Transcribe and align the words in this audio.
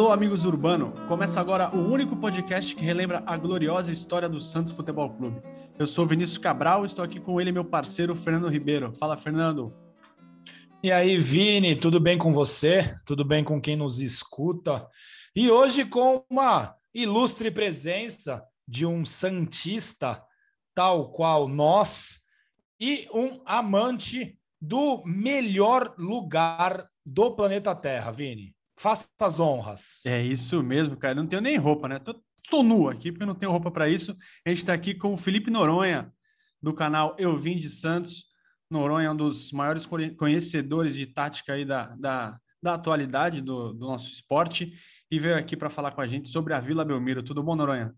Alô, 0.00 0.12
amigos 0.12 0.46
urbano! 0.46 0.94
Começa 1.08 1.38
agora 1.38 1.76
o 1.76 1.92
único 1.92 2.16
podcast 2.16 2.74
que 2.74 2.82
relembra 2.82 3.22
a 3.26 3.36
gloriosa 3.36 3.92
história 3.92 4.30
do 4.30 4.40
Santos 4.40 4.72
Futebol 4.72 5.10
Clube. 5.10 5.42
Eu 5.78 5.86
sou 5.86 6.06
Vinícius 6.06 6.38
Cabral, 6.38 6.86
estou 6.86 7.04
aqui 7.04 7.20
com 7.20 7.38
ele, 7.38 7.52
meu 7.52 7.66
parceiro 7.66 8.16
Fernando 8.16 8.48
Ribeiro. 8.48 8.94
Fala, 8.94 9.18
Fernando. 9.18 9.76
E 10.82 10.90
aí, 10.90 11.18
Vini, 11.18 11.76
tudo 11.76 12.00
bem 12.00 12.16
com 12.16 12.32
você? 12.32 12.98
Tudo 13.04 13.26
bem 13.26 13.44
com 13.44 13.60
quem 13.60 13.76
nos 13.76 14.00
escuta? 14.00 14.88
E 15.36 15.50
hoje 15.50 15.84
com 15.84 16.24
uma 16.30 16.74
ilustre 16.94 17.50
presença 17.50 18.42
de 18.66 18.86
um 18.86 19.04
santista 19.04 20.24
tal 20.74 21.10
qual 21.10 21.46
nós 21.46 22.20
e 22.80 23.06
um 23.12 23.42
amante 23.44 24.34
do 24.58 25.02
melhor 25.04 25.94
lugar 25.98 26.88
do 27.04 27.36
planeta 27.36 27.74
Terra, 27.74 28.10
Vini. 28.10 28.58
Faça 28.80 29.10
as 29.20 29.38
honras. 29.38 30.00
É 30.06 30.22
isso 30.22 30.62
mesmo, 30.62 30.96
cara. 30.96 31.12
Eu 31.12 31.22
não 31.22 31.26
tenho 31.28 31.42
nem 31.42 31.58
roupa, 31.58 31.86
né? 31.86 31.98
Tô, 31.98 32.18
tô 32.48 32.62
nu 32.62 32.88
aqui 32.88 33.12
porque 33.12 33.24
eu 33.24 33.26
não 33.26 33.34
tenho 33.34 33.52
roupa 33.52 33.70
para 33.70 33.90
isso. 33.90 34.16
A 34.42 34.48
gente 34.48 34.60
está 34.60 34.72
aqui 34.72 34.94
com 34.94 35.12
o 35.12 35.18
Felipe 35.18 35.50
Noronha, 35.50 36.10
do 36.62 36.72
canal 36.72 37.14
Eu 37.18 37.38
Vim 37.38 37.58
de 37.58 37.68
Santos. 37.68 38.24
Noronha 38.70 39.08
é 39.08 39.10
um 39.10 39.16
dos 39.16 39.52
maiores 39.52 39.86
conhecedores 40.16 40.94
de 40.94 41.04
tática 41.04 41.52
aí 41.52 41.66
da, 41.66 41.94
da, 41.96 42.38
da 42.62 42.72
atualidade 42.72 43.42
do, 43.42 43.74
do 43.74 43.80
nosso 43.80 44.10
esporte 44.10 44.72
e 45.10 45.20
veio 45.20 45.36
aqui 45.36 45.58
para 45.58 45.68
falar 45.68 45.90
com 45.92 46.00
a 46.00 46.06
gente 46.06 46.30
sobre 46.30 46.54
a 46.54 46.60
Vila 46.60 46.82
Belmiro. 46.82 47.22
Tudo 47.22 47.42
bom, 47.42 47.54
Noronha? 47.54 47.94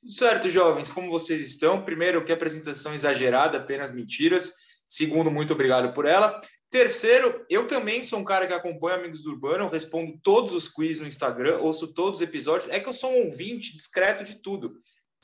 Tudo 0.00 0.12
certo, 0.12 0.48
jovens. 0.48 0.90
Como 0.90 1.10
vocês 1.10 1.46
estão? 1.46 1.84
Primeiro, 1.84 2.24
que 2.24 2.32
apresentação 2.32 2.94
exagerada, 2.94 3.58
apenas 3.58 3.92
mentiras. 3.92 4.50
Segundo, 4.88 5.30
muito 5.30 5.52
obrigado 5.52 5.92
por 5.92 6.06
ela. 6.06 6.40
Terceiro, 6.70 7.46
eu 7.48 7.66
também 7.66 8.02
sou 8.02 8.18
um 8.18 8.24
cara 8.24 8.46
que 8.46 8.52
acompanha 8.52 8.98
Amigos 8.98 9.22
do 9.22 9.30
Urbano, 9.30 9.64
eu 9.64 9.68
respondo 9.68 10.18
todos 10.22 10.52
os 10.54 10.68
quiz 10.68 11.00
no 11.00 11.06
Instagram, 11.06 11.58
ouço 11.60 11.88
todos 11.94 12.20
os 12.20 12.26
episódios. 12.26 12.70
É 12.70 12.78
que 12.78 12.88
eu 12.88 12.92
sou 12.92 13.10
um 13.10 13.24
ouvinte 13.24 13.74
discreto 13.74 14.22
de 14.22 14.42
tudo. 14.42 14.74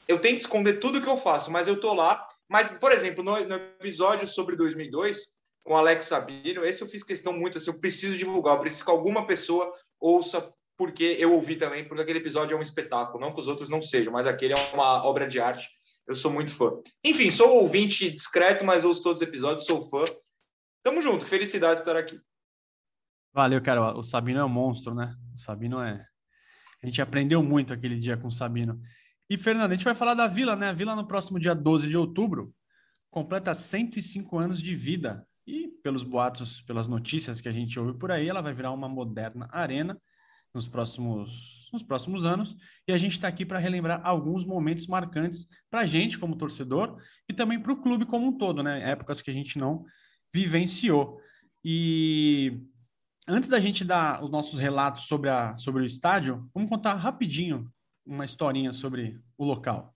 Eu 0.09 0.19
tento 0.19 0.39
esconder 0.39 0.81
tudo 0.81 1.03
que 1.03 1.09
eu 1.09 1.19
faço, 1.19 1.51
mas 1.51 1.69
eu 1.69 1.79
tô 1.79 1.93
lá. 1.93 2.27
Mas, 2.49 2.71
por 2.71 2.93
exemplo, 2.93 3.23
no, 3.23 3.39
no 3.47 3.55
episódio 3.55 4.27
sobre 4.27 4.57
2002, 4.57 5.19
com 5.63 5.77
Alex 5.77 6.07
Sabino, 6.07 6.65
esse 6.65 6.83
eu 6.83 6.89
fiz 6.89 7.03
questão 7.03 7.33
muito 7.33 7.59
assim, 7.59 7.71
eu 7.71 7.81
preciso 7.81 8.17
divulgar, 8.17 8.57
eu 8.57 8.61
preciso 8.61 8.85
que 8.85 8.91
alguma 8.91 9.27
pessoa 9.27 9.71
ouça, 10.01 10.51
porque 10.77 11.17
eu 11.19 11.33
ouvi 11.33 11.57
também, 11.57 11.87
porque 11.87 12.03
aquele 12.03 12.19
episódio 12.19 12.55
é 12.55 12.59
um 12.59 12.63
espetáculo, 12.63 13.21
não 13.21 13.33
que 13.33 13.41
os 13.41 13.49
outros 13.49 13.69
não 13.69 13.81
sejam, 13.81 14.13
mas 14.13 14.27
aquele 14.27 14.55
é 14.55 14.73
uma 14.75 15.05
obra 15.07 15.27
de 15.27 15.41
arte. 15.41 15.69
Eu 16.07 16.15
sou 16.15 16.31
muito 16.31 16.55
fã. 16.55 16.71
Enfim, 17.03 17.31
sou 17.31 17.49
ouvinte 17.61 18.11
discreto, 18.11 18.63
mas 18.63 18.85
ouço 18.85 19.03
todos 19.03 19.23
os 19.23 19.27
episódios, 19.27 19.65
sou 19.65 19.81
fã. 19.81 20.05
Tamo 20.85 21.01
junto, 21.01 21.25
felicidade 21.25 21.81
estar 21.81 21.97
aqui. 21.97 22.21
Valeu, 23.33 23.61
cara. 23.63 23.97
O 23.97 24.03
Sabino 24.03 24.39
é 24.39 24.45
um 24.45 24.51
monstro, 24.51 24.95
né? 24.95 25.17
O 25.35 25.41
Sabino 25.41 25.81
é. 25.81 26.07
A 26.83 26.87
gente 26.87 27.01
aprendeu 27.01 27.43
muito 27.43 27.73
aquele 27.73 27.99
dia 27.99 28.19
com 28.19 28.29
o 28.29 28.31
Sabino. 28.31 28.79
E, 29.29 29.39
Fernando, 29.39 29.73
a 29.73 29.75
gente 29.75 29.85
vai 29.85 29.95
falar 29.95 30.13
da 30.13 30.27
Vila, 30.27 30.55
né? 30.55 30.69
A 30.69 30.73
Vila, 30.75 30.95
no 30.95 31.07
próximo 31.07 31.41
dia 31.41 31.55
12 31.55 31.89
de 31.89 31.97
outubro, 31.97 32.55
completa 33.11 33.55
105 33.55 34.39
anos 34.39 34.63
de 34.63 34.77
vida. 34.77 35.27
E, 35.47 35.69
pelos 35.83 36.03
boatos, 36.03 36.61
pelas 36.61 36.87
notícias 36.87 37.41
que 37.41 37.49
a 37.49 37.53
gente 37.53 37.81
ouve 37.81 37.99
por 37.99 38.13
aí, 38.13 38.29
ela 38.29 38.43
vai 38.43 38.53
virar 38.53 38.71
uma 38.71 38.89
moderna 38.89 39.49
arena 39.51 39.99
nos 40.53 40.69
próximos, 40.69 41.67
nos 41.73 41.83
próximos 41.83 42.27
anos. 42.27 42.55
E 42.87 42.93
a 42.93 42.99
gente 42.99 43.15
está 43.15 43.27
aqui 43.27 43.47
para 43.47 43.59
relembrar 43.59 44.03
alguns 44.05 44.45
momentos 44.45 44.87
marcantes 44.87 45.49
para 45.71 45.81
a 45.81 45.87
gente, 45.87 46.19
como 46.19 46.37
torcedor, 46.37 47.01
e 47.27 47.33
também 47.33 47.59
para 47.59 47.73
o 47.73 47.81
clube 47.81 48.05
como 48.05 48.27
um 48.27 48.37
todo, 48.37 48.63
né? 48.63 48.91
Épocas 48.91 49.23
que 49.23 49.31
a 49.31 49.35
gente 49.35 49.57
não 49.57 49.87
vivenciou. 50.35 51.21
E 51.65 52.61
antes 53.27 53.49
da 53.49 53.61
gente 53.61 53.85
dar 53.85 54.23
os 54.23 54.31
nossos 54.31 54.59
relatos 54.59 55.07
sobre, 55.07 55.31
a, 55.31 55.55
sobre 55.55 55.83
o 55.83 55.87
estádio, 55.87 56.51
vamos 56.53 56.69
contar 56.69 56.95
rapidinho 56.95 57.71
uma 58.05 58.25
historinha 58.25 58.73
sobre 58.73 59.19
o 59.39 59.45
local. 59.45 59.95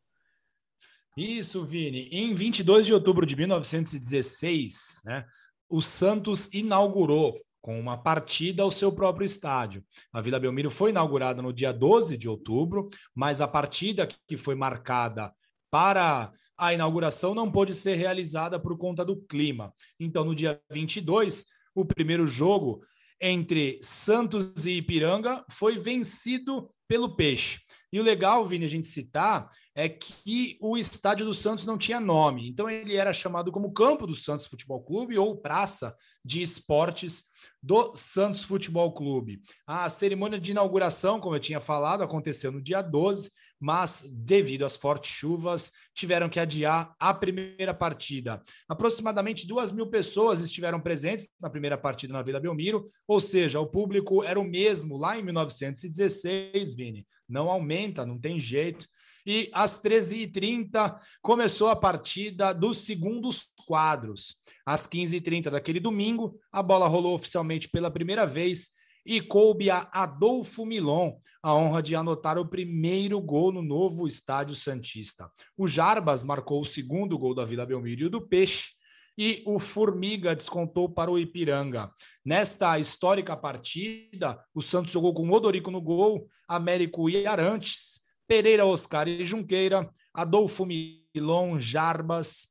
Isso, 1.17 1.65
Vini. 1.65 2.09
Em 2.13 2.33
22 2.33 2.87
de 2.87 2.95
outubro 2.95 3.27
de 3.27 3.35
1916, 3.35 5.03
né, 5.05 5.27
o 5.69 5.83
Santos 5.83 6.55
inaugurou 6.55 7.39
com 7.61 7.79
uma 7.79 7.99
partida 7.99 8.63
ao 8.63 8.71
seu 8.71 8.93
próprio 8.93 9.27
estádio. 9.27 9.85
A 10.13 10.21
Vila 10.21 10.39
Belmiro 10.39 10.71
foi 10.71 10.91
inaugurada 10.91 11.43
no 11.43 11.53
dia 11.53 11.73
12 11.73 12.17
de 12.17 12.29
outubro, 12.29 12.89
mas 13.13 13.41
a 13.41 13.49
partida 13.49 14.09
que 14.29 14.37
foi 14.37 14.55
marcada 14.55 15.35
para 15.71 16.33
a 16.59 16.75
inauguração 16.75 17.35
não 17.35 17.51
pôde 17.51 17.73
ser 17.73 17.95
realizada 17.95 18.59
por 18.59 18.77
conta 18.77 19.05
do 19.05 19.17
clima. 19.17 19.73
Então, 19.99 20.25
no 20.25 20.35
dia 20.35 20.61
22, 20.71 21.47
o 21.75 21.85
primeiro 21.85 22.27
jogo 22.27 22.83
entre 23.21 23.79
Santos 23.83 24.67
e 24.67 24.73
Ipiranga 24.73 25.45
foi 25.51 25.79
vencido 25.79 26.69
pelo 26.89 27.15
Peixe. 27.15 27.61
E 27.93 27.99
o 27.99 28.03
legal, 28.03 28.45
Vini, 28.47 28.65
a 28.65 28.69
gente 28.69 28.87
citar 28.87 29.49
é 29.75 29.89
que 29.89 30.59
o 30.61 30.77
estádio 30.77 31.25
do 31.25 31.33
Santos 31.33 31.65
não 31.65 31.79
tinha 31.79 32.01
nome. 32.01 32.49
Então 32.49 32.69
ele 32.69 32.97
era 32.97 33.13
chamado 33.13 33.53
como 33.53 33.73
Campo 33.73 34.07
do 34.07 34.15
Santos 34.15 34.47
Futebol 34.47 34.83
Clube 34.83 35.17
ou 35.17 35.41
Praça 35.41 35.97
de 36.25 36.43
Esportes 36.43 37.25
do 37.63 37.95
Santos 37.95 38.43
Futebol 38.43 38.93
Clube. 38.93 39.41
A 39.67 39.89
cerimônia 39.89 40.39
de 40.39 40.51
inauguração, 40.51 41.21
como 41.21 41.37
eu 41.37 41.41
tinha 41.41 41.61
falado, 41.61 42.03
aconteceu 42.03 42.51
no 42.51 42.61
dia 42.61 42.83
12 42.83 43.31
mas 43.61 44.05
devido 44.09 44.65
às 44.65 44.77
fortes 44.77 45.11
chuvas, 45.11 45.73
tiveram 45.95 46.29
que 46.29 46.39
adiar 46.39 46.95
a 46.99 47.13
primeira 47.13 47.75
partida. 47.75 48.43
Aproximadamente 48.69 49.47
duas 49.47 49.73
mil 49.73 49.89
pessoas 49.89 50.41
estiveram 50.41 50.81
presentes 50.81 51.29
na 51.41 51.51
primeira 51.51 51.77
partida 51.77 52.13
na 52.13 52.23
Vila 52.23 52.41
Belmiro, 52.41 52.91
ou 53.07 53.21
seja, 53.21 53.61
o 53.61 53.67
público 53.67 54.23
era 54.23 54.39
o 54.39 54.45
mesmo 54.45 54.97
lá 54.97 55.19
em 55.19 55.23
1916, 55.23 56.75
Vini. 56.75 57.07
Não 57.29 57.51
aumenta, 57.51 58.07
não 58.07 58.19
tem 58.19 58.41
jeito. 58.41 58.87
E 59.27 59.51
às 59.53 59.83
13h30 59.83 60.99
começou 61.21 61.69
a 61.69 61.77
partida 61.77 62.55
dos 62.55 62.79
segundos 62.79 63.49
quadros. 63.67 64.37
Às 64.65 64.87
15h30 64.87 65.51
daquele 65.51 65.81
domingo, 65.81 66.39
a 66.51 66.63
bola 66.63 66.89
rolou 66.89 67.15
oficialmente 67.15 67.69
pela 67.69 67.91
primeira 67.91 68.27
vez 68.27 68.71
e 69.09 69.21
coube 69.21 69.71
a 69.71 69.89
Adolfo 69.91 70.67
Milon 70.67 71.19
a 71.43 71.55
honra 71.55 71.83
de 71.83 71.97
anotar 71.97 72.37
o 72.37 72.47
primeiro 72.47 73.21
gol 73.21 73.51
no 73.53 73.63
novo 73.63 74.07
estádio 74.07 74.55
Santista. 74.55 75.31
O 75.57 75.67
Jarbas 75.67 76.23
marcou 76.23 76.61
o 76.61 76.67
segundo 76.67 77.17
gol 77.17 77.35
da 77.35 77.45
Vila 77.45 77.65
Belmiro 77.65 78.11
do 78.11 78.21
Peixe, 78.21 78.73
e 79.17 79.43
o 79.45 79.59
Formiga 79.59 80.37
descontou 80.37 80.89
para 80.89 81.11
o 81.11 81.19
Ipiranga. 81.19 81.91
Nesta 82.25 82.79
histórica 82.79 83.37
partida, 83.37 84.41
o 84.55 84.63
Santos 84.63 84.93
jogou 84.93 85.13
com 85.13 85.29
Odorico 85.29 85.73
no 85.73 85.81
gol, 85.81 86.29
Américo 86.47 87.11
e 87.11 87.27
Arantes, 87.27 88.03
Pereira, 88.29 88.65
Oscar 88.65 89.09
e 89.09 89.25
Junqueira, 89.25 89.91
Adolfo 90.15 90.65
Milon, 90.65 91.59
Jarbas, 91.59 92.51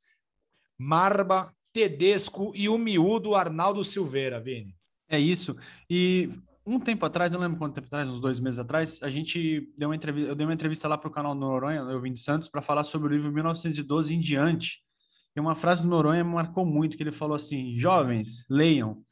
Marba, 0.76 1.54
Tedesco 1.72 2.52
e 2.54 2.68
o 2.68 2.76
miúdo 2.76 3.34
Arnaldo 3.34 3.82
Silveira, 3.82 4.38
Vini. 4.38 4.76
É 5.08 5.18
isso. 5.18 5.56
E 5.88 6.30
um 6.68 6.78
tempo 6.78 7.06
atrás, 7.06 7.32
eu 7.32 7.38
não 7.38 7.46
lembro 7.46 7.58
quanto 7.58 7.74
tempo 7.74 7.86
atrás, 7.86 8.08
uns 8.08 8.20
dois 8.20 8.38
meses 8.38 8.58
atrás, 8.58 9.02
a 9.02 9.08
gente 9.08 9.72
deu 9.76 9.88
uma 9.88 9.96
entrevista, 9.96 10.30
eu 10.30 10.34
dei 10.34 10.46
uma 10.46 10.52
entrevista 10.52 10.86
lá 10.86 10.98
para 10.98 11.08
o 11.08 11.12
canal 11.12 11.34
Noronha, 11.34 11.80
eu 11.80 12.00
vim 12.00 12.12
de 12.12 12.20
Santos, 12.20 12.48
para 12.48 12.60
falar 12.60 12.84
sobre 12.84 13.08
o 13.08 13.16
livro 13.16 13.32
1912 13.32 14.14
em 14.14 14.20
diante. 14.20 14.82
E 15.34 15.40
uma 15.40 15.54
frase 15.54 15.82
do 15.82 15.88
Noronha 15.88 16.22
marcou 16.24 16.66
muito, 16.66 16.96
que 16.96 17.02
ele 17.02 17.12
falou 17.12 17.36
assim: 17.36 17.78
jovens, 17.78 18.44
leiam. 18.50 19.02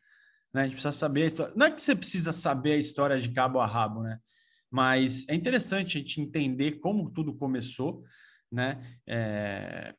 Né? 0.53 0.63
A 0.63 0.65
gente 0.65 0.75
precisa 0.75 0.93
saber 0.93 1.23
a 1.23 1.27
história. 1.27 1.53
Não 1.57 1.67
é 1.67 1.71
que 1.71 1.81
você 1.81 1.95
precisa 1.95 2.33
saber 2.33 2.73
a 2.73 2.79
história 2.79 3.21
de 3.21 3.31
cabo 3.31 3.61
a 3.61 3.67
rabo, 3.67 4.03
né? 4.03 4.19
Mas 4.71 5.27
é 5.29 5.35
interessante 5.35 5.97
a 5.97 6.01
gente 6.01 6.21
entender 6.21 6.81
como 6.81 7.11
tudo 7.11 7.35
começou, 7.35 8.03
né? 8.51 8.99
É, 9.07 9.95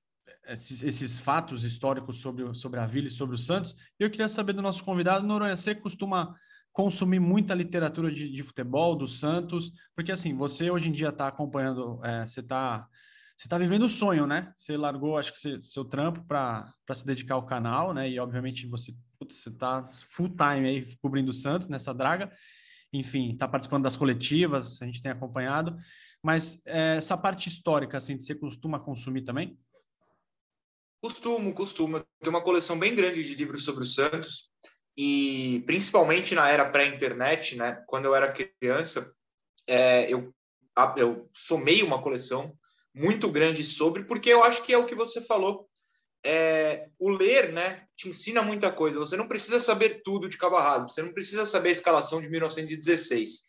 esses, 0.48 0.84
esses, 0.84 1.20
fatos 1.20 1.64
históricos 1.64 2.20
sobre, 2.20 2.54
sobre 2.54 2.80
a 2.80 2.86
Vila 2.86 3.08
e 3.08 3.12
sobre 3.12 3.36
o 3.36 3.40
Santos. 3.40 3.76
E 4.00 4.04
eu 4.04 4.10
queria 4.10 4.28
saber 4.28 4.54
do 4.54 4.62
nosso 4.62 4.84
convidado, 4.84 5.26
Noronha, 5.26 5.56
você 5.56 5.74
costuma 5.74 6.36
consumir 6.78 7.20
muita 7.20 7.56
literatura 7.56 8.12
de, 8.12 8.30
de, 8.30 8.44
futebol 8.44 8.96
do 8.96 9.08
Santos, 9.08 9.72
porque 9.96 10.12
assim, 10.12 10.38
você 10.38 10.70
hoje 10.70 10.90
em 10.90 10.92
dia 10.92 11.10
está 11.10 11.28
acompanhando, 11.28 12.00
é, 12.06 12.28
você 12.28 12.40
está 12.40 12.88
você 13.36 13.48
tá 13.48 13.58
vivendo 13.58 13.84
o 13.84 13.90
sonho, 13.90 14.28
né? 14.28 14.54
Você 14.56 14.78
largou, 14.78 15.18
acho 15.18 15.34
que 15.34 15.40
você, 15.40 15.60
seu 15.60 15.84
trampo 15.84 16.24
para 16.26 16.72
se 16.94 17.04
dedicar 17.04 17.34
ao 17.34 17.48
canal, 17.48 17.96
né? 17.96 18.08
E 18.08 18.20
obviamente 18.20 18.68
você 18.68 18.94
está 19.32 19.84
full 20.06 20.30
time 20.30 20.68
aí 20.68 20.98
cobrindo 21.02 21.32
o 21.32 21.34
Santos 21.34 21.68
nessa 21.68 21.94
draga. 21.94 22.32
Enfim, 22.94 23.32
está 23.32 23.48
participando 23.48 23.84
das 23.84 23.98
coletivas, 23.98 24.80
a 24.80 24.86
gente 24.86 25.02
tem 25.02 25.12
acompanhado. 25.12 25.76
Mas 26.22 26.62
é, 26.64 26.98
essa 26.98 27.18
parte 27.18 27.50
histórica, 27.50 27.98
assim, 27.98 28.20
você 28.20 28.36
costuma 28.36 28.80
consumir 28.80 29.24
também? 29.24 29.58
Costumo, 31.02 31.54
costumo. 31.54 32.04
Tem 32.20 32.30
uma 32.30 32.42
coleção 32.42 32.78
bem 32.78 32.96
grande 32.96 33.24
de 33.24 33.34
livros 33.34 33.66
sobre 33.66 33.82
o 33.84 33.86
Santos 33.86 34.52
e 34.98 35.64
principalmente 35.68 36.34
na 36.34 36.50
era 36.50 36.68
pré-internet, 36.68 37.56
né? 37.56 37.84
Quando 37.86 38.06
eu 38.06 38.16
era 38.16 38.34
criança, 38.34 39.14
é, 39.68 40.12
eu, 40.12 40.34
eu 40.98 41.30
somei 41.32 41.84
uma 41.84 42.02
coleção 42.02 42.58
muito 42.96 43.30
grande 43.30 43.64
sobre, 43.64 44.06
porque 44.06 44.30
eu 44.30 44.44
acho 44.44 44.64
que 44.64 44.74
é 44.74 44.78
o 44.78 44.86
que 44.86 44.96
você 44.96 45.22
falou. 45.22 45.70
É, 46.26 46.90
o 46.98 47.10
ler, 47.10 47.54
né, 47.54 47.86
te 47.96 48.10
ensina 48.10 48.42
muita 48.42 48.72
coisa. 48.72 48.98
Você 48.98 49.16
não 49.16 49.28
precisa 49.28 49.60
saber 49.60 50.02
tudo 50.04 50.28
de 50.28 50.38
cabo 50.38 50.56
a 50.56 50.64
rabo. 50.64 50.90
Você 50.90 51.04
não 51.04 51.14
precisa 51.14 51.46
saber 51.46 51.70
a 51.70 51.74
escalação 51.74 52.20
de 52.20 52.28
1916. 52.28 53.46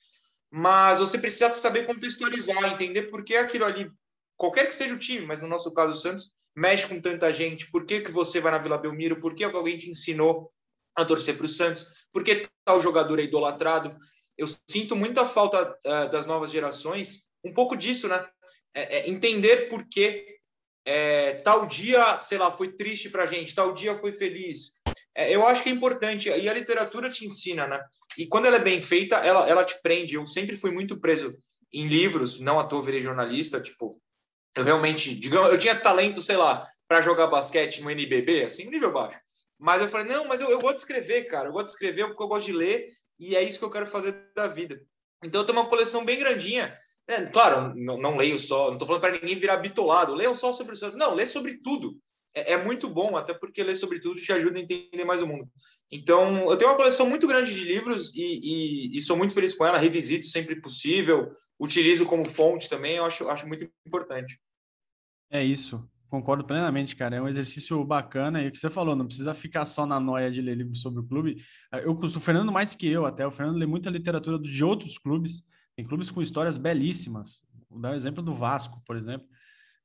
mas 0.50 0.98
você 0.98 1.18
precisa 1.18 1.52
saber 1.54 1.86
contextualizar, 1.86 2.72
entender 2.72 3.02
por 3.04 3.22
que 3.24 3.36
aquilo 3.36 3.66
ali, 3.66 3.90
qualquer 4.36 4.66
que 4.66 4.74
seja 4.74 4.94
o 4.94 4.98
time, 4.98 5.26
mas 5.26 5.42
no 5.42 5.48
nosso 5.48 5.70
caso 5.72 5.92
o 5.92 5.94
Santos, 5.94 6.30
mexe 6.56 6.86
com 6.86 7.00
tanta 7.00 7.30
gente, 7.32 7.70
por 7.70 7.84
que, 7.84 8.00
que 8.00 8.10
você 8.10 8.40
vai 8.40 8.52
na 8.52 8.58
Vila 8.58 8.78
Belmiro, 8.78 9.20
por 9.20 9.34
que 9.34 9.44
alguém 9.44 9.76
te 9.76 9.90
ensinou 9.90 10.50
a 10.98 11.04
torcer 11.04 11.36
para 11.36 11.46
o 11.46 11.48
Santos, 11.48 11.86
por 12.12 12.24
que 12.24 12.46
tal 12.64 12.82
jogador 12.82 13.20
é 13.20 13.22
idolatrado. 13.22 13.96
Eu 14.36 14.46
sinto 14.68 14.96
muita 14.96 15.24
falta 15.24 15.76
uh, 15.86 16.10
das 16.10 16.26
novas 16.26 16.50
gerações, 16.50 17.24
um 17.44 17.52
pouco 17.54 17.76
disso, 17.76 18.08
né? 18.08 18.26
É, 18.74 18.98
é 18.98 19.08
entender 19.08 19.68
por 19.68 19.88
que 19.88 20.38
é, 20.84 21.34
tal 21.34 21.66
dia, 21.66 22.18
sei 22.20 22.38
lá, 22.38 22.50
foi 22.50 22.72
triste 22.72 23.10
para 23.10 23.24
a 23.24 23.26
gente, 23.26 23.54
tal 23.54 23.72
dia 23.72 23.96
foi 23.96 24.12
feliz. 24.12 24.72
É, 25.14 25.34
eu 25.34 25.46
acho 25.46 25.62
que 25.62 25.68
é 25.68 25.72
importante, 25.72 26.28
e 26.28 26.48
a 26.48 26.54
literatura 26.54 27.10
te 27.10 27.24
ensina, 27.24 27.66
né? 27.66 27.80
E 28.16 28.26
quando 28.26 28.46
ela 28.46 28.56
é 28.56 28.60
bem 28.60 28.80
feita, 28.80 29.16
ela, 29.16 29.48
ela 29.48 29.64
te 29.64 29.80
prende. 29.82 30.14
Eu 30.14 30.26
sempre 30.26 30.56
fui 30.56 30.70
muito 30.70 30.98
preso 30.98 31.36
em 31.72 31.86
livros, 31.86 32.40
não 32.40 32.58
à 32.58 32.64
toa 32.64 32.82
virei 32.82 33.00
jornalista, 33.00 33.60
tipo, 33.60 34.00
eu 34.56 34.64
realmente, 34.64 35.14
digamos, 35.14 35.50
eu 35.50 35.58
tinha 35.58 35.78
talento, 35.78 36.20
sei 36.20 36.36
lá, 36.36 36.66
para 36.88 37.02
jogar 37.02 37.26
basquete 37.26 37.82
no 37.82 37.90
NBB, 37.90 38.42
assim, 38.42 38.64
nível 38.68 38.92
baixo. 38.92 39.20
Mas 39.58 39.82
eu 39.82 39.88
falei, 39.88 40.06
não, 40.06 40.26
mas 40.26 40.40
eu, 40.40 40.50
eu 40.50 40.60
gosto 40.60 40.76
de 40.76 40.80
escrever, 40.80 41.24
cara, 41.24 41.48
eu 41.48 41.52
gosto 41.52 41.66
de 41.66 41.72
escrever 41.72 42.06
porque 42.06 42.22
eu 42.22 42.28
gosto 42.28 42.46
de 42.46 42.52
ler, 42.52 42.88
e 43.18 43.34
é 43.34 43.42
isso 43.42 43.58
que 43.58 43.64
eu 43.64 43.70
quero 43.70 43.86
fazer 43.86 44.14
da 44.34 44.46
vida. 44.46 44.80
Então 45.24 45.40
eu 45.40 45.46
tenho 45.46 45.58
uma 45.58 45.68
coleção 45.68 46.04
bem 46.04 46.18
grandinha, 46.18 46.76
é, 47.08 47.24
claro, 47.24 47.74
não, 47.74 47.96
não, 47.96 48.18
leio 48.18 48.38
só, 48.38 48.66
não 48.66 48.74
estou 48.74 48.86
falando 48.86 49.00
para 49.00 49.18
ninguém 49.18 49.34
virar 49.34 49.56
bitolado, 49.56 50.14
leiam 50.14 50.34
só 50.34 50.52
sobre 50.52 50.74
os 50.74 50.80
Não, 50.94 51.14
lê 51.14 51.24
sobre 51.24 51.58
tudo. 51.58 51.98
É, 52.34 52.52
é, 52.52 52.56
muito 52.62 52.86
bom, 52.86 53.16
até 53.16 53.32
porque 53.32 53.62
ler 53.62 53.74
sobre 53.74 53.98
tudo 53.98 54.20
te 54.20 54.30
ajuda 54.30 54.58
a 54.58 54.62
entender 54.62 55.04
mais 55.06 55.22
o 55.22 55.26
mundo. 55.26 55.48
Então, 55.90 56.50
eu 56.50 56.56
tenho 56.58 56.70
uma 56.70 56.76
coleção 56.76 57.08
muito 57.08 57.26
grande 57.26 57.54
de 57.54 57.64
livros 57.64 58.14
e, 58.14 58.20
e, 58.92 58.98
e 58.98 59.00
sou 59.00 59.16
muito 59.16 59.32
feliz 59.32 59.54
com 59.54 59.64
ela, 59.64 59.78
revisito 59.78 60.26
sempre 60.26 60.60
possível, 60.60 61.32
utilizo 61.58 62.04
como 62.04 62.28
fonte 62.28 62.68
também, 62.68 62.96
eu 62.96 63.04
acho, 63.06 63.26
acho 63.30 63.46
muito 63.46 63.66
importante. 63.86 64.38
É 65.30 65.42
isso, 65.42 65.82
concordo 66.08 66.44
plenamente, 66.44 66.96
cara. 66.96 67.16
É 67.16 67.22
um 67.22 67.28
exercício 67.28 67.84
bacana 67.84 68.42
e 68.42 68.48
o 68.48 68.52
que 68.52 68.58
você 68.58 68.70
falou, 68.70 68.96
não 68.96 69.06
precisa 69.06 69.34
ficar 69.34 69.64
só 69.64 69.86
na 69.86 70.00
noia 70.00 70.30
de 70.30 70.40
ler 70.40 70.56
livros 70.56 70.80
sobre 70.80 71.00
o 71.00 71.04
clube. 71.04 71.42
Eu, 71.72 71.92
o 71.92 72.20
Fernando 72.20 72.50
mais 72.50 72.74
que 72.74 72.88
eu 72.88 73.06
até, 73.06 73.26
o 73.26 73.30
Fernando 73.30 73.56
lê 73.56 73.66
muita 73.66 73.90
literatura 73.90 74.38
de 74.38 74.64
outros 74.64 74.98
clubes, 74.98 75.42
tem 75.76 75.84
clubes 75.84 76.10
com 76.10 76.22
histórias 76.22 76.56
belíssimas. 76.56 77.42
Vou 77.70 77.80
dar 77.80 77.92
o 77.92 77.94
exemplo 77.94 78.22
do 78.22 78.34
Vasco, 78.34 78.82
por 78.84 78.96
exemplo. 78.96 79.28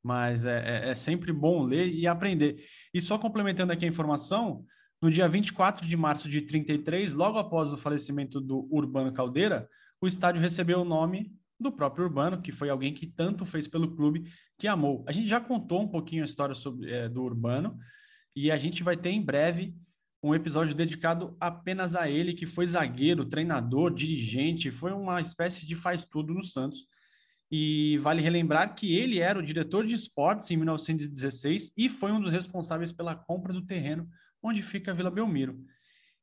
Mas 0.01 0.45
é, 0.45 0.87
é, 0.87 0.89
é 0.89 0.95
sempre 0.95 1.31
bom 1.31 1.63
ler 1.63 1.87
e 1.93 2.07
aprender. 2.07 2.63
E 2.93 2.99
só 2.99 3.17
complementando 3.17 3.71
aqui 3.71 3.85
a 3.85 3.87
informação, 3.87 4.65
no 5.01 5.11
dia 5.11 5.27
24 5.27 5.85
de 5.85 5.97
março 5.97 6.29
de 6.29 6.41
33, 6.41 7.13
logo 7.13 7.37
após 7.37 7.71
o 7.71 7.77
falecimento 7.77 8.39
do 8.39 8.67
Urbano 8.71 9.13
Caldeira, 9.13 9.69
o 10.01 10.07
estádio 10.07 10.41
recebeu 10.41 10.81
o 10.81 10.85
nome 10.85 11.31
do 11.59 11.71
próprio 11.71 12.05
Urbano, 12.05 12.41
que 12.41 12.51
foi 12.51 12.69
alguém 12.69 12.93
que 12.93 13.07
tanto 13.07 13.45
fez 13.45 13.67
pelo 13.67 13.95
clube, 13.95 14.25
que 14.57 14.67
amou. 14.67 15.03
A 15.07 15.11
gente 15.11 15.27
já 15.27 15.39
contou 15.39 15.81
um 15.81 15.87
pouquinho 15.87 16.23
a 16.23 16.25
história 16.25 16.55
sobre, 16.55 16.91
é, 16.91 17.07
do 17.07 17.23
Urbano 17.23 17.77
e 18.35 18.51
a 18.51 18.57
gente 18.57 18.83
vai 18.83 18.97
ter 18.97 19.09
em 19.09 19.21
breve 19.21 19.75
um 20.23 20.33
episódio 20.33 20.73
dedicado 20.73 21.35
apenas 21.39 21.95
a 21.95 22.09
ele, 22.09 22.33
que 22.33 22.45
foi 22.45 22.65
zagueiro, 22.65 23.25
treinador, 23.25 23.93
dirigente, 23.93 24.71
foi 24.71 24.93
uma 24.93 25.19
espécie 25.19 25.65
de 25.65 25.75
faz-tudo 25.75 26.33
no 26.33 26.43
Santos. 26.43 26.87
E 27.51 27.97
vale 27.99 28.21
relembrar 28.21 28.73
que 28.73 28.95
ele 28.95 29.19
era 29.19 29.37
o 29.37 29.43
diretor 29.43 29.85
de 29.85 29.93
esportes 29.93 30.49
em 30.49 30.55
1916 30.55 31.73
e 31.77 31.89
foi 31.89 32.11
um 32.11 32.21
dos 32.21 32.31
responsáveis 32.31 32.91
pela 32.91 33.15
compra 33.15 33.51
do 33.51 33.65
terreno 33.65 34.07
onde 34.41 34.63
fica 34.63 34.91
a 34.91 34.93
Vila 34.93 35.11
Belmiro. 35.11 35.59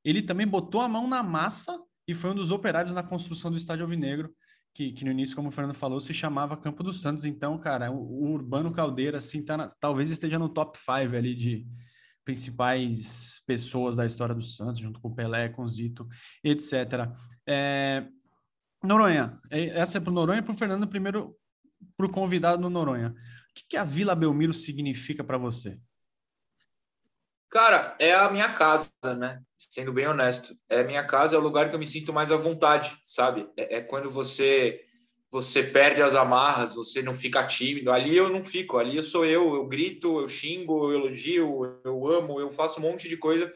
Ele 0.04 0.22
também 0.22 0.46
botou 0.46 0.80
a 0.80 0.88
mão 0.88 1.06
na 1.06 1.22
massa 1.22 1.78
e 2.08 2.14
foi 2.14 2.30
um 2.30 2.34
dos 2.34 2.50
operários 2.50 2.94
na 2.94 3.02
construção 3.02 3.50
do 3.50 3.56
Estádio 3.56 3.84
Alvinegro, 3.84 4.34
que, 4.74 4.92
que 4.92 5.04
no 5.04 5.10
início, 5.10 5.36
como 5.36 5.48
o 5.48 5.52
Fernando 5.52 5.74
falou, 5.74 6.00
se 6.00 6.14
chamava 6.14 6.56
Campo 6.56 6.82
dos 6.82 7.00
Santos. 7.00 7.24
Então, 7.24 7.58
cara, 7.58 7.90
o, 7.90 7.96
o 7.96 8.32
Urbano 8.32 8.72
Caldeira, 8.72 9.18
assim, 9.18 9.42
tá 9.44 9.56
na, 9.56 9.68
talvez 9.80 10.10
esteja 10.10 10.38
no 10.38 10.48
top 10.48 10.78
5 10.78 11.16
ali 11.16 11.34
de, 11.34 11.66
principais 12.24 13.42
pessoas 13.46 13.96
da 13.96 14.06
história 14.06 14.34
do 14.34 14.42
Santos, 14.42 14.80
junto 14.80 15.00
com 15.00 15.08
o 15.08 15.14
Pelé, 15.14 15.48
com 15.48 15.62
o 15.62 15.68
Zito, 15.68 16.06
etc. 16.44 17.10
É, 17.46 18.06
Noronha, 18.82 19.38
é, 19.50 19.80
essa 19.80 19.98
é 19.98 20.00
para 20.00 20.10
o 20.10 20.14
Noronha 20.14 20.38
e 20.38 20.42
para 20.42 20.52
o 20.52 20.56
Fernando, 20.56 20.86
primeiro 20.86 21.34
para 21.96 22.06
o 22.06 22.10
convidado 22.10 22.62
no 22.62 22.70
Noronha. 22.70 23.08
O 23.10 23.54
que, 23.54 23.64
que 23.70 23.76
a 23.76 23.84
Vila 23.84 24.14
Belmiro 24.14 24.52
significa 24.54 25.24
para 25.24 25.38
você? 25.38 25.78
Cara, 27.50 27.96
é 27.98 28.14
a 28.14 28.30
minha 28.30 28.52
casa, 28.52 28.88
né? 29.18 29.42
Sendo 29.58 29.92
bem 29.92 30.06
honesto. 30.06 30.54
É 30.68 30.80
a 30.80 30.84
minha 30.84 31.04
casa, 31.04 31.34
é 31.34 31.38
o 31.38 31.42
lugar 31.42 31.68
que 31.68 31.74
eu 31.74 31.80
me 31.80 31.86
sinto 31.86 32.12
mais 32.12 32.30
à 32.30 32.36
vontade, 32.36 32.96
sabe? 33.02 33.48
É, 33.56 33.78
é 33.78 33.80
quando 33.80 34.08
você 34.08 34.80
você 35.32 35.62
perde 35.62 36.02
as 36.02 36.16
amarras, 36.16 36.74
você 36.74 37.02
não 37.02 37.14
fica 37.14 37.46
tímido. 37.46 37.92
Ali 37.92 38.16
eu 38.16 38.28
não 38.28 38.42
fico, 38.42 38.78
ali 38.78 38.96
eu 38.96 39.02
sou 39.02 39.24
eu, 39.24 39.54
eu 39.54 39.64
grito, 39.66 40.20
eu 40.20 40.26
xingo, 40.26 40.90
eu 40.90 40.98
elogio, 40.98 41.80
eu 41.84 42.06
amo, 42.08 42.40
eu 42.40 42.50
faço 42.50 42.80
um 42.80 42.82
monte 42.82 43.08
de 43.08 43.16
coisa 43.16 43.52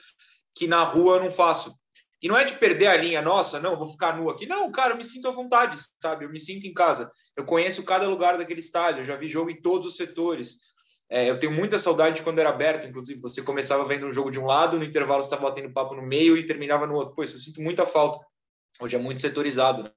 que 0.54 0.68
na 0.68 0.84
rua 0.84 1.16
eu 1.16 1.24
não 1.24 1.30
faço. 1.32 1.74
E 2.22 2.28
não 2.28 2.36
é 2.36 2.44
de 2.44 2.54
perder 2.54 2.86
a 2.86 2.96
linha, 2.96 3.20
nossa, 3.20 3.58
não, 3.60 3.76
vou 3.76 3.88
ficar 3.88 4.16
nu 4.16 4.30
aqui. 4.30 4.46
Não, 4.46 4.70
cara, 4.70 4.92
eu 4.92 4.96
me 4.96 5.04
sinto 5.04 5.28
à 5.28 5.32
vontade, 5.32 5.76
sabe? 6.00 6.24
Eu 6.24 6.30
me 6.30 6.38
sinto 6.38 6.64
em 6.64 6.72
casa. 6.72 7.10
Eu 7.36 7.44
conheço 7.44 7.82
cada 7.82 8.08
lugar 8.08 8.38
daquele 8.38 8.60
estádio, 8.60 9.00
eu 9.00 9.04
já 9.04 9.16
vi 9.16 9.26
jogo 9.26 9.50
em 9.50 9.60
todos 9.60 9.86
os 9.86 9.96
setores. 9.96 10.56
É, 11.10 11.28
eu 11.28 11.38
tenho 11.38 11.52
muita 11.52 11.78
saudade 11.78 12.16
de 12.16 12.22
quando 12.22 12.38
era 12.38 12.48
aberto, 12.48 12.86
inclusive. 12.86 13.20
Você 13.20 13.42
começava 13.42 13.84
vendo 13.84 14.06
um 14.06 14.12
jogo 14.12 14.30
de 14.30 14.40
um 14.40 14.46
lado, 14.46 14.78
no 14.78 14.84
intervalo 14.84 15.22
você 15.22 15.28
estava 15.28 15.48
batendo 15.48 15.72
papo 15.72 15.94
no 15.94 16.02
meio 16.02 16.36
e 16.36 16.46
terminava 16.46 16.86
no 16.86 16.94
outro. 16.94 17.14
Pô, 17.14 17.22
isso 17.22 17.36
eu 17.36 17.40
sinto 17.40 17.60
muita 17.60 17.86
falta. 17.86 18.24
Hoje 18.80 18.96
é 18.96 18.98
muito 18.98 19.20
setorizado, 19.20 19.84
né? 19.84 19.90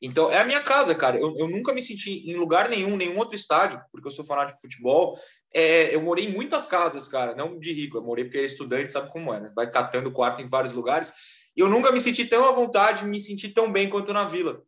Então, 0.00 0.30
é 0.30 0.38
a 0.38 0.44
minha 0.44 0.60
casa, 0.60 0.94
cara. 0.94 1.18
Eu, 1.18 1.34
eu 1.36 1.48
nunca 1.48 1.72
me 1.72 1.82
senti 1.82 2.30
em 2.30 2.36
lugar 2.36 2.68
nenhum, 2.68 2.96
nenhum 2.96 3.18
outro 3.18 3.34
estádio, 3.34 3.80
porque 3.90 4.06
eu 4.06 4.12
sou 4.12 4.24
fanático 4.24 4.56
de 4.56 4.62
futebol. 4.62 5.18
É, 5.52 5.92
eu 5.92 6.00
morei 6.00 6.26
em 6.26 6.32
muitas 6.32 6.66
casas, 6.66 7.08
cara, 7.08 7.34
não 7.34 7.58
de 7.58 7.72
rico. 7.72 7.96
Eu 7.96 8.04
morei 8.04 8.24
porque 8.24 8.38
era 8.38 8.46
estudante, 8.46 8.92
sabe 8.92 9.10
como 9.10 9.34
é, 9.34 9.40
né? 9.40 9.52
Vai 9.56 9.68
catando 9.68 10.12
quarto 10.12 10.40
em 10.40 10.48
vários 10.48 10.72
lugares. 10.72 11.12
E 11.56 11.60
eu 11.60 11.68
nunca 11.68 11.90
me 11.90 12.00
senti 12.00 12.24
tão 12.24 12.48
à 12.48 12.52
vontade, 12.52 13.04
me 13.04 13.18
senti 13.18 13.48
tão 13.48 13.72
bem 13.72 13.88
quanto 13.88 14.12
na 14.12 14.24
vila. 14.24 14.62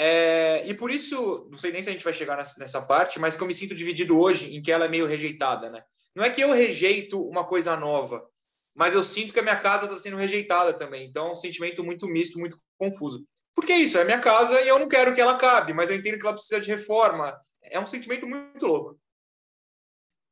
É, 0.00 0.64
e 0.64 0.74
por 0.74 0.92
isso, 0.92 1.48
não 1.50 1.58
sei 1.58 1.72
nem 1.72 1.82
se 1.82 1.88
a 1.88 1.92
gente 1.92 2.04
vai 2.04 2.12
chegar 2.12 2.36
nessa, 2.36 2.80
parte, 2.80 3.18
mas 3.18 3.34
que 3.34 3.42
eu 3.42 3.48
me 3.48 3.54
sinto 3.54 3.74
dividido 3.74 4.16
hoje 4.16 4.54
em 4.54 4.62
que 4.62 4.70
ela 4.70 4.84
é 4.84 4.88
meio 4.88 5.08
rejeitada, 5.08 5.68
né? 5.68 5.82
Não 6.14 6.22
é 6.22 6.30
que 6.30 6.40
eu 6.40 6.52
rejeito 6.52 7.20
uma 7.20 7.44
coisa 7.44 7.76
nova, 7.76 8.24
mas 8.76 8.94
eu 8.94 9.02
sinto 9.02 9.32
que 9.32 9.40
a 9.40 9.42
minha 9.42 9.56
casa 9.56 9.86
está 9.86 9.98
sendo 9.98 10.16
rejeitada 10.16 10.72
também. 10.72 11.04
Então, 11.04 11.26
é 11.26 11.32
um 11.32 11.36
sentimento 11.36 11.82
muito 11.82 12.06
misto, 12.06 12.38
muito 12.38 12.56
confuso. 12.78 13.26
Porque 13.56 13.72
é 13.72 13.78
isso, 13.78 13.98
é 13.98 14.04
minha 14.04 14.20
casa 14.20 14.60
e 14.62 14.68
eu 14.68 14.78
não 14.78 14.88
quero 14.88 15.12
que 15.12 15.20
ela 15.20 15.36
cabe, 15.36 15.72
mas 15.72 15.90
eu 15.90 15.96
entendo 15.96 16.16
que 16.16 16.24
ela 16.24 16.34
precisa 16.34 16.60
de 16.60 16.68
reforma. 16.68 17.36
É 17.60 17.80
um 17.80 17.86
sentimento 17.86 18.24
muito 18.24 18.66
louco. 18.68 19.00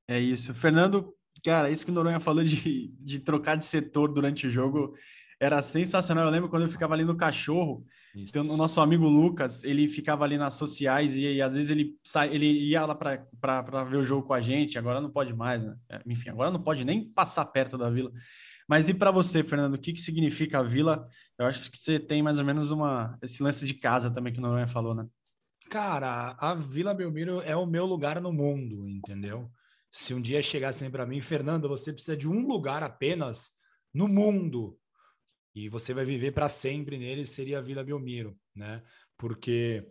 É 0.07 0.21
isso. 0.21 0.55
Fernando, 0.55 1.13
cara, 1.45 1.71
isso 1.71 1.85
que 1.85 1.91
o 1.91 1.95
Noronha 1.95 2.21
falou 2.21 2.45
de, 2.45 2.95
de 3.01 3.19
trocar 3.19 3.57
de 3.57 3.65
setor 3.65 4.13
durante 4.13 4.47
o 4.47 4.51
jogo 4.51 4.97
era 5.41 5.61
sensacional. 5.61 6.25
Eu 6.25 6.31
lembro 6.31 6.49
quando 6.49 6.63
eu 6.63 6.71
ficava 6.71 6.95
ali 6.95 7.05
no 7.05 7.17
cachorro, 7.17 7.85
então, 8.23 8.43
o 8.43 8.57
nosso 8.57 8.81
amigo 8.81 9.07
Lucas, 9.07 9.63
ele 9.63 9.87
ficava 9.89 10.25
ali 10.25 10.39
nas 10.39 10.55
sociais 10.55 11.15
e, 11.15 11.21
e 11.21 11.43
às 11.43 11.55
vezes 11.55 11.71
ele, 11.71 11.99
sai, 12.03 12.35
ele 12.35 12.47
ia 12.47 12.87
lá 12.87 12.95
para 12.95 13.85
ver 13.85 13.99
o 13.99 14.05
jogo 14.05 14.27
com 14.27 14.33
a 14.33 14.41
gente. 14.41 14.79
Agora 14.79 15.03
não 15.03 15.11
pode 15.11 15.35
mais, 15.35 15.63
né? 15.63 15.77
É, 15.91 16.01
enfim, 16.07 16.31
agora 16.31 16.51
não 16.51 16.63
pode 16.63 16.83
nem 16.83 17.05
passar 17.13 17.45
perto 17.45 17.77
da 17.77 17.91
vila. 17.91 18.11
Mas 18.67 18.89
e 18.89 18.95
para 18.95 19.11
você, 19.11 19.45
Fernando, 19.45 19.75
o 19.75 19.79
que, 19.79 19.93
que 19.93 20.01
significa 20.01 20.61
a 20.61 20.63
vila? 20.63 21.07
Eu 21.39 21.47
acho 21.47 21.71
que 21.71 21.79
você 21.79 22.01
tem 22.01 22.23
mais 22.23 22.39
ou 22.39 22.45
menos 22.45 22.71
uma 22.71 23.19
esse 23.23 23.43
lance 23.43 23.67
de 23.67 23.75
casa 23.75 24.11
também 24.11 24.33
que 24.33 24.39
o 24.39 24.43
Noronha 24.43 24.67
falou, 24.67 24.95
né? 24.95 25.07
Cara, 25.69 26.37
a 26.39 26.55
Vila 26.55 26.95
Belmiro 26.95 27.41
é 27.43 27.55
o 27.55 27.67
meu 27.67 27.85
lugar 27.85 28.21
no 28.21 28.33
mundo, 28.33 28.89
entendeu? 28.89 29.51
Se 29.91 30.15
um 30.15 30.21
dia 30.21 30.41
chegassem 30.41 30.91
para 30.91 31.05
mim, 31.05 31.21
Fernando, 31.21 31.69
você 31.69 31.93
precisa 31.93 32.17
de 32.17 32.29
um 32.29 32.47
lugar 32.47 32.83
apenas 32.83 33.55
no 33.93 34.09
mundo 34.09 34.79
e 35.57 35.71
você 35.71 35.95
vai 35.95 36.05
viver 36.05 36.33
para 36.33 36.51
sempre 36.51 36.99
nele, 36.99 37.25
seria 37.25 37.59
a 37.59 37.63
Vila 37.63 37.83
Belmiro, 37.83 38.39
né? 38.55 38.83
Porque 39.17 39.83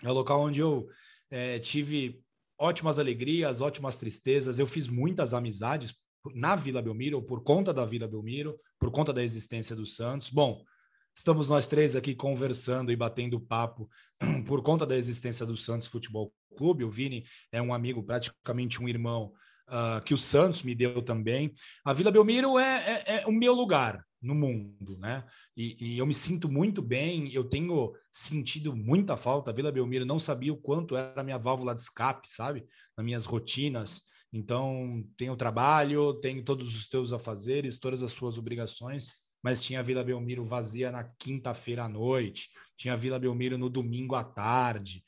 é 0.00 0.08
o 0.08 0.14
local 0.14 0.40
onde 0.40 0.60
eu 0.60 0.88
é, 1.28 1.58
tive 1.58 2.22
ótimas 2.56 3.00
alegrias, 3.00 3.60
ótimas 3.60 3.96
tristezas, 3.96 4.60
eu 4.60 4.68
fiz 4.68 4.86
muitas 4.86 5.34
amizades 5.34 5.92
na 6.32 6.54
Vila 6.54 6.80
Belmiro, 6.80 7.20
por 7.20 7.42
conta 7.42 7.74
da 7.74 7.84
Vila 7.84 8.06
Belmiro, 8.06 8.56
por 8.78 8.92
conta 8.92 9.12
da 9.12 9.24
existência 9.24 9.74
do 9.74 9.84
Santos. 9.84 10.30
Bom, 10.30 10.64
estamos 11.12 11.48
nós 11.48 11.66
três 11.66 11.96
aqui 11.96 12.14
conversando 12.14 12.92
e 12.92 12.96
batendo 12.96 13.40
papo 13.40 13.90
por 14.46 14.62
conta 14.62 14.86
da 14.86 14.96
existência 14.96 15.44
do 15.44 15.56
Santos 15.56 15.88
Futebol 15.88 16.32
Clube. 16.56 16.84
O 16.84 16.90
Vini 16.90 17.24
é 17.50 17.60
um 17.60 17.74
amigo, 17.74 18.00
praticamente 18.00 18.80
um 18.80 18.88
irmão, 18.88 19.32
uh, 19.68 20.02
que 20.02 20.14
o 20.14 20.18
Santos 20.18 20.62
me 20.62 20.74
deu 20.74 21.02
também. 21.02 21.52
A 21.84 21.92
Vila 21.92 22.10
Belmiro 22.10 22.58
é, 22.58 23.04
é, 23.06 23.20
é 23.22 23.26
o 23.26 23.32
meu 23.32 23.54
lugar 23.54 24.04
no 24.20 24.34
mundo, 24.34 24.96
né? 24.98 25.24
E, 25.56 25.76
e, 25.78 25.98
eu 25.98 26.06
me 26.06 26.14
sinto 26.14 26.48
muito 26.48 26.80
bem, 26.80 27.32
eu 27.32 27.44
tenho 27.44 27.92
sentido 28.12 28.74
muita 28.74 29.16
falta. 29.16 29.50
A 29.50 29.54
Vila 29.54 29.70
Belmiro 29.70 30.06
não 30.06 30.18
sabia 30.18 30.52
o 30.52 30.56
quanto 30.56 30.96
era 30.96 31.20
a 31.20 31.24
minha 31.24 31.38
válvula 31.38 31.74
de 31.74 31.82
escape, 31.82 32.28
sabe? 32.28 32.66
Nas 32.96 33.04
minhas 33.04 33.24
rotinas. 33.26 34.02
Então, 34.32 35.04
tem 35.16 35.30
o 35.30 35.36
trabalho, 35.36 36.14
tem 36.14 36.42
todos 36.42 36.74
os 36.74 36.88
teus 36.88 37.12
afazeres, 37.12 37.78
todas 37.78 38.02
as 38.02 38.12
suas 38.12 38.36
obrigações, 38.36 39.08
mas 39.40 39.62
tinha 39.62 39.78
a 39.78 39.82
Vila 39.82 40.02
Belmiro 40.02 40.44
vazia 40.44 40.90
na 40.90 41.04
quinta-feira 41.04 41.84
à 41.84 41.88
noite, 41.88 42.48
tinha 42.76 42.96
Vila 42.96 43.18
Belmiro 43.18 43.56
no 43.56 43.70
domingo 43.70 44.16
à 44.16 44.24
tarde, 44.24 45.04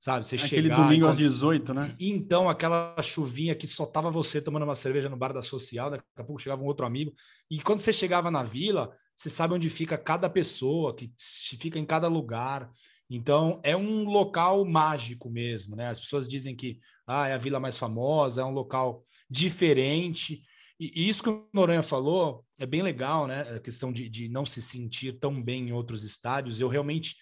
sabe? 0.00 0.26
Você 0.26 0.36
Aquele 0.36 0.70
domingo 0.70 1.06
às 1.06 1.16
18, 1.16 1.74
né? 1.74 1.94
Então, 2.00 2.48
aquela 2.48 2.96
chuvinha 3.02 3.54
que 3.54 3.66
só 3.66 3.84
tava 3.84 4.10
você 4.10 4.40
tomando 4.40 4.62
uma 4.62 4.74
cerveja 4.74 5.10
no 5.10 5.16
bar 5.16 5.34
da 5.34 5.42
social, 5.42 5.90
daqui 5.90 6.04
a 6.16 6.24
pouco 6.24 6.40
chegava 6.40 6.62
um 6.62 6.66
outro 6.66 6.86
amigo. 6.86 7.12
E 7.50 7.60
quando 7.60 7.80
você 7.80 7.92
chegava 7.92 8.30
na 8.30 8.42
vila, 8.42 8.90
você 9.14 9.28
sabe 9.28 9.52
onde 9.52 9.68
fica 9.68 9.98
cada 9.98 10.30
pessoa, 10.30 10.96
que 10.96 11.12
fica 11.58 11.78
em 11.78 11.84
cada 11.84 12.08
lugar. 12.08 12.70
Então, 13.10 13.60
é 13.62 13.76
um 13.76 14.04
local 14.04 14.64
mágico 14.64 15.28
mesmo, 15.28 15.76
né? 15.76 15.88
As 15.88 16.00
pessoas 16.00 16.26
dizem 16.26 16.56
que 16.56 16.80
ah, 17.06 17.28
é 17.28 17.34
a 17.34 17.38
vila 17.38 17.60
mais 17.60 17.76
famosa, 17.76 18.40
é 18.40 18.44
um 18.44 18.52
local 18.52 19.04
diferente. 19.28 20.42
E 20.78 21.06
isso 21.10 21.22
que 21.22 21.28
o 21.28 21.46
Noronha 21.52 21.82
falou 21.82 22.42
é 22.58 22.64
bem 22.64 22.80
legal, 22.80 23.26
né? 23.26 23.42
A 23.56 23.60
questão 23.60 23.92
de, 23.92 24.08
de 24.08 24.30
não 24.30 24.46
se 24.46 24.62
sentir 24.62 25.18
tão 25.18 25.42
bem 25.42 25.68
em 25.68 25.72
outros 25.72 26.04
estádios. 26.04 26.58
Eu 26.58 26.68
realmente 26.68 27.16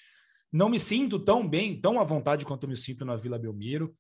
não 0.53 0.69
me 0.69 0.79
sinto 0.79 1.19
tão 1.19 1.47
bem, 1.47 1.81
tão 1.81 2.01
à 2.01 2.05
vontade 2.05 2.45
quanto 2.45 2.65
eu 2.65 2.69
me 2.69 2.77
sinto 2.77 3.05
na 3.05 3.17
Vila 3.17 3.39
Belmiro. 3.39 3.95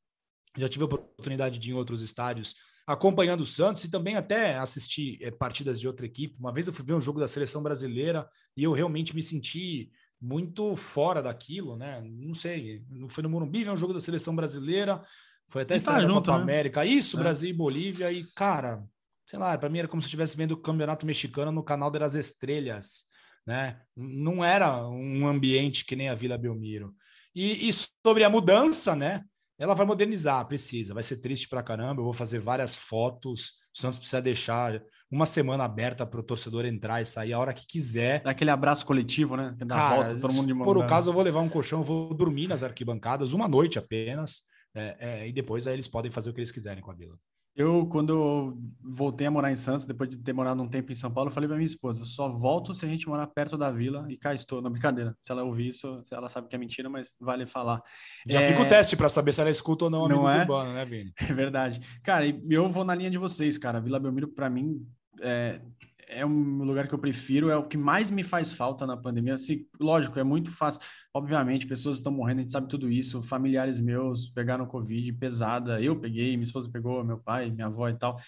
Já 0.57 0.69
tive 0.69 0.85
a 0.85 0.87
oportunidade 0.87 1.59
de 1.59 1.71
ir 1.71 1.73
em 1.73 1.76
outros 1.76 2.02
estádios 2.02 2.57
acompanhando 2.88 3.43
o 3.43 3.47
Santos 3.47 3.85
e 3.85 3.90
também 3.90 4.17
até 4.17 4.57
assistir 4.57 5.19
é, 5.21 5.31
partidas 5.31 5.78
de 5.78 5.87
outra 5.87 6.07
equipe. 6.07 6.38
Uma 6.40 6.50
vez 6.50 6.67
eu 6.67 6.73
fui 6.73 6.83
ver 6.83 6.95
um 6.95 7.00
jogo 7.00 7.21
da 7.21 7.28
seleção 7.28 7.62
brasileira 7.62 8.26
e 8.57 8.64
eu 8.64 8.73
realmente 8.73 9.14
me 9.14 9.23
senti 9.23 9.93
muito 10.19 10.75
fora 10.75 11.23
daquilo, 11.23 11.76
né? 11.76 12.00
Não 12.02 12.33
sei, 12.33 12.83
foi 13.09 13.23
no 13.23 13.28
Morumbi, 13.28 13.62
ver 13.62 13.71
um 13.71 13.76
jogo 13.76 13.93
da 13.93 14.00
seleção 14.00 14.35
brasileira, 14.35 15.05
foi 15.49 15.62
até 15.62 15.76
estar 15.76 16.00
na 16.00 16.14
Copa 16.14 16.37
né? 16.38 16.43
América, 16.43 16.85
isso, 16.85 17.19
é. 17.19 17.21
Brasil 17.21 17.50
e 17.50 17.52
Bolívia, 17.52 18.11
e 18.11 18.25
cara, 18.35 18.83
sei 19.26 19.38
lá, 19.38 19.57
para 19.59 19.69
mim 19.69 19.81
era 19.81 19.88
como 19.88 20.00
se 20.00 20.07
eu 20.07 20.09
estivesse 20.09 20.37
vendo 20.37 20.52
o 20.52 20.57
Campeonato 20.57 21.05
Mexicano 21.05 21.52
no 21.52 21.62
canal 21.62 21.90
das 21.90 22.14
Estrelas, 22.14 23.05
né? 23.49 23.81
Não 23.97 24.45
era 24.45 24.87
um 24.87 25.26
ambiente 25.26 25.87
que 25.87 25.97
nem 25.97 26.11
a 26.11 26.14
Vila 26.14 26.37
Belmiro. 26.37 26.95
E, 27.35 27.67
e 27.67 27.73
sobre 27.73 28.23
a 28.23 28.28
mudança, 28.28 28.95
né? 28.95 29.25
Ela 29.59 29.73
vai 29.73 29.87
modernizar, 29.87 30.47
precisa. 30.47 30.93
Vai 30.93 31.02
ser 31.02 31.17
triste 31.17 31.49
para 31.49 31.62
caramba. 31.62 32.02
Eu 32.02 32.05
vou 32.05 32.12
fazer 32.12 32.40
várias 32.40 32.76
fotos. 32.76 33.52
O 33.75 33.81
Santos 33.81 33.99
precisa 33.99 34.21
deixar 34.21 34.83
uma 35.11 35.25
semana 35.25 35.64
aberta 35.64 36.05
para 36.05 36.21
o 36.21 36.23
torcedor 36.23 36.67
entrar 36.67 37.00
e 37.00 37.07
sair 37.07 37.33
a 37.33 37.38
hora 37.38 37.55
que 37.55 37.67
quiser. 37.67 38.21
Aquele 38.26 38.50
abraço 38.50 38.85
coletivo, 38.85 39.35
né? 39.35 39.55
Da 39.57 39.75
Cara, 39.75 39.97
volta, 39.97 40.21
todo 40.21 40.35
mundo 40.35 40.47
de 40.49 40.55
por 40.55 40.76
o 40.76 40.87
caso, 40.87 41.09
eu 41.09 41.14
vou 41.14 41.23
levar 41.23 41.40
um 41.40 41.49
colchão, 41.49 41.83
vou 41.83 42.12
dormir 42.12 42.49
nas 42.49 42.62
arquibancadas 42.62 43.33
uma 43.33 43.49
noite 43.49 43.78
apenas. 43.78 44.43
É, 44.75 44.97
é, 45.00 45.28
e 45.28 45.33
depois 45.33 45.67
aí 45.67 45.73
eles 45.73 45.88
podem 45.88 46.11
fazer 46.11 46.28
o 46.28 46.35
que 46.35 46.40
eles 46.40 46.52
quiserem 46.52 46.83
com 46.83 46.90
a 46.90 46.95
vila. 46.95 47.19
Eu, 47.57 47.87
quando 47.87 48.12
eu 48.12 48.59
voltei 48.81 49.26
a 49.26 49.31
morar 49.31 49.50
em 49.50 49.57
Santos, 49.57 49.85
depois 49.85 50.09
de 50.09 50.17
ter 50.17 50.33
morado 50.33 50.62
um 50.62 50.69
tempo 50.69 50.93
em 50.93 50.95
São 50.95 51.11
Paulo, 51.11 51.28
eu 51.28 51.35
falei 51.35 51.49
para 51.49 51.57
minha 51.57 51.67
esposa: 51.67 52.05
só 52.05 52.28
volto 52.28 52.73
se 52.73 52.85
a 52.85 52.88
gente 52.88 53.09
morar 53.09 53.26
perto 53.26 53.59
da 53.59 53.71
vila 53.71 54.07
e 54.09 54.17
cá 54.17 54.33
estou. 54.33 54.62
Não, 54.62 54.71
brincadeira. 54.71 55.17
Se 55.19 55.33
ela 55.33 55.43
ouvir 55.43 55.71
isso, 55.71 56.02
ela 56.12 56.28
sabe 56.28 56.49
que 56.49 56.55
é 56.55 56.59
mentira, 56.59 56.88
mas 56.88 57.17
vale 57.21 57.47
falar. 57.47 57.83
Já 58.26 58.40
é... 58.40 58.49
fica 58.49 58.62
o 58.62 58.69
teste 58.69 58.97
para 58.97 59.09
saber 59.09 59.33
se 59.33 59.40
ela 59.40 59.50
escuta 59.50 59.87
ou 59.87 59.90
não 59.90 60.05
Amigos 60.05 60.23
não 60.23 60.31
é? 60.31 60.40
Urbano, 60.40 60.73
né, 60.73 60.85
Vini? 60.85 61.12
É 61.21 61.33
verdade. 61.33 61.81
Cara, 62.02 62.25
eu 62.49 62.69
vou 62.71 62.85
na 62.85 62.95
linha 62.95 63.11
de 63.11 63.19
vocês, 63.19 63.59
cara. 63.59 63.81
Vila 63.81 63.99
Belmiro, 63.99 64.28
para 64.28 64.49
mim, 64.49 64.87
é, 65.21 65.61
é 66.09 66.25
um 66.25 66.65
lugar 66.65 66.88
que 66.88 66.95
eu 66.95 66.99
prefiro, 66.99 67.50
é 67.50 67.57
o 67.57 67.67
que 67.67 67.77
mais 67.77 68.11
me 68.11 68.25
faz 68.25 68.53
falta 68.53 68.87
na 68.87 68.97
pandemia. 68.97 69.35
Assim, 69.35 69.67
lógico, 69.79 70.19
é 70.19 70.25
muito 70.25 70.50
fácil. 70.50 70.81
Obviamente, 71.12 71.67
pessoas 71.67 71.99
estão 71.99 72.12
morrendo, 72.12 72.38
a 72.38 72.41
gente 72.43 72.53
sabe 72.53 72.69
tudo 72.69 72.91
isso. 72.91 73.23
Familiares 73.23 73.79
meus 73.79 74.29
pegaram 74.31 74.67
Covid 74.67 75.12
pesada, 75.15 75.81
eu 75.81 75.99
peguei, 75.99 76.37
minha 76.37 76.45
esposa 76.45 76.71
pegou, 76.71 77.05
meu 77.05 77.19
pai, 77.19 77.50
minha 77.50 77.67
avó 77.67 77.88
e 77.88 77.95
tal. 77.95 78.19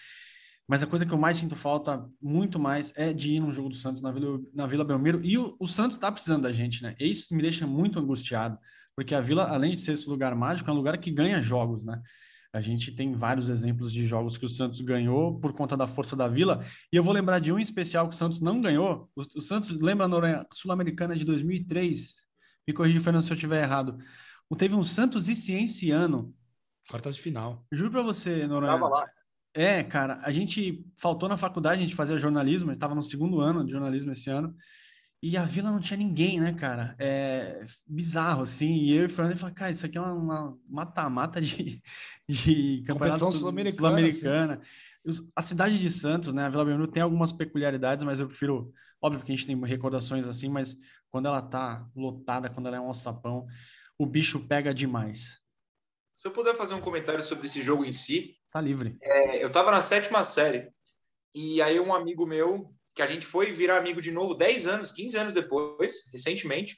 Mas 0.67 0.81
a 0.81 0.87
coisa 0.87 1.05
que 1.05 1.11
eu 1.11 1.17
mais 1.17 1.37
sinto 1.37 1.55
falta, 1.55 2.07
muito 2.21 2.57
mais, 2.57 2.93
é 2.95 3.11
de 3.11 3.33
ir 3.33 3.39
num 3.39 3.51
jogo 3.51 3.69
do 3.69 3.75
Santos 3.75 4.01
na 4.01 4.11
Vila, 4.11 4.39
na 4.53 4.65
Vila 4.65 4.85
Belmiro. 4.85 5.19
E 5.23 5.37
o, 5.37 5.55
o 5.59 5.67
Santos 5.67 5.97
está 5.97 6.11
precisando 6.11 6.43
da 6.43 6.51
gente, 6.53 6.81
né? 6.81 6.95
E 6.99 7.09
isso 7.09 7.33
me 7.35 7.41
deixa 7.41 7.67
muito 7.67 7.99
angustiado, 7.99 8.57
porque 8.95 9.13
a 9.13 9.19
Vila, 9.19 9.49
além 9.49 9.73
de 9.73 9.79
ser 9.79 9.93
esse 9.93 10.07
lugar 10.07 10.33
mágico, 10.35 10.69
é 10.69 10.73
um 10.73 10.77
lugar 10.77 10.97
que 10.97 11.11
ganha 11.11 11.41
jogos, 11.41 11.83
né? 11.83 12.01
A 12.53 12.59
gente 12.59 12.91
tem 12.91 13.13
vários 13.13 13.49
exemplos 13.49 13.93
de 13.93 14.05
jogos 14.05 14.37
que 14.37 14.45
o 14.45 14.49
Santos 14.49 14.81
ganhou 14.81 15.39
por 15.39 15.53
conta 15.53 15.77
da 15.77 15.87
força 15.87 16.15
da 16.15 16.27
Vila. 16.27 16.65
E 16.91 16.95
eu 16.97 17.03
vou 17.03 17.13
lembrar 17.13 17.39
de 17.39 17.51
um 17.51 17.57
especial 17.57 18.09
que 18.09 18.15
o 18.15 18.17
Santos 18.17 18.41
não 18.41 18.59
ganhou. 18.59 19.09
O, 19.15 19.21
o 19.21 19.41
Santos 19.41 19.69
lembra 19.79 20.07
na 20.07 20.45
Sul-Americana 20.51 21.15
de 21.15 21.23
2003. 21.23 22.15
Me 22.67 22.73
corrija, 22.73 22.99
Fernando, 22.99 23.23
se 23.23 23.31
eu 23.31 23.35
estiver 23.35 23.63
errado. 23.63 23.97
Teve 24.57 24.75
um 24.75 24.83
Santos 24.83 25.29
e 25.29 25.35
Cienciano. 25.35 26.35
Quartas 26.89 27.15
de 27.15 27.21
final. 27.21 27.65
Juro 27.71 27.91
para 27.91 28.01
você, 28.01 28.45
Noronha. 28.47 28.73
Tava 28.73 28.89
lá. 28.89 29.05
É, 29.53 29.83
cara, 29.83 30.19
a 30.23 30.31
gente 30.31 30.85
faltou 30.97 31.27
na 31.27 31.37
faculdade, 31.37 31.81
a 31.81 31.85
gente 31.85 31.95
fazia 31.95 32.17
jornalismo, 32.17 32.69
a 32.69 32.73
gente 32.73 32.77
estava 32.77 32.95
no 32.95 33.03
segundo 33.03 33.41
ano 33.41 33.65
de 33.65 33.71
jornalismo 33.71 34.11
esse 34.11 34.29
ano. 34.29 34.55
E 35.21 35.37
a 35.37 35.45
vila 35.45 35.71
não 35.71 35.79
tinha 35.79 35.97
ninguém, 35.97 36.39
né, 36.39 36.53
cara? 36.53 36.95
É 36.97 37.63
bizarro, 37.87 38.41
assim. 38.41 38.73
E 38.73 38.95
eu 38.95 39.03
e 39.03 39.05
o 39.05 39.09
Fernando 39.09 39.37
falamos, 39.37 39.59
cara, 39.59 39.71
isso 39.71 39.85
aqui 39.85 39.97
é 39.97 40.01
uma 40.01 40.57
mata-mata 40.67 41.39
de, 41.39 41.81
de 42.27 42.83
campeonato 42.87 43.31
sul-americana. 43.31 44.61
Sul 45.05 45.31
a 45.35 45.41
cidade 45.41 45.79
de 45.79 45.89
Santos, 45.89 46.33
né, 46.33 46.45
a 46.45 46.49
Vila 46.49 46.65
Belmiro 46.65 46.91
tem 46.91 47.01
algumas 47.01 47.31
peculiaridades, 47.31 48.03
mas 48.03 48.19
eu 48.19 48.27
prefiro... 48.27 48.73
Óbvio 49.03 49.23
que 49.23 49.31
a 49.31 49.35
gente 49.35 49.47
tem 49.47 49.59
recordações 49.65 50.27
assim, 50.27 50.47
mas 50.47 50.77
quando 51.09 51.27
ela 51.27 51.41
tá 51.41 51.89
lotada, 51.95 52.51
quando 52.51 52.67
ela 52.67 52.77
é 52.77 52.79
um 52.79 52.85
alçapão, 52.85 53.47
o 53.97 54.05
bicho 54.05 54.39
pega 54.47 54.71
demais. 54.71 55.39
Se 56.13 56.27
eu 56.27 56.31
puder 56.31 56.55
fazer 56.55 56.75
um 56.75 56.81
comentário 56.81 57.23
sobre 57.23 57.47
esse 57.47 57.63
jogo 57.63 57.83
em 57.83 57.91
si... 57.91 58.37
Tá 58.51 58.61
livre. 58.61 58.97
É, 59.01 59.43
eu 59.43 59.51
tava 59.51 59.71
na 59.71 59.81
sétima 59.81 60.23
série, 60.23 60.69
e 61.33 61.59
aí 61.63 61.79
um 61.79 61.91
amigo 61.91 62.27
meu 62.27 62.71
que 62.93 63.01
a 63.01 63.05
gente 63.05 63.25
foi 63.25 63.51
virar 63.51 63.77
amigo 63.77 64.01
de 64.01 64.11
novo 64.11 64.33
10 64.33 64.65
anos, 64.65 64.91
15 64.91 65.17
anos 65.17 65.33
depois, 65.33 66.05
recentemente, 66.11 66.77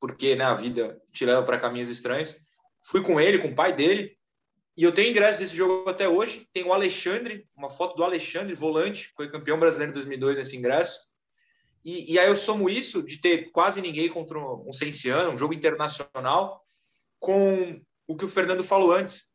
porque 0.00 0.34
né, 0.34 0.44
a 0.44 0.54
vida 0.54 1.00
te 1.12 1.24
leva 1.24 1.42
para 1.42 1.58
caminhos 1.58 1.88
estranhos. 1.88 2.36
Fui 2.82 3.02
com 3.02 3.20
ele, 3.20 3.38
com 3.38 3.48
o 3.48 3.54
pai 3.54 3.72
dele, 3.72 4.16
e 4.76 4.82
eu 4.82 4.92
tenho 4.92 5.10
ingresso 5.10 5.38
desse 5.38 5.54
jogo 5.54 5.88
até 5.88 6.08
hoje. 6.08 6.46
Tem 6.52 6.64
o 6.64 6.72
Alexandre, 6.72 7.46
uma 7.54 7.70
foto 7.70 7.96
do 7.96 8.02
Alexandre, 8.02 8.54
volante, 8.54 9.12
foi 9.14 9.30
campeão 9.30 9.60
brasileiro 9.60 9.92
em 9.92 9.94
2002 9.94 10.38
nesse 10.38 10.56
ingresso. 10.56 10.98
E, 11.84 12.12
e, 12.12 12.18
aí 12.18 12.28
eu 12.28 12.36
somo 12.36 12.70
isso 12.70 13.02
de 13.02 13.18
ter 13.18 13.50
quase 13.50 13.80
ninguém 13.80 14.08
contra 14.08 14.38
um 14.38 14.72
Cenciano, 14.72 15.32
um 15.32 15.38
jogo 15.38 15.52
internacional, 15.52 16.64
com 17.18 17.80
o 18.06 18.16
que 18.16 18.24
o 18.24 18.28
Fernando 18.28 18.62
falou 18.62 18.92
antes 18.92 19.31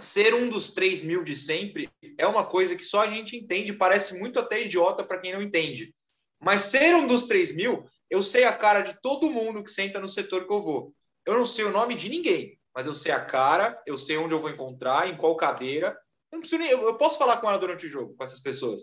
ser 0.00 0.34
um 0.34 0.48
dos 0.48 0.70
3 0.70 1.02
mil 1.02 1.22
de 1.22 1.36
sempre 1.36 1.90
é 2.18 2.26
uma 2.26 2.44
coisa 2.44 2.74
que 2.74 2.84
só 2.84 3.02
a 3.02 3.10
gente 3.10 3.36
entende, 3.36 3.72
parece 3.72 4.18
muito 4.18 4.38
até 4.38 4.62
idiota 4.62 5.04
para 5.04 5.18
quem 5.18 5.32
não 5.32 5.42
entende. 5.42 5.92
Mas 6.40 6.62
ser 6.62 6.94
um 6.94 7.06
dos 7.06 7.24
3 7.24 7.54
mil, 7.54 7.86
eu 8.10 8.22
sei 8.22 8.44
a 8.44 8.52
cara 8.52 8.80
de 8.80 9.00
todo 9.00 9.30
mundo 9.30 9.62
que 9.62 9.70
senta 9.70 10.00
no 10.00 10.08
setor 10.08 10.46
que 10.46 10.52
eu 10.52 10.62
vou. 10.62 10.92
Eu 11.24 11.38
não 11.38 11.46
sei 11.46 11.64
o 11.64 11.70
nome 11.70 11.94
de 11.94 12.08
ninguém, 12.08 12.58
mas 12.74 12.86
eu 12.86 12.94
sei 12.94 13.12
a 13.12 13.24
cara, 13.24 13.80
eu 13.86 13.96
sei 13.96 14.18
onde 14.18 14.34
eu 14.34 14.40
vou 14.40 14.50
encontrar, 14.50 15.08
em 15.08 15.16
qual 15.16 15.36
cadeira. 15.36 15.96
Eu, 16.30 16.58
nem, 16.58 16.70
eu 16.70 16.96
posso 16.96 17.16
falar 17.16 17.38
com 17.38 17.48
ela 17.48 17.58
durante 17.58 17.86
o 17.86 17.88
jogo, 17.88 18.14
com 18.16 18.24
essas 18.24 18.40
pessoas. 18.40 18.82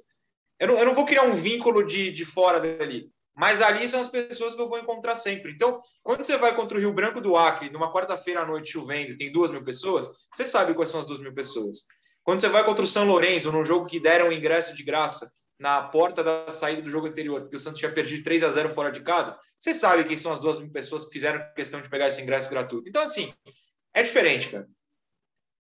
Eu 0.60 0.70
não, 0.70 0.80
eu 0.80 0.86
não 0.86 0.96
vou 0.96 1.06
criar 1.06 1.24
um 1.24 1.36
vínculo 1.36 1.86
de, 1.86 2.12
de 2.12 2.24
fora 2.24 2.60
dali. 2.60 3.12
Mas 3.36 3.62
ali 3.62 3.88
são 3.88 4.02
as 4.02 4.10
pessoas 4.10 4.56
que 4.56 4.62
eu 4.62 4.70
vou 4.70 4.80
encontrar 4.80 5.16
sempre. 5.16 5.52
Então, 5.52 5.80
quando 6.04 6.24
você 6.24 6.38
vai 6.38 6.56
contra 6.56 6.78
o 6.78 6.82
Rio 6.82 6.94
Branco 6.94 7.22
do 7.22 7.38
Acre, 7.38 7.70
numa 7.70 7.92
quarta-feira 7.92 8.42
à 8.42 8.46
noite 8.46 8.72
chovendo, 8.72 9.16
tem 9.16 9.32
duas 9.32 9.50
mil 9.52 9.64
pessoas, 9.64 10.10
você 10.32 10.46
sabe 10.46 10.74
quais 10.74 10.90
são 10.90 11.00
as 11.00 11.06
duas 11.06 11.20
mil 11.20 11.34
pessoas. 11.34 11.80
Quando 12.24 12.40
você 12.40 12.50
vai 12.50 12.64
contra 12.64 12.84
o 12.84 12.88
São 12.88 13.06
Lourenço, 13.06 13.52
num 13.52 13.66
jogo 13.66 13.88
que 13.88 14.00
deram 14.00 14.32
ingresso 14.32 14.76
de 14.76 14.84
graça 14.84 15.32
na 15.60 15.82
porta 15.84 16.24
da 16.24 16.50
saída 16.50 16.82
do 16.82 16.90
jogo 16.90 17.08
anterior, 17.08 17.42
porque 17.42 17.56
o 17.56 17.60
Santos 17.60 17.80
tinha 17.80 17.92
perdido 17.94 18.24
3 18.24 18.44
a 18.44 18.50
0 18.50 18.74
fora 18.74 18.92
de 18.92 19.02
casa, 19.02 19.40
você 19.60 19.74
sabe 19.74 20.04
quem 20.04 20.18
são 20.18 20.32
as 20.32 20.42
duas 20.42 20.60
mil 20.60 20.72
pessoas 20.72 21.06
que 21.06 21.14
fizeram 21.14 21.44
questão 21.56 21.82
de 21.82 21.90
pegar 21.90 22.08
esse 22.08 22.22
ingresso 22.22 22.50
gratuito. 22.50 22.90
Então, 22.90 23.02
assim, 23.02 23.34
é 23.94 24.02
diferente, 24.04 24.50
cara. 24.50 24.68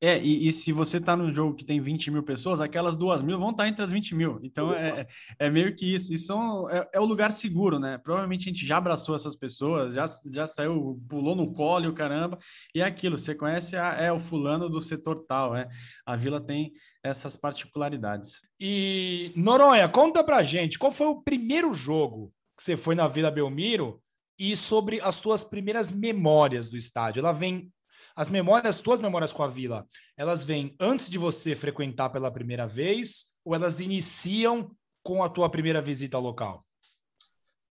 É, 0.01 0.19
e, 0.23 0.49
e, 0.49 0.53
se 0.53 0.71
você 0.73 1.01
tá 1.01 1.17
num 1.17 1.33
jogo 1.33 1.55
que 1.55 1.65
tem 1.65 1.81
20 1.81 2.11
mil 2.11 2.23
pessoas, 2.23 2.61
aquelas 2.61 2.97
duas 2.97 3.23
mil 3.23 3.39
vão 3.39 3.51
estar 3.51 3.63
tá 3.63 3.69
entre 3.69 3.83
as 3.83 3.91
20 3.91 4.15
mil. 4.15 4.39
Então 4.43 4.75
é, 4.75 5.07
é 5.39 5.49
meio 5.49 5.75
que 5.75 5.95
isso. 5.95 6.13
E 6.13 6.19
são, 6.19 6.69
é, 6.69 6.87
é, 6.93 7.01
o 7.01 7.05
lugar 7.05 7.33
seguro, 7.33 7.79
né? 7.79 7.97
Provavelmente 7.97 8.49
a 8.49 8.53
gente 8.53 8.67
já 8.67 8.77
abraçou 8.77 9.15
essas 9.15 9.35
pessoas, 9.35 9.95
já, 9.95 10.07
já 10.31 10.47
saiu, 10.47 11.01
pulou 11.09 11.35
no 11.35 11.55
colo 11.55 11.87
e 11.87 11.89
o 11.89 11.95
caramba. 11.95 12.39
E 12.75 12.81
é 12.81 12.85
aquilo, 12.85 13.17
você 13.17 13.35
conhece 13.35 13.77
a, 13.77 13.95
é 13.95 14.13
o 14.13 14.21
fulano 14.21 14.69
do 14.69 14.81
setor 14.81 15.25
tal, 15.27 15.57
é. 15.57 15.69
A 16.05 16.17
vila 16.17 16.41
tem 16.41 16.73
essas 17.03 17.37
particularidades. 17.37 18.41
E 18.61 19.33
Noronha, 19.37 19.89
conta 19.89 20.23
pra 20.23 20.43
gente, 20.43 20.79
qual 20.79 20.93
foi 20.93 21.07
o 21.07 21.23
primeiro 21.23 21.73
jogo 21.73 22.33
que 22.57 22.63
você 22.63 22.77
foi 22.77 22.95
na 22.95 23.09
Vila 23.09 23.31
Belmiro 23.31 24.03
e 24.39 24.57
sobre 24.57 25.01
as 25.01 25.19
tuas 25.21 25.45
primeiras 25.45 25.91
memórias 25.91 26.69
do 26.69 26.77
estádio? 26.77 27.21
Ela 27.21 27.33
vem 27.33 27.73
as 28.17 28.31
memórias, 28.31 28.81
tuas 28.81 29.01
memórias 29.01 29.33
com 29.33 29.43
a 29.43 29.49
vila, 29.49 29.87
elas 30.17 30.43
vêm 30.43 30.77
antes 30.79 31.11
de 31.11 31.19
você 31.19 31.57
frequentar 31.57 32.11
pela 32.11 32.31
primeira 32.31 32.67
vez 32.67 33.35
ou 33.45 33.55
elas 33.55 33.81
iniciam 33.81 34.71
com 35.03 35.23
a 35.23 35.29
tua 35.29 35.51
primeira 35.51 35.83
visita 35.83 36.17
ao 36.17 36.23
local? 36.23 36.65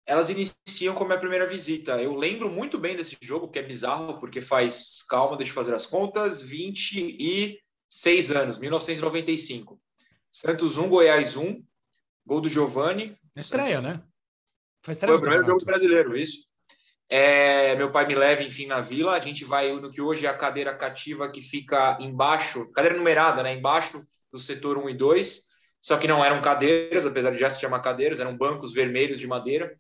Elas 0.06 0.30
iniciam 0.30 0.94
com 0.94 1.06
a 1.06 1.08
minha 1.08 1.20
primeira 1.20 1.48
visita. 1.48 2.02
Eu 2.02 2.14
lembro 2.14 2.50
muito 2.50 2.78
bem 2.78 2.96
desse 2.96 3.18
jogo, 3.22 3.50
que 3.50 3.58
é 3.58 3.64
bizarro, 3.64 4.20
porque 4.20 4.42
faz, 4.42 5.02
calma, 5.10 5.38
deixa 5.38 5.52
eu 5.52 5.56
fazer 5.56 5.74
as 5.74 5.86
contas, 5.86 6.42
26 6.42 8.32
anos, 8.32 8.60
1995. 8.60 9.80
Santos 10.30 10.78
1, 10.78 10.90
Goiás 10.90 11.38
1, 11.38 11.64
gol 12.26 12.42
do 12.42 12.50
Giovani. 12.50 13.18
Estreia, 13.36 13.82
né? 13.82 14.04
Foi, 14.82 14.94
Foi 14.94 15.16
o 15.16 15.22
primeiro 15.22 15.46
jogo 15.46 15.64
brasileiro, 15.64 16.16
isso. 16.18 16.50
É, 17.16 17.76
meu 17.76 17.92
pai 17.92 18.08
me 18.08 18.16
leva, 18.16 18.42
enfim, 18.42 18.66
na 18.66 18.82
vila. 18.82 19.12
A 19.14 19.20
gente 19.20 19.46
vai 19.46 19.72
no 19.72 19.92
que 19.92 20.02
hoje 20.02 20.26
é 20.26 20.30
a 20.30 20.34
cadeira 20.34 20.74
cativa 20.74 21.30
que 21.30 21.44
fica 21.44 21.96
embaixo, 22.02 22.72
cadeira 22.72 22.98
numerada, 22.98 23.44
né? 23.44 23.54
Embaixo 23.54 24.04
do 24.32 24.40
setor 24.40 24.80
1 24.80 24.90
e 24.90 24.94
2. 24.96 25.42
Só 25.80 25.96
que 25.98 26.08
não 26.08 26.26
eram 26.26 26.42
cadeiras, 26.42 27.06
apesar 27.06 27.30
de 27.30 27.38
já 27.38 27.52
se 27.52 27.62
chamar 27.62 27.82
cadeiras, 27.82 28.20
eram 28.20 28.36
bancos 28.36 28.74
vermelhos 28.74 29.20
de 29.20 29.28
madeira. 29.28 29.80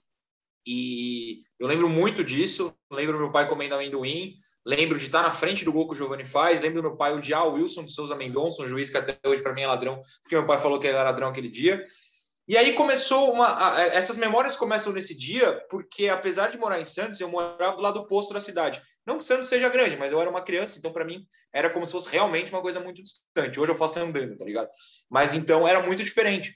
E 0.63 1.39
eu 1.57 1.65
lembro 1.65 1.89
muito 1.89 2.23
disso. 2.23 2.71
Lembro 2.91 3.17
meu 3.17 3.31
pai 3.31 3.49
comendo 3.49 3.73
amendoim. 3.73 4.35
Lembro 4.63 4.99
de 4.99 5.05
estar 5.05 5.23
na 5.23 5.31
frente 5.31 5.65
do 5.65 5.73
gol 5.73 5.87
que 5.87 5.93
o 5.93 5.97
Giovanni 5.97 6.25
faz. 6.25 6.61
Lembro 6.61 6.83
meu 6.83 6.95
pai 6.95 7.15
odiar 7.15 7.47
o 7.47 7.53
Wilson 7.53 7.85
de 7.85 7.93
Souza 7.93 8.15
Mendonça, 8.15 8.61
um 8.61 8.67
juiz 8.67 8.91
que 8.91 8.97
até 8.99 9.17
hoje 9.27 9.41
para 9.41 9.53
mim 9.53 9.61
é 9.61 9.67
ladrão, 9.67 9.99
porque 10.21 10.35
meu 10.35 10.45
pai 10.45 10.59
falou 10.59 10.79
que 10.79 10.85
ele 10.85 10.97
era 10.97 11.05
ladrão 11.05 11.29
aquele 11.29 11.49
dia. 11.49 11.83
E 12.47 12.57
aí 12.57 12.73
começou 12.73 13.31
uma. 13.31 13.81
Essas 13.93 14.17
memórias 14.17 14.55
começam 14.55 14.91
nesse 14.91 15.17
dia, 15.17 15.65
porque 15.69 16.09
apesar 16.09 16.49
de 16.51 16.57
morar 16.57 16.79
em 16.79 16.85
Santos, 16.85 17.19
eu 17.21 17.29
morava 17.29 17.77
do 17.77 17.81
lado 17.81 17.99
oposto 17.99 18.33
da 18.33 18.39
cidade. 18.39 18.81
Não 19.05 19.17
que 19.17 19.23
Santos 19.23 19.47
seja 19.47 19.69
grande, 19.69 19.95
mas 19.95 20.11
eu 20.11 20.19
era 20.19 20.29
uma 20.29 20.41
criança, 20.41 20.77
então 20.77 20.91
para 20.91 21.05
mim 21.05 21.25
era 21.53 21.69
como 21.69 21.85
se 21.85 21.91
fosse 21.91 22.09
realmente 22.09 22.51
uma 22.51 22.61
coisa 22.61 22.79
muito 22.79 23.01
distante. 23.01 23.59
Hoje 23.59 23.71
eu 23.71 23.77
faço 23.77 23.99
andando, 23.99 24.37
tá 24.37 24.45
ligado? 24.45 24.69
Mas 25.09 25.33
então 25.33 25.67
era 25.67 25.81
muito 25.81 26.03
diferente. 26.03 26.53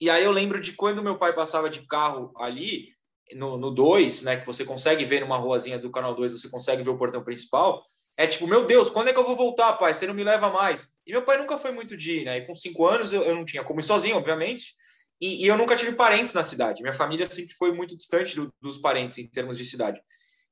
E 0.00 0.10
aí 0.10 0.24
eu 0.24 0.30
lembro 0.30 0.60
de 0.60 0.72
quando 0.72 1.02
meu 1.02 1.18
pai 1.18 1.34
passava 1.34 1.70
de 1.70 1.86
carro 1.86 2.32
ali, 2.36 2.88
no 3.34 3.70
2, 3.70 4.22
né, 4.22 4.36
que 4.36 4.46
você 4.46 4.64
consegue 4.64 5.04
ver 5.04 5.20
numa 5.20 5.38
ruazinha 5.38 5.78
do 5.78 5.90
canal 5.90 6.14
2, 6.14 6.32
você 6.32 6.48
consegue 6.48 6.82
ver 6.82 6.90
o 6.90 6.98
portão 6.98 7.24
principal. 7.24 7.82
É 8.16 8.26
tipo, 8.26 8.46
meu 8.46 8.64
Deus, 8.64 8.88
quando 8.88 9.08
é 9.08 9.12
que 9.12 9.18
eu 9.18 9.24
vou 9.24 9.36
voltar, 9.36 9.74
pai? 9.74 9.92
Você 9.92 10.06
não 10.06 10.14
me 10.14 10.24
leva 10.24 10.48
mais. 10.48 10.90
E 11.06 11.12
meu 11.12 11.22
pai 11.22 11.36
nunca 11.36 11.58
foi 11.58 11.72
muito 11.72 11.96
de 11.96 12.20
ir, 12.20 12.24
né? 12.24 12.38
E 12.38 12.46
com 12.46 12.54
cinco 12.54 12.86
anos 12.86 13.12
eu, 13.12 13.22
eu 13.22 13.34
não 13.34 13.44
tinha 13.44 13.64
como 13.64 13.80
ir 13.80 13.82
sozinho, 13.82 14.16
obviamente. 14.16 14.74
E, 15.20 15.44
e, 15.44 15.46
eu 15.46 15.56
nunca 15.56 15.76
tive 15.76 15.92
parentes 15.92 16.34
na 16.34 16.44
cidade. 16.44 16.82
Minha 16.82 16.94
família 16.94 17.24
sempre 17.26 17.54
foi 17.54 17.72
muito 17.72 17.96
distante 17.96 18.36
do, 18.36 18.52
dos 18.60 18.78
parentes 18.78 19.18
em 19.18 19.26
termos 19.26 19.56
de 19.56 19.64
cidade. 19.64 20.00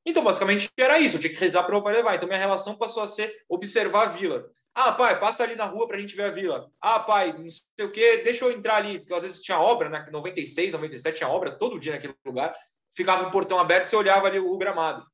Então, 0.07 0.23
basicamente, 0.23 0.71
era 0.77 0.99
isso. 0.99 1.17
Eu 1.17 1.21
tinha 1.21 1.33
que 1.33 1.41
rezar 1.41 1.63
para 1.63 1.73
o 1.73 1.75
meu 1.75 1.83
pai 1.83 1.95
levar. 1.95 2.15
Então, 2.15 2.29
minha 2.29 2.39
relação 2.39 2.77
passou 2.77 3.03
a 3.03 3.07
ser 3.07 3.35
observar 3.49 4.03
a 4.03 4.11
vila. 4.11 4.47
Ah, 4.75 4.93
pai, 4.93 5.19
passa 5.21 5.45
ali 5.45 5.55
na 5.55 5.67
rua 5.67 5.87
para 5.87 5.97
a 5.97 6.01
gente 6.01 6.17
ver 6.17 6.25
a 6.25 6.31
vila. 6.31 6.69
Ah, 6.81 7.01
pai, 7.01 7.33
não 7.33 7.49
sei 7.49 7.87
o 7.87 7.91
quê, 7.91 8.19
deixa 8.19 8.45
eu 8.45 8.51
entrar 8.51 8.77
ali. 8.77 8.99
Porque 8.99 9.15
às 9.15 9.23
vezes 9.23 9.41
tinha 9.41 9.59
obra, 9.59 9.89
né? 9.89 10.07
96, 10.11 10.73
97 10.73 11.19
tinha 11.19 11.29
obra 11.29 11.53
todo 11.53 11.79
dia 11.79 11.93
naquele 11.93 12.15
lugar. 12.25 12.55
Ficava 12.93 13.27
um 13.27 13.31
portão 13.31 13.59
aberto, 13.59 13.87
você 13.87 13.97
olhava 13.97 14.27
ali 14.27 14.39
o 14.39 14.59
gramado. 14.59 15.05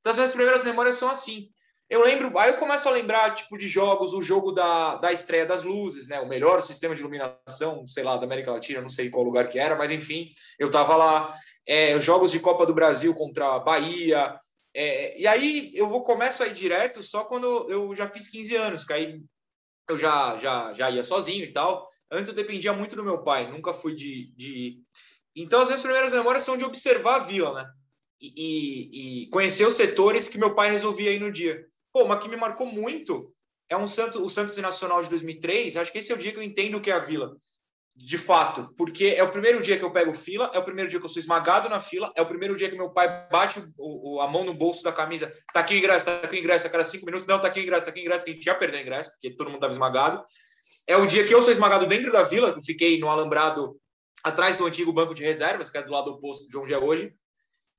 Então, 0.00 0.12
as 0.12 0.18
minhas 0.18 0.34
primeiras 0.34 0.64
memórias 0.64 0.96
são 0.96 1.10
assim. 1.10 1.48
Eu 1.90 2.04
lembro, 2.04 2.36
aí 2.38 2.50
eu 2.50 2.56
começo 2.56 2.86
a 2.86 2.92
lembrar, 2.92 3.34
tipo, 3.34 3.56
de 3.56 3.66
jogos, 3.66 4.12
o 4.12 4.20
jogo 4.20 4.52
da, 4.52 4.96
da 4.96 5.10
estreia 5.10 5.46
das 5.46 5.62
luzes, 5.62 6.06
né? 6.06 6.20
O 6.20 6.28
melhor 6.28 6.60
sistema 6.60 6.94
de 6.94 7.00
iluminação, 7.00 7.86
sei 7.86 8.04
lá, 8.04 8.18
da 8.18 8.24
América 8.24 8.52
Latina, 8.52 8.82
não 8.82 8.90
sei 8.90 9.08
qual 9.08 9.24
lugar 9.24 9.48
que 9.48 9.58
era, 9.58 9.74
mas 9.74 9.90
enfim, 9.90 10.30
eu 10.58 10.70
tava 10.70 10.96
lá. 10.96 11.34
É, 11.66 11.98
jogos 12.00 12.30
de 12.30 12.40
Copa 12.40 12.66
do 12.66 12.74
Brasil 12.74 13.14
contra 13.14 13.54
a 13.54 13.58
Bahia. 13.58 14.38
É, 14.74 15.18
e 15.18 15.26
aí 15.26 15.70
eu 15.74 15.88
vou 15.88 16.02
começo 16.02 16.42
a 16.42 16.46
ir 16.46 16.54
direto 16.54 17.02
só 17.02 17.24
quando 17.24 17.46
eu 17.70 17.94
já 17.94 18.06
fiz 18.06 18.28
15 18.28 18.56
anos, 18.56 18.84
que 18.84 18.92
aí 18.92 19.22
eu 19.88 19.96
já, 19.96 20.36
já, 20.36 20.72
já 20.74 20.90
ia 20.90 21.02
sozinho 21.02 21.44
e 21.44 21.52
tal. 21.52 21.88
Antes 22.10 22.28
eu 22.28 22.34
dependia 22.34 22.72
muito 22.72 22.96
do 22.96 23.04
meu 23.04 23.22
pai, 23.24 23.50
nunca 23.50 23.72
fui 23.72 23.94
de. 23.94 24.32
de... 24.36 24.82
Então, 25.34 25.60
as 25.60 25.68
minhas 25.68 25.82
primeiras 25.82 26.12
memórias 26.12 26.42
são 26.42 26.56
de 26.56 26.64
observar 26.64 27.16
a 27.16 27.24
vila, 27.24 27.54
né? 27.54 27.70
E, 28.20 28.32
e, 28.36 29.22
e 29.22 29.28
conhecer 29.28 29.66
os 29.66 29.74
setores 29.74 30.28
que 30.28 30.38
meu 30.38 30.54
pai 30.54 30.70
resolvia 30.70 31.10
aí 31.10 31.18
no 31.18 31.32
dia. 31.32 31.64
Pô, 31.98 32.04
uma 32.04 32.16
que 32.16 32.28
me 32.28 32.36
marcou 32.36 32.64
muito 32.64 33.34
é 33.68 33.76
um 33.76 33.88
Santos, 33.88 34.20
o 34.20 34.28
Santos 34.28 34.56
Nacional 34.58 35.02
de 35.02 35.10
2003. 35.10 35.76
Acho 35.76 35.90
que 35.90 35.98
esse 35.98 36.12
é 36.12 36.14
o 36.14 36.18
dia 36.18 36.30
que 36.30 36.38
eu 36.38 36.42
entendo 36.44 36.76
o 36.76 36.80
que 36.80 36.92
é 36.92 36.94
a 36.94 37.00
Vila. 37.00 37.36
De 37.92 38.16
fato, 38.16 38.72
porque 38.76 39.06
é 39.06 39.22
o 39.24 39.32
primeiro 39.32 39.60
dia 39.60 39.76
que 39.76 39.84
eu 39.84 39.90
pego 39.90 40.14
fila, 40.14 40.48
é 40.54 40.58
o 40.60 40.62
primeiro 40.62 40.88
dia 40.88 41.00
que 41.00 41.04
eu 41.04 41.08
sou 41.08 41.18
esmagado 41.18 41.68
na 41.68 41.80
fila, 41.80 42.12
é 42.14 42.22
o 42.22 42.26
primeiro 42.26 42.54
dia 42.54 42.70
que 42.70 42.76
meu 42.76 42.90
pai 42.92 43.28
bate 43.28 43.58
o, 43.76 44.14
o, 44.14 44.20
a 44.20 44.28
mão 44.28 44.44
no 44.44 44.54
bolso 44.54 44.84
da 44.84 44.92
camisa. 44.92 45.34
Tá 45.52 45.58
aqui 45.58 45.74
o 45.74 45.78
ingresso, 45.78 46.06
tá 46.06 46.18
aqui 46.18 46.36
o 46.36 46.38
ingresso 46.38 46.68
a 46.68 46.70
cada 46.70 46.84
cinco 46.84 47.04
minutos. 47.04 47.26
Não, 47.26 47.40
tá 47.40 47.48
aqui 47.48 47.58
o 47.58 47.62
ingresso, 47.64 47.86
tá 47.86 47.90
aqui 47.90 47.98
o 47.98 48.02
ingresso, 48.02 48.22
que 48.22 48.30
a 48.30 48.34
gente 48.34 48.44
já 48.44 48.54
perdeu 48.54 48.78
o 48.78 48.82
ingresso, 48.84 49.10
porque 49.10 49.34
todo 49.34 49.50
mundo 49.50 49.58
tava 49.58 49.72
esmagado. 49.72 50.24
É 50.86 50.96
o 50.96 51.04
dia 51.04 51.24
que 51.24 51.34
eu 51.34 51.42
sou 51.42 51.50
esmagado 51.50 51.84
dentro 51.84 52.12
da 52.12 52.22
vila, 52.22 52.50
eu 52.50 52.62
fiquei 52.62 53.00
no 53.00 53.08
alambrado 53.08 53.76
atrás 54.22 54.56
do 54.56 54.64
antigo 54.64 54.92
banco 54.92 55.14
de 55.14 55.24
reservas, 55.24 55.68
que 55.68 55.78
é 55.78 55.82
do 55.82 55.90
lado 55.90 56.12
oposto 56.12 56.46
de 56.46 56.56
onde 56.56 56.72
é 56.72 56.78
hoje. 56.78 57.12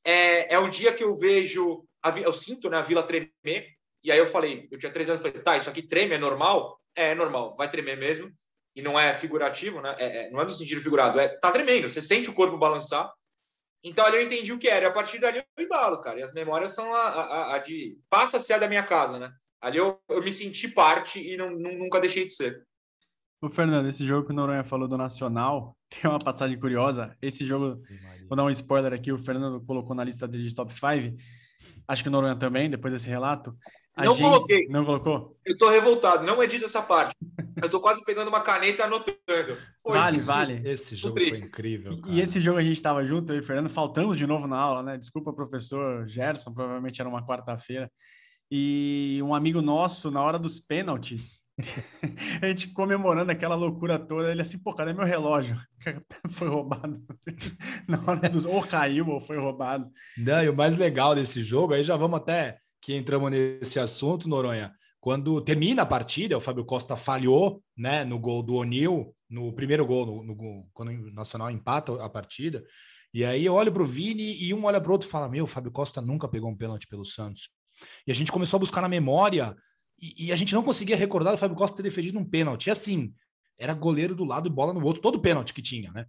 É, 0.04 0.56
é 0.56 0.60
o 0.60 0.68
dia 0.68 0.92
que 0.92 1.06
eu 1.06 1.18
vejo, 1.18 1.86
a, 2.04 2.10
eu 2.20 2.34
sinto 2.34 2.70
né, 2.70 2.78
a 2.78 2.82
vila 2.82 3.02
tremer, 3.02 3.79
e 4.04 4.12
aí 4.12 4.18
eu 4.18 4.28
falei, 4.28 4.68
eu 4.72 4.78
tinha 4.78 4.92
três 4.92 5.10
anos, 5.10 5.22
falei, 5.22 5.42
tá, 5.42 5.58
isso 5.58 5.70
aqui 5.70 5.82
treme, 5.82 6.16
é 6.16 6.18
normal? 6.18 6.80
É, 6.96 7.12
é 7.12 7.16
normal, 7.16 7.56
vai 7.56 7.70
tremer 7.70 7.98
mesmo. 7.98 8.32
E 8.76 8.82
não 8.82 9.00
é 9.00 9.14
figurativo, 9.14 9.82
né? 9.82 9.96
É, 9.98 10.06
é, 10.06 10.30
não 10.32 10.40
é 10.42 10.44
no 10.44 10.50
sentido 10.52 10.82
figurado, 10.82 11.20
é 11.20 11.28
tá 11.28 11.52
tremendo, 11.52 11.90
você 11.90 12.02
sente 12.02 12.30
o 12.30 12.34
corpo 12.34 12.58
balançar. 12.58 13.12
Então 13.84 14.06
ali 14.06 14.18
eu 14.18 14.24
entendi 14.24 14.52
o 14.54 14.60
que 14.60 14.68
era. 14.68 14.86
E 14.86 14.88
a 14.88 14.92
partir 14.92 15.20
dali 15.20 15.40
eu 15.40 15.64
embalo, 15.64 16.02
cara. 16.02 16.20
E 16.20 16.24
as 16.24 16.34
memórias 16.34 16.76
são 16.76 16.94
a, 16.94 17.08
a, 17.08 17.56
a 17.56 17.58
de. 17.60 17.98
Passa 18.10 18.38
a 18.38 18.40
ser 18.40 18.54
a 18.54 18.58
da 18.58 18.68
minha 18.68 18.84
casa, 18.84 19.20
né? 19.20 19.32
Ali 19.62 19.78
eu, 19.78 20.00
eu 20.10 20.22
me 20.22 20.32
senti 20.32 20.68
parte 20.68 21.20
e 21.20 21.36
não, 21.36 21.50
não, 21.50 21.74
nunca 21.74 22.00
deixei 22.00 22.26
de 22.26 22.34
ser. 22.34 22.64
O 23.42 23.50
Fernando, 23.50 23.88
esse 23.88 24.06
jogo 24.06 24.26
que 24.26 24.34
o 24.34 24.36
Noronha 24.36 24.64
falou 24.64 24.88
do 24.88 24.98
Nacional, 24.98 25.78
tem 25.90 26.10
uma 26.10 26.20
passagem 26.20 26.60
curiosa. 26.60 27.16
Esse 27.22 27.46
jogo, 27.46 27.82
vou 28.28 28.36
dar 28.36 28.44
um 28.44 28.50
spoiler 28.50 28.94
aqui, 28.94 29.12
o 29.12 29.18
Fernando 29.18 29.62
colocou 29.66 29.96
na 29.96 30.04
lista 30.04 30.28
dele 30.28 30.50
de 30.50 30.56
top 30.56 30.74
5. 30.74 31.18
Acho 31.88 32.04
que 32.04 32.10
o 32.10 32.12
Noronha 32.12 32.36
também, 32.36 32.70
depois 32.70 32.94
desse 32.94 33.08
relato. 33.08 33.56
A 34.00 34.06
não 34.06 34.14
gente... 34.14 34.24
coloquei. 34.24 34.68
Não 34.70 34.86
colocou? 34.86 35.38
Eu 35.46 35.58
tô 35.58 35.70
revoltado, 35.70 36.26
não 36.26 36.42
edita 36.42 36.66
essa 36.66 36.82
parte. 36.82 37.14
Eu 37.62 37.70
tô 37.70 37.82
quase 37.82 38.02
pegando 38.06 38.30
uma 38.30 38.40
caneta 38.40 38.82
e 38.82 38.86
anotando. 38.86 39.58
vale, 39.86 40.20
vale. 40.20 40.62
Esse 40.64 40.96
jogo 40.96 41.20
foi 41.20 41.38
incrível. 41.38 42.00
Cara. 42.00 42.14
E 42.14 42.22
esse 42.22 42.40
jogo 42.40 42.60
a 42.60 42.64
gente 42.64 42.82
tava 42.82 43.06
junto, 43.06 43.34
eu 43.34 43.38
e 43.38 43.40
o 43.42 43.44
Fernando, 43.44 43.70
faltamos 43.70 44.18
de 44.18 44.26
novo 44.26 44.48
na 44.48 44.58
aula, 44.58 44.82
né? 44.82 44.98
Desculpa, 44.98 45.34
professor 45.34 46.08
Gerson, 46.08 46.54
provavelmente 46.54 47.02
era 47.02 47.10
uma 47.10 47.26
quarta-feira. 47.26 47.92
E 48.50 49.20
um 49.22 49.36
amigo 49.36 49.62
nosso, 49.62 50.10
na 50.10 50.24
hora 50.24 50.40
dos 50.40 50.60
pênaltis, 50.60 51.44
a 52.42 52.48
gente 52.48 52.70
comemorando 52.70 53.32
aquela 53.32 53.56
loucura 53.56 54.00
toda, 54.00 54.32
ele 54.32 54.42
assim, 54.42 54.58
pô, 54.58 54.74
cadê 54.74 54.94
meu 54.94 55.06
relógio? 55.06 55.60
foi 56.30 56.48
roubado. 56.48 57.04
na 57.86 58.02
hora 58.08 58.30
dos. 58.30 58.46
Ou 58.46 58.66
caiu, 58.66 59.10
ou 59.10 59.20
foi 59.20 59.38
roubado. 59.38 59.92
Não, 60.18 60.42
e 60.42 60.48
o 60.48 60.56
mais 60.56 60.78
legal 60.78 61.14
desse 61.14 61.44
jogo, 61.44 61.74
aí 61.74 61.84
já 61.84 61.98
vamos 61.98 62.18
até 62.18 62.60
que 62.82 62.96
entramos 62.96 63.32
nesse 63.32 63.80
assunto, 63.80 64.28
Noronha. 64.28 64.74
Quando 65.00 65.40
termina 65.42 65.84
a 65.84 65.86
partida, 65.86 66.38
o 66.38 66.42
Fábio 66.42 66.66
Costa 66.66 66.96
falhou 66.98 67.64
né, 67.78 68.04
no 68.04 68.20
gol 68.20 68.44
do 68.44 68.56
O'Neill, 68.56 69.16
no 69.30 69.54
primeiro 69.54 69.86
gol, 69.86 70.06
no, 70.06 70.24
no, 70.24 70.70
quando 70.74 70.90
o 70.92 71.14
Nacional 71.14 71.50
empata 71.50 71.94
a 72.04 72.10
partida. 72.10 72.64
E 73.14 73.24
aí 73.24 73.46
eu 73.46 73.54
olho 73.54 73.72
para 73.72 73.82
o 73.82 73.88
Vini 73.88 74.42
e 74.44 74.54
um 74.54 74.66
olha 74.66 74.80
para 74.80 74.90
o 74.90 74.94
outro 74.94 75.08
e 75.08 75.12
fala: 75.12 75.30
Meu, 75.30 75.46
o 75.46 75.48
Fábio 75.48 75.72
Costa 75.72 76.02
nunca 76.02 76.28
pegou 76.28 76.50
um 76.50 76.56
pênalti 76.56 76.88
pelo 76.88 77.06
Santos. 77.06 77.50
E 78.06 78.12
a 78.12 78.16
gente 78.16 78.32
começou 78.32 78.58
a 78.58 78.60
buscar 78.60 78.82
na 78.82 78.90
memória 78.90 79.56
e, 80.02 80.28
e 80.28 80.32
a 80.32 80.36
gente 80.36 80.54
não 80.54 80.64
conseguia 80.64 80.98
recordar 80.98 81.34
o 81.34 81.38
Fábio 81.38 81.56
Costa 81.56 81.78
ter 81.78 81.84
defendido 81.84 82.20
um 82.20 82.26
pênalti. 82.26 82.68
E 82.68 82.72
assim, 82.72 83.14
era 83.58 83.74
goleiro 83.74 84.16
do 84.16 84.26
lado 84.26 84.48
e 84.48 84.52
bola 84.52 84.74
no 84.74 84.84
outro, 84.84 85.02
todo 85.02 85.22
pênalti 85.22 85.54
que 85.54 85.62
tinha, 85.62 85.92
né? 85.92 86.06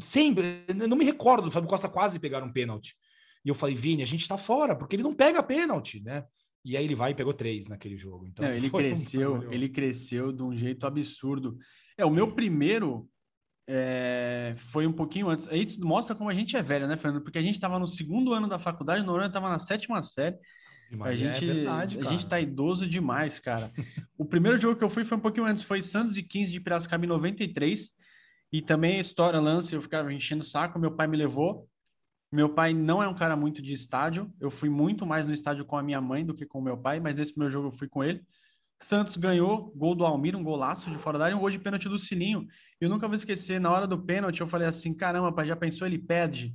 Sempre, 0.00 0.64
eu 0.68 0.88
não 0.88 0.96
me 0.96 1.04
recordo 1.04 1.44
do 1.44 1.50
Fábio 1.50 1.68
Costa 1.68 1.88
quase 1.88 2.18
pegar 2.18 2.42
um 2.42 2.52
pênalti. 2.52 2.94
E 3.44 3.48
eu 3.48 3.54
falei, 3.54 3.74
Vini, 3.74 4.02
a 4.02 4.06
gente 4.06 4.28
tá 4.28 4.36
fora, 4.36 4.76
porque 4.76 4.96
ele 4.96 5.02
não 5.02 5.14
pega 5.14 5.42
pênalti, 5.42 6.02
né? 6.02 6.24
E 6.64 6.76
aí 6.76 6.84
ele 6.84 6.94
vai 6.94 7.12
e 7.12 7.14
pegou 7.14 7.32
três 7.32 7.68
naquele 7.68 7.96
jogo. 7.96 8.26
Então, 8.26 8.44
não, 8.44 8.52
ele 8.52 8.68
cresceu, 8.68 9.34
um... 9.36 9.52
ele 9.52 9.68
cresceu 9.68 10.32
de 10.32 10.42
um 10.42 10.56
jeito 10.56 10.86
absurdo. 10.86 11.56
É, 11.96 12.04
o 12.04 12.10
meu 12.10 12.32
primeiro 12.32 13.08
é, 13.66 14.54
foi 14.56 14.86
um 14.86 14.92
pouquinho 14.92 15.28
antes. 15.28 15.48
Isso 15.52 15.80
mostra 15.84 16.16
como 16.16 16.30
a 16.30 16.34
gente 16.34 16.56
é 16.56 16.62
velho, 16.62 16.86
né, 16.86 16.96
Fernando? 16.96 17.22
Porque 17.22 17.38
a 17.38 17.42
gente 17.42 17.54
estava 17.54 17.78
no 17.78 17.86
segundo 17.86 18.32
ano 18.32 18.48
da 18.48 18.58
faculdade, 18.58 19.02
o 19.02 19.06
Noronha 19.06 19.28
estava 19.28 19.48
na 19.48 19.58
sétima 19.58 20.02
série. 20.02 20.36
Mas 20.90 21.08
a 21.08 21.12
é 21.12 21.16
gente, 21.16 21.50
é 21.50 21.54
verdade, 21.54 21.98
a 22.00 22.04
gente 22.04 22.26
tá 22.26 22.40
idoso 22.40 22.86
demais, 22.86 23.38
cara. 23.38 23.70
o 24.16 24.24
primeiro 24.24 24.56
jogo 24.56 24.76
que 24.76 24.84
eu 24.84 24.88
fui 24.88 25.04
foi 25.04 25.18
um 25.18 25.20
pouquinho 25.20 25.46
antes, 25.46 25.62
foi 25.62 25.82
Santos 25.82 26.16
e 26.16 26.22
15 26.22 26.50
de 26.50 26.60
Piracicaba 26.60 27.04
em 27.04 27.08
93. 27.08 27.92
E 28.50 28.62
também 28.62 28.96
a 28.96 29.00
história, 29.00 29.38
lance, 29.38 29.74
eu 29.74 29.82
ficava 29.82 30.12
enchendo 30.12 30.42
o 30.42 30.46
saco, 30.46 30.78
meu 30.78 30.92
pai 30.92 31.06
me 31.06 31.16
levou. 31.16 31.68
Meu 32.30 32.48
pai 32.48 32.74
não 32.74 33.02
é 33.02 33.08
um 33.08 33.14
cara 33.14 33.34
muito 33.34 33.62
de 33.62 33.72
estádio. 33.72 34.30
Eu 34.40 34.50
fui 34.50 34.68
muito 34.68 35.06
mais 35.06 35.26
no 35.26 35.32
estádio 35.32 35.64
com 35.64 35.76
a 35.76 35.82
minha 35.82 36.00
mãe 36.00 36.24
do 36.24 36.34
que 36.34 36.44
com 36.44 36.58
o 36.58 36.62
meu 36.62 36.76
pai, 36.76 37.00
mas 37.00 37.14
nesse 37.14 37.38
meu 37.38 37.50
jogo 37.50 37.68
eu 37.68 37.72
fui 37.72 37.88
com 37.88 38.04
ele. 38.04 38.22
Santos 38.80 39.16
ganhou, 39.16 39.72
gol 39.74 39.94
do 39.94 40.04
Almir, 40.04 40.36
um 40.36 40.44
golaço 40.44 40.88
de 40.88 40.98
fora 40.98 41.18
da 41.18 41.24
área, 41.24 41.36
um 41.36 41.40
gol 41.40 41.50
de 41.50 41.58
pênalti 41.58 41.88
do 41.88 41.98
Sininho. 41.98 42.46
Eu 42.80 42.88
nunca 42.88 43.08
vou 43.08 43.14
esquecer, 43.14 43.60
na 43.60 43.70
hora 43.70 43.86
do 43.86 43.98
pênalti, 43.98 44.40
eu 44.40 44.46
falei 44.46 44.68
assim: 44.68 44.94
caramba, 44.94 45.32
pai, 45.32 45.46
já 45.46 45.56
pensou? 45.56 45.86
Ele 45.86 45.98
pede. 45.98 46.54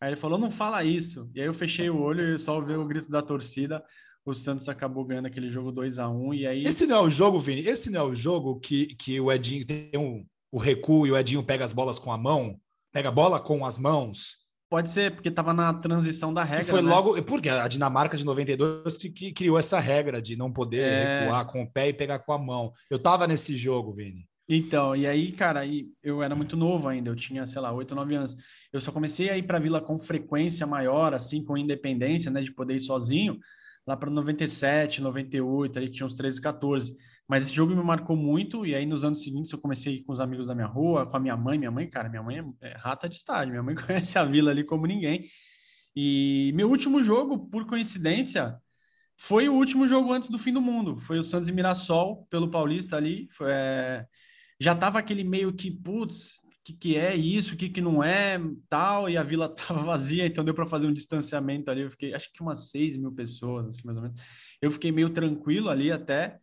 Aí 0.00 0.10
ele 0.10 0.16
falou: 0.16 0.38
não 0.38 0.50
fala 0.50 0.82
isso. 0.84 1.30
E 1.34 1.40
aí 1.40 1.46
eu 1.46 1.52
fechei 1.52 1.90
o 1.90 2.00
olho 2.00 2.34
e 2.34 2.38
só 2.38 2.56
ouvi 2.56 2.74
o 2.74 2.86
grito 2.86 3.10
da 3.10 3.20
torcida. 3.20 3.84
O 4.24 4.34
Santos 4.34 4.68
acabou 4.68 5.04
ganhando 5.04 5.26
aquele 5.26 5.50
jogo 5.50 5.72
2 5.72 5.98
a 5.98 6.08
1 6.08 6.34
e 6.34 6.46
aí. 6.46 6.64
Esse 6.64 6.86
não 6.86 6.96
é 6.96 7.00
o 7.00 7.10
jogo, 7.10 7.40
Vini? 7.40 7.60
Esse 7.60 7.90
não 7.90 8.00
é 8.00 8.04
o 8.04 8.14
jogo 8.14 8.60
que, 8.60 8.94
que 8.94 9.20
o 9.20 9.32
Edinho 9.32 9.64
tem 9.64 9.90
um, 9.96 10.24
o 10.52 10.58
recuo 10.58 11.06
e 11.06 11.10
o 11.10 11.16
Edinho 11.16 11.42
pega 11.42 11.64
as 11.64 11.72
bolas 11.72 11.98
com 11.98 12.12
a 12.12 12.18
mão? 12.18 12.58
Pega 12.92 13.08
a 13.08 13.12
bola 13.12 13.40
com 13.40 13.64
as 13.64 13.76
mãos? 13.78 14.37
Pode 14.70 14.90
ser, 14.90 15.12
porque 15.14 15.30
estava 15.30 15.54
na 15.54 15.72
transição 15.72 16.32
da 16.32 16.44
regra. 16.44 16.64
Que 16.64 16.70
foi 16.70 16.82
né? 16.82 16.90
logo. 16.90 17.22
Porque 17.22 17.48
a 17.48 17.66
Dinamarca 17.66 18.16
de 18.16 18.24
92 18.24 18.98
que, 18.98 19.08
que 19.08 19.32
criou 19.32 19.58
essa 19.58 19.80
regra 19.80 20.20
de 20.20 20.36
não 20.36 20.52
poder 20.52 20.82
é... 20.82 21.20
recuar 21.20 21.46
com 21.46 21.62
o 21.62 21.70
pé 21.70 21.88
e 21.88 21.94
pegar 21.94 22.18
com 22.18 22.32
a 22.32 22.38
mão. 22.38 22.72
Eu 22.90 22.98
estava 22.98 23.26
nesse 23.26 23.56
jogo, 23.56 23.94
Vini. 23.94 24.26
Então, 24.48 24.96
e 24.96 25.06
aí, 25.06 25.32
cara, 25.32 25.62
eu 26.02 26.22
era 26.22 26.34
muito 26.34 26.56
novo 26.56 26.88
ainda, 26.88 27.10
eu 27.10 27.16
tinha, 27.16 27.46
sei 27.46 27.60
lá, 27.60 27.70
8, 27.70 27.94
9 27.94 28.14
anos. 28.14 28.36
Eu 28.72 28.80
só 28.80 28.90
comecei 28.90 29.28
a 29.28 29.36
ir 29.36 29.42
para 29.42 29.58
Vila 29.58 29.78
com 29.78 29.98
frequência 29.98 30.66
maior, 30.66 31.12
assim, 31.12 31.44
com 31.44 31.56
independência, 31.56 32.30
né, 32.30 32.40
de 32.40 32.50
poder 32.50 32.76
ir 32.76 32.80
sozinho, 32.80 33.38
lá 33.86 33.94
para 33.94 34.10
97, 34.10 35.02
98, 35.02 35.78
ali 35.78 35.90
tinha 35.90 36.06
uns 36.06 36.14
13, 36.14 36.40
14. 36.40 36.96
Mas 37.28 37.44
esse 37.44 37.52
jogo 37.52 37.76
me 37.76 37.82
marcou 37.82 38.16
muito, 38.16 38.64
e 38.64 38.74
aí 38.74 38.86
nos 38.86 39.04
anos 39.04 39.22
seguintes 39.22 39.52
eu 39.52 39.58
comecei 39.58 40.02
com 40.02 40.12
os 40.12 40.20
amigos 40.20 40.48
da 40.48 40.54
minha 40.54 40.66
rua, 40.66 41.06
com 41.06 41.16
a 41.16 41.20
minha 41.20 41.36
mãe. 41.36 41.58
Minha 41.58 41.70
mãe, 41.70 41.86
cara, 41.88 42.08
minha 42.08 42.22
mãe 42.22 42.42
é, 42.62 42.74
rata 42.78 43.06
de 43.08 43.16
estádio, 43.16 43.50
minha 43.50 43.62
mãe 43.62 43.74
conhece 43.76 44.18
a 44.18 44.24
vila 44.24 44.50
ali 44.50 44.64
como 44.64 44.86
ninguém. 44.86 45.26
E 45.94 46.52
meu 46.54 46.70
último 46.70 47.02
jogo, 47.02 47.50
por 47.50 47.66
coincidência, 47.66 48.58
foi 49.16 49.48
o 49.48 49.54
último 49.54 49.86
jogo 49.86 50.12
antes 50.12 50.28
do 50.30 50.38
fim 50.38 50.52
do 50.52 50.60
mundo. 50.60 50.98
Foi 51.00 51.18
o 51.18 51.24
Santos 51.24 51.48
e 51.48 51.52
Mirassol, 51.52 52.26
pelo 52.30 52.50
Paulista 52.50 52.96
ali. 52.96 53.28
Foi, 53.32 53.50
é... 53.50 54.06
Já 54.60 54.74
tava 54.74 54.98
aquele 54.98 55.24
meio 55.24 55.52
que, 55.52 55.70
putz, 55.70 56.38
o 56.38 56.50
que, 56.64 56.72
que 56.72 56.96
é 56.96 57.14
isso, 57.14 57.54
o 57.54 57.56
que, 57.56 57.68
que 57.68 57.80
não 57.80 58.02
é, 58.02 58.40
tal, 58.68 59.08
e 59.10 59.16
a 59.16 59.22
vila 59.22 59.48
tava 59.54 59.82
vazia, 59.82 60.26
então 60.26 60.44
deu 60.44 60.54
para 60.54 60.66
fazer 60.66 60.86
um 60.86 60.92
distanciamento 60.92 61.70
ali. 61.70 61.82
Eu 61.82 61.90
fiquei, 61.90 62.14
acho 62.14 62.32
que 62.32 62.40
umas 62.40 62.70
6 62.70 62.96
mil 62.96 63.12
pessoas, 63.12 63.66
assim, 63.66 63.82
mais 63.84 63.98
ou 63.98 64.04
menos. 64.04 64.20
Eu 64.62 64.70
fiquei 64.70 64.90
meio 64.92 65.10
tranquilo 65.10 65.68
ali 65.68 65.92
até. 65.92 66.38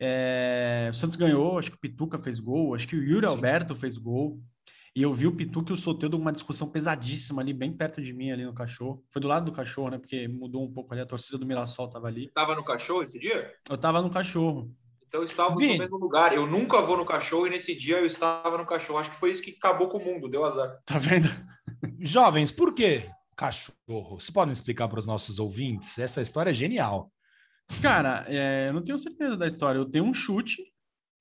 É, 0.00 0.88
o 0.90 0.94
Santos 0.94 1.16
ganhou, 1.16 1.58
acho 1.58 1.70
que 1.70 1.76
o 1.76 1.80
Pituca 1.80 2.18
fez 2.18 2.38
gol, 2.38 2.74
acho 2.74 2.86
que 2.86 2.96
o 2.96 3.02
Yuri 3.02 3.26
Sim. 3.28 3.34
Alberto 3.34 3.74
fez 3.74 3.96
gol. 3.96 4.40
E 4.96 5.02
eu 5.02 5.12
vi 5.12 5.26
o 5.26 5.34
Pituca 5.34 5.72
e 5.72 5.74
o 5.74 5.76
Soteldo 5.76 6.16
uma 6.16 6.32
discussão 6.32 6.68
pesadíssima 6.68 7.42
ali, 7.42 7.52
bem 7.52 7.72
perto 7.72 8.00
de 8.00 8.12
mim, 8.12 8.30
ali 8.30 8.44
no 8.44 8.54
cachorro. 8.54 9.04
Foi 9.10 9.20
do 9.20 9.26
lado 9.26 9.46
do 9.46 9.52
cachorro, 9.52 9.90
né? 9.90 9.98
Porque 9.98 10.28
mudou 10.28 10.62
um 10.62 10.72
pouco 10.72 10.92
ali, 10.92 11.02
a 11.02 11.06
torcida 11.06 11.36
do 11.36 11.44
Mirassol 11.44 11.90
tava 11.90 12.06
ali. 12.06 12.30
Tava 12.32 12.54
no 12.54 12.64
cachorro 12.64 13.02
esse 13.02 13.18
dia? 13.18 13.52
Eu 13.68 13.76
tava 13.76 14.00
no 14.00 14.08
cachorro. 14.08 14.70
Então 15.08 15.22
estávamos 15.24 15.60
no 15.60 15.78
mesmo 15.78 15.96
lugar. 15.96 16.32
Eu 16.32 16.46
nunca 16.46 16.80
vou 16.80 16.96
no 16.96 17.04
cachorro 17.04 17.46
e 17.48 17.50
nesse 17.50 17.76
dia 17.76 17.98
eu 17.98 18.06
estava 18.06 18.56
no 18.56 18.66
cachorro. 18.66 19.00
Acho 19.00 19.10
que 19.10 19.16
foi 19.16 19.30
isso 19.30 19.42
que 19.42 19.56
acabou 19.58 19.88
com 19.88 19.98
o 19.98 20.04
mundo, 20.04 20.28
deu 20.28 20.44
azar. 20.44 20.78
Tá 20.84 20.98
vendo? 20.98 21.28
Jovens, 21.98 22.52
por 22.52 22.72
que 22.72 23.08
cachorro? 23.36 24.20
Vocês 24.20 24.30
podem 24.30 24.52
explicar 24.52 24.86
para 24.86 25.00
os 25.00 25.06
nossos 25.06 25.40
ouvintes? 25.40 25.98
Essa 25.98 26.22
história 26.22 26.50
é 26.50 26.54
genial. 26.54 27.10
Cara, 27.80 28.24
é, 28.28 28.68
eu 28.68 28.72
não 28.72 28.82
tenho 28.82 28.98
certeza 28.98 29.36
da 29.36 29.46
história. 29.46 29.78
Eu 29.78 29.90
tenho 29.90 30.04
um 30.04 30.14
chute 30.14 30.62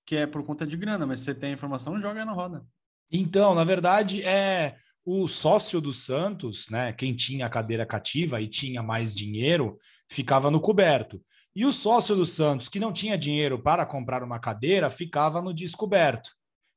que 0.06 0.16
é 0.16 0.28
por 0.28 0.44
conta 0.46 0.66
de 0.68 0.76
grana, 0.76 1.06
mas 1.06 1.20
se 1.20 1.26
você 1.26 1.36
tem 1.36 1.52
a 1.52 1.54
informação, 1.54 2.00
joga 2.00 2.26
na 2.26 2.34
roda. 2.34 2.66
Então, 3.12 3.56
na 3.56 3.64
verdade, 3.64 4.22
é 4.24 4.76
o 5.06 5.28
sócio 5.28 5.80
do 5.82 5.94
Santos, 5.94 6.70
né? 6.70 6.94
Quem 6.94 7.16
tinha 7.16 7.46
a 7.46 7.50
cadeira 7.50 7.86
cativa 7.86 8.42
e 8.42 8.48
tinha 8.48 8.82
mais 8.82 9.16
dinheiro, 9.16 9.78
ficava 10.10 10.50
no 10.50 10.60
coberto. 10.60 11.22
E 11.56 11.66
o 11.66 11.72
sócio 11.72 12.16
do 12.16 12.26
Santos, 12.26 12.68
que 12.68 12.80
não 12.80 12.92
tinha 12.92 13.18
dinheiro 13.18 13.62
para 13.62 13.86
comprar 13.86 14.24
uma 14.24 14.40
cadeira, 14.40 14.90
ficava 14.90 15.42
no 15.42 15.54
descoberto. 15.54 16.32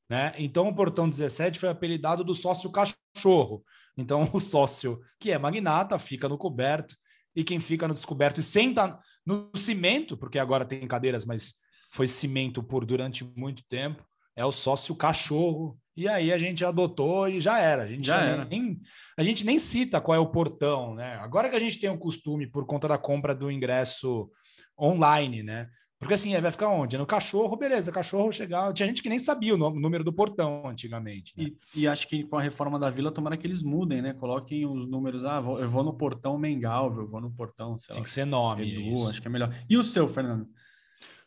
Né? 0.09 0.35
Então, 0.39 0.69
o 0.69 0.75
portão 0.75 1.09
17 1.09 1.59
foi 1.59 1.69
apelidado 1.69 2.23
do 2.23 2.35
sócio 2.35 2.71
cachorro. 2.71 3.65
Então, 3.97 4.29
o 4.35 4.41
sócio, 4.41 5.01
que 5.19 5.31
é 5.31 5.39
magnata, 5.39 5.99
fica 5.99 6.29
no 6.29 6.37
coberto, 6.37 6.95
e 7.37 7.45
quem 7.45 7.61
fica 7.61 7.87
no 7.87 7.95
descoberto 7.95 8.39
e 8.39 8.43
senta 8.43 8.99
no 9.25 9.51
cimento, 9.55 10.17
porque 10.17 10.39
agora 10.39 10.65
tem 10.65 10.89
cadeiras, 10.89 11.27
mas 11.27 11.57
foi 11.91 12.09
cimento 12.09 12.63
por 12.63 12.87
durante 12.87 13.25
muito 13.37 13.63
tempo, 13.69 14.03
é 14.35 14.45
o 14.45 14.53
sócio 14.53 14.95
cachorro. 14.97 15.79
E 15.97 16.09
aí 16.09 16.33
a 16.33 16.39
gente 16.39 16.65
adotou 16.65 17.29
e 17.29 17.41
já 17.41 17.59
era. 17.59 17.85
A 17.85 17.87
gente 17.87 18.07
já, 18.07 18.19
já 18.19 18.33
era. 18.33 18.45
Nem, 18.45 18.81
a 19.17 19.23
gente 19.23 19.45
nem 19.45 19.59
cita 19.59 20.01
qual 20.01 20.17
é 20.17 20.19
o 20.19 20.31
portão, 20.31 20.95
né? 20.95 21.17
Agora 21.17 21.49
que 21.49 21.57
a 21.57 21.61
gente 21.61 21.79
tem 21.79 21.89
o 21.89 21.99
costume, 21.99 22.47
por 22.47 22.67
conta 22.67 22.87
da 22.87 22.99
compra 22.99 23.35
do 23.35 23.51
ingresso 23.51 24.31
online, 24.79 25.43
né? 25.43 25.69
Porque 25.99 26.13
assim, 26.13 26.39
vai 26.39 26.51
ficar 26.51 26.69
onde? 26.69 26.99
No 26.99 27.07
cachorro, 27.07 27.57
beleza, 27.57 27.91
cachorro 27.91 28.31
chegar. 28.31 28.73
Tinha 28.75 28.87
gente 28.87 29.03
que 29.03 29.09
nem 29.09 29.19
sabia 29.19 29.55
o 29.55 29.57
número 29.57 30.05
do 30.05 30.13
portão 30.13 30.69
antigamente. 30.69 31.33
Né? 31.37 31.47
E, 31.75 31.83
e, 31.83 31.89
acho 31.89 32.07
que 32.07 32.23
com 32.25 32.37
a 32.37 32.43
reforma 32.43 32.79
da 32.79 32.91
vila, 32.91 33.11
tomara 33.11 33.37
que 33.37 33.47
eles 33.47 33.63
mudem, 33.63 34.03
né? 34.03 34.13
Coloquem 34.13 34.67
os 34.67 34.87
números. 34.87 35.25
Ah, 35.25 35.43
eu 35.59 35.69
vou 35.69 35.83
no 35.83 35.97
portão 35.97 36.39
Mengalvio, 36.39 37.03
eu 37.03 37.09
vou 37.09 37.21
no 37.21 37.31
portão, 37.31 37.79
sei 37.79 37.95
Tem 37.95 37.97
lá, 37.97 38.03
que 38.03 38.11
ser 38.11 38.27
nome. 38.27 38.91
Edu, 38.91 39.09
acho 39.09 39.23
que 39.23 39.27
é 39.27 39.31
melhor. 39.31 39.55
E 39.69 39.79
o 39.79 39.83
seu, 39.83 40.07
Fernando? 40.07 40.47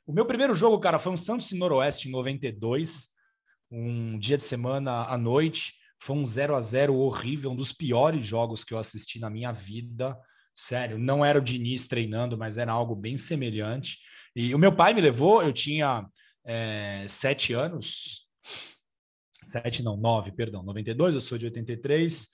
O 0.05 0.13
meu 0.13 0.25
primeiro 0.25 0.53
jogo, 0.53 0.79
cara, 0.79 0.99
foi 0.99 1.11
um 1.11 1.17
Santos 1.17 1.51
e 1.51 1.57
Noroeste 1.57 2.07
em 2.07 2.11
92, 2.11 3.09
um 3.71 4.19
dia 4.19 4.37
de 4.37 4.43
semana 4.43 5.05
à 5.05 5.17
noite. 5.17 5.73
Foi 5.99 6.15
um 6.15 6.25
0 6.25 6.55
a 6.55 6.61
0 6.61 6.95
horrível, 6.95 7.51
um 7.51 7.55
dos 7.55 7.73
piores 7.73 8.25
jogos 8.25 8.63
que 8.63 8.73
eu 8.73 8.77
assisti 8.77 9.19
na 9.19 9.29
minha 9.29 9.51
vida. 9.51 10.15
Sério, 10.55 10.99
não 10.99 11.25
era 11.25 11.39
o 11.39 11.41
Diniz 11.43 11.87
treinando, 11.87 12.37
mas 12.37 12.57
era 12.57 12.71
algo 12.71 12.95
bem 12.95 13.17
semelhante. 13.17 13.97
E 14.35 14.53
o 14.53 14.59
meu 14.59 14.75
pai 14.75 14.93
me 14.93 15.01
levou, 15.01 15.41
eu 15.41 15.51
tinha 15.51 16.07
é, 16.45 17.05
sete 17.07 17.53
anos, 17.53 18.27
sete 19.45 19.83
não, 19.83 19.97
nove, 19.97 20.31
perdão, 20.31 20.63
92, 20.63 21.15
eu 21.15 21.21
sou 21.21 21.37
de 21.37 21.45
83. 21.45 22.27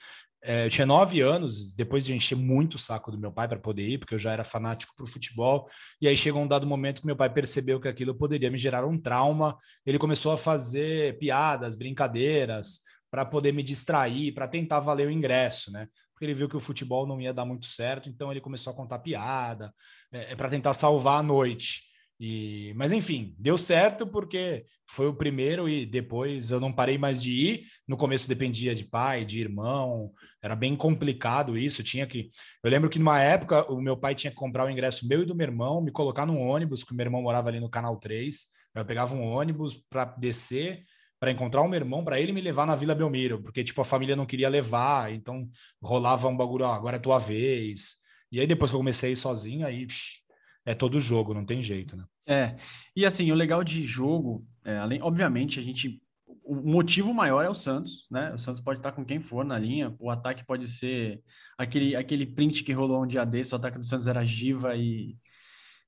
É, 0.48 0.66
eu 0.66 0.70
tinha 0.70 0.86
nove 0.86 1.22
anos, 1.22 1.74
depois 1.74 2.06
de 2.06 2.14
encher 2.14 2.36
muito 2.36 2.76
o 2.76 2.78
saco 2.78 3.10
do 3.10 3.18
meu 3.18 3.32
pai 3.32 3.48
para 3.48 3.58
poder 3.58 3.88
ir, 3.88 3.98
porque 3.98 4.14
eu 4.14 4.20
já 4.20 4.32
era 4.32 4.44
fanático 4.44 4.94
para 4.96 5.04
o 5.04 5.08
futebol. 5.08 5.68
E 6.00 6.08
aí 6.08 6.16
chegou 6.16 6.42
um 6.42 6.48
dado 6.48 6.68
momento 6.68 7.02
que 7.02 7.08
meu 7.08 7.16
pai 7.16 7.34
percebeu 7.34 7.80
que 7.80 7.88
aquilo 7.88 8.14
poderia 8.14 8.52
me 8.52 8.58
gerar 8.58 8.86
um 8.86 9.00
trauma. 9.00 9.58
Ele 9.84 9.98
começou 9.98 10.32
a 10.32 10.38
fazer 10.38 11.18
piadas, 11.18 11.76
brincadeiras, 11.76 12.82
para 13.10 13.26
poder 13.26 13.54
me 13.54 13.64
distrair, 13.64 14.34
para 14.34 14.48
tentar 14.48 14.82
valer 14.82 15.08
o 15.08 15.12
ingresso, 15.12 15.72
né? 15.72 15.88
Porque 16.16 16.24
ele 16.24 16.34
viu 16.34 16.48
que 16.48 16.56
o 16.56 16.62
futebol 16.62 17.06
não 17.06 17.20
ia 17.20 17.34
dar 17.34 17.44
muito 17.44 17.66
certo, 17.66 18.08
então 18.08 18.32
ele 18.32 18.40
começou 18.40 18.72
a 18.72 18.76
contar 18.76 19.00
piada, 19.00 19.74
é, 20.12 20.32
é 20.32 20.36
para 20.36 20.50
tentar 20.50 20.74
salvar 20.74 21.20
a 21.20 21.24
noite. 21.24 21.82
E, 22.18 22.74
mas 22.78 22.94
enfim, 22.94 23.36
deu 23.38 23.58
certo 23.58 24.08
porque 24.08 24.66
foi 24.90 25.08
o 25.08 25.14
primeiro 25.14 25.68
e 25.68 25.86
depois 25.86 26.50
eu 26.50 26.60
não 26.60 26.72
parei 26.72 26.98
mais 26.98 27.22
de 27.22 27.32
ir. 27.32 27.64
No 27.86 27.98
começo 27.98 28.30
dependia 28.30 28.74
de 28.74 28.86
pai, 28.86 29.26
de 29.26 29.40
irmão, 29.42 30.12
era 30.42 30.56
bem 30.56 30.76
complicado 30.76 31.58
isso. 31.58 31.84
Tinha 31.84 32.08
que. 32.08 32.30
Eu 32.64 32.72
lembro 32.72 32.90
que 32.90 32.98
numa 32.98 33.22
época 33.22 33.70
o 33.70 33.82
meu 33.82 33.98
pai 33.98 34.16
tinha 34.16 34.32
que 34.32 34.38
comprar 34.38 34.66
o 34.66 34.70
ingresso 34.70 35.06
meu 35.06 35.24
e 35.24 35.26
do 35.26 35.36
meu 35.36 35.46
irmão, 35.46 35.82
me 35.82 35.92
colocar 35.92 36.26
num 36.26 36.40
ônibus, 36.40 36.84
que 36.84 36.94
o 36.94 36.96
meu 36.96 37.06
irmão 37.06 37.22
morava 37.22 37.50
ali 37.50 37.60
no 37.60 37.70
Canal 37.70 37.98
3. 37.98 38.46
Eu 38.74 38.86
pegava 38.86 39.16
um 39.16 39.24
ônibus 39.24 39.76
para 39.90 40.06
descer, 40.06 40.84
para 41.26 41.32
encontrar 41.32 41.64
o 41.64 41.68
meu 41.68 41.80
irmão, 41.80 42.04
para 42.04 42.22
ele 42.22 42.32
me 42.32 42.40
levar 42.40 42.68
na 42.68 42.76
Vila 42.76 42.94
Belmiro, 42.94 43.42
porque 43.42 43.64
tipo 43.64 43.82
a 43.82 43.84
família 43.84 44.16
não 44.16 44.28
queria 44.28 44.48
levar, 44.48 45.12
então 45.12 45.50
rolava 45.82 46.28
um 46.28 46.38
bagulho, 46.38 46.66
ó, 46.66 46.72
agora 46.72 46.98
é 46.98 47.00
tua 47.00 47.18
vez. 47.18 47.96
E 48.32 48.40
aí 48.40 48.46
depois 48.46 48.70
que 48.70 48.76
eu 48.76 48.80
comecei 48.80 49.10
a 49.10 49.14
ir 49.14 49.16
sozinho, 49.16 49.66
aí 49.66 49.88
psh, 49.88 50.20
é 50.64 50.76
todo 50.76 51.00
jogo, 51.00 51.34
não 51.34 51.44
tem 51.44 51.64
jeito, 51.64 51.98
né? 51.98 52.06
É, 52.28 52.56
e 52.96 53.04
assim, 53.04 53.32
o 53.32 53.36
legal 53.36 53.64
de 53.64 53.84
jogo, 53.84 54.46
é, 54.64 54.78
além, 54.78 55.02
obviamente, 55.02 55.60
a 55.60 55.64
gente. 55.64 56.00
O 56.44 56.56
motivo 56.58 57.12
maior 57.12 57.44
é 57.44 57.50
o 57.50 57.56
Santos, 57.56 58.06
né? 58.12 58.32
O 58.36 58.38
Santos 58.38 58.62
pode 58.62 58.78
estar 58.78 58.92
com 58.92 59.04
quem 59.04 59.20
for 59.20 59.44
na 59.44 59.58
linha, 59.58 59.96
o 59.98 60.12
ataque 60.12 60.46
pode 60.46 60.68
ser 60.68 61.24
aquele, 61.58 61.96
aquele 61.96 62.28
print 62.28 62.64
que 62.64 62.72
rolou 62.72 63.04
um 63.04 63.08
dia 63.08 63.26
desse, 63.26 63.52
o 63.52 63.58
ataque 63.58 63.80
do 63.80 63.88
Santos 63.88 64.06
era 64.06 64.24
Giva 64.24 64.76
e. 64.76 65.18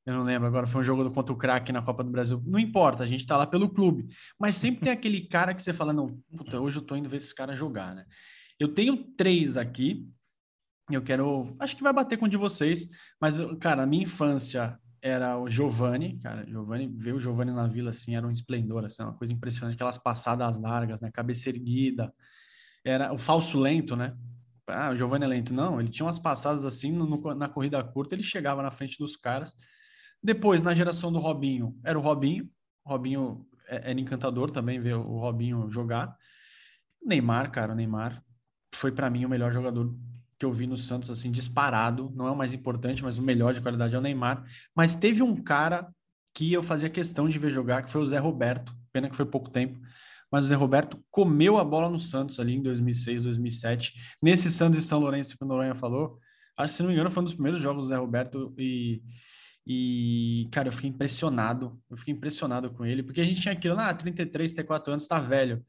Eu 0.07 0.13
não 0.13 0.23
lembro, 0.23 0.47
agora 0.47 0.65
foi 0.65 0.79
um 0.79 0.83
jogo 0.85 1.11
contra 1.11 1.33
o 1.33 1.37
craque 1.37 1.73
na 1.73 1.81
Copa 1.81 2.01
do 2.01 2.09
Brasil. 2.09 2.41
Não 2.45 2.57
importa, 2.57 3.03
a 3.03 3.05
gente 3.05 3.27
tá 3.27 3.35
lá 3.35 3.45
pelo 3.45 3.69
clube. 3.69 4.07
Mas 4.39 4.55
sempre 4.55 4.85
tem 4.85 4.93
aquele 4.93 5.27
cara 5.27 5.53
que 5.53 5.61
você 5.61 5.73
fala, 5.73 5.91
não, 5.91 6.17
puta, 6.33 6.61
hoje 6.61 6.77
eu 6.77 6.81
tô 6.81 6.95
indo 6.95 7.09
ver 7.09 7.17
esse 7.17 7.35
cara 7.35 7.53
jogar, 7.53 7.93
né? 7.93 8.05
Eu 8.57 8.73
tenho 8.73 8.95
três 9.17 9.57
aqui, 9.57 10.07
eu 10.89 11.01
quero. 11.01 11.53
Acho 11.59 11.75
que 11.75 11.83
vai 11.83 11.91
bater 11.91 12.17
com 12.17 12.25
o 12.25 12.29
de 12.29 12.37
vocês, 12.37 12.87
mas, 13.19 13.37
cara, 13.59 13.83
a 13.83 13.85
minha 13.85 14.03
infância 14.03 14.79
era 15.01 15.37
o 15.37 15.49
Giovanni, 15.49 16.17
cara. 16.19 16.47
Giovanni, 16.47 16.87
ver 16.87 17.13
o 17.13 17.19
Giovanni 17.19 17.51
na 17.51 17.67
vila 17.67 17.89
assim 17.89 18.15
era 18.15 18.25
um 18.25 18.31
esplendor, 18.31 18.85
assim, 18.85 19.03
uma 19.03 19.13
coisa 19.13 19.33
impressionante, 19.33 19.75
aquelas 19.75 19.97
passadas 19.97 20.57
largas, 20.57 21.01
né? 21.01 21.11
Cabeça 21.11 21.49
erguida. 21.49 22.13
Era 22.81 23.11
o 23.11 23.17
falso 23.17 23.59
lento, 23.59 23.93
né? 23.93 24.15
Ah, 24.67 24.91
o 24.91 24.95
Giovanni 24.95 25.25
é 25.25 25.27
lento. 25.27 25.53
Não, 25.53 25.81
ele 25.81 25.89
tinha 25.89 26.05
umas 26.05 26.17
passadas 26.17 26.63
assim 26.63 26.93
no, 26.93 27.35
na 27.35 27.49
corrida 27.49 27.83
curta, 27.83 28.15
ele 28.15 28.23
chegava 28.23 28.63
na 28.63 28.71
frente 28.71 28.97
dos 28.97 29.17
caras. 29.17 29.53
Depois, 30.21 30.61
na 30.61 30.75
geração 30.75 31.11
do 31.11 31.19
Robinho, 31.19 31.77
era 31.83 31.97
o 31.97 32.01
Robinho. 32.01 32.49
O 32.83 32.89
Robinho 32.89 33.45
é, 33.67 33.91
era 33.91 33.99
encantador 33.99 34.51
também 34.51 34.79
ver 34.79 34.95
o 34.95 35.19
Robinho 35.19 35.69
jogar. 35.69 36.15
Neymar, 37.03 37.51
cara, 37.51 37.73
o 37.73 37.75
Neymar 37.75 38.21
foi 38.73 38.91
para 38.91 39.09
mim 39.09 39.25
o 39.25 39.29
melhor 39.29 39.51
jogador 39.53 39.93
que 40.37 40.45
eu 40.45 40.51
vi 40.51 40.67
no 40.67 40.77
Santos, 40.77 41.09
assim, 41.09 41.31
disparado. 41.31 42.11
Não 42.15 42.27
é 42.27 42.31
o 42.31 42.35
mais 42.35 42.53
importante, 42.53 43.03
mas 43.03 43.17
o 43.17 43.21
melhor 43.21 43.53
de 43.53 43.61
qualidade 43.61 43.95
é 43.95 43.97
o 43.97 44.01
Neymar. 44.01 44.45
Mas 44.75 44.95
teve 44.95 45.23
um 45.23 45.35
cara 45.35 45.87
que 46.33 46.53
eu 46.53 46.61
fazia 46.61 46.89
questão 46.89 47.27
de 47.27 47.39
ver 47.39 47.51
jogar, 47.51 47.83
que 47.83 47.91
foi 47.91 48.01
o 48.01 48.05
Zé 48.05 48.19
Roberto. 48.19 48.73
Pena 48.93 49.09
que 49.09 49.15
foi 49.15 49.25
pouco 49.25 49.49
tempo. 49.49 49.79
Mas 50.31 50.45
o 50.45 50.47
Zé 50.49 50.55
Roberto 50.55 51.03
comeu 51.09 51.57
a 51.57 51.63
bola 51.63 51.89
no 51.89 51.99
Santos 51.99 52.39
ali 52.39 52.55
em 52.55 52.61
2006, 52.61 53.23
2007. 53.23 53.93
Nesse 54.21 54.51
Santos 54.51 54.77
e 54.79 54.81
São 54.81 54.99
Lourenço 54.99 55.37
que 55.37 55.43
o 55.43 55.47
Noronha 55.47 55.73
falou. 55.73 56.19
Acho 56.55 56.73
que, 56.73 56.77
se 56.77 56.83
não 56.83 56.89
me 56.89 56.93
engano, 56.93 57.09
foi 57.09 57.21
um 57.21 57.25
dos 57.25 57.33
primeiros 57.33 57.61
jogos 57.61 57.83
do 57.83 57.89
Zé 57.89 57.95
Roberto. 57.95 58.53
E, 58.57 59.01
e 59.69 60.47
cara, 60.49 60.69
eu 60.69 60.71
fiquei 60.71 60.89
impressionado. 60.89 61.77
Eu 61.89 61.97
fiquei 61.97 62.13
impressionado 62.13 62.71
com 62.71 62.85
ele. 62.85 63.03
Porque 63.03 63.19
a 63.19 63.23
gente 63.25 63.41
tinha 63.41 63.53
aquilo, 63.53 63.77
ah, 63.77 63.93
33, 63.93 64.53
34 64.53 64.93
anos, 64.93 65.07
tá 65.07 65.19
velho. 65.19 65.61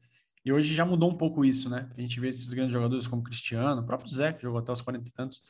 E 0.45 0.53
hoje 0.53 0.73
já 0.73 0.85
mudou 0.85 1.11
um 1.11 1.17
pouco 1.17 1.43
isso, 1.43 1.69
né? 1.69 1.89
A 1.97 1.99
gente 1.99 2.17
vê 2.17 2.29
esses 2.29 2.49
grandes 2.53 2.71
jogadores 2.71 3.05
como 3.05 3.21
Cristiano, 3.21 3.81
o 3.81 3.85
próprio 3.85 4.09
Zé, 4.09 4.31
que 4.31 4.41
jogou 4.41 4.59
até 4.59 4.71
os 4.71 4.81
40 4.81 5.05
e 5.05 5.11
tantos. 5.11 5.41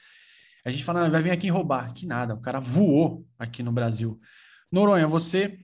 A 0.66 0.72
gente 0.72 0.84
fala, 0.84 1.06
ah, 1.06 1.10
vai 1.10 1.22
vir 1.22 1.30
aqui 1.30 1.48
roubar. 1.48 1.94
Que 1.94 2.08
nada, 2.08 2.34
o 2.34 2.42
cara 2.42 2.60
voou 2.60 3.24
aqui 3.38 3.62
no 3.62 3.72
Brasil. 3.72 4.20
Noronha, 4.72 5.08
você 5.08 5.60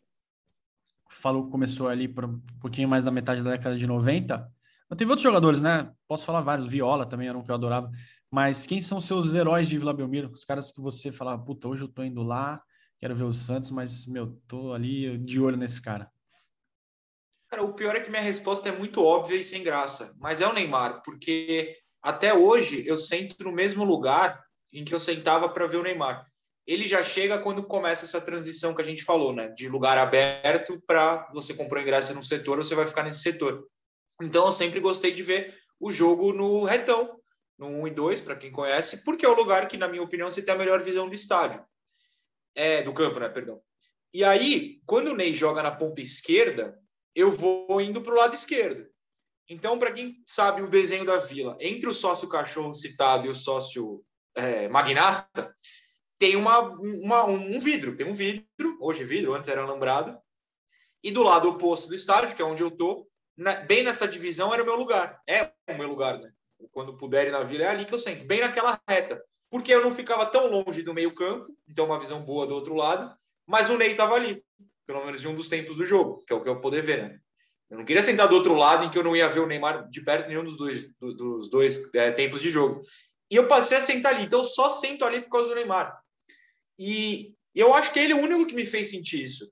falou 1.09 1.49
começou 1.49 1.87
ali 1.87 2.07
por 2.07 2.25
um 2.25 2.39
pouquinho 2.61 2.87
mais 2.87 3.03
da 3.03 3.09
metade 3.09 3.41
da 3.41 3.49
década 3.49 3.77
de 3.77 3.87
90. 3.87 4.47
Mas 4.87 4.97
teve 4.97 5.09
outros 5.09 5.23
jogadores, 5.23 5.59
né? 5.59 5.91
Posso 6.07 6.23
falar 6.23 6.41
vários. 6.41 6.67
Viola 6.67 7.07
também 7.07 7.27
era 7.27 7.37
um 7.37 7.43
que 7.43 7.49
eu 7.49 7.55
adorava. 7.55 7.89
Mas 8.29 8.67
quem 8.67 8.79
são 8.79 9.01
seus 9.01 9.33
heróis 9.33 9.67
de 9.67 9.79
Vila 9.79 9.93
Belmiro? 9.93 10.29
Os 10.29 10.43
caras 10.43 10.71
que 10.71 10.79
você 10.79 11.11
falava, 11.11 11.43
puta, 11.43 11.67
hoje 11.67 11.83
eu 11.83 11.87
tô 11.87 12.03
indo 12.03 12.21
lá, 12.21 12.61
quero 13.05 13.15
ver 13.15 13.25
o 13.25 13.33
Santos, 13.33 13.69
mas, 13.69 14.07
meu, 14.07 14.35
tô 14.47 14.73
ali 14.73 15.15
de 15.19 15.39
olho 15.39 15.55
nesse 15.55 15.79
cara. 15.79 16.11
Cara, 17.47 17.61
o 17.61 17.75
pior 17.75 17.95
é 17.95 17.99
que 17.99 18.09
minha 18.09 18.19
resposta 18.19 18.67
é 18.67 18.71
muito 18.71 19.03
óbvia 19.03 19.37
e 19.37 19.43
sem 19.43 19.61
graça, 19.61 20.15
mas 20.19 20.41
é 20.41 20.47
o 20.47 20.53
Neymar, 20.53 21.03
porque 21.03 21.75
até 22.01 22.33
hoje 22.33 22.83
eu 22.87 22.97
sento 22.97 23.43
no 23.43 23.51
mesmo 23.51 23.85
lugar 23.85 24.43
em 24.73 24.83
que 24.83 24.91
eu 24.91 24.99
sentava 24.99 25.47
para 25.47 25.67
ver 25.67 25.77
o 25.77 25.83
Neymar. 25.83 26.25
Ele 26.65 26.87
já 26.87 27.03
chega 27.03 27.37
quando 27.37 27.61
começa 27.61 28.05
essa 28.05 28.19
transição 28.19 28.73
que 28.73 28.81
a 28.81 28.85
gente 28.85 29.03
falou, 29.03 29.31
né? 29.31 29.49
De 29.49 29.69
lugar 29.69 29.99
aberto 29.99 30.81
para 30.87 31.29
você 31.31 31.53
comprar 31.53 31.83
ingresso 31.83 32.11
num 32.15 32.23
setor, 32.23 32.57
você 32.57 32.73
vai 32.73 32.87
ficar 32.87 33.03
nesse 33.03 33.21
setor. 33.21 33.67
Então 34.19 34.47
eu 34.47 34.51
sempre 34.51 34.79
gostei 34.79 35.13
de 35.13 35.21
ver 35.21 35.55
o 35.79 35.91
jogo 35.91 36.33
no 36.33 36.63
retão, 36.63 37.19
no 37.55 37.67
1 37.67 37.87
e 37.87 37.91
2, 37.91 38.21
para 38.21 38.35
quem 38.35 38.51
conhece, 38.51 39.03
porque 39.03 39.27
é 39.27 39.29
o 39.29 39.35
lugar 39.35 39.67
que, 39.67 39.77
na 39.77 39.87
minha 39.87 40.01
opinião, 40.01 40.31
você 40.31 40.41
tem 40.41 40.55
a 40.55 40.57
melhor 40.57 40.81
visão 40.81 41.07
do 41.07 41.13
estádio. 41.13 41.63
É, 42.55 42.81
do 42.81 42.93
campo, 42.93 43.19
né? 43.19 43.27
Perdão. 43.29 43.61
E 44.13 44.23
aí, 44.23 44.79
quando 44.85 45.09
o 45.09 45.15
Ney 45.15 45.33
joga 45.33 45.61
na 45.61 45.75
ponta 45.75 46.01
esquerda, 46.01 46.79
eu 47.13 47.31
vou 47.31 47.81
indo 47.81 48.01
para 48.01 48.13
o 48.13 48.17
lado 48.17 48.33
esquerdo. 48.33 48.87
Então, 49.49 49.77
para 49.77 49.91
quem 49.91 50.21
sabe 50.25 50.61
o 50.61 50.69
desenho 50.69 51.05
da 51.05 51.17
vila, 51.17 51.57
entre 51.59 51.87
o 51.87 51.93
sócio 51.93 52.27
cachorro 52.27 52.73
citado 52.73 53.27
e 53.27 53.29
o 53.29 53.35
sócio 53.35 54.03
é, 54.35 54.67
magnata, 54.69 55.53
tem 56.17 56.35
uma, 56.35 56.59
uma, 56.59 57.25
um 57.25 57.59
vidro. 57.59 57.95
Tem 57.95 58.07
um 58.07 58.13
vidro, 58.13 58.77
hoje 58.79 59.03
vidro, 59.03 59.33
antes 59.33 59.49
era 59.49 59.61
alambrado. 59.61 60.17
E 61.03 61.11
do 61.11 61.21
lado 61.21 61.49
oposto 61.49 61.87
do 61.87 61.95
estádio, 61.95 62.35
que 62.35 62.41
é 62.41 62.45
onde 62.45 62.63
eu 62.63 62.71
tô, 62.71 63.07
na, 63.37 63.53
bem 63.55 63.83
nessa 63.83 64.07
divisão 64.07 64.53
era 64.53 64.63
o 64.63 64.65
meu 64.65 64.77
lugar. 64.77 65.21
É 65.27 65.51
o 65.69 65.77
meu 65.77 65.87
lugar, 65.87 66.19
né? 66.19 66.31
quando 66.71 66.97
puder 66.97 67.27
ir 67.27 67.31
na 67.31 67.43
vila, 67.43 67.65
é 67.65 67.67
ali 67.67 67.85
que 67.85 67.93
eu 67.93 67.99
sento, 67.99 68.25
bem 68.25 68.39
naquela 68.39 68.79
reta. 68.87 69.23
Porque 69.49 69.73
eu 69.73 69.81
não 69.81 69.93
ficava 69.93 70.25
tão 70.25 70.47
longe 70.47 70.81
do 70.81 70.93
meio-campo, 70.93 71.55
então 71.67 71.85
uma 71.85 71.99
visão 71.99 72.21
boa 72.21 72.47
do 72.47 72.55
outro 72.55 72.73
lado, 72.73 73.15
mas 73.47 73.69
o 73.69 73.77
Ney 73.77 73.91
estava 73.91 74.15
ali, 74.15 74.43
pelo 74.85 75.05
menos 75.05 75.23
em 75.23 75.27
um 75.27 75.35
dos 75.35 75.47
tempos 75.47 75.75
do 75.75 75.85
jogo, 75.85 76.23
que 76.25 76.33
é 76.33 76.35
o 76.35 76.41
que 76.41 76.49
eu 76.49 76.59
poder 76.59 76.81
ver, 76.81 77.03
né? 77.03 77.19
Eu 77.69 77.77
não 77.77 77.85
queria 77.85 78.03
sentar 78.03 78.27
do 78.27 78.35
outro 78.35 78.53
lado 78.53 78.85
em 78.85 78.89
que 78.89 78.97
eu 78.97 79.03
não 79.03 79.15
ia 79.15 79.27
ver 79.27 79.39
o 79.39 79.47
Neymar 79.47 79.89
de 79.89 80.01
perto 80.01 80.27
nenhum 80.27 80.43
dos 80.43 80.55
dois, 80.55 80.87
do, 80.99 81.13
dos 81.13 81.49
dois 81.49 81.93
é, 81.95 82.11
tempos 82.11 82.41
de 82.41 82.49
jogo. 82.49 82.81
E 83.29 83.35
eu 83.35 83.47
passei 83.47 83.77
a 83.77 83.81
sentar 83.81 84.13
ali, 84.13 84.25
então 84.25 84.39
eu 84.39 84.45
só 84.45 84.69
sento 84.69 85.03
ali 85.03 85.21
por 85.21 85.29
causa 85.29 85.49
do 85.49 85.55
Neymar. 85.55 85.97
E 86.77 87.33
eu 87.55 87.73
acho 87.73 87.91
que 87.91 87.99
ele 87.99 88.13
é 88.13 88.15
o 88.15 88.21
único 88.21 88.45
que 88.45 88.53
me 88.53 88.65
fez 88.65 88.91
sentir 88.91 89.23
isso. 89.23 89.51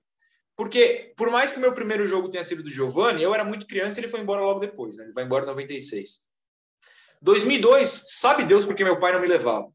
Porque, 0.56 1.14
por 1.18 1.32
mais 1.32 1.52
que 1.52 1.58
o 1.58 1.62
meu 1.62 1.74
primeiro 1.74 2.06
jogo 2.06 2.30
tenha 2.30 2.44
sido 2.44 2.62
do 2.62 2.70
Giovanni, 2.70 3.24
eu 3.24 3.34
era 3.34 3.44
muito 3.44 3.66
criança 3.66 4.00
e 4.00 4.04
ele 4.04 4.12
foi 4.12 4.20
embora 4.20 4.42
logo 4.42 4.60
depois, 4.60 4.96
né? 4.96 5.06
Ele 5.06 5.14
vai 5.14 5.24
embora 5.24 5.46
em 5.46 5.48
96. 5.48 6.20
2002, 7.22 8.06
sabe 8.10 8.46
Deus 8.46 8.66
porque 8.66 8.84
meu 8.84 9.00
pai 9.00 9.14
não 9.14 9.22
me 9.22 9.28
levava. 9.28 9.68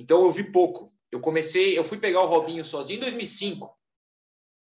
Então 0.00 0.24
eu 0.24 0.30
vi 0.30 0.50
pouco. 0.50 0.90
Eu 1.12 1.20
comecei, 1.20 1.78
eu 1.78 1.84
fui 1.84 1.98
pegar 1.98 2.22
o 2.22 2.26
Robinho 2.26 2.64
sozinho 2.64 2.96
em 2.96 3.00
2005. 3.00 3.78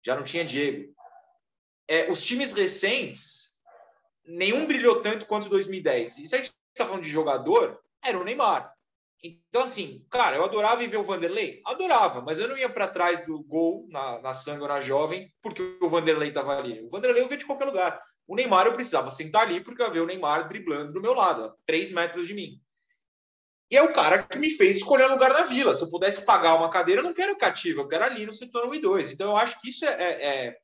Já 0.05 0.17
não 0.17 0.25
tinha 0.25 0.45
Diego. 0.45 0.93
É, 1.87 2.11
os 2.11 2.25
times 2.25 2.53
recentes, 2.53 3.53
nenhum 4.25 4.67
brilhou 4.67 5.01
tanto 5.01 5.27
quanto 5.27 5.49
2010. 5.49 6.19
E 6.19 6.27
se 6.27 6.35
a 6.35 6.39
gente 6.39 6.53
está 6.73 6.87
falando 6.87 7.05
de 7.05 7.11
jogador, 7.11 7.81
era 8.03 8.19
o 8.19 8.25
Neymar. 8.25 8.75
Então, 9.23 9.63
assim, 9.63 10.05
cara, 10.11 10.35
eu 10.35 10.43
adorava 10.43 10.85
ver 10.85 10.97
o 10.97 11.05
Vanderlei? 11.05 11.63
Adorava, 11.65 12.21
mas 12.21 12.41
eu 12.41 12.49
não 12.49 12.59
ia 12.59 12.69
para 12.69 12.89
trás 12.89 13.25
do 13.25 13.41
gol 13.45 13.87
na, 13.89 14.21
na 14.21 14.35
sangue 14.35 14.63
ou 14.63 14.69
na 14.69 14.81
jovem 14.81 15.33
porque 15.41 15.79
o 15.81 15.89
Vanderlei 15.89 16.31
estava 16.31 16.59
ali. 16.59 16.83
O 16.83 16.89
Vanderlei 16.89 17.23
eu 17.23 17.29
via 17.29 17.37
de 17.37 17.47
qualquer 17.47 17.67
lugar. 17.67 18.03
O 18.27 18.35
Neymar 18.35 18.67
eu 18.67 18.73
precisava 18.73 19.13
sentar 19.13 19.43
ali 19.43 19.61
porque 19.61 19.81
eu 19.83 19.87
ia 19.87 19.93
ver 19.93 20.01
o 20.01 20.07
Neymar 20.07 20.49
driblando 20.49 20.93
do 20.93 21.01
meu 21.01 21.15
lado, 21.15 21.45
a 21.45 21.55
três 21.65 21.93
metros 21.93 22.27
de 22.27 22.35
mim. 22.35 22.61
E 23.73 23.77
é 23.79 23.83
o 23.83 23.91
cara 23.91 24.23
que 24.23 24.39
me 24.39 24.51
fez 24.51 24.77
escolher 24.77 25.07
lugar 25.07 25.33
na 25.33 25.45
vila. 25.45 25.75
Se 25.75 25.83
eu 25.83 25.89
pudesse 25.89 26.27
pagar 26.27 26.57
uma 26.57 26.69
cadeira, 26.69 27.01
eu 27.01 27.05
não 27.07 27.15
quero 27.15 27.39
cativa, 27.39 27.81
eu 27.81 27.89
quero 27.89 28.05
ali 28.05 28.27
no 28.27 28.35
setor 28.35 28.69
1 28.69 28.75
e 28.75 28.79
2. 28.81 29.11
Então 29.11 29.31
eu 29.31 29.37
acho 29.39 29.59
que 29.63 29.71
isso 29.71 29.87
é, 29.87 29.89
é, 29.89 30.27
é, 30.27 30.57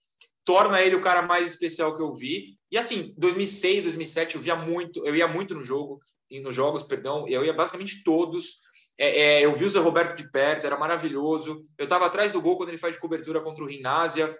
torna 0.44 0.82
ele 0.82 0.94
o 0.94 1.00
cara 1.00 1.22
mais 1.22 1.48
especial 1.48 1.96
que 1.96 2.02
eu 2.02 2.12
vi. 2.12 2.58
E 2.70 2.76
assim, 2.76 3.14
2006, 3.16 3.84
2007 3.84 4.34
eu 4.34 4.42
via 4.42 4.54
muito, 4.56 5.02
eu 5.06 5.16
ia 5.16 5.26
muito 5.26 5.54
no 5.54 5.64
jogo, 5.64 5.98
nos 6.30 6.54
jogos, 6.54 6.82
perdão, 6.82 7.26
eu 7.26 7.42
ia 7.42 7.54
basicamente 7.54 8.04
todos. 8.04 8.58
É, 8.98 9.38
é, 9.38 9.44
eu 9.46 9.54
vi 9.54 9.64
o 9.64 9.70
Zé 9.70 9.78
Roberto 9.78 10.14
de 10.14 10.30
perto, 10.30 10.66
era 10.66 10.76
maravilhoso. 10.76 11.64
Eu 11.78 11.84
estava 11.84 12.04
atrás 12.04 12.34
do 12.34 12.42
gol 12.42 12.58
quando 12.58 12.68
ele 12.68 12.76
faz 12.76 12.94
de 12.94 13.00
cobertura 13.00 13.40
contra 13.40 13.64
o 13.64 13.66
Rinásia, 13.66 14.38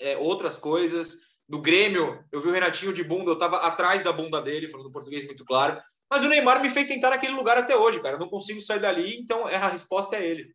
é, 0.00 0.16
outras 0.16 0.56
coisas. 0.56 1.18
No 1.48 1.62
Grêmio, 1.62 2.24
eu 2.32 2.40
vi 2.40 2.48
o 2.48 2.52
Renatinho 2.52 2.92
de 2.92 3.04
bunda, 3.04 3.30
eu 3.30 3.34
estava 3.34 3.58
atrás 3.58 4.02
da 4.02 4.12
bunda 4.12 4.42
dele, 4.42 4.68
falando 4.68 4.90
português 4.90 5.24
muito 5.24 5.44
claro. 5.44 5.80
Mas 6.10 6.24
o 6.24 6.28
Neymar 6.28 6.60
me 6.60 6.68
fez 6.68 6.88
sentar 6.88 7.10
naquele 7.10 7.34
lugar 7.34 7.56
até 7.56 7.76
hoje, 7.76 8.00
cara. 8.00 8.16
Eu 8.16 8.20
não 8.20 8.28
consigo 8.28 8.60
sair 8.60 8.80
dali, 8.80 9.16
então 9.20 9.46
a 9.46 9.68
resposta 9.68 10.16
é 10.16 10.26
ele. 10.26 10.52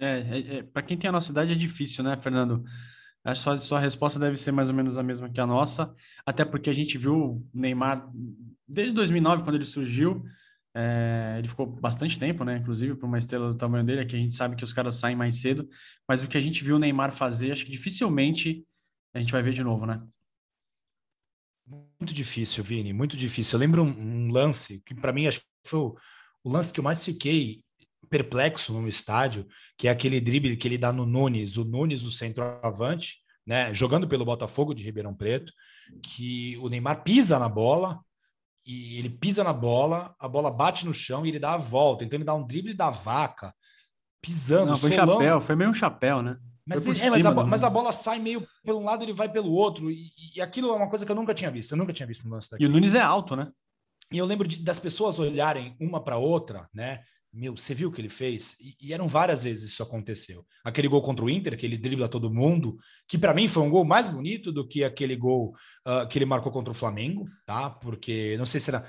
É, 0.00 0.18
é, 0.18 0.56
é 0.58 0.62
para 0.62 0.82
quem 0.82 0.96
tem 0.96 1.08
a 1.08 1.12
nossa 1.12 1.30
idade 1.30 1.52
é 1.52 1.56
difícil, 1.56 2.02
né, 2.02 2.16
Fernando? 2.20 2.64
Que 3.24 3.34
sua, 3.34 3.58
sua 3.58 3.78
resposta 3.78 4.18
deve 4.18 4.36
ser 4.36 4.50
mais 4.50 4.68
ou 4.68 4.74
menos 4.74 4.96
a 4.96 5.02
mesma 5.02 5.28
que 5.28 5.40
a 5.40 5.46
nossa, 5.46 5.94
até 6.24 6.44
porque 6.44 6.70
a 6.70 6.72
gente 6.72 6.96
viu 6.96 7.14
o 7.14 7.48
Neymar 7.52 8.08
desde 8.66 8.94
2009, 8.94 9.42
quando 9.42 9.56
ele 9.56 9.64
surgiu, 9.64 10.24
é, 10.74 11.36
ele 11.38 11.48
ficou 11.48 11.66
bastante 11.66 12.18
tempo, 12.18 12.44
né? 12.44 12.56
Inclusive, 12.56 12.94
para 12.94 13.06
uma 13.06 13.18
estrela 13.18 13.50
do 13.50 13.58
tamanho 13.58 13.84
dele, 13.84 14.06
que 14.06 14.16
a 14.16 14.18
gente 14.18 14.34
sabe 14.34 14.56
que 14.56 14.64
os 14.64 14.72
caras 14.72 14.94
saem 14.94 15.16
mais 15.16 15.40
cedo, 15.40 15.68
mas 16.08 16.22
o 16.22 16.28
que 16.28 16.38
a 16.38 16.40
gente 16.40 16.64
viu 16.64 16.76
o 16.76 16.78
Neymar 16.78 17.12
fazer, 17.12 17.52
acho 17.52 17.64
que 17.64 17.72
dificilmente 17.72 18.64
a 19.12 19.18
gente 19.18 19.32
vai 19.32 19.42
ver 19.42 19.52
de 19.52 19.62
novo, 19.62 19.86
né? 19.86 20.00
Muito 21.66 22.12
difícil, 22.12 22.64
Vini, 22.64 22.92
muito 22.92 23.16
difícil. 23.16 23.56
Eu 23.56 23.60
lembro 23.60 23.82
um, 23.82 24.26
um 24.26 24.32
lance 24.32 24.82
que, 24.84 24.94
para 24.94 25.12
mim, 25.12 25.26
acho 25.26 25.40
que 25.40 25.46
foi 25.64 25.78
o, 25.78 25.96
o, 26.42 26.50
lance 26.50 26.72
que 26.72 26.80
eu 26.80 26.84
mais 26.84 27.04
fiquei 27.04 27.62
perplexo 28.08 28.72
no 28.72 28.88
estádio, 28.88 29.46
que 29.78 29.86
é 29.86 29.90
aquele 29.90 30.20
drible 30.20 30.56
que 30.56 30.66
ele 30.66 30.78
dá 30.78 30.92
no 30.92 31.06
Nunes, 31.06 31.56
o 31.56 31.64
Nunes, 31.64 32.04
o 32.04 32.10
centroavante, 32.10 33.18
né, 33.46 33.72
jogando 33.72 34.08
pelo 34.08 34.24
Botafogo 34.24 34.74
de 34.74 34.82
Ribeirão 34.82 35.14
Preto, 35.14 35.52
que 36.02 36.58
o 36.58 36.68
Neymar 36.68 37.04
pisa 37.04 37.38
na 37.38 37.48
bola, 37.48 38.00
e 38.66 38.98
ele 38.98 39.08
pisa 39.08 39.42
na 39.42 39.52
bola, 39.52 40.14
a 40.18 40.28
bola 40.28 40.50
bate 40.50 40.84
no 40.84 40.92
chão 40.92 41.24
e 41.24 41.28
ele 41.28 41.38
dá 41.38 41.54
a 41.54 41.58
volta. 41.58 42.04
Então 42.04 42.16
ele 42.16 42.24
dá 42.24 42.34
um 42.34 42.46
drible 42.46 42.74
da 42.74 42.90
vaca, 42.90 43.54
pisando. 44.20 44.66
Não, 44.66 44.76
foi 44.76 44.90
solão. 44.90 45.18
chapéu, 45.18 45.40
foi 45.40 45.56
meio 45.56 45.70
um 45.70 45.74
chapéu, 45.74 46.22
né? 46.22 46.36
Mas, 46.70 46.86
ele, 46.86 47.00
é, 47.00 47.10
mas, 47.10 47.26
a, 47.26 47.32
mas, 47.32 47.64
a, 47.64 47.68
bola 47.68 47.90
sai 47.90 48.20
meio 48.20 48.46
pelo 48.64 48.78
um 48.78 48.84
lado, 48.84 49.02
ele 49.02 49.12
vai 49.12 49.28
pelo 49.28 49.50
outro. 49.50 49.90
E, 49.90 50.06
e, 50.36 50.40
aquilo 50.40 50.68
é 50.70 50.76
uma 50.76 50.88
coisa 50.88 51.04
que 51.04 51.10
eu 51.10 51.16
nunca 51.16 51.34
tinha 51.34 51.50
visto. 51.50 51.72
Eu 51.72 51.78
nunca 51.78 51.92
tinha 51.92 52.06
visto 52.06 52.24
no 52.24 52.30
lance 52.30 52.48
daqui. 52.48 52.62
E 52.62 52.66
o 52.66 52.70
Nunes 52.70 52.94
é 52.94 53.00
alto, 53.00 53.34
né? 53.34 53.50
E 54.12 54.18
eu 54.18 54.24
lembro 54.24 54.46
de, 54.46 54.62
das 54.62 54.78
pessoas 54.78 55.18
olharem 55.18 55.76
uma 55.80 56.02
para 56.02 56.16
outra, 56.16 56.68
né? 56.72 57.02
Meu, 57.32 57.56
você 57.56 57.74
viu 57.74 57.88
o 57.88 57.92
que 57.92 58.00
ele 58.00 58.08
fez? 58.08 58.56
E, 58.60 58.76
e, 58.80 58.92
eram 58.92 59.08
várias 59.08 59.42
vezes 59.42 59.70
isso 59.72 59.82
aconteceu. 59.82 60.44
Aquele 60.64 60.88
gol 60.88 61.02
contra 61.02 61.24
o 61.24 61.30
Inter, 61.30 61.56
que 61.56 61.66
ele 61.66 61.76
dribla 61.76 62.08
todo 62.08 62.32
mundo, 62.32 62.76
que 63.08 63.18
para 63.18 63.34
mim 63.34 63.48
foi 63.48 63.62
um 63.64 63.70
gol 63.70 63.84
mais 63.84 64.08
bonito 64.08 64.52
do 64.52 64.66
que 64.66 64.84
aquele 64.84 65.16
gol 65.16 65.54
uh, 65.86 66.06
que 66.08 66.18
ele 66.18 66.24
marcou 66.24 66.52
contra 66.52 66.72
o 66.72 66.74
Flamengo, 66.74 67.28
tá? 67.46 67.70
Porque 67.70 68.36
não 68.36 68.46
sei 68.46 68.60
se 68.60 68.70
era 68.70 68.88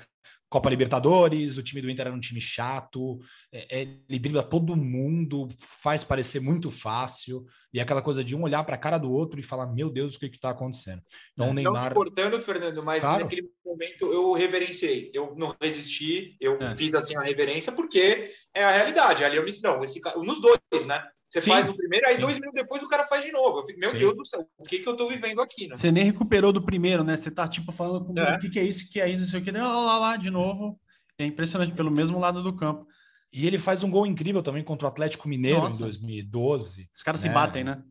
Copa 0.52 0.68
Libertadores, 0.68 1.56
o 1.56 1.62
time 1.62 1.80
do 1.80 1.88
Inter 1.88 2.06
era 2.08 2.14
um 2.14 2.20
time 2.20 2.40
chato, 2.40 3.18
é, 3.50 3.80
é, 3.80 3.82
ele 4.06 4.18
dribla 4.18 4.42
todo 4.42 4.76
mundo, 4.76 5.48
faz 5.58 6.04
parecer 6.04 6.40
muito 6.40 6.70
fácil, 6.70 7.46
e 7.72 7.78
é 7.78 7.82
aquela 7.82 8.02
coisa 8.02 8.22
de 8.22 8.36
um 8.36 8.42
olhar 8.42 8.62
para 8.62 8.74
a 8.74 8.78
cara 8.78 8.98
do 8.98 9.10
outro 9.10 9.40
e 9.40 9.42
falar, 9.42 9.66
meu 9.66 9.88
Deus, 9.88 10.14
o 10.14 10.20
que 10.20 10.26
está 10.26 10.50
acontecendo? 10.50 11.00
Então, 11.32 11.50
o 11.50 11.54
Neymar... 11.54 11.82
Não 11.82 11.88
te 11.88 11.94
cortando, 11.94 12.38
Fernando, 12.42 12.82
mas 12.82 13.02
claro. 13.02 13.24
naquele 13.24 13.48
momento 13.64 14.12
eu 14.12 14.34
reverenciei, 14.34 15.10
eu 15.14 15.34
não 15.36 15.56
resisti, 15.58 16.36
eu 16.38 16.58
é. 16.60 16.76
fiz 16.76 16.94
assim 16.94 17.16
a 17.16 17.22
reverência, 17.22 17.72
porque 17.72 18.30
é 18.54 18.62
a 18.62 18.70
realidade, 18.70 19.24
ali 19.24 19.38
eu 19.38 19.44
me... 19.44 19.52
Não, 19.62 19.82
esse... 19.82 20.02
nos 20.18 20.38
dois, 20.38 20.86
né? 20.86 21.02
Você 21.32 21.40
sim, 21.40 21.50
faz 21.50 21.64
no 21.64 21.74
primeiro, 21.74 22.06
aí 22.06 22.16
sim. 22.16 22.20
dois 22.20 22.34
minutos 22.34 22.60
depois 22.60 22.82
o 22.82 22.88
cara 22.88 23.06
faz 23.06 23.24
de 23.24 23.32
novo. 23.32 23.60
Eu 23.60 23.62
fico, 23.62 23.80
meu 23.80 23.90
sim. 23.90 23.98
Deus 23.98 24.14
do 24.14 24.22
céu, 24.22 24.46
o 24.58 24.64
que, 24.64 24.80
que 24.80 24.86
eu 24.86 24.94
tô 24.94 25.08
vivendo 25.08 25.40
aqui, 25.40 25.66
né? 25.66 25.74
Você 25.74 25.90
nem 25.90 26.04
recuperou 26.04 26.52
do 26.52 26.60
primeiro, 26.60 27.02
né? 27.02 27.16
Você 27.16 27.30
tá 27.30 27.48
tipo 27.48 27.72
falando 27.72 28.04
com 28.04 28.20
é. 28.20 28.36
o 28.36 28.38
que, 28.38 28.50
que 28.50 28.58
é 28.58 28.64
isso, 28.64 28.84
o 28.84 28.88
que 28.90 29.00
é 29.00 29.08
isso, 29.08 29.24
isso 29.24 29.34
aqui, 29.34 29.50
lá, 29.50 29.66
lá, 29.66 29.98
lá, 29.98 30.16
de 30.18 30.28
novo. 30.28 30.78
É 31.16 31.24
impressionante, 31.24 31.72
pelo 31.72 31.90
mesmo 31.90 32.18
lado 32.18 32.42
do 32.42 32.54
campo. 32.54 32.86
E 33.32 33.46
ele 33.46 33.56
faz 33.56 33.82
um 33.82 33.90
gol 33.90 34.06
incrível 34.06 34.42
também 34.42 34.62
contra 34.62 34.86
o 34.86 34.90
Atlético 34.90 35.26
Mineiro 35.26 35.62
Nossa. 35.62 35.76
em 35.76 35.78
2012. 35.78 36.90
Os 36.94 37.02
caras 37.02 37.22
né? 37.22 37.30
se 37.30 37.34
batem, 37.34 37.64
né? 37.64 37.82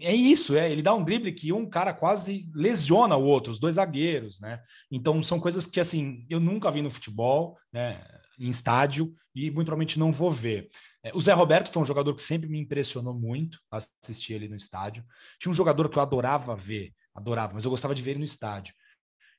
É 0.00 0.14
isso, 0.14 0.56
é. 0.56 0.72
Ele 0.72 0.80
dá 0.80 0.94
um 0.94 1.04
drible 1.04 1.32
que 1.32 1.52
um 1.52 1.68
cara 1.68 1.92
quase 1.92 2.50
lesiona 2.54 3.14
o 3.14 3.24
outro, 3.24 3.50
os 3.50 3.58
dois 3.58 3.74
zagueiros, 3.74 4.40
né? 4.40 4.62
Então 4.90 5.22
são 5.22 5.38
coisas 5.38 5.66
que 5.66 5.80
assim 5.80 6.24
eu 6.30 6.40
nunca 6.40 6.70
vi 6.70 6.80
no 6.80 6.90
futebol, 6.90 7.58
né? 7.70 8.00
Em 8.40 8.48
estádio 8.48 9.14
e 9.34 9.50
muito 9.50 9.66
provavelmente 9.66 9.98
não 9.98 10.10
vou 10.10 10.30
ver. 10.30 10.70
É, 11.04 11.12
o 11.14 11.20
Zé 11.20 11.34
Roberto 11.34 11.70
foi 11.70 11.82
um 11.82 11.86
jogador 11.86 12.14
que 12.14 12.22
sempre 12.22 12.48
me 12.48 12.58
impressionou 12.58 13.12
muito 13.12 13.60
assistir 13.70 14.32
ele 14.32 14.48
no 14.48 14.56
estádio. 14.56 15.04
Tinha 15.38 15.52
um 15.52 15.54
jogador 15.54 15.90
que 15.90 15.98
eu 15.98 16.02
adorava 16.02 16.56
ver, 16.56 16.94
adorava, 17.14 17.52
mas 17.52 17.64
eu 17.64 17.70
gostava 17.70 17.94
de 17.94 18.00
ver 18.00 18.12
ele 18.12 18.20
no 18.20 18.24
estádio, 18.24 18.74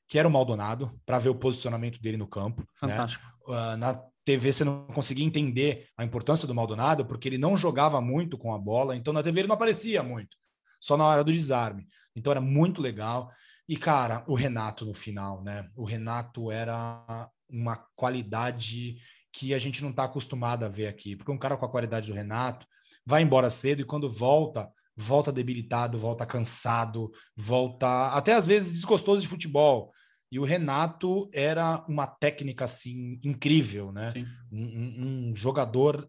que 0.08 0.16
era 0.16 0.28
o 0.28 0.30
Maldonado, 0.30 0.96
para 1.04 1.18
ver 1.18 1.28
o 1.28 1.34
posicionamento 1.34 2.00
dele 2.00 2.16
no 2.16 2.28
campo. 2.28 2.60
Né? 2.62 2.68
Fantástico. 2.76 3.24
Né? 3.24 3.74
Uh, 3.74 3.76
na 3.76 4.00
TV 4.24 4.52
você 4.52 4.64
não 4.64 4.86
conseguia 4.86 5.26
entender 5.26 5.88
a 5.96 6.04
importância 6.04 6.46
do 6.46 6.54
Maldonado, 6.54 7.04
porque 7.04 7.28
ele 7.28 7.38
não 7.38 7.56
jogava 7.56 8.00
muito 8.00 8.38
com 8.38 8.54
a 8.54 8.58
bola, 8.58 8.94
então 8.94 9.12
na 9.12 9.22
TV 9.22 9.40
ele 9.40 9.48
não 9.48 9.54
aparecia 9.56 10.02
muito. 10.02 10.36
só 10.80 10.96
na 10.96 11.04
hora 11.04 11.24
do 11.24 11.32
desarme. 11.32 11.88
Então 12.14 12.30
era 12.30 12.40
muito 12.40 12.80
legal. 12.80 13.30
E, 13.68 13.76
cara, 13.76 14.24
o 14.28 14.34
Renato 14.34 14.86
no 14.86 14.94
final, 14.94 15.42
né? 15.42 15.68
O 15.74 15.84
Renato 15.84 16.52
era 16.52 17.28
uma 17.48 17.76
qualidade 17.96 18.98
que 19.36 19.52
a 19.52 19.58
gente 19.58 19.82
não 19.82 19.90
está 19.90 20.04
acostumado 20.04 20.64
a 20.64 20.68
ver 20.68 20.86
aqui. 20.86 21.14
Porque 21.14 21.30
um 21.30 21.36
cara 21.36 21.58
com 21.58 21.66
a 21.66 21.68
qualidade 21.68 22.08
do 22.08 22.14
Renato 22.14 22.66
vai 23.04 23.20
embora 23.20 23.50
cedo 23.50 23.82
e 23.82 23.84
quando 23.84 24.10
volta, 24.10 24.70
volta 24.96 25.30
debilitado, 25.30 25.98
volta 25.98 26.24
cansado, 26.24 27.12
volta 27.36 28.08
até 28.08 28.32
às 28.32 28.46
vezes 28.46 28.72
desgostoso 28.72 29.20
de 29.20 29.28
futebol. 29.28 29.92
E 30.32 30.38
o 30.38 30.44
Renato 30.44 31.28
era 31.34 31.84
uma 31.86 32.06
técnica 32.06 32.64
assim 32.64 33.20
incrível, 33.22 33.92
né? 33.92 34.10
Um, 34.50 34.64
um, 34.64 35.28
um, 35.30 35.36
jogador 35.36 36.08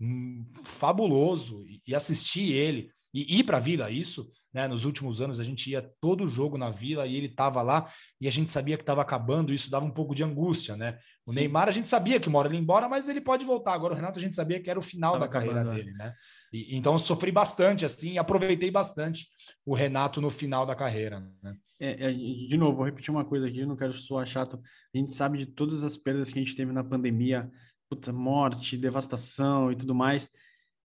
hum, 0.00 0.44
fabuloso 0.64 1.64
e 1.86 1.94
assistir 1.94 2.52
ele 2.52 2.90
e 3.14 3.38
ir 3.38 3.44
para 3.44 3.58
a 3.58 3.60
Vila, 3.60 3.88
isso, 3.88 4.28
né? 4.52 4.66
Nos 4.66 4.84
últimos 4.84 5.20
anos 5.20 5.38
a 5.38 5.44
gente 5.44 5.70
ia 5.70 5.88
todo 6.00 6.26
jogo 6.26 6.58
na 6.58 6.70
Vila 6.70 7.06
e 7.06 7.14
ele 7.14 7.28
estava 7.28 7.62
lá 7.62 7.88
e 8.20 8.26
a 8.26 8.30
gente 8.32 8.50
sabia 8.50 8.76
que 8.76 8.82
estava 8.82 9.00
acabando, 9.00 9.54
isso 9.54 9.70
dava 9.70 9.86
um 9.86 9.92
pouco 9.92 10.12
de 10.12 10.24
angústia, 10.24 10.76
né? 10.76 10.98
O 11.26 11.32
Sim. 11.32 11.40
Neymar 11.40 11.68
a 11.68 11.72
gente 11.72 11.88
sabia 11.88 12.20
que 12.20 12.28
mora 12.28 12.48
ele 12.48 12.58
embora, 12.58 12.88
mas 12.88 13.08
ele 13.08 13.20
pode 13.20 13.44
voltar. 13.44 13.72
Agora 13.72 13.94
o 13.94 13.96
Renato 13.96 14.18
a 14.18 14.22
gente 14.22 14.36
sabia 14.36 14.60
que 14.60 14.68
era 14.68 14.78
o 14.78 14.82
final 14.82 15.14
tava 15.14 15.24
da 15.24 15.30
carreira 15.30 15.60
acabando, 15.60 15.78
é. 15.78 15.82
dele, 15.82 15.96
né? 15.96 16.14
E, 16.52 16.76
então 16.76 16.92
eu 16.92 16.98
sofri 16.98 17.32
bastante 17.32 17.84
assim, 17.84 18.18
aproveitei 18.18 18.70
bastante 18.70 19.26
o 19.64 19.74
Renato 19.74 20.20
no 20.20 20.30
final 20.30 20.66
da 20.66 20.74
carreira, 20.74 21.20
né? 21.42 21.56
É, 21.80 22.10
é, 22.10 22.12
de 22.12 22.56
novo, 22.56 22.76
vou 22.76 22.86
repetir 22.86 23.10
uma 23.10 23.24
coisa 23.24 23.46
aqui, 23.46 23.64
não 23.66 23.76
quero 23.76 23.92
soar 23.92 24.26
chato. 24.26 24.60
A 24.94 24.98
gente 24.98 25.12
sabe 25.12 25.38
de 25.38 25.46
todas 25.46 25.82
as 25.82 25.96
perdas 25.96 26.32
que 26.32 26.38
a 26.38 26.42
gente 26.42 26.54
teve 26.54 26.72
na 26.72 26.84
pandemia, 26.84 27.50
puta, 27.88 28.12
morte, 28.12 28.76
devastação 28.76 29.72
e 29.72 29.76
tudo 29.76 29.94
mais. 29.94 30.28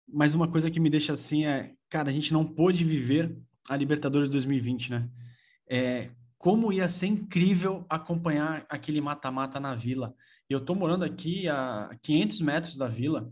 Mas 0.08 0.36
uma 0.36 0.50
coisa 0.50 0.70
que 0.70 0.80
me 0.80 0.90
deixa 0.90 1.14
assim 1.14 1.46
é, 1.46 1.74
cara, 1.90 2.10
a 2.10 2.14
gente 2.14 2.32
não 2.32 2.46
pôde 2.46 2.84
viver 2.84 3.36
a 3.68 3.76
Libertadores 3.76 4.30
2020, 4.30 4.92
né? 4.92 5.10
É, 5.70 6.10
como 6.48 6.72
ia 6.72 6.88
ser 6.88 7.08
incrível 7.08 7.86
acompanhar 7.90 8.66
aquele 8.70 9.02
mata-mata 9.02 9.60
na 9.60 9.76
Vila. 9.76 10.16
Eu 10.50 10.64
tô 10.64 10.74
morando 10.74 11.04
aqui 11.04 11.46
a 11.50 11.90
500 12.02 12.40
metros 12.40 12.78
da 12.78 12.88
Vila. 12.88 13.30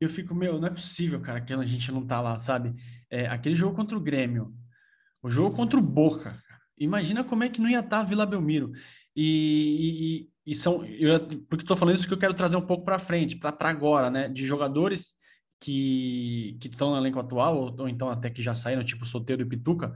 Eu 0.00 0.08
fico, 0.08 0.32
meu, 0.32 0.60
não 0.60 0.68
é 0.68 0.70
possível, 0.70 1.20
cara, 1.20 1.40
que 1.40 1.52
a 1.52 1.64
gente 1.64 1.90
não 1.90 2.06
tá 2.06 2.20
lá, 2.20 2.38
sabe? 2.38 2.72
É, 3.10 3.26
aquele 3.26 3.56
jogo 3.56 3.74
contra 3.74 3.98
o 3.98 4.00
Grêmio, 4.00 4.54
o 5.20 5.28
jogo 5.28 5.56
contra 5.56 5.76
o 5.76 5.82
Boca. 5.82 6.40
Imagina 6.78 7.24
como 7.24 7.42
é 7.42 7.48
que 7.48 7.60
não 7.60 7.68
ia 7.68 7.80
estar 7.80 7.90
tá 7.90 7.98
a 7.98 8.04
Vila 8.04 8.24
Belmiro. 8.24 8.70
E, 9.16 10.28
e, 10.46 10.52
e 10.52 10.54
são, 10.54 10.84
eu, 10.84 11.18
porque 11.48 11.64
estou 11.64 11.76
falando 11.76 11.96
isso 11.96 12.06
que 12.06 12.14
eu 12.14 12.18
quero 12.18 12.32
trazer 12.32 12.54
um 12.54 12.64
pouco 12.64 12.84
para 12.84 13.00
frente, 13.00 13.34
para 13.34 13.56
agora, 13.68 14.08
né? 14.08 14.28
De 14.28 14.46
jogadores 14.46 15.14
que, 15.58 16.56
que 16.60 16.68
estão 16.68 16.92
no 16.92 16.96
elenco 16.96 17.18
atual, 17.18 17.56
ou, 17.56 17.80
ou, 17.80 17.88
então 17.88 18.08
até 18.08 18.30
que 18.30 18.40
já 18.40 18.54
saíram, 18.54 18.84
tipo 18.84 19.04
Soteiro 19.04 19.42
e 19.42 19.46
Pituca, 19.46 19.92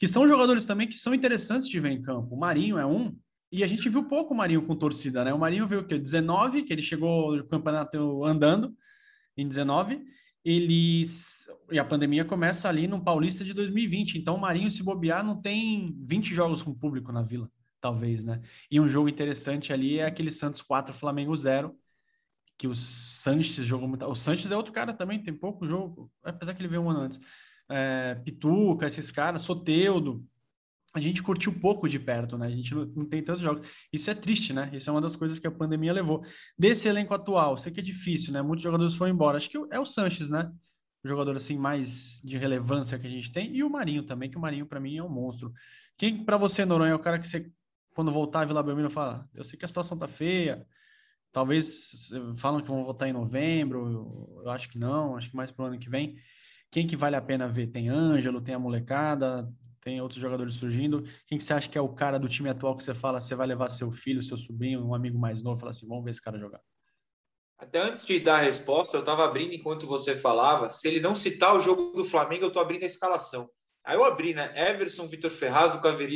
que 0.00 0.08
são 0.08 0.26
jogadores 0.26 0.64
também 0.64 0.88
que 0.88 0.98
são 0.98 1.14
interessantes 1.14 1.68
de 1.68 1.78
ver 1.78 1.90
em 1.90 2.00
campo. 2.00 2.34
O 2.34 2.38
Marinho 2.38 2.78
é 2.78 2.86
um, 2.86 3.14
e 3.52 3.62
a 3.62 3.66
gente 3.66 3.86
viu 3.90 4.04
pouco 4.04 4.32
o 4.32 4.36
Marinho 4.36 4.66
com 4.66 4.74
torcida, 4.74 5.22
né? 5.22 5.34
O 5.34 5.38
Marinho 5.38 5.66
o 5.66 5.86
quê? 5.86 5.98
19, 5.98 6.62
que 6.62 6.72
ele 6.72 6.80
chegou 6.80 7.36
no 7.36 7.46
campeonato 7.46 8.24
andando 8.24 8.74
em 9.36 9.46
19, 9.46 10.02
eles 10.42 11.46
e 11.70 11.78
a 11.78 11.84
pandemia 11.84 12.24
começa 12.24 12.66
ali 12.66 12.88
no 12.88 13.04
Paulista 13.04 13.44
de 13.44 13.52
2020. 13.52 14.16
Então 14.16 14.36
o 14.36 14.40
Marinho 14.40 14.70
se 14.70 14.82
bobear 14.82 15.22
não 15.22 15.38
tem 15.38 15.94
20 16.00 16.34
jogos 16.34 16.62
com 16.62 16.72
público 16.72 17.12
na 17.12 17.20
Vila, 17.20 17.50
talvez, 17.78 18.24
né? 18.24 18.40
E 18.70 18.80
um 18.80 18.88
jogo 18.88 19.06
interessante 19.06 19.70
ali 19.70 19.98
é 19.98 20.06
aquele 20.06 20.30
Santos 20.30 20.62
4 20.62 20.94
Flamengo 20.94 21.36
0, 21.36 21.76
que 22.56 22.66
o 22.66 22.74
Sanches 22.74 23.66
jogou 23.66 23.86
muito. 23.86 24.06
O 24.06 24.16
Sanches 24.16 24.50
é 24.50 24.56
outro 24.56 24.72
cara 24.72 24.94
também, 24.94 25.22
tem 25.22 25.34
pouco 25.34 25.66
jogo, 25.66 26.10
apesar 26.24 26.54
que 26.54 26.62
ele 26.62 26.68
veio 26.68 26.80
um 26.80 26.88
ano 26.88 27.00
antes. 27.00 27.20
É, 27.70 28.16
Pituca, 28.16 28.86
esses 28.86 29.10
caras, 29.10 29.42
Soteudo. 29.42 30.24
A 30.92 30.98
gente 30.98 31.22
curtiu 31.22 31.52
pouco 31.52 31.88
de 31.88 32.00
perto, 32.00 32.36
né? 32.36 32.46
A 32.46 32.50
gente 32.50 32.74
não, 32.74 32.84
não, 32.84 33.04
tem 33.06 33.22
tantos 33.22 33.42
jogos. 33.42 33.66
Isso 33.92 34.10
é 34.10 34.14
triste, 34.14 34.52
né? 34.52 34.70
Isso 34.72 34.90
é 34.90 34.92
uma 34.92 35.00
das 35.00 35.14
coisas 35.14 35.38
que 35.38 35.46
a 35.46 35.50
pandemia 35.50 35.92
levou. 35.92 36.24
Desse 36.58 36.88
elenco 36.88 37.14
atual, 37.14 37.56
sei 37.56 37.70
que 37.70 37.78
é 37.78 37.82
difícil, 37.82 38.32
né? 38.32 38.42
Muitos 38.42 38.64
jogadores 38.64 38.96
foram 38.96 39.12
embora. 39.12 39.38
Acho 39.38 39.48
que 39.48 39.58
é 39.70 39.78
o 39.78 39.86
Sanches, 39.86 40.28
né? 40.28 40.50
O 41.04 41.08
jogador 41.08 41.36
assim 41.36 41.56
mais 41.56 42.20
de 42.24 42.36
relevância 42.36 42.98
que 42.98 43.06
a 43.06 43.10
gente 43.10 43.30
tem. 43.30 43.54
E 43.54 43.62
o 43.62 43.70
Marinho 43.70 44.02
também, 44.02 44.28
que 44.28 44.36
o 44.36 44.40
Marinho 44.40 44.66
para 44.66 44.80
mim 44.80 44.96
é 44.96 45.02
um 45.02 45.08
monstro. 45.08 45.52
Quem 45.96 46.24
para 46.24 46.36
você, 46.36 46.64
Noronha, 46.64 46.90
é 46.92 46.94
o 46.94 46.98
cara 46.98 47.20
que 47.20 47.28
você, 47.28 47.48
quando 47.94 48.10
voltar 48.10 48.40
a 48.40 48.44
Vila 48.46 48.62
Belmiro, 48.62 48.90
fala: 48.90 49.28
Eu 49.32 49.44
sei 49.44 49.56
que 49.56 49.64
a 49.64 49.68
situação 49.68 49.96
tá 49.96 50.08
feia, 50.08 50.66
Talvez 51.32 52.10
falam 52.38 52.60
que 52.60 52.68
vão 52.68 52.84
votar 52.84 53.08
em 53.08 53.12
novembro, 53.12 54.40
eu 54.44 54.50
acho 54.50 54.68
que 54.68 54.78
não, 54.78 55.16
acho 55.16 55.30
que 55.30 55.36
mais 55.36 55.50
para 55.50 55.64
o 55.64 55.66
ano 55.68 55.78
que 55.78 55.88
vem. 55.88 56.16
Quem 56.70 56.86
que 56.86 56.96
vale 56.96 57.16
a 57.16 57.22
pena 57.22 57.48
ver? 57.48 57.66
Tem 57.68 57.88
Ângelo, 57.88 58.40
tem 58.40 58.54
a 58.54 58.58
molecada, 58.58 59.52
tem 59.80 60.00
outros 60.00 60.20
jogadores 60.20 60.54
surgindo. 60.54 61.04
Quem 61.26 61.38
que 61.38 61.44
você 61.44 61.52
acha 61.52 61.68
que 61.68 61.78
é 61.78 61.80
o 61.80 61.88
cara 61.88 62.18
do 62.18 62.28
time 62.28 62.48
atual 62.48 62.76
que 62.76 62.84
você 62.84 62.94
fala, 62.94 63.20
você 63.20 63.34
vai 63.34 63.46
levar 63.46 63.70
seu 63.70 63.90
filho, 63.90 64.22
seu 64.22 64.36
sobrinho, 64.36 64.86
um 64.86 64.94
amigo 64.94 65.18
mais 65.18 65.42
novo, 65.42 65.58
falar 65.58 65.70
assim, 65.70 65.88
vamos 65.88 66.04
ver 66.04 66.10
esse 66.12 66.22
cara 66.22 66.38
jogar? 66.38 66.60
Até 67.58 67.78
antes 67.78 68.06
de 68.06 68.20
dar 68.20 68.36
a 68.36 68.42
resposta, 68.42 68.96
eu 68.96 69.00
estava 69.00 69.24
abrindo 69.24 69.52
enquanto 69.52 69.86
você 69.86 70.16
falava. 70.16 70.70
Se 70.70 70.88
ele 70.88 71.00
não 71.00 71.14
citar 71.14 71.54
o 71.54 71.60
jogo 71.60 71.92
do 71.92 72.04
Flamengo, 72.04 72.44
eu 72.44 72.48
estou 72.48 72.62
abrindo 72.62 72.84
a 72.84 72.86
escalação. 72.86 73.50
Aí 73.84 73.96
eu 73.96 74.04
abri, 74.04 74.34
né? 74.34 74.52
Everson, 74.70 75.08
Vitor 75.08 75.30
Ferraz, 75.30 75.72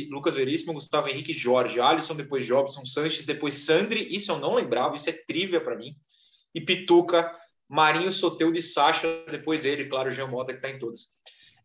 Lucas 0.09 0.33
Veríssimo, 0.33 0.73
Gustavo 0.73 1.09
Henrique, 1.09 1.33
Jorge, 1.33 1.79
Alisson, 1.79 2.15
depois 2.15 2.45
Jobson, 2.45 2.85
Sanches, 2.85 3.25
depois 3.25 3.65
Sandri. 3.65 4.07
Isso 4.09 4.31
eu 4.31 4.39
não 4.39 4.53
lembrava, 4.53 4.95
isso 4.95 5.09
é 5.09 5.13
trívia 5.13 5.59
para 5.59 5.75
mim. 5.75 5.95
E 6.53 6.61
Pituca, 6.61 7.31
Marinho, 7.69 8.11
Soteudo 8.11 8.57
e 8.57 8.61
Sacha, 8.61 9.07
depois 9.29 9.65
ele, 9.65 9.85
claro, 9.85 10.11
o 10.11 10.27
Mota, 10.27 10.51
que 10.51 10.59
está 10.59 10.69
em 10.69 10.79
todos. 10.79 11.15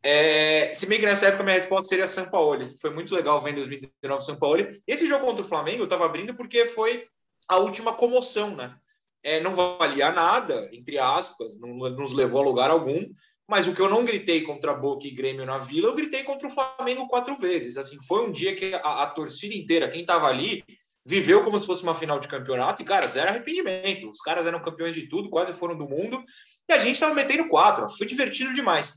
É, 0.02 0.72
se 0.72 0.86
bem 0.86 0.98
que 0.98 1.04
nessa 1.04 1.26
época 1.26 1.44
minha 1.44 1.56
resposta 1.56 1.88
seria 1.88 2.06
Sampaoli. 2.06 2.74
Foi 2.80 2.90
muito 2.90 3.14
legal 3.14 3.40
ver 3.42 3.50
em 3.50 3.56
2019 3.56 4.24
Sampaoli. 4.24 4.82
Esse 4.86 5.06
jogo 5.06 5.26
contra 5.26 5.44
o 5.44 5.48
Flamengo 5.48 5.80
eu 5.80 5.84
estava 5.84 6.06
abrindo 6.06 6.34
porque 6.34 6.64
foi 6.64 7.06
a 7.48 7.58
última 7.58 7.92
comoção, 7.92 8.56
né? 8.56 8.74
É, 9.22 9.40
não 9.40 9.54
valia 9.54 10.10
nada, 10.12 10.70
entre 10.72 10.98
aspas, 10.98 11.60
não 11.60 11.74
nos 11.74 12.12
levou 12.14 12.40
a 12.40 12.44
lugar 12.44 12.70
algum, 12.70 13.04
mas 13.46 13.68
o 13.68 13.74
que 13.74 13.80
eu 13.82 13.90
não 13.90 14.04
gritei 14.04 14.40
contra 14.40 14.72
Boca 14.72 15.06
e 15.06 15.10
Grêmio 15.10 15.44
na 15.44 15.58
Vila, 15.58 15.88
eu 15.88 15.94
gritei 15.94 16.22
contra 16.24 16.48
o 16.48 16.50
Flamengo 16.50 17.06
quatro 17.06 17.36
vezes. 17.36 17.76
Assim, 17.76 17.98
foi 18.06 18.24
um 18.24 18.32
dia 18.32 18.56
que 18.56 18.72
a, 18.72 19.02
a 19.02 19.06
torcida 19.08 19.54
inteira, 19.54 19.90
quem 19.90 20.00
estava 20.00 20.26
ali, 20.26 20.64
viveu 21.04 21.42
como 21.44 21.58
se 21.58 21.66
fosse 21.66 21.82
uma 21.82 21.94
final 21.94 22.20
de 22.20 22.28
campeonato 22.28 22.82
e, 22.82 22.84
cara, 22.84 23.06
zero 23.06 23.30
arrependimento. 23.30 24.10
Os 24.10 24.20
caras 24.20 24.46
eram 24.46 24.62
campeões 24.62 24.94
de 24.94 25.08
tudo, 25.08 25.30
quase 25.30 25.52
foram 25.52 25.76
do 25.76 25.88
mundo, 25.88 26.22
e 26.68 26.72
a 26.72 26.78
gente 26.78 26.94
estava 26.94 27.14
metendo 27.14 27.48
quatro. 27.48 27.88
Foi 27.88 28.06
divertido 28.06 28.54
demais. 28.54 28.94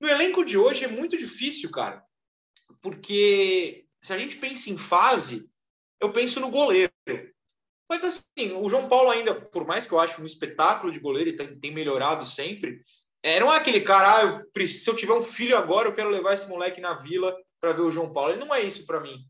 No 0.00 0.08
elenco 0.08 0.44
de 0.44 0.56
hoje 0.56 0.84
é 0.84 0.88
muito 0.88 1.16
difícil, 1.18 1.70
cara, 1.70 2.02
porque 2.80 3.84
se 4.00 4.12
a 4.12 4.18
gente 4.18 4.36
pensa 4.36 4.70
em 4.70 4.78
fase, 4.78 5.50
eu 6.00 6.12
penso 6.12 6.40
no 6.40 6.50
goleiro. 6.50 6.92
Mas 7.90 8.04
assim, 8.04 8.52
o 8.54 8.68
João 8.68 8.88
Paulo 8.88 9.10
ainda, 9.10 9.34
por 9.34 9.66
mais 9.66 9.86
que 9.86 9.92
eu 9.92 10.00
ache 10.00 10.20
um 10.20 10.26
espetáculo 10.26 10.92
de 10.92 11.00
goleiro 11.00 11.30
e 11.30 11.36
tem, 11.36 11.58
tem 11.58 11.72
melhorado 11.72 12.24
sempre, 12.26 12.82
é, 13.22 13.40
não 13.40 13.52
é 13.52 13.56
aquele 13.56 13.80
cara, 13.80 14.18
ah, 14.18 14.44
eu, 14.54 14.66
se 14.66 14.88
eu 14.88 14.94
tiver 14.94 15.14
um 15.14 15.22
filho 15.22 15.56
agora, 15.56 15.88
eu 15.88 15.94
quero 15.94 16.10
levar 16.10 16.34
esse 16.34 16.48
moleque 16.48 16.80
na 16.80 16.94
vila 16.94 17.34
para 17.60 17.72
ver 17.72 17.82
o 17.82 17.90
João 17.90 18.12
Paulo. 18.12 18.32
Ele 18.32 18.44
não 18.44 18.54
é 18.54 18.62
isso 18.62 18.86
para 18.86 19.00
mim. 19.00 19.24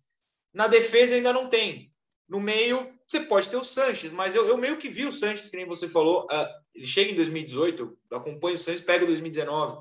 Na 0.53 0.67
defesa 0.67 1.15
ainda 1.15 1.33
não 1.33 1.49
tem. 1.49 1.88
No 2.29 2.41
meio, 2.41 2.93
você 3.07 3.21
pode 3.21 3.49
ter 3.49 3.57
o 3.57 3.65
Sanches, 3.65 4.13
mas 4.13 4.35
eu, 4.35 4.47
eu 4.47 4.57
meio 4.57 4.77
que 4.77 4.89
vi 4.89 5.07
o 5.07 5.13
Sanches, 5.13 5.51
que 5.51 5.57
nem 5.57 5.67
você 5.67 5.89
falou. 5.89 6.27
Uh, 6.27 6.47
ele 6.75 6.87
chega 6.87 7.11
em 7.11 7.17
2018, 7.17 7.99
acompanha 8.13 8.57
o 8.57 8.59
Sanches, 8.59 8.85
pega 8.85 9.07
2019. 9.07 9.79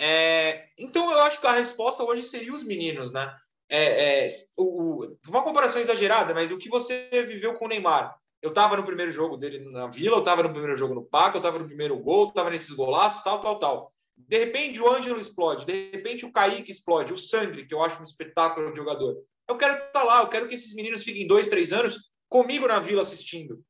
É, 0.00 0.68
então 0.78 1.10
eu 1.10 1.18
acho 1.20 1.40
que 1.40 1.46
a 1.46 1.52
resposta 1.52 2.04
hoje 2.04 2.22
seria 2.22 2.54
os 2.54 2.62
meninos, 2.62 3.12
né? 3.12 3.34
É, 3.68 4.24
é, 4.24 4.28
o, 4.56 5.16
uma 5.28 5.42
comparação 5.42 5.80
exagerada, 5.80 6.32
mas 6.32 6.50
o 6.50 6.56
que 6.56 6.68
você 6.68 7.08
viveu 7.26 7.54
com 7.54 7.66
o 7.66 7.68
Neymar? 7.68 8.16
Eu 8.40 8.50
estava 8.50 8.76
no 8.76 8.84
primeiro 8.84 9.10
jogo 9.10 9.36
dele 9.36 9.58
na 9.70 9.88
Vila, 9.88 10.16
eu 10.16 10.20
estava 10.20 10.44
no 10.44 10.50
primeiro 10.50 10.76
jogo 10.76 10.94
no 10.94 11.04
Paco, 11.04 11.36
eu 11.36 11.40
estava 11.40 11.58
no 11.58 11.66
primeiro 11.66 11.98
gol, 11.98 12.28
estava 12.28 12.48
nesses 12.48 12.70
golaços, 12.70 13.22
tal, 13.24 13.40
tal, 13.40 13.58
tal. 13.58 13.92
De 14.16 14.38
repente 14.38 14.80
o 14.80 14.88
Ângelo 14.88 15.20
explode, 15.20 15.66
de 15.66 15.90
repente 15.90 16.24
o 16.24 16.32
Kaique 16.32 16.70
explode, 16.70 17.12
o 17.12 17.18
Sandri, 17.18 17.66
que 17.66 17.74
eu 17.74 17.82
acho 17.82 18.00
um 18.00 18.04
espetáculo 18.04 18.70
de 18.70 18.76
jogador. 18.76 19.16
Eu 19.48 19.56
quero 19.56 19.78
estar 19.78 20.04
lá, 20.04 20.20
eu 20.20 20.28
quero 20.28 20.48
que 20.48 20.54
esses 20.54 20.74
meninos 20.74 21.02
fiquem 21.02 21.26
dois, 21.26 21.48
três 21.48 21.72
anos 21.72 22.10
comigo 22.28 22.68
na 22.68 22.78
Vila 22.78 23.02
assistindo. 23.02 23.62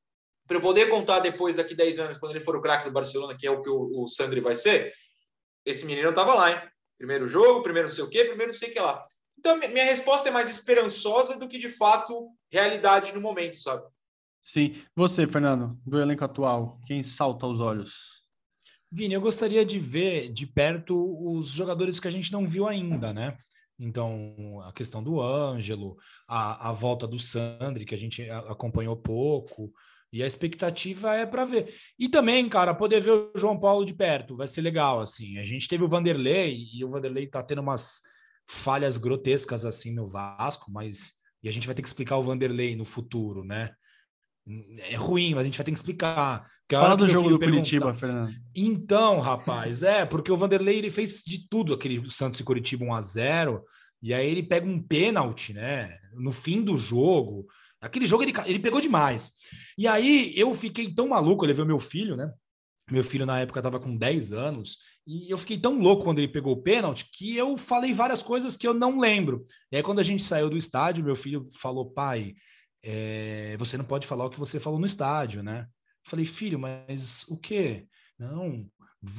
Para 0.46 0.56
eu 0.56 0.60
poder 0.60 0.88
contar 0.88 1.20
depois, 1.20 1.54
daqui 1.54 1.74
10 1.74 1.98
anos, 1.98 2.18
quando 2.18 2.32
ele 2.32 2.44
for 2.44 2.56
o 2.56 2.62
craque 2.62 2.86
do 2.86 2.92
Barcelona, 2.92 3.36
que 3.36 3.46
é 3.46 3.50
o 3.50 3.62
que 3.62 3.68
o, 3.68 4.02
o 4.02 4.06
Sandri 4.08 4.40
vai 4.40 4.54
ser, 4.54 4.92
esse 5.64 5.84
menino 5.84 6.08
estava 6.08 6.34
lá, 6.34 6.50
hein? 6.50 6.70
Primeiro 6.96 7.28
jogo, 7.28 7.62
primeiro 7.62 7.88
não 7.88 7.94
sei 7.94 8.04
o 8.04 8.08
quê, 8.08 8.24
primeiro 8.24 8.52
não 8.52 8.58
sei 8.58 8.70
o 8.70 8.72
que 8.72 8.80
lá. 8.80 9.04
Então, 9.38 9.56
minha 9.56 9.84
resposta 9.84 10.28
é 10.28 10.32
mais 10.32 10.48
esperançosa 10.48 11.38
do 11.38 11.46
que, 11.46 11.58
de 11.58 11.68
fato, 11.68 12.30
realidade 12.50 13.12
no 13.12 13.20
momento, 13.20 13.56
sabe? 13.56 13.86
Sim. 14.42 14.82
Você, 14.96 15.28
Fernando, 15.28 15.78
do 15.86 16.00
elenco 16.00 16.24
atual, 16.24 16.80
quem 16.86 17.04
salta 17.04 17.46
aos 17.46 17.60
olhos? 17.60 18.18
Vini, 18.90 19.14
eu 19.14 19.20
gostaria 19.20 19.64
de 19.64 19.78
ver 19.78 20.32
de 20.32 20.46
perto 20.46 20.96
os 21.22 21.50
jogadores 21.50 22.00
que 22.00 22.08
a 22.08 22.10
gente 22.10 22.32
não 22.32 22.48
viu 22.48 22.66
ainda, 22.66 23.12
né? 23.12 23.36
Então, 23.78 24.60
a 24.64 24.72
questão 24.72 25.02
do 25.02 25.20
Ângelo, 25.20 25.96
a, 26.26 26.70
a 26.70 26.72
volta 26.72 27.06
do 27.06 27.18
Sandri, 27.18 27.84
que 27.84 27.94
a 27.94 27.98
gente 27.98 28.28
acompanhou 28.30 28.96
pouco, 28.96 29.72
E 30.12 30.22
a 30.22 30.26
expectativa 30.26 31.14
é 31.14 31.26
para 31.26 31.44
ver. 31.44 31.74
E 31.98 32.08
também, 32.08 32.48
cara, 32.48 32.74
poder 32.74 33.00
ver 33.02 33.12
o 33.12 33.32
João 33.36 33.58
Paulo 33.60 33.84
de 33.84 33.94
perto 33.94 34.36
vai 34.36 34.48
ser 34.48 34.62
legal, 34.62 35.00
assim. 35.00 35.38
A 35.38 35.44
gente 35.44 35.68
teve 35.68 35.84
o 35.84 35.88
Vanderlei 35.88 36.66
e 36.72 36.84
o 36.84 36.90
Vanderlei 36.90 37.26
tá 37.26 37.42
tendo 37.42 37.60
umas 37.60 38.02
falhas 38.46 38.96
grotescas 38.96 39.64
assim 39.66 39.94
no 39.94 40.08
Vasco, 40.08 40.70
mas 40.72 41.18
e 41.42 41.48
a 41.48 41.52
gente 41.52 41.66
vai 41.66 41.74
ter 41.74 41.82
que 41.82 41.88
explicar 41.88 42.16
o 42.16 42.22
Vanderlei 42.22 42.74
no 42.74 42.84
futuro, 42.84 43.44
né? 43.44 43.70
É 44.88 44.96
ruim, 44.96 45.34
mas 45.34 45.42
a 45.42 45.44
gente 45.44 45.58
vai 45.58 45.64
ter 45.64 45.72
que 45.72 45.78
explicar. 45.78 46.46
Fala 46.70 46.96
do 46.96 47.08
jogo 47.08 47.30
do 47.30 47.38
Curitiba, 47.38 47.94
Fernando. 47.94 48.32
Então, 48.54 49.20
rapaz, 49.20 49.82
é, 49.82 50.04
porque 50.04 50.30
o 50.32 50.36
Vanderlei 50.36 50.78
ele 50.78 50.90
fez 50.90 51.22
de 51.22 51.48
tudo 51.48 51.74
aquele 51.74 52.10
Santos 52.10 52.40
e 52.40 52.44
Curitiba 52.44 52.84
1 52.84 52.94
a 52.94 53.00
0 53.00 53.64
e 54.02 54.14
aí 54.14 54.28
ele 54.28 54.42
pega 54.42 54.66
um 54.66 54.80
pênalti, 54.80 55.52
né? 55.52 55.98
No 56.14 56.30
fim 56.30 56.62
do 56.62 56.76
jogo. 56.76 57.46
Aquele 57.80 58.06
jogo 58.06 58.22
ele, 58.22 58.32
ele 58.46 58.58
pegou 58.58 58.80
demais. 58.80 59.32
E 59.76 59.86
aí 59.86 60.32
eu 60.36 60.54
fiquei 60.54 60.92
tão 60.92 61.08
maluco, 61.08 61.44
eu 61.44 61.48
levei 61.48 61.64
o 61.64 61.68
meu 61.68 61.78
filho, 61.78 62.16
né? 62.16 62.30
Meu 62.90 63.04
filho 63.04 63.26
na 63.26 63.40
época 63.40 63.60
estava 63.60 63.78
com 63.78 63.96
10 63.96 64.32
anos, 64.32 64.78
e 65.06 65.30
eu 65.30 65.38
fiquei 65.38 65.58
tão 65.58 65.78
louco 65.78 66.04
quando 66.04 66.18
ele 66.18 66.28
pegou 66.28 66.52
o 66.52 66.62
pênalti 66.62 67.08
que 67.10 67.34
eu 67.34 67.56
falei 67.56 67.94
várias 67.94 68.22
coisas 68.22 68.56
que 68.56 68.66
eu 68.66 68.74
não 68.74 69.00
lembro. 69.00 69.46
E 69.72 69.76
aí, 69.76 69.82
quando 69.82 70.00
a 70.00 70.02
gente 70.02 70.22
saiu 70.22 70.50
do 70.50 70.56
estádio, 70.56 71.04
meu 71.04 71.16
filho 71.16 71.44
falou: 71.58 71.90
pai, 71.90 72.34
é, 72.82 73.56
você 73.58 73.76
não 73.76 73.84
pode 73.84 74.06
falar 74.06 74.26
o 74.26 74.30
que 74.30 74.38
você 74.38 74.60
falou 74.60 74.78
no 74.78 74.86
estádio, 74.86 75.42
né? 75.42 75.66
Falei, 76.04 76.24
filho, 76.24 76.58
mas 76.58 77.24
o 77.28 77.36
quê? 77.36 77.86
Não, 78.18 78.66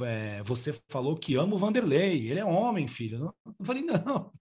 é, 0.05 0.41
você 0.43 0.77
falou 0.89 1.15
que 1.15 1.35
ama 1.35 1.55
o 1.55 1.57
Vanderlei, 1.57 2.29
ele 2.29 2.39
é 2.39 2.45
homem, 2.45 2.87
filho. 2.87 3.33
Eu 3.45 3.65
falei, 3.65 3.83
não, 3.83 4.31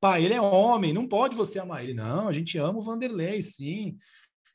pai, 0.00 0.24
ele 0.24 0.34
é 0.34 0.40
homem, 0.40 0.92
não 0.92 1.06
pode 1.06 1.36
você 1.36 1.58
amar 1.58 1.82
ele. 1.82 1.94
Não, 1.94 2.28
a 2.28 2.32
gente 2.32 2.56
ama 2.58 2.78
o 2.78 2.82
Vanderlei, 2.82 3.42
sim. 3.42 3.96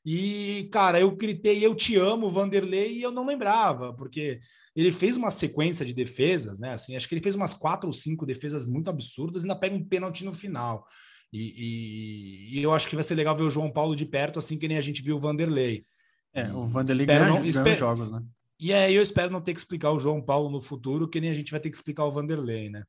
E, 0.05 0.67
cara, 0.71 0.99
eu 0.99 1.15
gritei, 1.15 1.63
eu 1.63 1.75
te 1.75 1.95
amo, 1.95 2.31
Vanderlei, 2.31 2.97
e 2.97 3.03
eu 3.03 3.11
não 3.11 3.25
lembrava, 3.25 3.93
porque 3.93 4.39
ele 4.75 4.91
fez 4.91 5.15
uma 5.17 5.29
sequência 5.29 5.85
de 5.85 5.93
defesas, 5.93 6.57
né? 6.57 6.73
Assim, 6.73 6.95
acho 6.95 7.07
que 7.07 7.13
ele 7.13 7.21
fez 7.23 7.35
umas 7.35 7.53
quatro 7.53 7.87
ou 7.87 7.93
cinco 7.93 8.25
defesas 8.25 8.65
muito 8.65 8.89
absurdas 8.89 9.43
e 9.43 9.45
ainda 9.45 9.59
pega 9.59 9.75
um 9.75 9.83
pênalti 9.83 10.23
no 10.23 10.33
final. 10.33 10.85
E, 11.31 11.39
e, 11.39 12.59
e, 12.59 12.63
eu 12.63 12.73
acho 12.73 12.89
que 12.89 12.95
vai 12.95 13.03
ser 13.03 13.15
legal 13.15 13.35
ver 13.35 13.43
o 13.43 13.49
João 13.49 13.71
Paulo 13.71 13.95
de 13.95 14.05
perto, 14.05 14.37
assim 14.37 14.57
que 14.57 14.67
nem 14.67 14.77
a 14.77 14.81
gente 14.81 15.01
viu 15.01 15.15
o 15.15 15.19
Vanderlei. 15.19 15.85
É, 16.33 16.51
o 16.51 16.67
Vanderlei 16.67 17.05
ganha, 17.05 17.27
não, 17.27 17.45
espero, 17.45 17.77
jogos, 17.77 18.11
né? 18.11 18.21
E 18.59 18.71
é, 18.73 18.91
eu 18.91 19.01
espero 19.01 19.31
não 19.31 19.41
ter 19.41 19.53
que 19.53 19.59
explicar 19.59 19.91
o 19.91 19.99
João 19.99 20.21
Paulo 20.21 20.49
no 20.49 20.59
futuro, 20.59 21.07
que 21.07 21.21
nem 21.21 21.29
a 21.29 21.33
gente 21.33 21.51
vai 21.51 21.59
ter 21.59 21.69
que 21.69 21.77
explicar 21.77 22.05
o 22.05 22.11
Vanderlei, 22.11 22.69
né? 22.69 22.83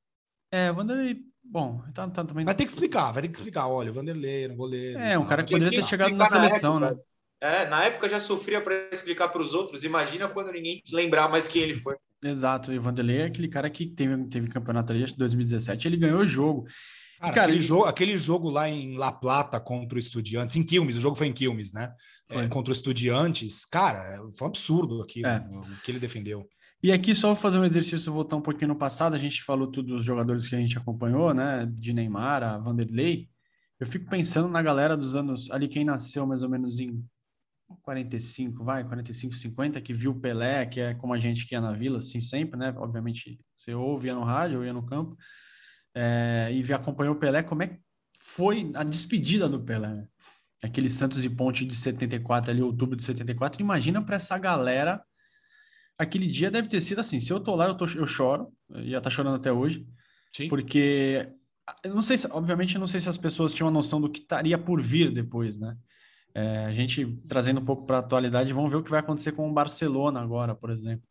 É, 0.50 0.70
o 0.70 0.74
Vanderlei, 0.74 1.20
bom, 1.42 1.82
tá, 1.94 2.08
tá 2.08 2.24
também. 2.24 2.44
Vai 2.44 2.54
ter 2.54 2.64
que 2.64 2.70
explicar, 2.70 3.12
vai 3.12 3.22
ter 3.22 3.28
que 3.28 3.38
explicar. 3.38 3.68
Olha, 3.68 3.90
o 3.90 3.94
Vanderlei, 3.94 4.46
o 4.46 4.56
goleiro. 4.56 4.98
É, 4.98 5.18
um 5.18 5.26
cara 5.26 5.42
que 5.44 5.54
poderia 5.54 5.80
ter 5.80 5.88
chegado 5.88 6.14
na 6.14 6.28
seleção, 6.28 6.78
na 6.78 6.90
né? 6.90 6.96
É, 7.40 7.66
na 7.66 7.84
época 7.84 8.08
já 8.08 8.20
sofria 8.20 8.60
para 8.60 8.88
explicar 8.92 9.28
para 9.28 9.40
os 9.40 9.54
outros. 9.54 9.82
Imagina 9.82 10.28
quando 10.28 10.52
ninguém 10.52 10.82
lembrar 10.92 11.28
mais 11.28 11.48
quem 11.48 11.62
ele 11.62 11.74
foi. 11.74 11.96
Exato, 12.22 12.72
e 12.72 12.78
o 12.78 12.82
Vanderlei 12.82 13.22
é 13.22 13.24
aquele 13.24 13.48
cara 13.48 13.68
que 13.68 13.86
teve, 13.86 14.28
teve 14.28 14.48
campeonato 14.48 14.92
ali, 14.92 15.02
acho 15.02 15.14
que 15.14 15.18
2017, 15.18 15.88
ele 15.88 15.96
ganhou 15.96 16.20
o 16.20 16.26
jogo. 16.26 16.66
Cara, 17.22 17.34
cara 17.34 17.46
aquele, 17.46 17.58
ele... 17.58 17.64
jogo, 17.64 17.84
aquele 17.84 18.16
jogo 18.16 18.50
lá 18.50 18.68
em 18.68 18.96
La 18.96 19.12
Plata 19.12 19.60
contra 19.60 19.94
o 19.94 19.98
Estudiantes, 19.98 20.56
em 20.56 20.64
Quilmes, 20.64 20.96
o 20.96 21.00
jogo 21.00 21.14
foi 21.14 21.28
em 21.28 21.32
Quilmes, 21.32 21.72
né? 21.72 21.94
É, 22.28 22.48
contra 22.48 22.72
o 22.72 22.74
Estudiantes, 22.74 23.64
cara, 23.64 24.18
foi 24.36 24.46
um 24.46 24.50
absurdo 24.50 25.00
aquilo, 25.00 25.28
é. 25.28 25.38
o 25.38 25.82
que 25.84 25.92
ele 25.92 26.00
defendeu. 26.00 26.48
E 26.82 26.90
aqui, 26.90 27.14
só 27.14 27.28
vou 27.28 27.36
fazer 27.36 27.60
um 27.60 27.64
exercício, 27.64 28.12
voltar 28.12 28.34
um 28.34 28.42
pouquinho 28.42 28.68
no 28.68 28.76
passado, 28.76 29.14
a 29.14 29.18
gente 29.18 29.40
falou 29.44 29.68
tudo 29.68 29.94
dos 29.94 30.04
jogadores 30.04 30.48
que 30.48 30.56
a 30.56 30.58
gente 30.58 30.76
acompanhou, 30.76 31.32
né? 31.32 31.64
De 31.72 31.92
Neymar, 31.92 32.42
a 32.42 32.58
Vanderlei. 32.58 33.28
Eu 33.78 33.86
fico 33.86 34.10
pensando 34.10 34.48
na 34.48 34.60
galera 34.60 34.96
dos 34.96 35.14
anos, 35.14 35.48
ali 35.52 35.68
quem 35.68 35.84
nasceu 35.84 36.26
mais 36.26 36.42
ou 36.42 36.48
menos 36.48 36.80
em 36.80 37.04
45, 37.82 38.64
vai, 38.64 38.82
45, 38.82 39.34
50, 39.36 39.80
que 39.80 39.94
viu 39.94 40.10
o 40.10 40.20
Pelé, 40.20 40.66
que 40.66 40.80
é 40.80 40.94
como 40.94 41.14
a 41.14 41.20
gente 41.20 41.46
que 41.46 41.54
ia 41.54 41.60
na 41.60 41.72
vila, 41.72 41.98
assim, 41.98 42.20
sempre, 42.20 42.58
né? 42.58 42.74
Obviamente, 42.76 43.38
você 43.56 43.72
ouve, 43.72 44.08
ia 44.08 44.14
no 44.14 44.24
rádio, 44.24 44.58
ou 44.58 44.64
ia 44.64 44.72
no 44.72 44.84
campo, 44.84 45.16
é, 45.94 46.50
e 46.52 46.72
acompanhou 46.72 47.14
o 47.14 47.18
Pelé, 47.18 47.42
como 47.42 47.62
é 47.62 47.68
que 47.68 47.80
foi 48.18 48.70
a 48.74 48.82
despedida 48.82 49.48
do 49.48 49.60
Pelé, 49.60 49.88
né? 49.88 50.08
Aquele 50.62 50.88
Santos 50.88 51.24
e 51.24 51.30
Ponte 51.30 51.64
de 51.64 51.74
74, 51.74 52.52
ali, 52.52 52.62
outubro 52.62 52.96
de 52.96 53.02
74, 53.02 53.60
imagina 53.60 54.00
para 54.00 54.16
essa 54.16 54.38
galera, 54.38 55.02
aquele 55.98 56.26
dia 56.26 56.50
deve 56.50 56.68
ter 56.68 56.80
sido 56.80 57.00
assim, 57.00 57.18
se 57.18 57.32
eu 57.32 57.40
tô 57.40 57.54
lá, 57.54 57.66
eu, 57.66 57.76
tô, 57.76 57.84
eu 57.86 58.06
choro, 58.06 58.52
já 58.70 59.00
tá 59.00 59.10
chorando 59.10 59.36
até 59.36 59.52
hoje, 59.52 59.84
Sim. 60.32 60.48
porque, 60.48 61.28
eu 61.82 61.94
não 61.94 62.02
sei, 62.02 62.16
se, 62.16 62.28
obviamente, 62.30 62.76
eu 62.76 62.80
não 62.80 62.86
sei 62.86 63.00
se 63.00 63.08
as 63.08 63.18
pessoas 63.18 63.52
tinham 63.52 63.68
a 63.68 63.72
noção 63.72 64.00
do 64.00 64.08
que 64.08 64.20
estaria 64.20 64.56
por 64.56 64.80
vir 64.80 65.12
depois, 65.12 65.58
né? 65.58 65.76
É, 66.34 66.64
a 66.64 66.72
gente 66.72 67.04
trazendo 67.28 67.60
um 67.60 67.64
pouco 67.64 67.84
para 67.84 67.96
a 67.96 68.00
atualidade, 68.00 68.52
vamos 68.52 68.70
ver 68.70 68.76
o 68.76 68.82
que 68.82 68.90
vai 68.90 69.00
acontecer 69.00 69.32
com 69.32 69.50
o 69.50 69.52
Barcelona 69.52 70.20
agora, 70.20 70.54
por 70.54 70.70
exemplo. 70.70 71.06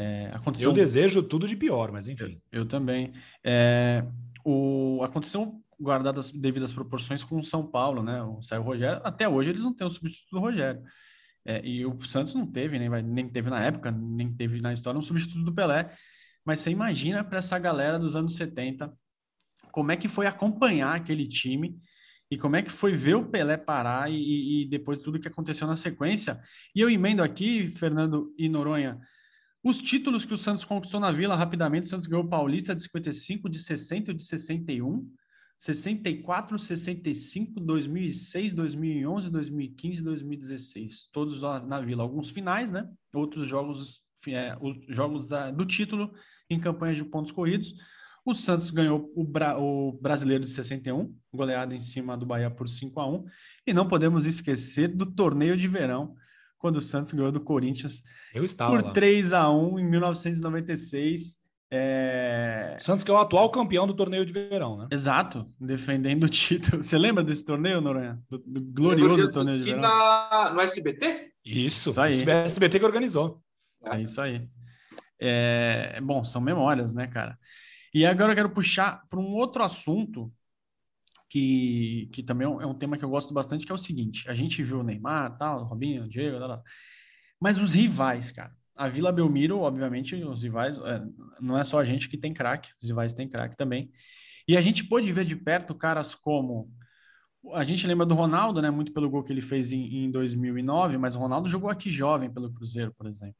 É, 0.00 0.30
aconteceu... 0.32 0.70
Eu 0.70 0.74
desejo 0.74 1.24
tudo 1.24 1.48
de 1.48 1.56
pior, 1.56 1.90
mas 1.90 2.06
enfim. 2.06 2.40
Eu, 2.52 2.60
eu 2.60 2.68
também. 2.68 3.12
É, 3.42 4.04
o, 4.44 5.00
aconteceu 5.02 5.60
guardadas 5.80 6.26
as 6.26 6.32
devidas 6.32 6.72
proporções 6.72 7.24
com 7.24 7.38
o 7.38 7.44
São 7.44 7.66
Paulo, 7.66 8.00
né? 8.00 8.22
O 8.22 8.40
saiu 8.40 8.62
o 8.62 8.64
Rogério. 8.64 9.00
Até 9.02 9.28
hoje 9.28 9.50
eles 9.50 9.64
não 9.64 9.74
têm 9.74 9.86
o 9.86 9.90
substituto 9.90 10.30
do 10.30 10.38
Rogério. 10.38 10.80
É, 11.44 11.60
e 11.66 11.84
o 11.84 12.00
Santos 12.02 12.32
não 12.32 12.46
teve, 12.46 12.78
nem, 12.78 12.88
vai, 12.88 13.02
nem 13.02 13.28
teve 13.28 13.50
na 13.50 13.60
época, 13.64 13.90
nem 13.90 14.32
teve 14.32 14.60
na 14.60 14.72
história 14.72 14.98
um 14.98 15.02
substituto 15.02 15.44
do 15.44 15.52
Pelé. 15.52 15.92
Mas 16.44 16.60
você 16.60 16.70
imagina 16.70 17.24
para 17.24 17.38
essa 17.38 17.58
galera 17.58 17.98
dos 17.98 18.14
anos 18.14 18.36
70 18.36 18.92
como 19.72 19.90
é 19.90 19.96
que 19.96 20.08
foi 20.08 20.26
acompanhar 20.26 20.94
aquele 20.94 21.26
time 21.26 21.76
e 22.30 22.38
como 22.38 22.56
é 22.56 22.62
que 22.62 22.70
foi 22.70 22.92
ver 22.92 23.14
o 23.14 23.24
Pelé 23.24 23.56
parar 23.56 24.10
e, 24.10 24.62
e 24.62 24.68
depois 24.68 25.00
tudo 25.02 25.18
que 25.18 25.28
aconteceu 25.28 25.66
na 25.66 25.76
sequência. 25.76 26.40
E 26.74 26.80
eu 26.80 26.88
emendo 26.88 27.22
aqui, 27.22 27.68
Fernando 27.68 28.32
e 28.38 28.48
Noronha, 28.48 29.00
os 29.62 29.80
títulos 29.82 30.24
que 30.24 30.34
o 30.34 30.38
Santos 30.38 30.64
conquistou 30.64 31.00
na 31.00 31.10
Vila 31.10 31.36
rapidamente. 31.36 31.86
O 31.86 31.88
Santos 31.88 32.06
ganhou 32.06 32.24
o 32.24 32.28
Paulista 32.28 32.74
de 32.74 32.82
55, 32.82 33.48
de 33.48 33.58
60 33.58 34.10
e 34.10 34.14
de 34.14 34.24
61. 34.24 35.10
64, 35.58 36.56
65, 36.56 37.60
2006, 37.60 38.54
2011, 38.54 39.30
2015, 39.30 40.02
2016. 40.02 41.10
Todos 41.12 41.40
na 41.40 41.80
Vila. 41.80 42.04
Alguns 42.04 42.30
finais, 42.30 42.70
né? 42.70 42.88
Outros 43.12 43.48
jogos, 43.48 44.00
é, 44.28 44.56
os 44.60 44.76
jogos 44.88 45.26
da, 45.26 45.50
do 45.50 45.66
título 45.66 46.12
em 46.48 46.60
campanhas 46.60 46.96
de 46.96 47.04
pontos 47.04 47.32
corridos. 47.32 47.74
O 48.24 48.34
Santos 48.34 48.70
ganhou 48.70 49.10
o, 49.16 49.24
Bra 49.24 49.58
o 49.58 49.98
Brasileiro 50.00 50.44
de 50.44 50.50
61, 50.50 51.16
goleada 51.32 51.74
em 51.74 51.80
cima 51.80 52.16
do 52.16 52.26
Bahia 52.26 52.50
por 52.50 52.68
5 52.68 53.00
a 53.00 53.08
1 53.08 53.24
E 53.66 53.72
não 53.72 53.88
podemos 53.88 54.26
esquecer 54.26 54.88
do 54.88 55.06
torneio 55.06 55.56
de 55.56 55.66
verão, 55.66 56.14
quando 56.58 56.76
o 56.76 56.82
Santos 56.82 57.12
ganhou 57.12 57.32
do 57.32 57.40
Corinthians 57.40 58.02
por 58.56 58.84
lá. 58.84 58.92
3 58.92 59.32
a 59.32 59.50
1 59.50 59.78
em 59.78 59.84
1996. 59.84 61.38
É... 61.70 62.78
Santos 62.80 63.04
que 63.04 63.10
é 63.10 63.14
o 63.14 63.18
atual 63.18 63.50
campeão 63.50 63.86
do 63.86 63.94
torneio 63.94 64.24
de 64.24 64.32
verão, 64.32 64.78
né? 64.78 64.88
Exato, 64.90 65.46
defendendo 65.60 66.24
o 66.24 66.28
título. 66.28 66.82
Você 66.82 66.96
lembra 66.96 67.22
desse 67.22 67.44
torneio, 67.44 67.80
Noronha? 67.80 68.18
Do, 68.28 68.38
do 68.38 68.60
glorioso 68.60 69.32
torneio 69.34 69.58
de 69.58 69.64
verão? 69.64 69.82
Na... 69.82 70.52
No 70.54 70.60
SBT? 70.60 71.32
Isso, 71.44 71.90
isso 71.90 72.00
aí. 72.00 72.12
SBT 72.12 72.78
que 72.78 72.84
organizou. 72.84 73.42
É 73.84 74.00
isso 74.00 74.20
aí. 74.20 74.48
É... 75.20 76.00
Bom, 76.02 76.24
são 76.24 76.40
memórias, 76.40 76.94
né, 76.94 77.06
cara? 77.06 77.38
E 77.92 78.04
agora 78.06 78.32
eu 78.32 78.36
quero 78.36 78.50
puxar 78.50 79.02
para 79.08 79.18
um 79.18 79.34
outro 79.34 79.62
assunto 79.62 80.32
que, 81.28 82.08
que 82.12 82.22
também 82.22 82.46
é 82.46 82.66
um 82.66 82.74
tema 82.74 82.96
que 82.96 83.04
eu 83.04 83.10
gosto 83.10 83.32
bastante, 83.34 83.66
que 83.66 83.72
é 83.72 83.74
o 83.74 83.78
seguinte: 83.78 84.28
a 84.28 84.34
gente 84.34 84.62
viu 84.62 84.80
o 84.80 84.82
Neymar, 84.82 85.36
tal, 85.38 85.60
o 85.62 85.64
Robinho, 85.64 86.04
o 86.04 86.08
Diego, 86.08 86.38
tal, 86.38 86.48
tal, 86.48 86.64
mas 87.40 87.58
os 87.58 87.74
rivais, 87.74 88.30
cara. 88.30 88.52
A 88.74 88.88
Vila 88.88 89.10
Belmiro, 89.10 89.58
obviamente, 89.60 90.14
os 90.14 90.42
rivais, 90.42 90.78
é, 90.78 91.02
não 91.40 91.58
é 91.58 91.64
só 91.64 91.80
a 91.80 91.84
gente 91.84 92.08
que 92.08 92.16
tem 92.16 92.32
craque, 92.32 92.70
os 92.80 92.88
rivais 92.88 93.12
têm 93.12 93.28
craque 93.28 93.56
também. 93.56 93.90
E 94.46 94.56
a 94.56 94.60
gente 94.60 94.84
pôde 94.84 95.12
ver 95.12 95.24
de 95.24 95.36
perto 95.36 95.74
caras 95.74 96.14
como. 96.14 96.70
A 97.54 97.64
gente 97.64 97.86
lembra 97.86 98.06
do 98.06 98.14
Ronaldo, 98.14 98.62
né? 98.62 98.70
Muito 98.70 98.92
pelo 98.92 99.10
gol 99.10 99.22
que 99.22 99.32
ele 99.32 99.42
fez 99.42 99.72
em, 99.72 100.04
em 100.04 100.10
2009, 100.10 100.98
mas 100.98 101.14
o 101.14 101.18
Ronaldo 101.18 101.48
jogou 101.48 101.70
aqui 101.70 101.90
jovem 101.90 102.32
pelo 102.32 102.52
Cruzeiro, 102.52 102.92
por 102.96 103.06
exemplo. 103.06 103.36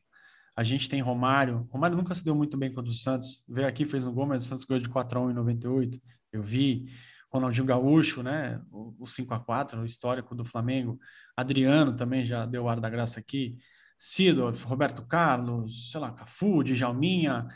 A 0.56 0.64
gente 0.64 0.88
tem 0.88 1.00
Romário. 1.00 1.68
Romário 1.70 1.96
nunca 1.96 2.14
se 2.14 2.24
deu 2.24 2.34
muito 2.34 2.56
bem 2.56 2.72
contra 2.72 2.90
o 2.90 2.94
Santos. 2.94 3.44
Veio 3.48 3.68
aqui, 3.68 3.84
fez 3.84 4.04
um 4.04 4.12
gol, 4.12 4.26
mas 4.26 4.44
o 4.44 4.48
Santos 4.48 4.64
ganhou 4.64 4.82
de 4.82 4.88
4 4.88 5.18
a 5.18 5.22
1 5.22 5.30
em 5.30 5.34
98. 5.34 6.00
Eu 6.32 6.42
vi. 6.42 6.86
Ronaldinho 7.30 7.66
Gaúcho, 7.66 8.22
né? 8.22 8.60
O, 8.70 9.06
5 9.06 9.34
a 9.34 9.40
4 9.40 9.80
o 9.80 9.84
histórico 9.84 10.34
do 10.34 10.44
Flamengo. 10.44 10.98
Adriano 11.36 11.94
também 11.96 12.24
já 12.24 12.46
deu 12.46 12.68
ar 12.68 12.80
da 12.80 12.88
graça 12.88 13.20
aqui. 13.20 13.58
Cido, 13.96 14.50
Roberto 14.64 15.04
Carlos, 15.06 15.90
sei 15.90 16.00
lá, 16.00 16.12
Cafu, 16.12 16.62
Djalminha. 16.62 17.46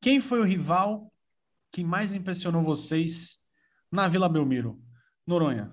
Quem 0.00 0.18
foi 0.18 0.40
o 0.40 0.44
rival 0.44 1.12
que 1.70 1.84
mais 1.84 2.12
impressionou 2.12 2.62
vocês 2.62 3.38
na 3.90 4.08
Vila 4.08 4.28
Belmiro? 4.28 4.82
Noronha. 5.26 5.72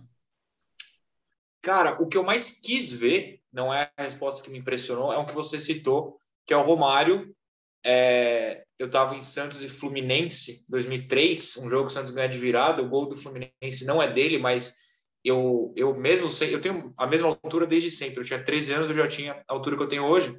Cara, 1.61 2.01
o 2.01 2.07
que 2.07 2.17
eu 2.17 2.23
mais 2.23 2.51
quis 2.51 2.91
ver, 2.91 3.41
não 3.51 3.73
é 3.73 3.91
a 3.97 4.03
resposta 4.03 4.43
que 4.43 4.51
me 4.51 4.59
impressionou, 4.59 5.11
é 5.11 5.17
o 5.17 5.25
que 5.25 5.33
você 5.33 5.59
citou, 5.59 6.19
que 6.45 6.53
é 6.53 6.57
o 6.57 6.61
Romário. 6.61 7.35
É, 7.83 8.66
eu 8.79 8.87
estava 8.87 9.15
em 9.15 9.21
Santos 9.21 9.63
e 9.63 9.69
Fluminense 9.69 10.65
2003, 10.69 11.57
um 11.57 11.69
jogo 11.69 11.85
que 11.85 11.91
o 11.91 11.93
Santos 11.93 12.11
ganha 12.11 12.29
de 12.29 12.37
virada. 12.37 12.81
O 12.81 12.89
gol 12.89 13.07
do 13.07 13.15
Fluminense 13.15 13.85
não 13.85 14.01
é 14.01 14.11
dele, 14.11 14.37
mas 14.37 14.75
eu, 15.23 15.73
eu 15.75 15.95
mesmo 15.95 16.29
sei, 16.29 16.53
eu 16.53 16.61
tenho 16.61 16.93
a 16.97 17.07
mesma 17.07 17.27
altura 17.27 17.65
desde 17.65 17.89
sempre. 17.89 18.19
Eu 18.19 18.25
tinha 18.25 18.43
13 18.43 18.73
anos, 18.73 18.89
eu 18.89 18.95
já 18.95 19.07
tinha 19.07 19.33
a 19.33 19.53
altura 19.53 19.77
que 19.77 19.83
eu 19.83 19.87
tenho 19.87 20.05
hoje. 20.05 20.35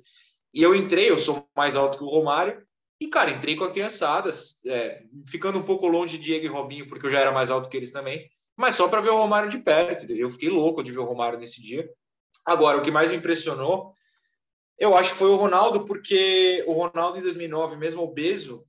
E 0.54 0.62
eu 0.62 0.74
entrei, 0.74 1.10
eu 1.10 1.18
sou 1.18 1.48
mais 1.56 1.76
alto 1.76 1.98
que 1.98 2.04
o 2.04 2.08
Romário, 2.08 2.62
e, 3.00 3.06
cara, 3.06 3.30
entrei 3.30 3.54
com 3.54 3.64
a 3.64 3.70
criançada, 3.70 4.30
é, 4.66 5.02
ficando 5.26 5.58
um 5.58 5.62
pouco 5.62 5.86
longe 5.86 6.18
de 6.18 6.24
Diego 6.24 6.44
e 6.44 6.48
Robinho, 6.48 6.88
porque 6.88 7.06
eu 7.06 7.10
já 7.10 7.20
era 7.20 7.30
mais 7.30 7.48
alto 7.48 7.68
que 7.68 7.76
eles 7.76 7.92
também, 7.92 8.26
mas 8.56 8.74
só 8.74 8.88
para 8.88 9.00
ver 9.00 9.10
o 9.10 9.16
Romário 9.16 9.48
de 9.48 9.58
perto. 9.58 10.10
Eu 10.10 10.28
fiquei 10.30 10.48
louco 10.48 10.82
de 10.82 10.90
ver 10.90 10.98
o 10.98 11.04
Romário 11.04 11.38
nesse 11.38 11.62
dia. 11.62 11.88
Agora, 12.44 12.78
o 12.78 12.82
que 12.82 12.90
mais 12.90 13.10
me 13.10 13.16
impressionou, 13.16 13.94
eu 14.78 14.96
acho 14.96 15.12
que 15.12 15.18
foi 15.18 15.28
o 15.28 15.36
Ronaldo, 15.36 15.84
porque 15.84 16.62
o 16.66 16.72
Ronaldo 16.72 17.18
em 17.18 17.22
2009, 17.22 17.76
mesmo 17.76 18.02
obeso, 18.02 18.64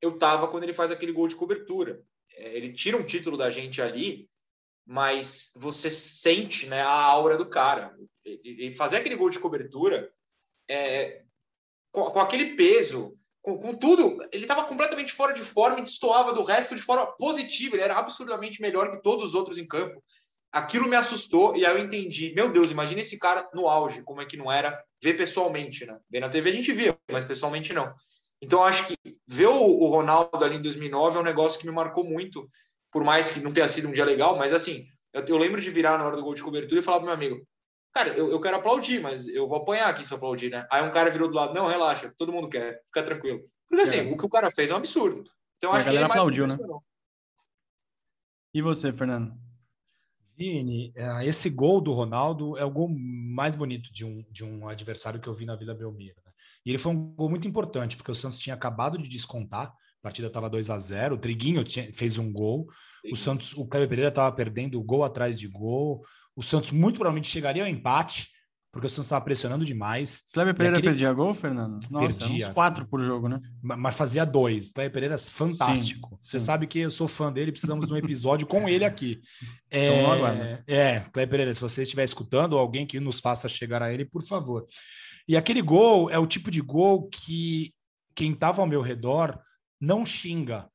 eu 0.00 0.16
tava 0.16 0.48
quando 0.48 0.64
ele 0.64 0.72
faz 0.72 0.90
aquele 0.90 1.12
gol 1.12 1.28
de 1.28 1.36
cobertura. 1.36 2.02
É, 2.34 2.56
ele 2.56 2.72
tira 2.72 2.96
um 2.96 3.04
título 3.04 3.36
da 3.36 3.50
gente 3.50 3.80
ali, 3.82 4.28
mas 4.86 5.52
você 5.56 5.90
sente 5.90 6.66
né, 6.66 6.80
a 6.80 6.90
aura 6.90 7.36
do 7.36 7.46
cara. 7.46 7.94
E 8.24 8.72
fazer 8.72 8.96
aquele 8.96 9.16
gol 9.16 9.30
de 9.30 9.38
cobertura 9.38 10.10
é, 10.68 11.22
com, 11.90 12.04
com, 12.10 12.20
aquele 12.20 12.56
peso, 12.56 13.16
com, 13.42 13.58
com 13.58 13.74
tudo, 13.74 14.18
ele 14.32 14.44
estava 14.44 14.64
completamente 14.64 15.12
fora 15.12 15.34
de 15.34 15.42
forma 15.42 15.80
e 15.80 15.82
destoava 15.82 16.32
do 16.32 16.42
resto 16.42 16.74
de 16.74 16.80
forma 16.80 17.06
positiva. 17.16 17.76
Ele 17.76 17.84
era 17.84 17.98
absurdamente 17.98 18.62
melhor 18.62 18.90
que 18.90 19.02
todos 19.02 19.22
os 19.22 19.34
outros 19.34 19.58
em 19.58 19.66
campo. 19.66 20.02
Aquilo 20.52 20.88
me 20.88 20.96
assustou 20.96 21.56
e 21.56 21.64
aí 21.64 21.72
eu 21.72 21.82
entendi. 21.82 22.34
Meu 22.34 22.52
Deus, 22.52 22.70
imagina 22.70 23.00
esse 23.00 23.18
cara 23.18 23.48
no 23.54 23.68
auge, 23.68 24.02
como 24.02 24.20
é 24.20 24.26
que 24.26 24.36
não 24.36 24.52
era 24.52 24.78
ver 25.02 25.14
pessoalmente, 25.14 25.86
né? 25.86 25.98
Ver 26.10 26.20
na 26.20 26.28
TV 26.28 26.50
a 26.50 26.52
gente 26.52 26.72
via, 26.72 26.96
mas 27.10 27.24
pessoalmente 27.24 27.72
não. 27.72 27.92
Então 28.40 28.62
acho 28.62 28.86
que 28.86 28.94
ver 29.26 29.46
o 29.46 29.86
Ronaldo 29.88 30.44
ali 30.44 30.56
em 30.56 30.62
2009 30.62 31.16
é 31.16 31.20
um 31.20 31.24
negócio 31.24 31.58
que 31.58 31.66
me 31.66 31.72
marcou 31.72 32.04
muito 32.04 32.46
por 32.92 33.02
mais 33.02 33.30
que 33.30 33.40
não 33.40 33.52
tenha 33.52 33.66
sido 33.66 33.88
um 33.88 33.92
dia 33.92 34.04
legal, 34.04 34.36
mas 34.36 34.52
assim, 34.52 34.86
eu, 35.12 35.24
eu 35.24 35.38
lembro 35.38 35.60
de 35.60 35.70
virar 35.70 35.96
na 35.96 36.04
hora 36.04 36.16
do 36.16 36.22
gol 36.22 36.34
de 36.34 36.42
cobertura 36.42 36.78
e 36.78 36.84
falar 36.84 36.98
pro 36.98 37.06
meu 37.06 37.14
amigo, 37.14 37.42
cara, 37.90 38.10
eu, 38.10 38.30
eu 38.30 38.40
quero 38.40 38.58
aplaudir, 38.58 39.00
mas 39.00 39.26
eu 39.26 39.48
vou 39.48 39.56
apanhar 39.56 39.88
aqui 39.88 40.04
se 40.04 40.12
eu 40.12 40.18
aplaudir, 40.18 40.50
né? 40.50 40.66
Aí 40.70 40.86
um 40.86 40.90
cara 40.90 41.10
virou 41.10 41.28
do 41.28 41.34
lado, 41.34 41.54
não, 41.54 41.66
relaxa, 41.66 42.12
todo 42.18 42.32
mundo 42.32 42.50
quer, 42.50 42.82
fica 42.84 43.02
tranquilo. 43.02 43.40
Porque 43.68 43.82
assim, 43.82 44.10
é. 44.10 44.12
o 44.12 44.18
que 44.18 44.26
o 44.26 44.28
cara 44.28 44.50
fez 44.50 44.70
é 44.70 44.74
um 44.74 44.76
absurdo. 44.76 45.24
Então 45.56 45.72
acho 45.72 45.88
que 45.88 45.94
ele 45.94 46.04
aplaudiu, 46.04 46.46
né? 46.46 46.54
E 48.52 48.60
você, 48.60 48.92
Fernando? 48.92 49.34
Vini, 50.42 50.92
é, 50.96 51.24
esse 51.24 51.48
gol 51.50 51.80
do 51.80 51.92
Ronaldo 51.92 52.58
é 52.58 52.64
o 52.64 52.70
gol 52.70 52.88
mais 52.88 53.54
bonito 53.54 53.92
de 53.92 54.04
um, 54.04 54.24
de 54.28 54.44
um 54.44 54.66
adversário 54.66 55.20
que 55.20 55.28
eu 55.28 55.34
vi 55.34 55.46
na 55.46 55.54
Vila 55.54 55.72
Belmiro. 55.72 56.16
Né? 56.26 56.32
E 56.66 56.70
ele 56.70 56.78
foi 56.78 56.90
um 56.90 57.14
gol 57.14 57.30
muito 57.30 57.46
importante, 57.46 57.96
porque 57.96 58.10
o 58.10 58.14
Santos 58.14 58.40
tinha 58.40 58.54
acabado 58.54 58.98
de 58.98 59.08
descontar, 59.08 59.68
a 59.68 60.02
partida 60.02 60.26
estava 60.26 60.50
2 60.50 60.68
a 60.68 60.78
0 60.78 61.14
o 61.14 61.18
Triguinho 61.18 61.62
tinha, 61.62 61.94
fez 61.94 62.18
um 62.18 62.32
gol, 62.32 62.66
Sim. 63.02 63.12
o 63.12 63.16
Santos, 63.16 63.52
o 63.56 63.64
Cleber 63.68 63.88
Pereira 63.88 64.08
estava 64.08 64.34
perdendo 64.34 64.82
gol 64.82 65.04
atrás 65.04 65.38
de 65.38 65.46
gol, 65.46 66.04
o 66.34 66.42
Santos 66.42 66.72
muito 66.72 66.96
provavelmente 66.96 67.28
chegaria 67.28 67.62
ao 67.62 67.68
empate, 67.68 68.28
porque 68.72 68.86
o 68.86 68.90
Santos 68.90 69.04
estava 69.04 69.22
pressionando 69.22 69.66
demais. 69.66 70.24
Kleber 70.32 70.54
Pereira 70.54 70.78
aquele... 70.78 70.92
perdia 70.92 71.12
gol, 71.12 71.34
Fernando? 71.34 71.78
Nossa, 71.90 72.06
perdia. 72.06 72.48
uns 72.48 72.54
quatro 72.54 72.86
por 72.86 73.04
jogo, 73.04 73.28
né? 73.28 73.38
Mas 73.62 73.94
fazia 73.94 74.24
dois. 74.24 74.70
Kleber 74.72 74.92
Pereira 74.92 75.14
é 75.14 75.18
fantástico. 75.18 76.08
Sim, 76.08 76.18
Você 76.22 76.40
sim. 76.40 76.46
sabe 76.46 76.66
que 76.66 76.78
eu 76.78 76.90
sou 76.90 77.06
fã 77.06 77.30
dele, 77.30 77.52
precisamos 77.52 77.86
de 77.86 77.92
um 77.92 77.98
episódio 77.98 78.46
com 78.46 78.68
ele 78.68 78.84
aqui. 78.84 79.20
Então, 79.74 80.26
é, 80.26 80.62
é, 80.66 81.00
Kleber 81.00 81.30
Pereira, 81.30 81.54
se 81.54 81.60
você 81.62 81.82
estiver 81.82 82.04
escutando, 82.04 82.58
alguém 82.58 82.86
que 82.86 83.00
nos 83.00 83.20
faça 83.20 83.48
chegar 83.48 83.82
a 83.82 83.90
ele, 83.90 84.04
por 84.04 84.22
favor. 84.22 84.66
E 85.26 85.34
aquele 85.34 85.62
gol 85.62 86.10
é 86.10 86.18
o 86.18 86.26
tipo 86.26 86.50
de 86.50 86.60
gol 86.60 87.08
que 87.08 87.72
quem 88.14 88.32
estava 88.32 88.60
ao 88.60 88.68
meu 88.68 88.82
redor 88.82 89.40
não 89.80 90.04
xinga, 90.04 90.68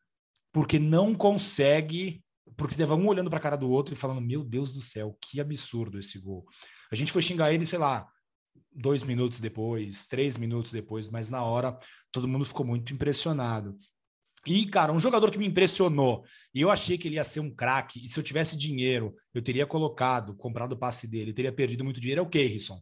porque 0.52 0.80
não 0.80 1.14
consegue, 1.14 2.24
porque 2.56 2.76
teve 2.76 2.92
um 2.92 3.08
olhando 3.08 3.30
para 3.30 3.38
a 3.38 3.42
cara 3.42 3.56
do 3.56 3.70
outro 3.70 3.94
e 3.94 3.96
falando: 3.96 4.20
Meu 4.20 4.44
Deus 4.44 4.74
do 4.74 4.82
céu, 4.82 5.16
que 5.22 5.40
absurdo 5.40 6.00
esse 6.00 6.18
gol. 6.18 6.44
A 6.92 6.96
gente 6.96 7.12
foi 7.12 7.22
xingar 7.22 7.54
ele, 7.54 7.66
sei 7.66 7.80
lá, 7.80 8.08
dois 8.72 9.04
minutos 9.04 9.40
depois, 9.40 10.08
três 10.08 10.38
minutos 10.38 10.72
depois, 10.72 11.10
mas 11.10 11.30
na 11.30 11.44
hora 11.44 11.78
todo 12.12 12.28
mundo 12.28 12.46
ficou 12.46 12.66
muito 12.66 12.94
impressionado. 12.94 13.78
E, 14.46 14.66
cara, 14.66 14.94
um 14.94 15.00
jogador 15.00 15.30
que 15.30 15.38
me 15.38 15.46
impressionou, 15.46 16.24
e 16.54 16.62
eu 16.62 16.72
achei 16.72 16.98
que 16.98 17.08
ele 17.08 17.16
ia 17.16 17.24
ser 17.24 17.42
um 17.42 17.54
craque, 17.54 18.04
e 18.04 18.08
se 18.08 18.18
eu 18.18 18.24
tivesse 18.24 18.58
dinheiro, 18.58 19.14
eu 19.34 19.42
teria 19.42 19.66
colocado, 19.66 20.36
comprado 20.36 20.72
o 20.74 20.78
passe 20.78 21.08
dele, 21.08 21.34
teria 21.34 21.52
perdido 21.52 21.84
muito 21.84 22.00
dinheiro, 22.00 22.22
é 22.22 22.24
o 22.24 22.30
Keirson 22.30 22.82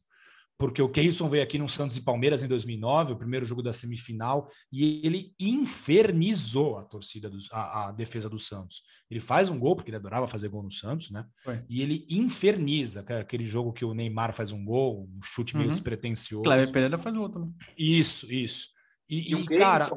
porque 0.57 0.81
o 0.81 0.89
Keirson 0.89 1.27
veio 1.27 1.43
aqui 1.43 1.57
no 1.57 1.67
Santos 1.67 1.97
e 1.97 2.01
Palmeiras 2.01 2.41
em 2.41 2.47
2009, 2.47 3.13
o 3.13 3.17
primeiro 3.17 3.45
jogo 3.45 3.61
da 3.61 3.73
semifinal, 3.73 4.49
e 4.71 5.05
ele 5.05 5.33
infernizou 5.39 6.77
a 6.77 6.83
torcida, 6.83 7.29
do, 7.29 7.37
a, 7.51 7.89
a, 7.89 7.91
defesa 7.91 8.29
do 8.29 8.39
Santos. 8.39 8.83
Ele 9.09 9.19
faz 9.19 9.49
um 9.49 9.59
gol, 9.59 9.75
porque 9.75 9.89
ele 9.89 9.97
adorava 9.97 10.27
fazer 10.27 10.47
gol 10.47 10.63
no 10.63 10.71
Santos, 10.71 11.11
né? 11.11 11.25
Foi. 11.43 11.61
E 11.69 11.81
ele 11.81 12.05
inferniza, 12.09 13.03
é 13.09 13.19
aquele 13.19 13.43
jogo 13.43 13.73
que 13.73 13.83
o 13.83 13.93
Neymar 13.93 14.33
faz 14.33 14.51
um 14.51 14.63
gol, 14.63 15.09
um 15.13 15.21
chute 15.21 15.55
meio 15.55 15.67
uhum. 15.67 15.71
despretensioso. 15.71 16.43
Cleber 16.43 16.71
Pereira 16.71 16.97
faz 16.97 17.15
outro, 17.17 17.41
né? 17.41 17.51
Isso, 17.77 18.31
isso. 18.31 18.69
E, 19.09 19.33
e, 19.33 19.41
e 19.41 19.45
cara... 19.57 19.89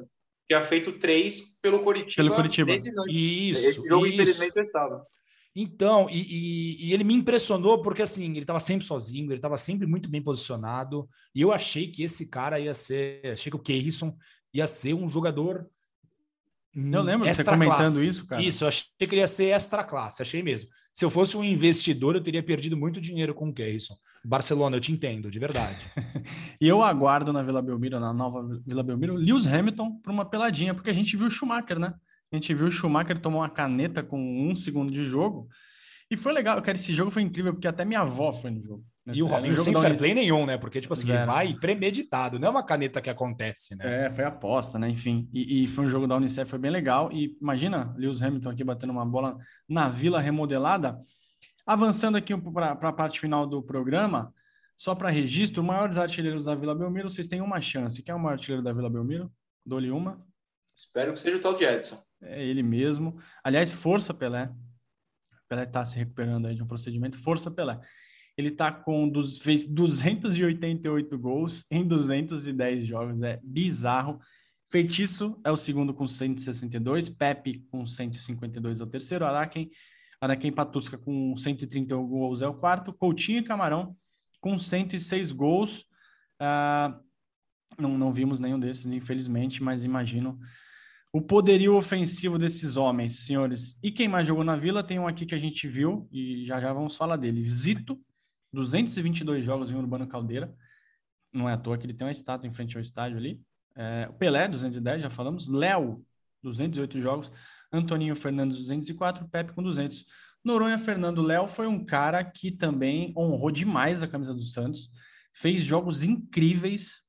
Tinha 0.51 0.63
feito 0.63 0.93
três 0.93 1.59
pelo 1.61 1.81
Coritiba. 1.81 2.17
Pelo 2.17 2.35
Coritiba. 2.35 2.73
Isso, 2.73 3.69
Esse 3.69 3.87
jogo, 3.87 4.07
isso. 4.07 4.15
infelizmente, 4.15 4.57
eu 4.57 4.65
estava. 4.65 5.05
Então, 5.61 6.09
e, 6.09 6.21
e, 6.21 6.87
e, 6.87 6.93
ele 6.93 7.03
me 7.03 7.15
impressionou 7.15 7.83
porque 7.83 8.03
assim, 8.03 8.31
ele 8.31 8.41
estava 8.41 8.61
sempre 8.61 8.87
sozinho, 8.87 9.27
ele 9.27 9.39
estava 9.39 9.57
sempre 9.57 9.89
muito 9.89 10.09
bem 10.09 10.23
posicionado, 10.23 11.09
e 11.35 11.41
eu 11.41 11.51
achei 11.51 11.89
que 11.89 12.05
esse 12.05 12.31
cara 12.31 12.61
ia 12.61 12.73
ser, 12.73 13.33
achei 13.33 13.51
que 13.51 13.57
o 13.57 13.61
Keirson 13.61 14.17
ia 14.55 14.69
ser 14.69 14.95
um 14.95 15.09
jogador 15.09 15.67
eu 16.75 17.03
lembro 17.03 17.27
de 17.27 17.35
você 17.35 17.43
comentando 17.43 17.75
classe. 17.77 18.09
isso, 18.09 18.27
cara. 18.27 18.43
Isso, 18.43 18.63
eu 18.63 18.69
achei 18.69 18.85
que 18.97 19.05
ele 19.07 19.17
ia 19.17 19.27
ser 19.27 19.47
extra 19.47 19.83
classe, 19.83 20.23
achei 20.23 20.45
mesmo. 20.45 20.71
Se 20.93 21.05
eu 21.05 21.11
fosse 21.11 21.37
um 21.37 21.43
investidor, 21.43 22.15
eu 22.15 22.23
teria 22.23 22.43
perdido 22.43 22.77
muito 22.77 23.01
dinheiro 23.01 23.35
com 23.35 23.49
o 23.49 23.53
Keirson. 23.53 23.97
Barcelona, 24.25 24.77
eu 24.77 24.81
te 24.81 24.93
entendo, 24.93 25.29
de 25.29 25.41
verdade. 25.41 25.91
e 26.61 26.69
eu 26.69 26.81
aguardo 26.83 27.33
na 27.33 27.43
Vila 27.43 27.61
Belmiro, 27.63 27.99
na 27.99 28.13
nova 28.13 28.47
Vila 28.65 28.85
Belmiro, 28.85 29.15
Lewis 29.15 29.47
Hamilton 29.47 29.99
para 30.01 30.13
uma 30.13 30.25
peladinha, 30.25 30.73
porque 30.73 30.91
a 30.91 30.95
gente 30.95 31.17
viu 31.17 31.27
o 31.27 31.31
Schumacher, 31.31 31.81
né? 31.81 31.95
A 32.33 32.37
gente 32.37 32.53
viu 32.55 32.67
o 32.67 32.71
Schumacher 32.71 33.21
tomar 33.21 33.39
uma 33.39 33.51
caneta 33.51 34.03
com 34.03 34.19
um 34.19 34.55
segundo 34.55 34.93
de 34.93 35.05
jogo. 35.05 35.49
E 36.11 36.17
foi 36.17 36.33
legal, 36.33 36.61
cara, 36.63 36.77
esse 36.77 36.95
jogo 36.95 37.11
foi 37.11 37.23
incrível, 37.23 37.53
porque 37.53 37.69
até 37.69 37.85
minha 37.85 38.01
avó 38.01 38.33
foi 38.33 38.51
no 38.51 38.63
jogo. 38.63 38.85
E 39.13 39.23
o 39.23 39.27
Robinho 39.27 39.57
sem 39.57 39.75
fair 39.75 39.97
play 39.97 40.15
nenhum, 40.15 40.45
né? 40.45 40.59
Porque, 40.59 40.81
tipo 40.81 40.93
assim, 40.93 41.07
Zero. 41.07 41.21
ele 41.21 41.27
vai 41.27 41.55
premeditado, 41.55 42.39
não 42.39 42.49
é 42.49 42.51
uma 42.51 42.63
caneta 42.63 43.01
que 43.01 43.09
acontece, 43.09 43.75
né? 43.77 44.07
É, 44.07 44.11
foi 44.11 44.25
aposta, 44.25 44.79
né? 44.79 44.89
Enfim. 44.89 45.29
E, 45.33 45.63
e, 45.63 45.67
foi 45.67 45.87
um 45.87 45.89
jogo 45.89 46.07
da 46.07 46.17
Unicef, 46.17 46.49
foi 46.49 46.59
bem 46.59 46.71
legal. 46.71 47.11
E 47.13 47.37
imagina 47.41 47.95
Lewis 47.97 48.21
Hamilton 48.23 48.51
aqui 48.51 48.65
batendo 48.65 48.93
uma 48.93 49.07
bola 49.07 49.39
na 49.69 49.89
vila 49.89 50.21
remodelada. 50.21 50.99
Avançando 51.67 52.17
aqui 52.17 52.37
para 52.37 52.73
a 52.73 52.93
parte 52.93 53.21
final 53.21 53.47
do 53.47 53.63
programa, 53.63 54.33
só 54.77 54.95
para 54.95 55.11
registro, 55.11 55.63
maiores 55.63 55.99
artilheiros 55.99 56.45
da 56.45 56.55
Vila 56.55 56.75
Belmiro, 56.75 57.11
vocês 57.11 57.27
têm 57.27 57.41
uma 57.41 57.61
chance. 57.61 58.03
Quem 58.03 58.13
é 58.13 58.15
o 58.15 58.19
maior 58.19 58.35
artilheiro 58.35 58.63
da 58.63 58.73
Vila 58.73 58.89
Belmiro? 58.89 59.31
Dou-lhe 59.65 59.91
uma. 59.91 60.25
Espero 60.75 61.13
que 61.13 61.19
seja 61.19 61.37
o 61.37 61.41
tal 61.41 61.55
de 61.55 61.65
Edson. 61.65 62.08
É 62.23 62.45
ele 62.45 62.63
mesmo. 62.63 63.19
Aliás, 63.43 63.73
força 63.73 64.13
Pelé. 64.13 64.51
Pelé 65.49 65.65
está 65.65 65.85
se 65.85 65.97
recuperando 65.97 66.47
aí 66.47 66.55
de 66.55 66.63
um 66.63 66.67
procedimento. 66.67 67.19
Força 67.19 67.51
Pelé. 67.51 67.81
Ele 68.37 68.51
tá 68.51 68.71
com 68.71 69.11
fez 69.41 69.67
288 69.67 71.19
gols 71.19 71.65
em 71.71 71.87
210 71.87 72.87
jogos. 72.87 73.23
É 73.23 73.41
bizarro. 73.43 74.21
Feitiço 74.71 75.41
é 75.45 75.51
o 75.51 75.57
segundo 75.57 75.95
com 75.95 76.07
162. 76.07 77.09
Pepe 77.09 77.67
com 77.71 77.87
152 77.87 78.81
é 78.81 78.85
o 78.85 78.87
terceiro. 78.87 79.25
Araquém, 79.25 79.71
Araquém 80.21 80.53
Patusca 80.53 80.99
com 80.99 81.37
131 81.37 82.07
gols 82.07 82.43
é 82.43 82.47
o 82.47 82.55
quarto. 82.55 82.93
Coutinho 82.93 83.39
e 83.39 83.45
Camarão 83.45 83.97
com 84.41 84.57
106 84.59 85.33
gols. 85.33 85.81
Uh, 86.41 86.95
não, 87.79 87.97
não 87.97 88.13
vimos 88.13 88.39
nenhum 88.39 88.59
desses, 88.59 88.87
infelizmente, 88.87 89.63
mas 89.63 89.85
imagino 89.85 90.39
o 91.13 91.23
poderio 91.23 91.75
ofensivo 91.75 92.39
desses 92.39 92.77
homens, 92.77 93.21
senhores. 93.25 93.79
E 93.83 93.91
quem 93.91 94.09
mais 94.09 94.29
jogou 94.29 94.45
na 94.45 94.57
Vila? 94.57 94.83
Tem 94.83 94.99
um 94.99 95.07
aqui 95.07 95.25
que 95.25 95.35
a 95.35 95.39
gente 95.39 95.67
viu 95.67 96.09
e 96.13 96.45
já 96.45 96.61
já 96.61 96.73
vamos 96.73 96.97
falar 96.97 97.17
dele. 97.17 97.45
Zito, 97.45 97.99
222 98.53 99.45
jogos 99.45 99.71
em 99.71 99.75
Urbano 99.75 100.07
Caldeira. 100.07 100.55
Não 101.33 101.49
é 101.49 101.55
à 101.55 101.57
toa 101.57 101.79
que 101.79 101.87
ele 101.87 101.95
tem 101.95 102.07
uma 102.07 102.13
estátua 102.13 102.47
em 102.47 102.53
frente 102.53 102.77
ao 102.77 102.83
estádio 102.83 103.17
ali. 103.17 103.41
É, 103.75 104.07
Pelé, 104.19 104.49
210, 104.49 105.03
já 105.03 105.11
falamos. 105.11 105.49
Léo, 105.49 106.05
208 106.43 107.01
jogos. 107.01 107.33
Antoninho 107.73 108.15
Fernandes, 108.15 108.59
204. 108.59 109.29
Pepe 109.29 109.53
com 109.53 109.63
200. 109.63 110.05
Noronha 110.45 110.79
Fernando 110.79 111.23
Léo 111.23 111.47
foi 111.47 111.67
um 111.67 111.85
cara 111.85 112.23
que 112.23 112.51
também 112.51 113.13
honrou 113.17 113.51
demais 113.51 114.03
a 114.03 114.09
camisa 114.09 114.35
do 114.35 114.43
Santos. 114.43 114.91
Fez 115.33 115.63
jogos 115.63 116.03
incríveis 116.03 117.03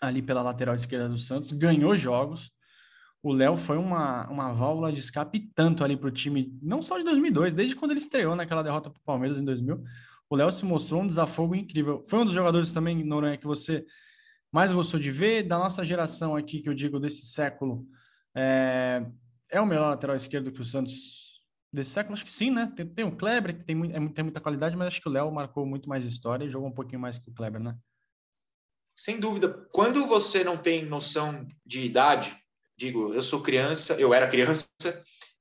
ali 0.00 0.22
pela 0.22 0.42
lateral 0.42 0.74
esquerda 0.74 1.08
do 1.08 1.18
Santos. 1.18 1.52
Ganhou 1.52 1.94
jogos 1.96 2.50
o 3.22 3.32
Léo 3.32 3.56
foi 3.56 3.78
uma, 3.78 4.28
uma 4.28 4.52
válvula 4.52 4.92
de 4.92 4.98
escape 4.98 5.50
tanto 5.54 5.84
ali 5.84 5.96
para 5.96 6.08
o 6.08 6.10
time, 6.10 6.58
não 6.60 6.82
só 6.82 6.98
de 6.98 7.04
2002, 7.04 7.54
desde 7.54 7.76
quando 7.76 7.92
ele 7.92 8.00
estreou 8.00 8.34
naquela 8.34 8.62
derrota 8.62 8.90
para 8.90 8.98
o 8.98 9.04
Palmeiras 9.04 9.38
em 9.38 9.44
2000. 9.44 9.82
O 10.28 10.36
Léo 10.36 10.50
se 10.50 10.64
mostrou 10.64 11.02
um 11.02 11.06
desafogo 11.06 11.54
incrível. 11.54 12.02
Foi 12.08 12.18
um 12.18 12.24
dos 12.24 12.34
jogadores 12.34 12.72
também, 12.72 13.04
Noronha, 13.04 13.38
que 13.38 13.46
você 13.46 13.84
mais 14.50 14.72
gostou 14.72 14.98
de 14.98 15.10
ver, 15.10 15.46
da 15.46 15.58
nossa 15.58 15.84
geração 15.84 16.34
aqui, 16.34 16.60
que 16.60 16.68
eu 16.68 16.74
digo 16.74 16.98
desse 16.98 17.26
século, 17.26 17.86
é, 18.34 19.06
é 19.48 19.60
o 19.60 19.66
melhor 19.66 19.90
lateral 19.90 20.16
esquerdo 20.16 20.50
que 20.50 20.60
o 20.60 20.64
Santos 20.64 21.40
desse 21.72 21.90
século? 21.90 22.14
Acho 22.14 22.24
que 22.24 22.32
sim, 22.32 22.50
né? 22.50 22.72
Tem, 22.74 22.86
tem 22.86 23.04
o 23.04 23.16
Kleber, 23.16 23.56
que 23.56 23.64
tem, 23.64 23.92
é, 23.92 24.08
tem 24.08 24.24
muita 24.24 24.40
qualidade, 24.40 24.76
mas 24.76 24.88
acho 24.88 25.00
que 25.00 25.08
o 25.08 25.12
Léo 25.12 25.30
marcou 25.30 25.64
muito 25.64 25.88
mais 25.88 26.04
história 26.04 26.44
e 26.44 26.50
jogou 26.50 26.68
um 26.68 26.74
pouquinho 26.74 27.00
mais 27.00 27.18
que 27.18 27.30
o 27.30 27.34
Kleber, 27.34 27.60
né? 27.60 27.76
Sem 28.94 29.20
dúvida. 29.20 29.48
Quando 29.70 30.06
você 30.06 30.42
não 30.44 30.56
tem 30.56 30.84
noção 30.84 31.46
de 31.64 31.86
idade, 31.86 32.36
digo, 32.76 33.12
eu 33.14 33.22
sou 33.22 33.42
criança, 33.42 33.94
eu 33.94 34.12
era 34.12 34.28
criança, 34.28 34.68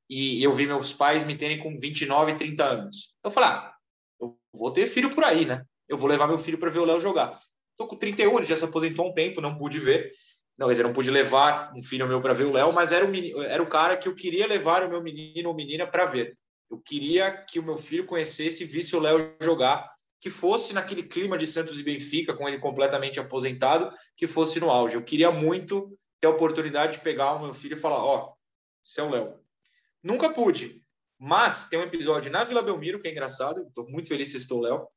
e 0.09 0.43
eu 0.43 0.51
vi 0.51 0.67
meus 0.67 0.93
pais 0.93 1.23
me 1.23 1.35
terem 1.35 1.57
com 1.57 1.77
29, 1.77 2.35
30 2.35 2.63
anos. 2.63 3.13
Eu 3.23 3.31
falei, 3.31 3.49
ah, 3.49 3.73
eu 4.19 4.37
vou 4.53 4.71
ter 4.71 4.85
filho 4.87 5.09
por 5.15 5.23
aí, 5.23 5.45
né? 5.45 5.63
Eu 5.87 5.97
vou 5.97 6.09
levar 6.09 6.27
meu 6.27 6.37
filho 6.37 6.57
para 6.57 6.69
ver 6.69 6.79
o 6.79 6.85
Léo 6.85 6.99
jogar. 6.99 7.39
Tô 7.77 7.87
com 7.87 7.95
31, 7.95 8.37
ele 8.37 8.45
já 8.45 8.55
se 8.55 8.65
aposentou 8.65 9.05
há 9.05 9.09
um 9.09 9.13
tempo, 9.13 9.41
não 9.41 9.57
pude 9.57 9.79
ver. 9.79 10.11
Não, 10.57 10.67
quer 10.67 10.73
dizer, 10.73 10.83
não 10.83 10.93
pude 10.93 11.09
levar 11.09 11.73
um 11.75 11.81
filho 11.81 12.07
meu 12.07 12.21
para 12.21 12.33
ver 12.33 12.43
o 12.43 12.51
Léo, 12.51 12.71
mas 12.73 12.91
era 12.91 13.05
o, 13.05 13.07
menino, 13.07 13.41
era 13.41 13.63
o 13.63 13.67
cara 13.67 13.97
que 13.97 14.07
eu 14.07 14.13
queria 14.13 14.45
levar 14.45 14.83
o 14.83 14.89
meu 14.89 15.01
menino 15.01 15.49
ou 15.49 15.55
menina 15.55 15.87
para 15.87 16.05
ver. 16.05 16.37
Eu 16.69 16.79
queria 16.79 17.31
que 17.31 17.59
o 17.59 17.63
meu 17.63 17.77
filho 17.77 18.05
conhecesse 18.05 18.63
e 18.63 18.65
visse 18.65 18.95
o 18.95 18.99
Léo 18.99 19.35
jogar, 19.41 19.89
que 20.19 20.29
fosse 20.29 20.73
naquele 20.73 21.03
clima 21.03 21.37
de 21.37 21.47
Santos 21.47 21.79
e 21.79 21.83
Benfica, 21.83 22.35
com 22.35 22.47
ele 22.47 22.59
completamente 22.59 23.19
aposentado, 23.19 23.89
que 24.15 24.27
fosse 24.27 24.59
no 24.59 24.69
auge. 24.69 24.95
Eu 24.95 25.03
queria 25.03 25.31
muito 25.31 25.97
ter 26.21 26.27
a 26.27 26.31
oportunidade 26.31 26.93
de 26.93 26.99
pegar 26.99 27.33
o 27.33 27.43
meu 27.43 27.53
filho 27.53 27.75
e 27.75 27.79
falar: 27.79 27.97
Ó, 27.97 28.33
oh, 28.33 29.01
o 29.01 29.09
Léo. 29.09 29.41
Nunca 30.03 30.29
pude, 30.29 30.83
mas 31.19 31.67
tem 31.67 31.79
um 31.79 31.83
episódio 31.83 32.31
na 32.31 32.43
Vila 32.43 32.61
Belmiro 32.61 33.01
que 33.01 33.07
é 33.07 33.11
engraçado. 33.11 33.63
Estou 33.67 33.89
muito 33.89 34.07
feliz 34.07 34.31
que 34.31 34.37
estou 34.37 34.61
Léo, 34.61 34.87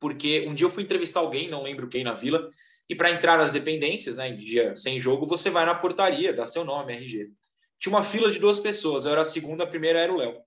porque 0.00 0.46
um 0.48 0.54
dia 0.54 0.66
eu 0.66 0.70
fui 0.70 0.82
entrevistar 0.82 1.20
alguém, 1.20 1.48
não 1.48 1.62
lembro 1.62 1.88
quem 1.88 2.04
na 2.04 2.12
Vila, 2.12 2.50
e 2.88 2.94
para 2.94 3.10
entrar 3.10 3.38
nas 3.38 3.52
dependências, 3.52 4.16
né, 4.16 4.28
em 4.28 4.36
dia 4.36 4.74
sem 4.76 5.00
jogo, 5.00 5.26
você 5.26 5.48
vai 5.48 5.64
na 5.64 5.74
portaria, 5.74 6.32
dá 6.32 6.44
seu 6.44 6.64
nome, 6.64 6.92
RG. 6.92 7.30
Tinha 7.78 7.94
uma 7.94 8.04
fila 8.04 8.30
de 8.30 8.38
duas 8.38 8.60
pessoas, 8.60 9.04
eu 9.04 9.12
era 9.12 9.22
a 9.22 9.24
segunda, 9.24 9.64
a 9.64 9.66
primeira 9.66 9.98
era 9.98 10.12
o 10.12 10.16
Léo. 10.16 10.40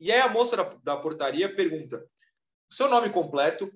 E 0.00 0.10
aí 0.10 0.20
a 0.20 0.28
moça 0.28 0.56
da, 0.56 0.64
da 0.82 0.96
portaria 0.96 1.54
pergunta: 1.54 2.04
seu 2.70 2.88
nome 2.88 3.10
completo, 3.10 3.72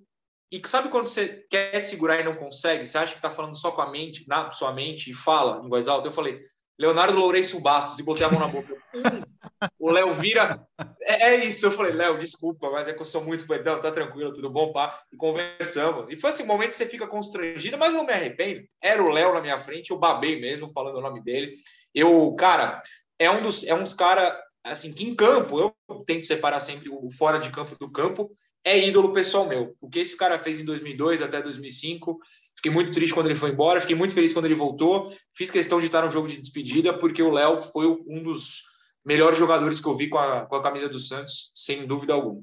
e 0.50 0.62
sabe 0.66 0.88
quando 0.88 1.08
você 1.08 1.44
quer 1.50 1.78
segurar 1.80 2.20
e 2.20 2.24
não 2.24 2.34
consegue? 2.34 2.86
Você 2.86 2.96
acha 2.96 3.12
que 3.12 3.18
está 3.18 3.30
falando 3.30 3.56
só 3.56 3.72
com 3.72 3.82
a 3.82 3.90
mente, 3.90 4.24
na 4.28 4.50
sua 4.50 4.72
mente, 4.72 5.10
e 5.10 5.14
fala 5.14 5.64
em 5.64 5.68
voz 5.68 5.88
alta? 5.88 6.08
Eu 6.08 6.12
falei, 6.12 6.40
Leonardo 6.78 7.18
Lourenço 7.18 7.60
Bastos, 7.60 7.98
e 7.98 8.02
botei 8.02 8.24
a 8.24 8.30
mão 8.30 8.38
na 8.38 8.46
boca. 8.46 8.76
o 9.80 9.90
Léo 9.90 10.12
vira. 10.14 10.64
É, 11.02 11.30
é, 11.30 11.44
isso. 11.44 11.66
Eu 11.66 11.72
falei, 11.72 11.92
Léo, 11.92 12.18
desculpa, 12.18 12.70
mas 12.70 12.86
é 12.86 12.92
que 12.92 13.00
eu 13.00 13.04
sou 13.04 13.24
muito 13.24 13.46
perdão, 13.46 13.80
tá 13.80 13.90
tranquilo, 13.90 14.32
tudo 14.32 14.50
bom, 14.50 14.72
pá? 14.72 15.00
E 15.12 15.16
conversamos. 15.16 16.06
E 16.10 16.20
foi 16.20 16.30
assim, 16.30 16.42
um 16.42 16.46
momento 16.46 16.70
que 16.70 16.76
você 16.76 16.86
fica 16.86 17.06
constrangido, 17.06 17.78
mas 17.78 17.94
eu 17.94 18.04
me 18.04 18.12
arrependo. 18.12 18.64
Era 18.80 19.02
o 19.02 19.10
Léo 19.10 19.34
na 19.34 19.40
minha 19.40 19.58
frente, 19.58 19.90
eu 19.90 19.98
babei 19.98 20.38
mesmo, 20.38 20.70
falando 20.70 20.98
o 20.98 21.02
nome 21.02 21.22
dele. 21.22 21.54
Eu, 21.94 22.34
cara, 22.38 22.82
é 23.18 23.30
um 23.30 23.42
dos. 23.42 23.64
É 23.64 23.74
uns 23.74 23.94
cara, 23.94 24.38
assim, 24.62 24.92
que 24.92 25.04
em 25.04 25.14
campo, 25.14 25.58
eu 25.58 26.04
tento 26.04 26.26
separar 26.26 26.60
sempre 26.60 26.90
o 26.90 27.10
fora 27.10 27.38
de 27.38 27.50
campo 27.50 27.74
do 27.80 27.90
campo, 27.90 28.30
é 28.66 28.76
ídolo 28.84 29.12
pessoal 29.12 29.46
meu. 29.46 29.76
O 29.80 29.88
que 29.88 30.00
esse 30.00 30.16
cara 30.16 30.40
fez 30.40 30.58
em 30.60 30.64
2002 30.64 31.22
até 31.22 31.40
2005, 31.40 32.18
fiquei 32.56 32.72
muito 32.72 32.90
triste 32.90 33.14
quando 33.14 33.26
ele 33.26 33.36
foi 33.36 33.50
embora, 33.50 33.80
fiquei 33.80 33.94
muito 33.94 34.12
feliz 34.12 34.32
quando 34.32 34.46
ele 34.46 34.56
voltou. 34.56 35.14
Fiz 35.32 35.52
questão 35.52 35.78
de 35.78 35.86
estar 35.86 36.04
no 36.04 36.10
jogo 36.10 36.26
de 36.26 36.36
despedida, 36.36 36.92
porque 36.92 37.22
o 37.22 37.30
Léo 37.30 37.62
foi 37.62 37.86
um 38.08 38.20
dos 38.20 38.64
melhores 39.04 39.38
jogadores 39.38 39.78
que 39.78 39.86
eu 39.86 39.96
vi 39.96 40.08
com 40.08 40.18
a, 40.18 40.44
com 40.46 40.56
a 40.56 40.62
camisa 40.62 40.88
do 40.88 40.98
Santos, 40.98 41.52
sem 41.54 41.86
dúvida 41.86 42.12
alguma. 42.12 42.42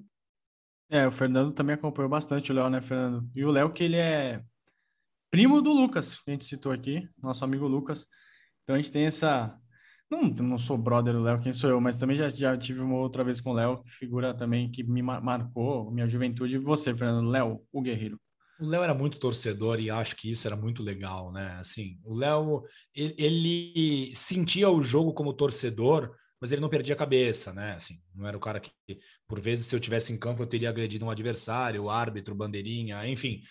É, 0.89 1.05
o 1.05 1.11
Fernando 1.11 1.51
também 1.51 1.75
acompanhou 1.75 2.09
bastante 2.09 2.51
o 2.51 2.55
Léo, 2.55 2.69
né, 2.69 2.81
Fernando? 2.81 3.29
E 3.35 3.43
o 3.43 3.51
Léo, 3.51 3.73
que 3.73 3.83
ele 3.83 3.97
é 3.97 4.41
primo 5.29 5.61
do 5.61 5.73
Lucas, 5.73 6.19
que 6.19 6.29
a 6.29 6.31
gente 6.31 6.45
citou 6.45 6.71
aqui, 6.71 7.09
nosso 7.21 7.43
amigo 7.43 7.67
Lucas. 7.67 8.07
Então 8.63 8.75
a 8.75 8.79
gente 8.79 8.93
tem 8.93 9.07
essa. 9.07 9.59
Não, 10.13 10.29
não 10.29 10.57
sou 10.59 10.77
brother 10.77 11.13
do 11.13 11.23
Léo, 11.23 11.39
quem 11.39 11.53
sou 11.53 11.69
eu, 11.69 11.81
mas 11.81 11.97
também 11.97 12.15
já, 12.15 12.29
já 12.29 12.55
tive 12.55 12.79
uma 12.79 12.97
outra 12.97 13.23
vez 13.23 13.41
com 13.41 13.49
o 13.49 13.53
Léo, 13.53 13.83
figura 13.87 14.33
também 14.33 14.69
que 14.69 14.83
me 14.83 15.01
marcou 15.01 15.89
minha 15.91 16.07
juventude. 16.07 16.53
E 16.53 16.59
você, 16.59 16.93
Fernando, 16.95 17.29
Léo, 17.29 17.61
o 17.71 17.81
guerreiro. 17.81 18.19
O 18.59 18.65
Léo 18.65 18.83
era 18.83 18.93
muito 18.93 19.19
torcedor 19.19 19.79
e 19.79 19.89
acho 19.89 20.15
que 20.15 20.31
isso 20.31 20.47
era 20.47 20.55
muito 20.55 20.83
legal, 20.83 21.31
né? 21.31 21.57
Assim, 21.59 21.99
o 22.03 22.15
Léo, 22.15 22.63
ele, 22.95 23.15
ele 23.17 24.15
sentia 24.15 24.69
o 24.69 24.83
jogo 24.83 25.13
como 25.13 25.33
torcedor, 25.33 26.15
mas 26.39 26.51
ele 26.51 26.61
não 26.61 26.69
perdia 26.69 26.93
a 26.93 26.97
cabeça, 26.97 27.51
né? 27.51 27.73
Assim, 27.73 27.95
não 28.13 28.27
era 28.27 28.37
o 28.37 28.39
cara 28.39 28.59
que, 28.59 28.69
por 29.27 29.39
vezes, 29.39 29.65
se 29.65 29.75
eu 29.75 29.79
tivesse 29.79 30.13
em 30.13 30.17
campo, 30.19 30.43
eu 30.43 30.47
teria 30.47 30.69
agredido 30.69 31.05
um 31.05 31.09
adversário, 31.09 31.89
árbitro, 31.89 32.35
bandeirinha, 32.35 33.07
enfim. 33.07 33.41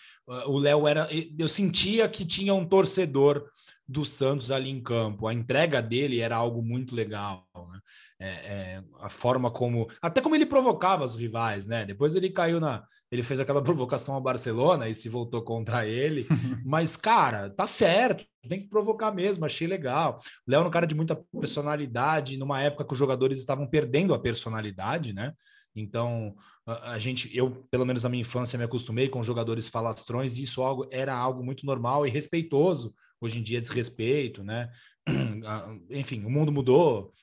O 0.45 0.57
Léo 0.57 0.87
era. 0.87 1.09
Eu 1.37 1.49
sentia 1.49 2.07
que 2.07 2.23
tinha 2.23 2.53
um 2.53 2.65
torcedor 2.65 3.43
do 3.87 4.05
Santos 4.05 4.51
ali 4.51 4.69
em 4.69 4.81
campo. 4.81 5.27
A 5.27 5.33
entrega 5.33 5.81
dele 5.81 6.19
era 6.19 6.35
algo 6.35 6.61
muito 6.61 6.95
legal, 6.95 7.47
né? 7.55 7.79
É, 8.19 8.27
é, 8.27 8.83
a 9.01 9.09
forma 9.09 9.51
como. 9.51 9.89
Até 10.01 10.21
como 10.21 10.35
ele 10.35 10.45
provocava 10.45 11.03
os 11.03 11.15
rivais, 11.15 11.67
né? 11.67 11.85
Depois 11.85 12.15
ele 12.15 12.29
caiu 12.29 12.59
na. 12.59 12.85
Ele 13.11 13.23
fez 13.23 13.39
aquela 13.39 13.61
provocação 13.63 14.15
ao 14.15 14.21
Barcelona 14.21 14.87
e 14.87 14.95
se 14.95 15.09
voltou 15.09 15.41
contra 15.41 15.85
ele. 15.85 16.27
Mas, 16.65 16.95
cara, 16.95 17.49
tá 17.49 17.67
certo 17.67 18.25
tem 18.47 18.61
que 18.61 18.67
provocar 18.67 19.11
mesmo, 19.11 19.45
achei 19.45 19.67
legal. 19.67 20.19
O 20.47 20.51
Léo 20.51 20.63
é 20.63 20.67
um 20.67 20.71
cara 20.71 20.85
de 20.85 20.95
muita 20.95 21.15
personalidade, 21.39 22.37
numa 22.37 22.61
época 22.61 22.85
que 22.85 22.93
os 22.93 22.99
jogadores 22.99 23.39
estavam 23.39 23.67
perdendo 23.67 24.13
a 24.13 24.19
personalidade, 24.19 25.13
né? 25.13 25.33
Então, 25.75 26.35
a, 26.65 26.91
a 26.91 26.99
gente, 26.99 27.35
eu, 27.35 27.65
pelo 27.71 27.85
menos 27.85 28.03
na 28.03 28.09
minha 28.09 28.21
infância, 28.21 28.57
me 28.57 28.65
acostumei 28.65 29.09
com 29.09 29.23
jogadores 29.23 29.67
falastrões, 29.67 30.35
e 30.35 30.43
isso 30.43 30.61
algo, 30.61 30.87
era 30.91 31.15
algo 31.15 31.43
muito 31.43 31.65
normal 31.65 32.05
e 32.05 32.09
respeitoso. 32.09 32.93
Hoje 33.23 33.39
em 33.39 33.43
dia, 33.43 33.61
desrespeito, 33.61 34.43
né? 34.43 34.69
Enfim, 35.89 36.25
o 36.25 36.29
mundo 36.29 36.51
mudou, 36.51 37.13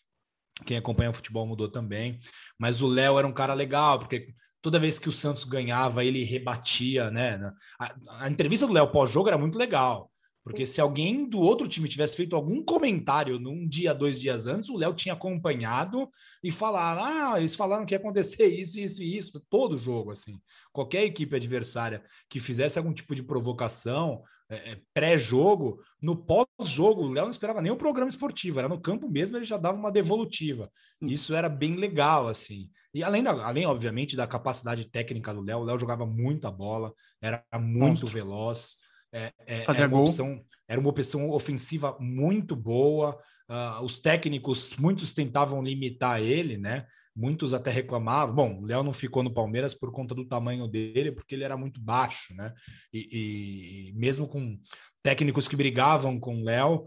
quem 0.65 0.79
acompanha 0.79 1.11
o 1.11 1.15
futebol 1.15 1.47
mudou 1.47 1.71
também, 1.71 2.19
mas 2.59 2.81
o 2.81 2.87
Léo 2.87 3.19
era 3.19 3.27
um 3.27 3.33
cara 3.33 3.53
legal, 3.53 3.99
porque 3.99 4.35
toda 4.63 4.79
vez 4.79 4.99
que 4.99 5.11
o 5.11 5.13
Santos 5.13 5.45
ganhava, 5.45 6.03
ele 6.03 6.25
rebatia, 6.25 7.11
né? 7.11 7.39
A, 7.79 8.25
a 8.25 8.31
entrevista 8.31 8.67
do 8.67 8.73
Léo 8.73 8.91
pós-jogo 8.91 9.29
era 9.29 9.37
muito 9.37 9.59
legal. 9.59 10.11
Porque 10.43 10.67
se 10.67 10.81
alguém 10.81 11.29
do 11.29 11.39
outro 11.39 11.69
time 11.69 11.87
tivesse 11.87 12.17
feito 12.17 12.35
algum 12.35 12.65
comentário 12.65 13.39
num 13.39 13.69
dia, 13.69 13.95
dois 13.95 14.19
dias 14.19 14.47
antes, 14.47 14.71
o 14.71 14.77
Léo 14.77 14.95
tinha 14.95 15.13
acompanhado 15.13 16.09
e 16.43 16.51
falar: 16.51 16.99
ah, 16.99 17.39
eles 17.39 17.55
falaram 17.55 17.85
que 17.85 17.93
ia 17.95 17.99
acontecer 17.99 18.47
isso, 18.47 18.79
isso 18.81 19.03
e 19.03 19.19
isso, 19.19 19.45
todo 19.51 19.77
jogo, 19.77 20.11
assim. 20.11 20.41
Qualquer 20.73 21.05
equipe 21.05 21.37
adversária 21.37 22.03
que 22.29 22.41
fizesse 22.41 22.79
algum 22.79 22.93
tipo 22.93 23.15
de 23.15 23.23
provocação 23.23 24.23
é, 24.51 24.73
é 24.73 24.81
pré-jogo, 24.93 25.81
no 26.03 26.17
pós-jogo, 26.17 27.03
o 27.03 27.11
Léo 27.11 27.25
não 27.25 27.31
esperava 27.31 27.63
nem 27.63 27.73
o 27.73 27.77
programa 27.77 28.09
esportivo, 28.09 28.59
era 28.59 28.69
no 28.69 28.81
campo 28.81 29.09
mesmo, 29.09 29.37
ele 29.37 29.45
já 29.45 29.57
dava 29.57 29.79
uma 29.79 29.93
devolutiva. 29.93 30.71
Hum. 31.01 31.07
Isso 31.07 31.35
era 31.35 31.49
bem 31.49 31.77
legal, 31.77 32.29
assim. 32.29 32.69
E 32.93 33.05
além, 33.05 33.23
da, 33.23 33.31
além 33.47 33.67
obviamente, 33.67 34.17
da 34.17 34.27
capacidade 34.27 34.85
técnica 34.85 35.33
do 35.33 35.41
Léo, 35.41 35.61
o 35.61 35.65
Léo 35.65 35.79
jogava 35.79 36.05
muita 36.05 36.51
bola, 36.51 36.93
era 37.23 37.45
muito 37.55 38.03
Monstro. 38.03 38.09
veloz. 38.09 38.79
É, 39.13 39.33
é, 39.47 39.65
Fazer 39.65 39.83
era, 39.83 39.93
uma 39.93 40.01
opção, 40.01 40.45
era 40.69 40.81
uma 40.81 40.91
opção 40.91 41.31
ofensiva 41.31 41.97
muito 42.01 42.55
boa. 42.55 43.19
Uh, 43.49 43.83
os 43.85 43.99
técnicos, 43.99 44.77
muitos 44.77 45.13
tentavam 45.13 45.63
limitar 45.63 46.21
ele, 46.21 46.57
né? 46.57 46.87
Muitos 47.15 47.53
até 47.53 47.71
reclamavam. 47.71 48.35
Bom, 48.35 48.61
o 48.61 48.67
Léo 48.67 48.83
não 48.83 48.93
ficou 48.93 49.23
no 49.23 49.35
Palmeiras 49.35 49.75
por 49.75 49.91
conta 49.91 50.15
do 50.15 50.25
tamanho 50.25 50.69
dele, 50.69 51.11
porque 51.11 51.35
ele 51.35 51.45
era 51.45 51.57
muito 51.57 51.81
baixo, 51.81 52.35
né? 52.35 52.53
E, 52.93 53.91
e 53.91 53.93
mesmo 53.99 54.29
com 54.29 54.59
técnicos 55.03 55.49
que 55.49 55.57
brigavam 55.57 56.21
com 56.21 56.41
o 56.41 56.45
Léo, 56.45 56.87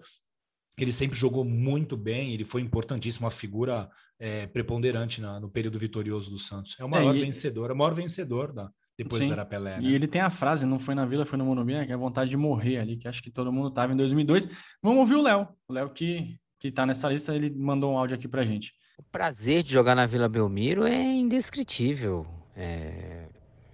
ele 0.78 0.94
sempre 0.94 1.18
jogou 1.18 1.44
muito 1.44 1.96
bem, 1.98 2.34
ele 2.34 2.46
foi 2.46 2.62
importantíssimo, 2.62 3.26
uma 3.26 3.32
figura 3.32 3.90
é, 4.20 4.48
preponderante 4.48 5.22
na, 5.22 5.40
no 5.40 5.50
período 5.50 5.78
vitorioso 5.78 6.32
do 6.32 6.40
Santos. 6.40 6.80
É 6.80 6.86
o 6.86 6.90
maior 6.90 7.14
é, 7.14 7.18
e... 7.18 7.22
vencedor, 7.22 7.70
é 7.70 7.74
o 7.74 7.78
maior 7.78 7.94
vencedor 7.94 8.54
da, 8.54 8.72
depois 8.98 9.24
Sim. 9.24 9.36
da 9.36 9.46
Pelé. 9.46 9.78
Né? 9.78 9.84
E 9.84 9.94
ele 9.94 10.08
tem 10.08 10.22
a 10.22 10.30
frase, 10.30 10.66
não 10.66 10.80
foi 10.80 10.94
na 10.94 11.06
Vila, 11.06 11.26
foi 11.26 11.38
no 11.38 11.46
Morumbi, 11.46 11.74
né, 11.74 11.86
que 11.86 11.92
é 11.92 11.96
a 11.96 11.98
vontade 11.98 12.30
de 12.30 12.38
morrer 12.38 12.78
ali, 12.78 12.98
que 12.98 13.08
acho 13.08 13.24
que 13.24 13.32
todo 13.32 13.52
mundo 13.52 13.72
tava 13.72 13.94
em 13.94 13.98
2002. 13.98 14.48
Vamos 14.82 15.00
ouvir 15.00 15.16
o 15.16 15.22
Léo. 15.22 15.48
O 15.68 15.74
Léo 15.74 15.90
que, 15.90 16.38
que 16.60 16.72
tá 16.72 16.86
nessa 16.86 17.10
lista, 17.10 17.36
ele 17.36 17.50
mandou 17.50 17.94
um 17.94 17.98
áudio 17.98 18.16
aqui 18.16 18.28
pra 18.28 18.46
gente. 18.46 18.74
O 18.98 19.04
prazer 19.04 19.64
de 19.64 19.72
jogar 19.72 19.96
na 19.96 20.06
Vila 20.06 20.30
Belmiro 20.30 20.86
é 20.86 21.02
indescritível. 21.02 22.28
É, 22.56 23.28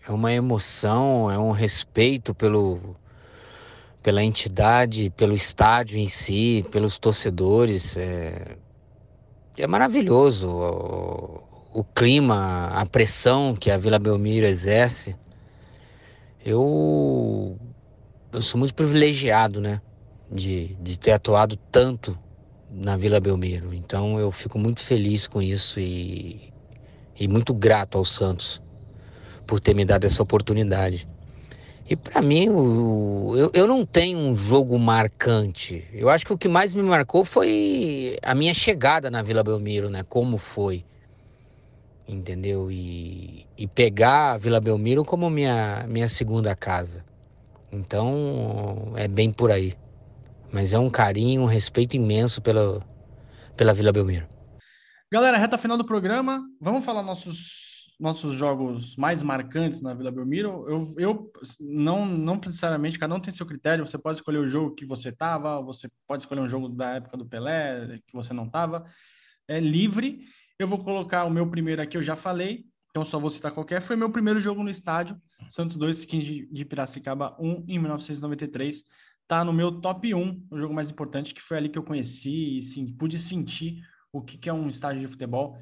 é 0.08 0.12
uma 0.12 0.32
emoção, 0.32 1.30
é 1.30 1.38
um 1.38 1.52
respeito 1.52 2.34
pelo, 2.34 2.96
pela 4.02 4.24
entidade, 4.24 5.10
pelo 5.10 5.34
estádio 5.34 6.00
em 6.00 6.08
si, 6.08 6.66
pelos 6.72 6.98
torcedores. 6.98 7.98
É, 7.98 8.58
é 9.58 9.68
maravilhoso 9.68 11.44
o 11.74 11.84
clima, 11.84 12.68
a 12.68 12.86
pressão 12.86 13.56
que 13.56 13.70
a 13.70 13.78
Vila 13.78 14.00
Belmiro 14.00 14.46
exerce, 14.46 15.16
eu, 16.44 17.58
eu 18.32 18.42
sou 18.42 18.58
muito 18.58 18.74
privilegiado, 18.74 19.62
né? 19.62 19.82
De, 20.32 20.76
de 20.80 20.98
ter 20.98 21.12
atuado 21.12 21.58
tanto 21.72 22.18
na 22.72 22.96
Vila 22.96 23.20
Belmiro. 23.20 23.74
Então 23.74 24.20
eu 24.20 24.32
fico 24.32 24.60
muito 24.60 24.80
feliz 24.80 25.28
com 25.28 25.42
isso 25.42 25.80
e, 25.80 26.52
e 27.20 27.28
muito 27.28 27.54
grato 27.54 27.98
ao 27.98 28.06
Santos 28.06 28.62
por 29.46 29.60
ter 29.60 29.74
me 29.74 29.84
dado 29.84 30.06
essa 30.06 30.22
oportunidade. 30.22 31.08
E 31.90 31.96
para 31.96 32.22
mim, 32.22 32.50
o, 32.50 33.36
eu, 33.36 33.50
eu 33.52 33.68
não 33.68 33.84
tenho 33.84 34.20
um 34.20 34.36
jogo 34.36 34.78
marcante. 34.78 35.84
Eu 35.92 36.08
acho 36.08 36.24
que 36.24 36.32
o 36.32 36.38
que 36.38 36.48
mais 36.48 36.72
me 36.76 36.84
marcou 36.84 37.26
foi 37.26 38.16
a 38.22 38.36
minha 38.36 38.54
chegada 38.54 39.10
na 39.10 39.24
Vila 39.24 39.44
Belmiro, 39.44 39.90
né? 39.90 40.06
Como 40.08 40.38
foi. 40.38 40.86
Entendeu? 42.10 42.72
E, 42.72 43.46
e 43.58 43.68
pegar 43.68 44.34
a 44.34 44.38
Vila 44.38 44.60
Belmiro 44.60 45.06
como 45.06 45.30
minha, 45.30 45.86
minha 45.88 46.08
segunda 46.08 46.56
casa. 46.56 47.06
Então 47.72 48.94
é 48.96 49.08
bem 49.08 49.32
por 49.32 49.52
aí. 49.52 49.76
Mas 50.52 50.74
é 50.74 50.80
um 50.80 50.90
carinho, 50.90 51.44
um 51.44 51.46
respeito 51.46 51.96
imenso 51.96 52.42
pela, 52.42 52.82
pela 53.56 53.74
Vila 53.74 53.92
Belmiro. 53.92 54.28
Galera, 55.12 55.38
reta 55.38 55.58
final 55.58 55.78
do 55.78 55.86
programa. 55.86 56.44
Vamos 56.60 56.84
falar 56.84 57.04
nossos, 57.04 57.96
nossos 58.00 58.34
jogos 58.34 58.96
mais 58.96 59.22
marcantes 59.22 59.82
na 59.82 59.94
Vila 59.94 60.12
Belmiro. 60.12 60.66
Eu, 60.68 60.96
eu 60.98 61.32
não, 61.60 62.06
não 62.06 62.36
necessariamente, 62.36 62.98
cada 62.98 63.14
um 63.14 63.20
tem 63.20 63.32
seu 63.32 63.46
critério. 63.46 63.88
Você 63.88 63.98
pode 64.00 64.18
escolher 64.18 64.40
o 64.40 64.50
jogo 64.50 64.74
que 64.74 64.86
você 64.86 65.10
estava, 65.10 65.62
você 65.62 65.88
pode 66.08 66.24
escolher 66.24 66.42
um 66.42 66.50
jogo 66.50 66.68
da 66.70 66.96
época 66.96 67.16
do 67.16 67.26
Pelé, 67.26 68.00
que 68.08 68.14
você 68.14 68.34
não 68.34 68.46
estava. 68.46 68.86
É 69.48 69.60
livre. 69.60 70.20
Eu 70.60 70.68
vou 70.68 70.84
colocar 70.84 71.24
o 71.24 71.30
meu 71.30 71.50
primeiro 71.50 71.82
aqui, 71.82 71.96
eu 71.96 72.04
já 72.04 72.18
falei, 72.18 72.66
então 72.90 73.06
só 73.06 73.18
vou 73.18 73.30
citar 73.30 73.54
qualquer. 73.54 73.82
Foi 73.82 73.96
meu 73.96 74.12
primeiro 74.12 74.42
jogo 74.42 74.62
no 74.62 74.70
estádio, 74.70 75.20
Santos 75.50 75.78
2, 75.78 76.04
15 76.04 76.50
de 76.52 76.66
Piracicaba 76.66 77.34
1, 77.40 77.64
em 77.66 77.80
1993. 77.80 78.84
Tá 79.26 79.46
no 79.46 79.54
meu 79.54 79.80
top 79.80 80.14
1, 80.14 80.48
o 80.52 80.60
jogo 80.60 80.74
mais 80.74 80.90
importante, 80.90 81.34
que 81.34 81.42
foi 81.42 81.56
ali 81.56 81.70
que 81.70 81.80
eu 81.80 81.84
conheci 81.84 82.58
e 82.58 82.62
sim, 82.62 82.86
pude 82.94 83.18
sentir 83.18 83.82
o 84.12 84.22
que, 84.22 84.38
que 84.38 84.50
é 84.50 84.54
um 84.54 84.68
estádio 84.68 85.00
de 85.00 85.08
futebol. 85.08 85.58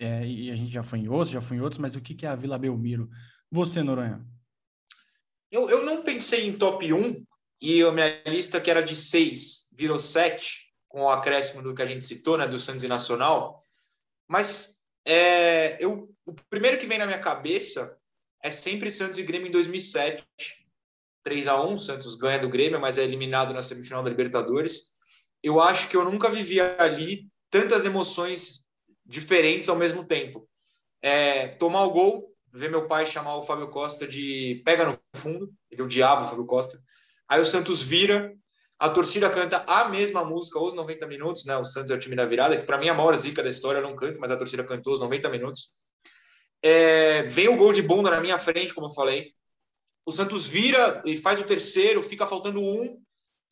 É, 0.00 0.26
e 0.26 0.50
a 0.50 0.56
gente 0.56 0.72
já 0.72 0.82
foi 0.82 1.00
em 1.00 1.08
outros, 1.08 1.30
já 1.30 1.42
foi 1.42 1.58
em 1.58 1.60
outros, 1.60 1.78
mas 1.78 1.94
o 1.94 2.00
que, 2.00 2.14
que 2.14 2.24
é 2.24 2.30
a 2.30 2.36
Vila 2.36 2.56
Belmiro? 2.56 3.10
Você, 3.50 3.82
Noronha? 3.82 4.24
Eu, 5.50 5.68
eu 5.68 5.84
não 5.84 6.02
pensei 6.02 6.48
em 6.48 6.56
top 6.56 6.90
1 6.90 7.22
e 7.60 7.82
a 7.82 7.92
minha 7.92 8.22
lista, 8.24 8.62
que 8.62 8.70
era 8.70 8.80
de 8.80 8.96
6, 8.96 9.68
virou 9.76 9.98
7, 9.98 10.72
com 10.88 11.02
o 11.02 11.10
acréscimo 11.10 11.62
do 11.62 11.74
que 11.74 11.82
a 11.82 11.86
gente 11.86 12.06
citou, 12.06 12.38
né, 12.38 12.48
do 12.48 12.58
Santos 12.58 12.82
e 12.82 12.88
Nacional. 12.88 13.62
Mas 14.28 14.80
é, 15.04 15.82
eu, 15.82 16.14
o 16.26 16.34
primeiro 16.50 16.78
que 16.78 16.86
vem 16.86 16.98
na 16.98 17.06
minha 17.06 17.18
cabeça 17.18 17.98
é 18.42 18.50
sempre 18.50 18.90
Santos 18.90 19.18
e 19.18 19.22
Grêmio 19.22 19.48
em 19.48 19.52
2007. 19.52 20.24
3 21.22 21.48
a 21.48 21.62
1 21.62 21.78
Santos 21.78 22.14
ganha 22.14 22.38
do 22.38 22.48
Grêmio, 22.48 22.80
mas 22.80 22.96
é 22.96 23.02
eliminado 23.02 23.52
na 23.52 23.62
semifinal 23.62 24.02
da 24.02 24.10
Libertadores. 24.10 24.90
Eu 25.42 25.60
acho 25.60 25.88
que 25.88 25.96
eu 25.96 26.04
nunca 26.04 26.30
vivi 26.30 26.60
ali 26.60 27.28
tantas 27.50 27.84
emoções 27.84 28.64
diferentes 29.04 29.68
ao 29.68 29.76
mesmo 29.76 30.04
tempo. 30.04 30.48
É, 31.02 31.48
tomar 31.48 31.84
o 31.84 31.90
gol, 31.90 32.34
ver 32.52 32.70
meu 32.70 32.86
pai 32.86 33.06
chamar 33.06 33.36
o 33.36 33.42
Fábio 33.42 33.68
Costa 33.68 34.06
de 34.06 34.62
pega 34.64 34.86
no 34.86 34.98
fundo, 35.16 35.52
ele 35.70 35.82
odiava 35.82 36.26
o 36.26 36.28
Fábio 36.30 36.46
Costa. 36.46 36.80
Aí 37.28 37.40
o 37.40 37.46
Santos 37.46 37.82
vira, 37.82 38.34
a 38.78 38.88
torcida 38.88 39.28
canta 39.28 39.64
a 39.66 39.88
mesma 39.88 40.24
música 40.24 40.60
os 40.60 40.72
90 40.72 41.06
minutos, 41.06 41.44
né? 41.44 41.56
O 41.56 41.64
Santos 41.64 41.90
é 41.90 41.94
o 41.94 41.98
time 41.98 42.14
da 42.14 42.24
virada, 42.24 42.56
que 42.56 42.64
para 42.64 42.78
mim 42.78 42.86
é 42.86 42.90
a 42.90 42.94
maior 42.94 43.14
zica 43.16 43.42
da 43.42 43.50
história, 43.50 43.78
eu 43.78 43.82
não 43.82 43.96
canto, 43.96 44.20
mas 44.20 44.30
a 44.30 44.36
torcida 44.36 44.62
cantou 44.62 44.94
os 44.94 45.00
90 45.00 45.28
minutos. 45.30 45.76
É, 46.62 47.22
vem 47.22 47.48
o 47.48 47.56
gol 47.56 47.72
de 47.72 47.82
bunda 47.82 48.10
na 48.10 48.20
minha 48.20 48.38
frente, 48.38 48.72
como 48.72 48.86
eu 48.86 48.94
falei. 48.94 49.32
O 50.06 50.12
Santos 50.12 50.46
vira 50.46 51.02
e 51.04 51.16
faz 51.16 51.40
o 51.40 51.44
terceiro, 51.44 52.02
fica 52.02 52.26
faltando 52.26 52.60
um 52.60 53.02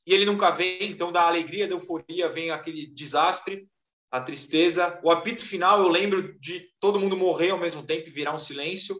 e 0.06 0.14
ele 0.14 0.24
nunca 0.24 0.50
vem, 0.50 0.78
então 0.84 1.10
da 1.10 1.22
alegria, 1.22 1.66
da 1.66 1.74
euforia, 1.74 2.28
vem 2.28 2.52
aquele 2.52 2.86
desastre, 2.86 3.68
a 4.10 4.20
tristeza. 4.20 5.00
O 5.02 5.10
apito 5.10 5.44
final, 5.44 5.82
eu 5.82 5.88
lembro 5.88 6.38
de 6.38 6.68
todo 6.78 7.00
mundo 7.00 7.16
morrer 7.16 7.50
ao 7.50 7.58
mesmo 7.58 7.82
tempo 7.82 8.06
e 8.06 8.12
virar 8.12 8.32
um 8.32 8.38
silêncio. 8.38 8.96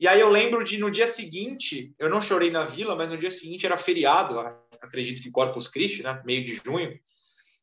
E 0.00 0.08
aí 0.08 0.18
eu 0.18 0.30
lembro 0.30 0.64
de 0.64 0.78
no 0.78 0.90
dia 0.90 1.06
seguinte, 1.06 1.94
eu 1.98 2.08
não 2.08 2.20
chorei 2.20 2.50
na 2.50 2.64
vila, 2.64 2.96
mas 2.96 3.10
no 3.10 3.18
dia 3.18 3.30
seguinte 3.30 3.64
era 3.64 3.76
feriado, 3.76 4.40
acredito 4.80 5.22
que 5.22 5.30
Corpus 5.30 5.68
Christi, 5.68 6.02
né? 6.02 6.22
Meio 6.24 6.44
de 6.44 6.56
junho. 6.56 6.98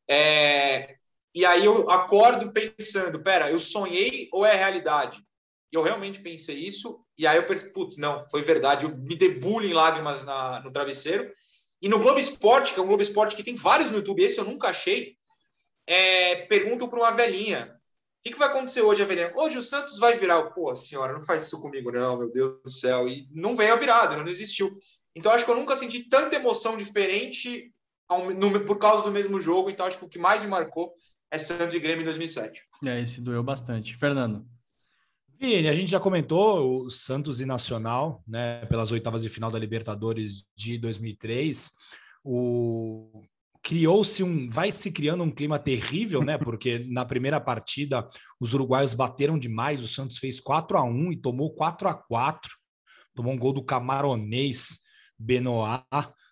É, 0.09 0.95
e 1.33 1.45
aí 1.45 1.65
eu 1.65 1.89
acordo 1.89 2.51
pensando, 2.51 3.21
pera, 3.21 3.51
eu 3.51 3.59
sonhei 3.59 4.29
ou 4.31 4.45
é 4.45 4.55
realidade? 4.55 5.21
E 5.71 5.75
eu 5.75 5.83
realmente 5.83 6.21
pensei 6.21 6.55
isso, 6.55 7.03
e 7.17 7.27
aí 7.27 7.37
eu 7.37 7.45
pensei, 7.45 7.69
putz, 7.71 7.97
não, 7.97 8.27
foi 8.29 8.41
verdade, 8.41 8.85
eu 8.85 8.97
me 8.97 9.15
debulho 9.15 9.67
em 9.67 9.73
lágrimas 9.73 10.23
na, 10.23 10.61
no 10.61 10.71
travesseiro. 10.71 11.29
E 11.81 11.89
no 11.89 11.99
Globo 11.99 12.19
Esporte, 12.19 12.73
que 12.73 12.79
é 12.79 12.83
um 12.83 12.87
Globo 12.87 13.03
Esporte 13.03 13.35
que 13.35 13.43
tem 13.43 13.55
vários 13.55 13.89
no 13.89 13.97
YouTube, 13.97 14.23
esse 14.23 14.37
eu 14.37 14.45
nunca 14.45 14.69
achei, 14.69 15.15
é, 15.85 16.47
pergunto 16.47 16.87
para 16.87 16.99
uma 16.99 17.11
velhinha, 17.11 17.73
o 18.19 18.23
que, 18.23 18.33
que, 18.33 18.39
vai 18.39 18.49
acontecer 18.49 18.81
hoje, 18.81 19.01
a 19.01 19.05
velhinha? 19.05 19.31
Hoje 19.35 19.57
o 19.57 19.61
Santos 19.61 19.99
vai 19.99 20.17
virar. 20.17 20.41
Pô, 20.51 20.75
senhora, 20.75 21.13
não 21.13 21.21
faz 21.21 21.43
isso 21.43 21.61
comigo 21.61 21.91
não, 21.91 22.17
meu 22.17 22.31
Deus 22.31 22.61
do 22.61 22.69
céu. 22.69 23.07
E 23.07 23.27
não 23.31 23.55
veio 23.55 23.73
a 23.73 23.77
virada, 23.77 24.17
não 24.17 24.27
existiu. 24.27 24.73
Então, 25.17 25.31
acho 25.31 25.43
que 25.43 25.51
eu 25.51 25.55
nunca 25.55 25.75
senti 25.75 26.03
tanta 26.03 26.35
emoção 26.35 26.77
diferente 26.77 27.71
ao, 28.07 28.31
no, 28.31 28.59
por 28.65 28.77
causa 28.77 29.03
do 29.03 29.11
mesmo 29.11 29.39
jogo. 29.39 29.69
Então, 29.69 29.85
acho 29.85 29.97
que 29.97 30.05
o 30.05 30.09
que 30.09 30.19
mais 30.19 30.41
me 30.41 30.47
marcou 30.47 30.93
é 31.31 31.37
Santos 31.37 31.73
e 31.73 31.79
Grêmio 31.79 32.03
em 32.03 32.05
2007. 32.05 32.61
É, 32.85 33.01
esse 33.01 33.19
doeu 33.19 33.43
bastante. 33.43 33.97
Fernando. 33.97 34.45
Vini, 35.39 35.67
a 35.67 35.75
gente 35.75 35.91
já 35.91 35.99
comentou 35.99 36.85
o 36.85 36.89
Santos 36.89 37.41
e 37.41 37.45
Nacional, 37.45 38.23
né, 38.27 38.65
pelas 38.65 38.91
oitavas 38.91 39.21
de 39.21 39.29
final 39.29 39.51
da 39.51 39.59
Libertadores 39.59 40.43
de 40.55 40.77
2003. 40.77 41.73
O 42.23 43.21
criou-se 43.61 44.23
um, 44.23 44.49
vai 44.49 44.71
se 44.71 44.89
criando 44.91 45.23
um 45.23 45.31
clima 45.31 45.59
terrível, 45.59 46.23
né? 46.23 46.37
Porque 46.37 46.79
na 46.89 47.03
primeira 47.03 47.39
partida 47.39 48.07
os 48.39 48.53
uruguaios 48.53 48.93
bateram 48.93 49.37
demais, 49.37 49.83
o 49.83 49.87
Santos 49.87 50.17
fez 50.17 50.39
4 50.39 50.77
a 50.77 50.83
1 50.83 51.11
e 51.11 51.17
tomou 51.17 51.53
4 51.53 51.89
a 51.89 51.93
4. 51.93 52.55
Tomou 53.13 53.33
um 53.33 53.37
gol 53.37 53.51
do 53.51 53.63
camaronês 53.63 54.86
Benoit 55.17 55.83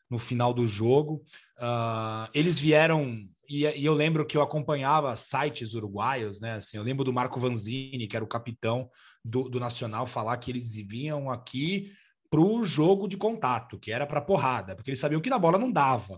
no 0.10 0.20
final 0.20 0.54
do 0.54 0.68
jogo. 0.68 1.24
Uh, 1.58 2.30
eles 2.34 2.60
vieram 2.60 3.28
e, 3.50 3.64
e, 3.66 3.86
eu 3.86 3.94
lembro 3.94 4.26
que 4.26 4.36
eu 4.36 4.42
acompanhava 4.42 5.16
sites 5.16 5.74
uruguaios, 5.74 6.42
né? 6.42 6.54
Assim, 6.54 6.78
eu 6.78 6.84
lembro 6.84 7.04
do 7.04 7.14
Marco 7.14 7.40
Vanzini, 7.40 8.08
que 8.08 8.16
era 8.16 8.26
o 8.26 8.28
capitão 8.28 8.90
do, 9.24 9.50
do 9.50 9.60
Nacional, 9.60 10.08
falar 10.08 10.38
que 10.38 10.52
eles 10.52 10.76
vinham 10.76 11.30
aqui 11.30 11.92
para 12.30 12.42
o 12.42 12.64
jogo 12.64 13.08
de 13.08 13.18
contato, 13.18 13.80
que 13.80 13.92
era 13.92 14.06
para 14.06 14.22
porrada, 14.22 14.76
porque 14.76 14.90
eles 14.90 15.00
sabiam 15.00 15.22
que 15.22 15.30
na 15.30 15.38
bola 15.38 15.60
não 15.60 15.72
dava. 15.72 16.18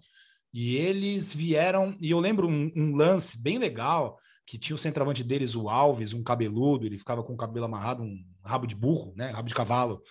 E 0.54 0.78
eles 0.78 1.34
vieram, 1.34 1.96
e 2.00 2.10
eu 2.10 2.20
lembro 2.20 2.48
um, 2.48 2.72
um 2.76 2.96
lance 2.96 3.42
bem 3.44 3.58
legal, 3.58 4.18
que 4.46 4.58
tinha 4.58 4.76
o 4.76 4.80
centroavante 4.80 5.24
deles, 5.24 5.56
o 5.56 5.70
Alves, 5.70 6.14
um 6.14 6.24
cabeludo, 6.24 6.86
ele 6.86 6.98
ficava 6.98 7.22
com 7.22 7.34
o 7.34 7.38
cabelo 7.38 7.66
amarrado, 7.66 8.02
um 8.02 8.24
rabo 8.44 8.66
de 8.66 8.76
burro, 8.76 9.14
né? 9.16 9.32
Rabo 9.32 9.50
de 9.50 9.54
cavalo 9.54 10.02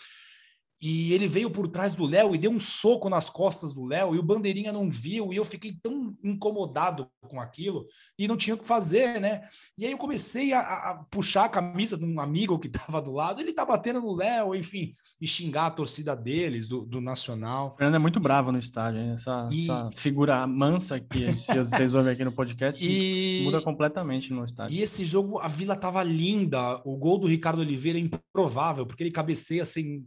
e 0.80 1.12
ele 1.12 1.26
veio 1.26 1.50
por 1.50 1.68
trás 1.68 1.94
do 1.94 2.04
Léo 2.04 2.34
e 2.34 2.38
deu 2.38 2.50
um 2.50 2.60
soco 2.60 3.08
nas 3.08 3.30
costas 3.30 3.72
do 3.72 3.84
Léo 3.86 4.14
e 4.14 4.18
o 4.18 4.22
bandeirinha 4.22 4.72
não 4.72 4.90
viu 4.90 5.32
e 5.32 5.36
eu 5.36 5.44
fiquei 5.44 5.76
tão 5.82 6.14
incomodado 6.22 7.08
com 7.22 7.40
aquilo 7.40 7.86
e 8.18 8.28
não 8.28 8.36
tinha 8.36 8.54
o 8.54 8.58
que 8.58 8.66
fazer, 8.66 9.20
né? 9.20 9.42
E 9.78 9.86
aí 9.86 9.92
eu 9.92 9.98
comecei 9.98 10.52
a, 10.52 10.60
a 10.60 11.04
puxar 11.10 11.44
a 11.44 11.48
camisa 11.48 11.96
de 11.96 12.04
um 12.04 12.20
amigo 12.20 12.58
que 12.58 12.68
estava 12.76 13.00
do 13.00 13.12
lado, 13.12 13.40
ele 13.40 13.52
tá 13.52 13.64
batendo 13.64 14.00
no 14.00 14.14
Léo, 14.14 14.54
enfim, 14.54 14.92
e 15.20 15.26
xingar 15.26 15.66
a 15.66 15.70
torcida 15.70 16.14
deles, 16.14 16.68
do, 16.68 16.82
do 16.82 17.00
Nacional. 17.00 17.72
O 17.74 17.78
Fernando 17.78 17.96
é 17.96 17.98
muito 17.98 18.20
bravo 18.20 18.52
no 18.52 18.58
estádio, 18.58 19.00
hein? 19.00 19.12
Essa, 19.12 19.48
e... 19.50 19.64
essa 19.64 19.90
figura 19.96 20.46
mansa 20.46 21.00
que 21.00 21.26
vocês 21.56 21.94
ouvem 21.94 22.12
aqui 22.12 22.24
no 22.24 22.32
podcast 22.32 22.84
e... 22.84 23.42
muda 23.44 23.62
completamente 23.62 24.32
no 24.32 24.44
estádio. 24.44 24.76
E 24.76 24.82
esse 24.82 25.04
jogo, 25.06 25.38
a 25.38 25.48
Vila 25.48 25.74
tava 25.74 26.02
linda, 26.02 26.82
o 26.84 26.96
gol 26.96 27.18
do 27.18 27.26
Ricardo 27.26 27.60
Oliveira 27.60 27.98
é 27.98 28.02
improvável, 28.02 28.86
porque 28.86 29.02
ele 29.02 29.10
cabeceia 29.10 29.62
assim 29.62 30.04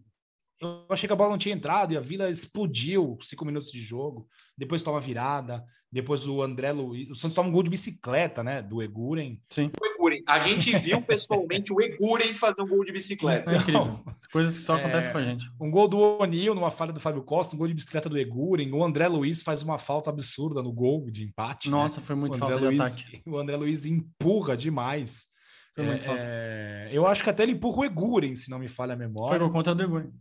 eu 0.61 0.85
achei 0.89 1.07
que 1.07 1.13
a 1.13 1.15
bola 1.15 1.31
não 1.31 1.37
tinha 1.37 1.55
entrado 1.55 1.93
e 1.93 1.97
a 1.97 2.01
Vila 2.01 2.29
explodiu 2.29 3.17
cinco 3.21 3.45
minutos 3.45 3.71
de 3.71 3.81
jogo. 3.81 4.27
Depois 4.57 4.83
toma 4.83 4.99
virada. 4.99 5.63
Depois 5.91 6.27
o 6.27 6.41
André 6.43 6.71
Luiz. 6.71 7.09
O 7.09 7.15
Santos 7.15 7.35
toma 7.35 7.49
um 7.49 7.51
gol 7.51 7.63
de 7.63 7.69
bicicleta, 7.69 8.43
né? 8.43 8.61
Do 8.61 8.81
Eguren. 8.83 9.41
Sim. 9.49 9.71
O 9.81 9.85
Eguren. 9.85 10.21
A 10.27 10.37
gente 10.37 10.77
viu 10.77 11.01
pessoalmente 11.01 11.73
o 11.73 11.81
Eguren 11.81 12.33
fazer 12.33 12.61
um 12.61 12.67
gol 12.67 12.83
de 12.85 12.91
bicicleta. 12.91 13.49
É 13.49 13.57
incrível. 13.57 14.03
Coisas 14.31 14.57
que 14.57 14.63
só 14.63 14.77
é... 14.77 14.81
acontecem 14.81 15.11
com 15.11 15.17
a 15.17 15.23
gente. 15.23 15.49
Um 15.59 15.71
gol 15.71 15.87
do 15.87 15.97
O'Neill 15.97 16.53
numa 16.53 16.69
falha 16.69 16.93
do 16.93 16.99
Fábio 16.99 17.23
Costa, 17.23 17.55
um 17.55 17.59
gol 17.59 17.67
de 17.67 17.73
bicicleta 17.73 18.07
do 18.07 18.19
Eguren. 18.19 18.71
O 18.71 18.83
André 18.83 19.07
Luiz 19.07 19.41
faz 19.41 19.63
uma 19.63 19.79
falta 19.79 20.11
absurda 20.11 20.61
no 20.61 20.71
gol 20.71 21.09
de 21.09 21.23
empate. 21.23 21.69
Né? 21.69 21.77
Nossa, 21.77 22.01
né? 22.01 22.05
foi 22.05 22.15
muito 22.15 22.35
o 22.35 22.37
falta 22.37 22.55
Luiz, 22.55 22.75
de 22.75 22.81
ataque. 22.81 23.21
O 23.25 23.37
André 23.37 23.55
Luiz 23.57 23.85
empurra 23.85 24.55
demais. 24.55 25.27
Foi 25.73 25.85
muito 25.85 26.03
é, 26.03 26.05
falta. 26.05 26.21
É, 26.21 26.89
eu 26.91 27.07
acho 27.07 27.23
que 27.23 27.29
até 27.29 27.43
ele 27.43 27.53
empurra 27.53 27.79
o 27.79 27.85
Eguren, 27.85 28.35
se 28.35 28.51
não 28.51 28.59
me 28.59 28.67
falha 28.67 28.93
a 28.93 28.97
memória. 28.97 29.39
Foi 29.39 29.47
por 29.47 29.53
conta 29.53 29.73
do 29.73 29.81
Eguren. 29.81 30.11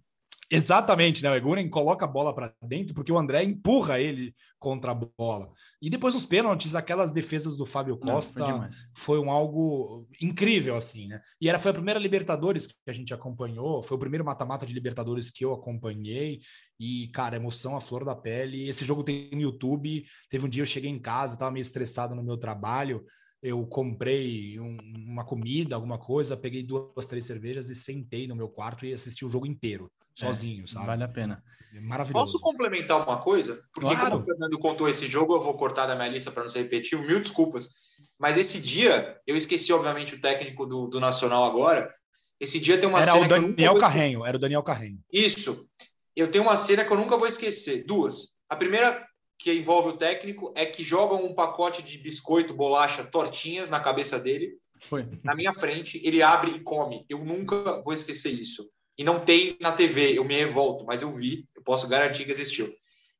Exatamente, 0.50 1.22
né? 1.22 1.30
O 1.30 1.34
Eguren 1.34 1.68
coloca 1.68 2.06
a 2.06 2.08
bola 2.08 2.34
para 2.34 2.54
dentro 2.62 2.94
porque 2.94 3.12
o 3.12 3.18
André 3.18 3.42
empurra 3.42 4.00
ele 4.00 4.34
contra 4.58 4.92
a 4.92 4.94
bola. 4.94 5.52
E 5.80 5.90
depois 5.90 6.14
os 6.14 6.24
pênaltis, 6.24 6.74
aquelas 6.74 7.12
defesas 7.12 7.56
do 7.56 7.66
Fábio 7.66 7.98
Costa 7.98 8.40
Não, 8.40 8.62
foi, 8.62 8.70
foi, 8.94 9.18
um 9.18 9.30
algo 9.30 10.08
incrível 10.20 10.74
assim, 10.74 11.06
né? 11.06 11.20
E 11.40 11.48
era 11.48 11.58
foi 11.58 11.70
a 11.70 11.74
primeira 11.74 12.00
Libertadores 12.00 12.66
que 12.66 12.74
a 12.86 12.92
gente 12.92 13.12
acompanhou, 13.12 13.82
foi 13.82 13.96
o 13.96 14.00
primeiro 14.00 14.24
mata-mata 14.24 14.64
de 14.64 14.72
Libertadores 14.72 15.30
que 15.30 15.44
eu 15.44 15.52
acompanhei 15.52 16.40
e 16.80 17.08
cara, 17.08 17.36
emoção 17.36 17.76
à 17.76 17.80
flor 17.80 18.04
da 18.04 18.16
pele. 18.16 18.68
Esse 18.68 18.86
jogo 18.86 19.04
tem 19.04 19.28
no 19.32 19.40
YouTube. 19.40 20.04
Teve 20.30 20.46
um 20.46 20.48
dia 20.48 20.62
eu 20.62 20.66
cheguei 20.66 20.90
em 20.90 20.98
casa, 20.98 21.34
estava 21.34 21.50
meio 21.50 21.62
estressado 21.62 22.14
no 22.14 22.22
meu 22.22 22.38
trabalho, 22.38 23.04
eu 23.42 23.66
comprei 23.66 24.58
um, 24.58 24.76
uma 25.06 25.24
comida, 25.24 25.74
alguma 25.74 25.98
coisa, 25.98 26.36
peguei 26.36 26.62
duas, 26.62 27.06
três 27.06 27.24
cervejas 27.24 27.68
e 27.68 27.74
sentei 27.74 28.26
no 28.26 28.34
meu 28.34 28.48
quarto 28.48 28.86
e 28.86 28.94
assisti 28.94 29.24
o 29.24 29.30
jogo 29.30 29.46
inteiro. 29.46 29.90
É, 30.20 30.26
sozinho, 30.26 30.64
é, 30.64 30.66
sabe? 30.66 30.86
Vale 30.86 31.04
a 31.04 31.08
pena. 31.08 31.42
É 31.74 31.80
maravilhoso. 31.80 32.24
Posso 32.24 32.40
complementar 32.40 33.06
uma 33.06 33.18
coisa? 33.18 33.62
Porque 33.72 33.94
claro. 33.94 34.10
como 34.10 34.22
o 34.22 34.24
Fernando 34.24 34.58
contou 34.58 34.88
esse 34.88 35.06
jogo, 35.06 35.34
eu 35.34 35.40
vou 35.40 35.54
cortar 35.54 35.86
da 35.86 35.94
minha 35.94 36.08
lista 36.08 36.30
para 36.30 36.42
não 36.42 36.50
ser 36.50 36.62
repetitivo, 36.62 37.02
mil 37.02 37.20
desculpas. 37.20 37.70
Mas 38.18 38.36
esse 38.36 38.60
dia, 38.60 39.20
eu 39.26 39.36
esqueci, 39.36 39.72
obviamente, 39.72 40.14
o 40.14 40.20
técnico 40.20 40.66
do, 40.66 40.88
do 40.88 40.98
Nacional 40.98 41.44
agora, 41.44 41.92
Esse 42.40 42.60
dia 42.60 42.78
tem 42.78 42.88
uma 42.88 43.00
era 43.00 43.12
cena 43.12 43.24
o 43.24 43.28
Daniel 43.28 43.72
vou... 43.72 43.80
Carrenho, 43.80 44.24
era 44.24 44.36
o 44.36 44.40
Daniel 44.40 44.62
Carrenho. 44.62 44.98
Isso. 45.12 45.68
Eu 46.14 46.30
tenho 46.30 46.44
uma 46.44 46.56
cena 46.56 46.84
que 46.84 46.92
eu 46.92 46.96
nunca 46.96 47.16
vou 47.16 47.26
esquecer. 47.26 47.84
Duas. 47.84 48.36
A 48.48 48.56
primeira 48.56 49.06
que 49.38 49.52
envolve 49.52 49.90
o 49.90 49.96
técnico 49.96 50.52
é 50.56 50.66
que 50.66 50.82
jogam 50.82 51.24
um 51.24 51.34
pacote 51.34 51.82
de 51.82 51.98
biscoito, 51.98 52.54
bolacha, 52.54 53.04
tortinhas 53.04 53.70
na 53.70 53.80
cabeça 53.80 54.18
dele. 54.18 54.56
Foi. 54.82 55.06
Na 55.22 55.34
minha 55.34 55.52
frente, 55.52 56.00
ele 56.04 56.22
abre 56.22 56.52
e 56.52 56.60
come. 56.60 57.04
Eu 57.08 57.24
nunca 57.24 57.82
vou 57.82 57.92
esquecer 57.92 58.30
isso. 58.30 58.68
E 58.98 59.04
não 59.04 59.20
tem 59.20 59.56
na 59.60 59.70
TV, 59.70 60.18
eu 60.18 60.24
me 60.24 60.34
revolto, 60.34 60.84
mas 60.84 61.02
eu 61.02 61.10
vi, 61.12 61.48
eu 61.54 61.62
posso 61.62 61.86
garantir 61.86 62.24
que 62.24 62.32
existiu. 62.32 62.74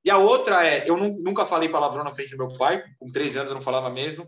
E 0.05 0.11
a 0.11 0.19
outra 0.19 0.67
é, 0.67 0.89
eu 0.89 0.97
nunca 0.97 1.47
falei 1.47 1.69
palavrão 1.69 2.03
na 2.03 2.13
frente 2.13 2.37
do 2.37 2.39
meu 2.39 2.57
pai, 2.57 2.85
com 2.99 3.07
três 3.07 3.37
anos 3.37 3.51
eu 3.51 3.55
não 3.55 3.63
falava 3.63 3.89
mesmo. 3.89 4.27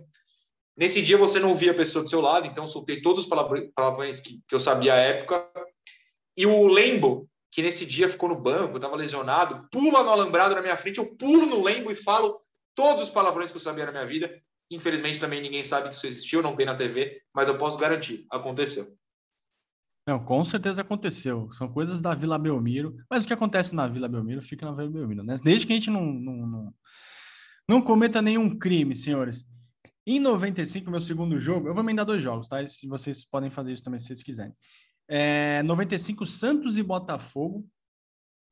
Nesse 0.76 1.02
dia 1.02 1.18
você 1.18 1.40
não 1.40 1.54
via 1.56 1.72
a 1.72 1.74
pessoa 1.74 2.04
do 2.04 2.08
seu 2.08 2.20
lado, 2.20 2.46
então 2.46 2.66
soltei 2.66 3.02
todos 3.02 3.24
os 3.24 3.28
palavrões 3.74 4.20
que, 4.20 4.40
que 4.46 4.54
eu 4.54 4.60
sabia 4.60 4.94
à 4.94 4.96
época. 4.96 5.44
E 6.36 6.46
o 6.46 6.66
Lembo, 6.68 7.28
que 7.50 7.62
nesse 7.62 7.84
dia 7.84 8.08
ficou 8.08 8.28
no 8.28 8.40
banco, 8.40 8.76
estava 8.76 8.96
lesionado, 8.96 9.68
pula 9.70 10.02
no 10.04 10.10
alambrado 10.10 10.54
na 10.54 10.62
minha 10.62 10.76
frente, 10.76 10.98
eu 10.98 11.16
pulo 11.16 11.46
no 11.46 11.62
Lembo 11.62 11.90
e 11.90 11.96
falo 11.96 12.36
todos 12.74 13.04
os 13.04 13.10
palavrões 13.10 13.50
que 13.50 13.56
eu 13.56 13.60
sabia 13.60 13.86
na 13.86 13.92
minha 13.92 14.06
vida. 14.06 14.40
Infelizmente 14.70 15.18
também 15.18 15.40
ninguém 15.40 15.64
sabe 15.64 15.88
que 15.88 15.96
isso 15.96 16.06
existiu, 16.06 16.42
não 16.42 16.54
tem 16.54 16.64
na 16.64 16.76
TV, 16.76 17.20
mas 17.34 17.48
eu 17.48 17.58
posso 17.58 17.76
garantir, 17.76 18.24
aconteceu. 18.30 18.86
Não, 20.10 20.18
com 20.18 20.44
certeza 20.44 20.82
aconteceu. 20.82 21.48
São 21.52 21.68
coisas 21.68 22.00
da 22.00 22.12
Vila 22.12 22.36
Belmiro. 22.36 22.96
Mas 23.08 23.22
o 23.22 23.28
que 23.28 23.32
acontece 23.32 23.76
na 23.76 23.86
Vila 23.86 24.08
Belmiro 24.08 24.42
fica 24.42 24.66
na 24.66 24.72
Vila 24.72 24.90
Belmiro, 24.90 25.22
né? 25.22 25.38
Desde 25.44 25.64
que 25.64 25.72
a 25.72 25.76
gente 25.76 25.88
não, 25.88 26.04
não, 26.04 26.46
não, 26.48 26.74
não 27.68 27.80
cometa 27.80 28.20
nenhum 28.20 28.58
crime, 28.58 28.96
senhores. 28.96 29.46
Em 30.04 30.18
95, 30.18 30.90
meu 30.90 31.00
segundo 31.00 31.38
jogo, 31.38 31.68
eu 31.68 31.74
vou 31.74 31.84
emendar 31.84 32.04
dois 32.04 32.20
jogos, 32.20 32.48
tá? 32.48 32.66
Se 32.66 32.88
vocês 32.88 33.24
podem 33.24 33.50
fazer 33.50 33.72
isso 33.72 33.84
também 33.84 34.00
se 34.00 34.06
vocês 34.06 34.20
quiserem. 34.24 34.52
É, 35.06 35.62
95, 35.62 36.26
Santos 36.26 36.76
e 36.76 36.82
Botafogo. 36.82 37.64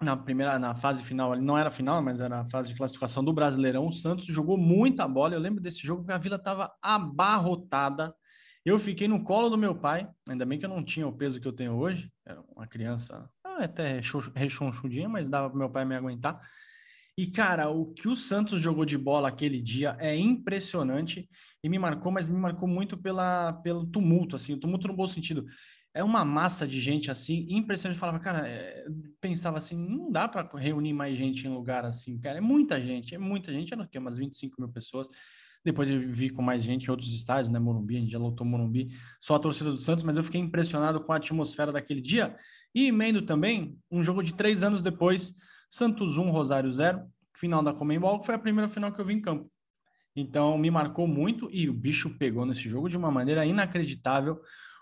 Na 0.00 0.16
primeira, 0.16 0.61
na 0.61 0.76
fase 0.76 1.02
final, 1.02 1.34
não 1.34 1.59
era 1.59 1.72
final, 1.72 2.00
mas 2.00 2.20
era 2.20 2.42
a 2.42 2.50
fase 2.50 2.68
de 2.68 2.76
classificação 2.76 3.24
do 3.24 3.32
Brasileirão. 3.32 3.84
O 3.84 3.92
Santos 3.92 4.26
jogou 4.26 4.56
muita 4.56 5.09
bola. 5.09 5.34
Eu 5.34 5.40
lembro 5.40 5.61
desse 5.61 5.84
jogo 5.84 6.04
que 6.04 6.12
a 6.12 6.18
Vila 6.18 6.36
estava 6.36 6.72
abarrotada 6.80 8.14
eu 8.68 8.78
fiquei 8.78 9.08
no 9.08 9.22
colo 9.22 9.48
do 9.48 9.58
meu 9.58 9.74
pai, 9.74 10.08
ainda 10.28 10.44
bem 10.44 10.58
que 10.58 10.64
eu 10.64 10.70
não 10.70 10.84
tinha 10.84 11.06
o 11.06 11.16
peso 11.16 11.40
que 11.40 11.48
eu 11.48 11.52
tenho 11.52 11.74
hoje, 11.74 12.10
era 12.26 12.42
uma 12.54 12.66
criança 12.66 13.28
ah, 13.44 13.64
até 13.64 14.00
rechonchudinha, 14.34 15.08
mas 15.08 15.28
dava 15.28 15.48
para 15.48 15.58
meu 15.58 15.70
pai 15.70 15.84
me 15.84 15.94
aguentar. 15.94 16.40
E, 17.16 17.26
cara, 17.26 17.68
o 17.68 17.92
que 17.94 18.06
o 18.06 18.14
Santos 18.14 18.60
jogou 18.60 18.84
de 18.84 18.96
bola 18.96 19.28
aquele 19.28 19.60
dia 19.60 19.96
é 19.98 20.16
impressionante 20.16 21.28
e 21.64 21.68
me 21.68 21.76
marcou, 21.76 22.12
mas 22.12 22.28
me 22.28 22.38
marcou 22.38 22.68
muito 22.68 22.96
pela, 22.96 23.54
pelo 23.54 23.84
tumulto, 23.84 24.36
assim, 24.36 24.54
o 24.54 24.60
tumulto 24.60 24.86
no 24.86 24.94
bom 24.94 25.06
sentido. 25.08 25.44
É 25.92 26.04
uma 26.04 26.24
massa 26.24 26.64
de 26.64 26.80
gente, 26.80 27.10
assim, 27.10 27.44
impressionante. 27.50 27.98
Falava, 27.98 28.20
cara, 28.20 28.46
é... 28.46 28.86
pensava 29.20 29.58
assim, 29.58 29.76
não 29.76 30.12
dá 30.12 30.28
para 30.28 30.48
reunir 30.56 30.92
mais 30.92 31.18
gente 31.18 31.44
em 31.44 31.50
lugar 31.50 31.84
assim, 31.84 32.16
cara. 32.20 32.38
É 32.38 32.40
muita 32.40 32.80
gente, 32.80 33.16
é 33.16 33.18
muita 33.18 33.52
gente, 33.52 33.72
era 33.74 33.82
o 33.82 33.88
quê? 33.88 33.98
Umas 33.98 34.16
25 34.16 34.60
mil 34.60 34.70
pessoas. 34.70 35.08
Depois 35.64 35.88
eu 35.88 36.00
vi 36.12 36.30
com 36.30 36.42
mais 36.42 36.62
gente 36.62 36.86
em 36.86 36.90
outros 36.90 37.12
estádios, 37.12 37.48
né? 37.48 37.59
Morumbi, 37.59 37.96
a 37.96 38.00
gente 38.00 38.12
já 38.12 38.18
lotou 38.18 38.46
Morumbi, 38.46 38.90
só 39.20 39.34
a 39.34 39.38
torcida 39.38 39.70
do 39.70 39.78
Santos, 39.78 40.04
mas 40.04 40.16
eu 40.16 40.24
fiquei 40.24 40.40
impressionado 40.40 41.00
com 41.00 41.12
a 41.12 41.16
atmosfera 41.16 41.72
daquele 41.72 42.00
dia. 42.00 42.36
E 42.74 42.86
emendo 42.86 43.22
também 43.22 43.78
um 43.90 44.02
jogo 44.02 44.22
de 44.22 44.34
três 44.34 44.62
anos 44.62 44.82
depois, 44.82 45.34
Santos 45.70 46.16
1, 46.16 46.30
Rosário 46.30 46.72
0, 46.72 47.02
final 47.34 47.62
da 47.62 47.72
Comembol, 47.72 48.20
que 48.20 48.26
foi 48.26 48.34
a 48.34 48.38
primeira 48.38 48.68
final 48.68 48.92
que 48.92 49.00
eu 49.00 49.04
vi 49.04 49.14
em 49.14 49.20
campo. 49.20 49.50
Então 50.14 50.59
me 50.59 50.70
marcou 50.70 51.06
muito 51.06 51.48
e 51.52 51.68
o 51.68 51.72
bicho 51.72 52.11
pegou 52.18 52.44
nesse 52.44 52.68
jogo 52.68 52.88
de 52.88 52.96
uma 52.96 53.11
maneira 53.11 53.46
inacreditável 53.46 54.40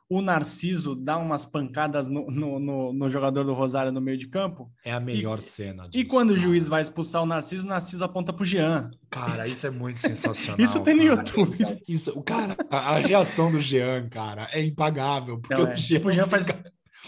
o 0.09 0.23
Narciso 0.23 0.95
dá 0.95 1.19
umas 1.19 1.45
pancadas 1.45 2.07
no, 2.07 2.31
no, 2.31 2.61
no, 2.61 2.93
no, 2.93 3.11
jogador 3.11 3.45
do 3.45 3.53
Rosário 3.53 3.91
no 3.91 4.01
meio 4.01 4.17
de 4.17 4.29
campo. 4.29 4.71
É 4.85 4.93
a 4.93 5.01
melhor 5.01 5.39
e, 5.39 5.43
cena. 5.43 5.89
Disso, 5.89 5.99
e 5.99 6.05
quando 6.05 6.29
cara. 6.29 6.39
o 6.39 6.43
juiz 6.43 6.69
vai 6.69 6.83
expulsar 6.83 7.23
o 7.23 7.27
Narciso, 7.27 7.65
o 7.65 7.69
Narciso 7.69 8.05
aponta 8.05 8.33
pro 8.33 8.45
Jean. 8.45 8.91
Cara, 9.11 9.47
isso 9.49 9.67
é 9.67 9.71
muito 9.71 9.99
sensacional. 10.01 10.61
isso 10.61 10.81
tem 10.81 10.95
no 10.95 11.05
cara. 11.05 11.19
YouTube. 11.19 11.59
Isso, 11.89 12.17
o 12.17 12.23
cara, 12.23 12.57
a, 12.71 12.95
a, 12.95 12.99
reação 12.99 13.51
do 13.51 13.59
Jean, 13.59 14.09
cara, 14.09 14.49
é 14.53 14.63
impagável. 14.63 15.41
Porque 15.41 15.55
Não, 15.55 15.69
é. 15.69 15.73
o 15.73 15.77
Jean, 15.77 15.97
tipo, 15.97 16.09
o 16.09 16.13
Jean 16.13 16.27
faz. 16.27 16.47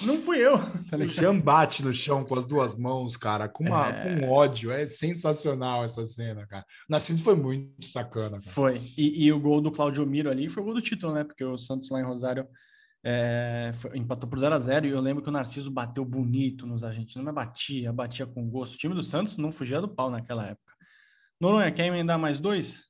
Não 0.03 0.21
fui 0.21 0.39
eu. 0.39 0.59
Tá 0.91 0.97
o 0.99 1.09
Jean 1.09 1.39
bate 1.39 1.85
no 1.85 1.95
chão 1.95 2.25
com 2.25 2.35
as 2.37 2.47
duas 2.47 2.77
mãos, 2.77 3.17
cara, 3.17 3.49
com, 3.49 3.65
uma, 3.65 3.89
é... 3.91 4.21
com 4.21 4.29
ódio. 4.29 4.73
É 4.73 4.87
sensacional 4.87 5.85
essa 5.85 6.05
cena, 6.05 6.47
cara. 6.49 6.65
O 6.89 6.93
Narciso 6.93 7.23
foi 7.23 7.37
muito 7.37 7.87
sacana. 7.87 8.41
Cara. 8.41 8.43
Foi. 8.43 8.81
E, 8.97 9.25
e, 9.25 9.33
o 9.33 9.39
gol 9.39 9.61
do 9.61 9.71
Claudio 9.71 10.05
Miro 10.05 10.31
ali 10.31 10.49
foi 10.49 10.65
o 10.65 10.67
gol 10.67 10.75
do 10.75 10.83
título, 10.83 11.15
né? 11.15 11.23
Porque 11.23 11.45
o 11.45 11.57
Santos 11.57 11.91
lá 11.91 12.01
em 12.01 12.05
Rosário 12.05 12.45
é, 13.05 13.73
foi, 13.77 13.97
empatou 13.97 14.29
por 14.29 14.39
0 14.39 14.55
a 14.55 14.59
0 14.59 14.87
e 14.87 14.91
eu 14.91 15.01
lembro 15.01 15.23
que 15.23 15.29
o 15.29 15.33
Narciso 15.33 15.71
bateu 15.71 16.05
bonito 16.05 16.67
nos 16.67 16.83
argentinos, 16.83 17.25
mas 17.25 17.35
batia, 17.35 17.93
batia 17.93 18.27
com 18.27 18.49
gosto. 18.49 18.75
O 18.75 18.79
time 18.79 18.95
do 18.95 19.03
Santos 19.03 19.37
não 19.37 19.53
fugia 19.53 19.81
do 19.81 19.89
pau 19.89 20.11
naquela 20.11 20.47
época. 20.47 20.75
Noronha, 21.41 21.73
quer 21.73 21.87
emendar 21.87 22.19
mais 22.19 22.41
dois? 22.41 22.85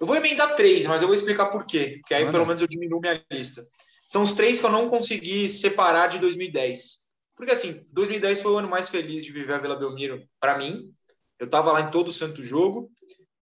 Eu 0.00 0.06
vou 0.06 0.16
emendar 0.16 0.56
três, 0.56 0.86
mas 0.86 1.00
eu 1.00 1.08
vou 1.08 1.14
explicar 1.14 1.46
por 1.46 1.64
quê, 1.64 1.98
porque 2.00 2.14
aí 2.14 2.22
Mano. 2.22 2.32
pelo 2.32 2.46
menos 2.46 2.60
eu 2.60 2.68
diminuo 2.68 3.00
minha 3.00 3.24
lista. 3.32 3.66
São 4.06 4.22
os 4.22 4.34
três 4.34 4.60
que 4.60 4.66
eu 4.66 4.70
não 4.70 4.90
consegui 4.90 5.48
separar 5.48 6.08
de 6.08 6.18
2010. 6.18 7.06
Porque 7.34 7.52
assim, 7.52 7.84
2010 7.92 8.40
foi 8.40 8.52
o 8.52 8.58
ano 8.58 8.68
mais 8.68 8.88
feliz 8.88 9.24
de 9.24 9.32
viver 9.32 9.54
a 9.54 9.58
Vila 9.58 9.76
Belmiro 9.76 10.26
para 10.40 10.58
mim. 10.58 10.92
Eu 11.38 11.46
estava 11.46 11.72
lá 11.72 11.82
em 11.82 11.90
todo 11.90 12.08
o 12.08 12.12
santo 12.12 12.42
jogo, 12.42 12.90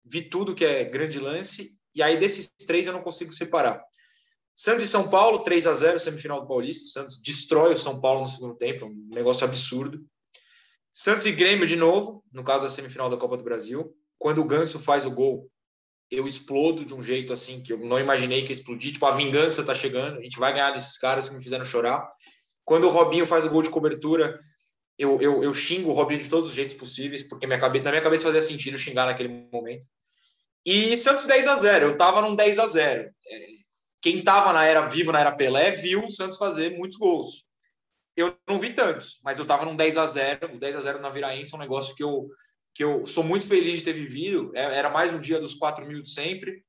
vi 0.04 0.22
tudo 0.22 0.54
que 0.54 0.64
é 0.64 0.84
grande 0.84 1.18
lance, 1.18 1.76
e 1.94 2.02
aí 2.02 2.16
desses 2.16 2.48
três 2.66 2.86
eu 2.86 2.92
não 2.92 3.02
consigo 3.02 3.32
separar. 3.32 3.82
Santos 4.60 4.86
e 4.86 4.88
São 4.88 5.08
Paulo, 5.08 5.44
3 5.44 5.68
a 5.68 5.72
0 5.72 6.00
semifinal 6.00 6.40
do 6.40 6.48
Paulista. 6.48 6.84
O 6.84 6.88
Santos 6.90 7.22
destrói 7.22 7.74
o 7.74 7.78
São 7.78 8.00
Paulo 8.00 8.22
no 8.22 8.28
segundo 8.28 8.56
tempo, 8.56 8.86
um 8.86 9.08
negócio 9.14 9.44
absurdo. 9.44 10.04
Santos 10.92 11.26
e 11.26 11.32
Grêmio 11.32 11.64
de 11.64 11.76
novo, 11.76 12.24
no 12.32 12.42
caso 12.42 12.64
da 12.64 12.68
semifinal 12.68 13.08
da 13.08 13.16
Copa 13.16 13.36
do 13.36 13.44
Brasil. 13.44 13.94
Quando 14.18 14.40
o 14.40 14.44
Ganso 14.44 14.80
faz 14.80 15.06
o 15.06 15.12
gol, 15.12 15.48
eu 16.10 16.26
explodo 16.26 16.84
de 16.84 16.92
um 16.92 17.00
jeito 17.00 17.32
assim 17.32 17.62
que 17.62 17.72
eu 17.72 17.78
não 17.78 18.00
imaginei 18.00 18.44
que 18.44 18.52
explodir. 18.52 18.92
Tipo, 18.94 19.06
a 19.06 19.12
vingança 19.12 19.62
tá 19.62 19.76
chegando, 19.76 20.18
a 20.18 20.22
gente 20.22 20.40
vai 20.40 20.52
ganhar 20.52 20.72
desses 20.72 20.98
caras 20.98 21.28
que 21.28 21.36
me 21.36 21.40
fizeram 21.40 21.64
chorar. 21.64 22.10
Quando 22.64 22.88
o 22.88 22.90
Robinho 22.90 23.26
faz 23.26 23.46
o 23.46 23.50
gol 23.50 23.62
de 23.62 23.70
cobertura, 23.70 24.40
eu, 24.98 25.20
eu, 25.20 25.44
eu 25.44 25.54
xingo 25.54 25.90
o 25.90 25.94
Robinho 25.94 26.20
de 26.20 26.28
todos 26.28 26.48
os 26.48 26.54
jeitos 26.56 26.74
possíveis, 26.74 27.22
porque 27.22 27.46
minha 27.46 27.60
cabeça, 27.60 27.84
na 27.84 27.90
minha 27.92 28.02
cabeça 28.02 28.24
fazia 28.24 28.42
sentido 28.42 28.76
xingar 28.76 29.06
naquele 29.06 29.28
momento. 29.52 29.86
E 30.66 30.96
Santos 30.96 31.26
10 31.26 31.46
a 31.46 31.54
0 31.58 31.86
eu 31.86 31.96
tava 31.96 32.20
num 32.22 32.34
10 32.34 32.58
a 32.58 32.66
0 32.66 33.08
quem 34.00 34.18
estava 34.18 34.52
na 34.52 34.64
era 34.64 34.86
vivo, 34.86 35.12
na 35.12 35.20
era 35.20 35.32
Pelé, 35.32 35.70
viu 35.72 36.04
o 36.04 36.10
Santos 36.10 36.36
fazer 36.36 36.76
muitos 36.76 36.96
gols. 36.96 37.44
Eu 38.16 38.36
não 38.48 38.58
vi 38.58 38.72
tantos, 38.72 39.20
mas 39.22 39.38
eu 39.38 39.42
estava 39.42 39.64
num 39.64 39.76
10 39.76 39.96
a 39.96 40.06
0 40.06 40.56
O 40.56 40.58
10 40.58 40.76
a 40.76 40.80
0 40.80 41.00
na 41.00 41.08
Viraense 41.08 41.52
é 41.52 41.56
um 41.56 41.60
negócio 41.60 41.94
que 41.94 42.02
eu, 42.02 42.28
que 42.74 42.82
eu 42.82 43.06
sou 43.06 43.22
muito 43.22 43.46
feliz 43.46 43.78
de 43.78 43.84
ter 43.84 43.92
vivido. 43.92 44.50
É, 44.54 44.62
era 44.76 44.90
mais 44.90 45.12
um 45.12 45.20
dia 45.20 45.40
dos 45.40 45.54
4 45.54 45.86
mil 45.86 46.02
de 46.02 46.10
sempre. 46.10 46.64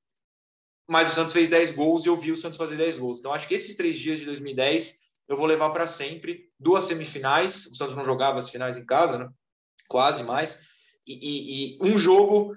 Mas 0.87 1.07
o 1.07 1.15
Santos 1.15 1.33
fez 1.33 1.49
10 1.49 1.71
gols 1.71 2.05
e 2.05 2.09
eu 2.09 2.17
vi 2.17 2.31
o 2.31 2.37
Santos 2.37 2.57
fazer 2.57 2.75
10 2.75 2.97
gols. 2.97 3.19
Então, 3.19 3.33
acho 3.33 3.47
que 3.47 3.53
esses 3.53 3.75
três 3.75 3.97
dias 3.97 4.19
de 4.19 4.25
2010 4.25 4.97
eu 5.27 5.37
vou 5.37 5.45
levar 5.45 5.69
para 5.69 5.85
sempre. 5.85 6.49
Duas 6.59 6.85
semifinais. 6.85 7.67
O 7.67 7.75
Santos 7.75 7.95
não 7.95 8.05
jogava 8.05 8.39
as 8.39 8.49
finais 8.49 8.77
em 8.77 8.85
casa, 8.85 9.17
né? 9.17 9.29
Quase 9.87 10.23
mais. 10.23 10.59
E, 11.05 11.13
e, 11.13 11.77
e 11.77 11.77
um 11.81 11.97
jogo 11.97 12.55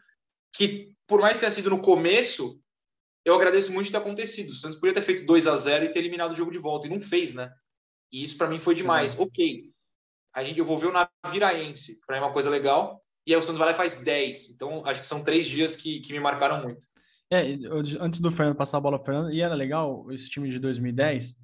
que, 0.53 0.95
por 1.07 1.21
mais 1.21 1.35
que 1.35 1.41
tenha 1.41 1.51
sido 1.51 1.71
no 1.71 1.81
começo, 1.81 2.62
eu 3.25 3.35
agradeço 3.35 3.73
muito 3.73 3.87
de 3.87 3.93
ter 3.93 3.99
acontecido. 3.99 4.51
O 4.51 4.55
Santos 4.55 4.79
podia 4.79 4.95
ter 4.95 5.03
feito 5.03 5.27
2 5.27 5.47
a 5.47 5.57
0 5.57 5.85
e 5.85 5.89
ter 5.89 6.01
eliminado 6.01 6.33
o 6.33 6.37
jogo 6.37 6.51
de 6.51 6.59
volta, 6.59 6.87
e 6.87 6.91
não 6.91 7.01
fez, 7.01 7.35
né? 7.35 7.53
E 8.13 8.23
isso 8.23 8.37
para 8.37 8.49
mim 8.49 8.59
foi 8.59 8.75
demais. 8.75 9.17
Uhum. 9.17 9.25
Ok, 9.25 9.71
a 10.35 10.43
gente 10.43 10.57
devolveu 10.57 10.93
na 10.93 11.09
Viraense, 11.31 12.01
para 12.07 12.17
mim 12.17 12.23
é 12.23 12.27
uma 12.27 12.33
coisa 12.33 12.51
legal, 12.51 13.03
e 13.27 13.33
aí 13.33 13.39
o 13.39 13.43
Santos 13.43 13.59
vai 13.59 13.69
lá 13.69 13.73
e 13.73 13.77
faz 13.77 13.97
10. 13.97 14.51
Então, 14.51 14.83
acho 14.87 15.01
que 15.01 15.07
são 15.07 15.23
três 15.23 15.47
dias 15.47 15.77
que, 15.77 16.01
que 16.01 16.13
me 16.13 16.21
marcaram 16.21 16.63
muito. 16.63 16.87
É, 17.31 17.57
antes 18.01 18.21
do 18.21 18.31
Fernando 18.31 18.57
passar 18.57 18.79
a 18.79 18.81
bola 18.81 18.99
para 18.99 19.13
Fernando, 19.13 19.33
e 19.33 19.41
era 19.41 19.55
legal 19.55 20.11
esse 20.11 20.29
time 20.29 20.51
de 20.51 20.59
2010, 20.59 21.35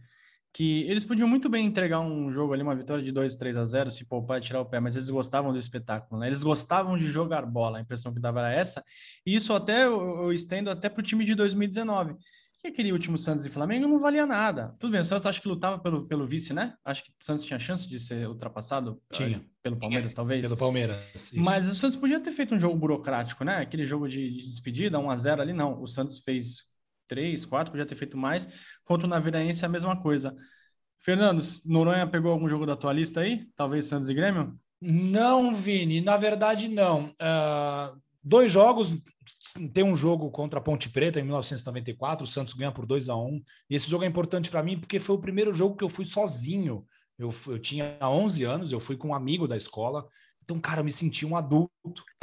que 0.52 0.82
eles 0.82 1.04
podiam 1.04 1.28
muito 1.28 1.48
bem 1.48 1.66
entregar 1.66 2.00
um 2.00 2.32
jogo 2.32 2.52
ali, 2.52 2.62
uma 2.62 2.74
vitória 2.74 3.02
de 3.02 3.12
2, 3.12 3.36
3 3.36 3.56
a 3.56 3.64
0, 3.64 3.90
se 3.90 4.04
poupar 4.04 4.38
e 4.38 4.42
tirar 4.42 4.60
o 4.60 4.66
pé, 4.66 4.80
mas 4.80 4.96
eles 4.96 5.10
gostavam 5.10 5.52
do 5.52 5.58
espetáculo, 5.58 6.20
né? 6.20 6.26
Eles 6.26 6.42
gostavam 6.42 6.96
de 6.96 7.06
jogar 7.06 7.44
bola, 7.46 7.78
a 7.78 7.80
impressão 7.80 8.12
que 8.12 8.20
dava 8.20 8.40
era 8.40 8.52
essa, 8.52 8.82
e 9.24 9.34
isso 9.34 9.52
até 9.52 9.84
eu, 9.84 10.22
eu 10.22 10.32
estendo 10.32 10.70
até 10.70 10.88
para 10.88 11.00
o 11.00 11.02
time 11.02 11.24
de 11.24 11.34
2019, 11.34 12.16
que 12.60 12.66
aquele 12.66 12.92
último 12.92 13.16
Santos 13.16 13.46
e 13.46 13.50
Flamengo 13.50 13.86
não 13.86 14.00
valia 14.00 14.26
nada. 14.26 14.74
Tudo 14.80 14.90
bem, 14.90 15.00
o 15.00 15.04
Santos 15.04 15.26
acho 15.26 15.40
que 15.40 15.48
lutava 15.48 15.78
pelo, 15.78 16.06
pelo 16.06 16.26
vice, 16.26 16.52
né? 16.52 16.74
Acho 16.84 17.04
que 17.04 17.10
o 17.10 17.24
Santos 17.24 17.44
tinha 17.44 17.58
chance 17.58 17.88
de 17.88 18.00
ser 18.00 18.26
ultrapassado 18.26 19.00
tinha. 19.12 19.44
pelo 19.62 19.76
Palmeiras, 19.76 20.12
talvez. 20.12 20.42
Pelo 20.42 20.56
Palmeiras. 20.56 20.98
Isso. 21.14 21.40
Mas 21.40 21.68
o 21.68 21.74
Santos 21.74 21.96
podia 21.96 22.18
ter 22.18 22.32
feito 22.32 22.54
um 22.54 22.58
jogo 22.58 22.76
burocrático, 22.76 23.44
né? 23.44 23.58
Aquele 23.58 23.86
jogo 23.86 24.08
de, 24.08 24.28
de 24.30 24.44
despedida, 24.44 24.98
1 24.98 25.10
a 25.10 25.16
0 25.16 25.42
ali, 25.42 25.52
não. 25.52 25.80
O 25.80 25.86
Santos 25.86 26.18
fez 26.18 26.64
3, 27.06 27.44
4, 27.44 27.70
podia 27.70 27.86
ter 27.86 27.96
feito 27.96 28.16
mais. 28.16 28.48
Contra 28.88 29.06
o 29.06 29.10
Naviraense, 29.10 29.66
a 29.66 29.68
mesma 29.68 30.00
coisa. 30.00 30.34
Fernando, 30.98 31.42
Noronha 31.62 32.06
pegou 32.06 32.32
algum 32.32 32.48
jogo 32.48 32.64
da 32.64 32.74
tua 32.74 32.90
lista 32.90 33.20
aí? 33.20 33.46
Talvez 33.54 33.84
Santos 33.84 34.08
e 34.08 34.14
Grêmio? 34.14 34.58
Não, 34.80 35.54
Vini, 35.54 36.00
na 36.00 36.16
verdade 36.16 36.68
não. 36.68 37.10
Uh, 37.20 38.00
dois 38.24 38.50
jogos, 38.50 38.96
tem 39.74 39.84
um 39.84 39.94
jogo 39.94 40.30
contra 40.30 40.58
a 40.58 40.62
Ponte 40.62 40.88
Preta 40.88 41.20
em 41.20 41.22
1994, 41.22 42.24
o 42.24 42.26
Santos 42.26 42.54
ganha 42.54 42.72
por 42.72 42.86
2 42.86 43.10
a 43.10 43.16
1 43.16 43.42
e 43.68 43.76
esse 43.76 43.90
jogo 43.90 44.04
é 44.04 44.06
importante 44.06 44.50
para 44.50 44.62
mim 44.62 44.78
porque 44.78 44.98
foi 44.98 45.16
o 45.16 45.20
primeiro 45.20 45.52
jogo 45.52 45.76
que 45.76 45.84
eu 45.84 45.90
fui 45.90 46.06
sozinho. 46.06 46.86
Eu, 47.18 47.34
eu 47.48 47.58
tinha 47.58 47.98
11 48.00 48.44
anos, 48.44 48.72
eu 48.72 48.80
fui 48.80 48.96
com 48.96 49.08
um 49.08 49.14
amigo 49.14 49.46
da 49.46 49.56
escola, 49.56 50.08
então, 50.42 50.58
cara, 50.58 50.80
eu 50.80 50.84
me 50.84 50.92
senti 50.92 51.26
um 51.26 51.36
adulto 51.36 51.70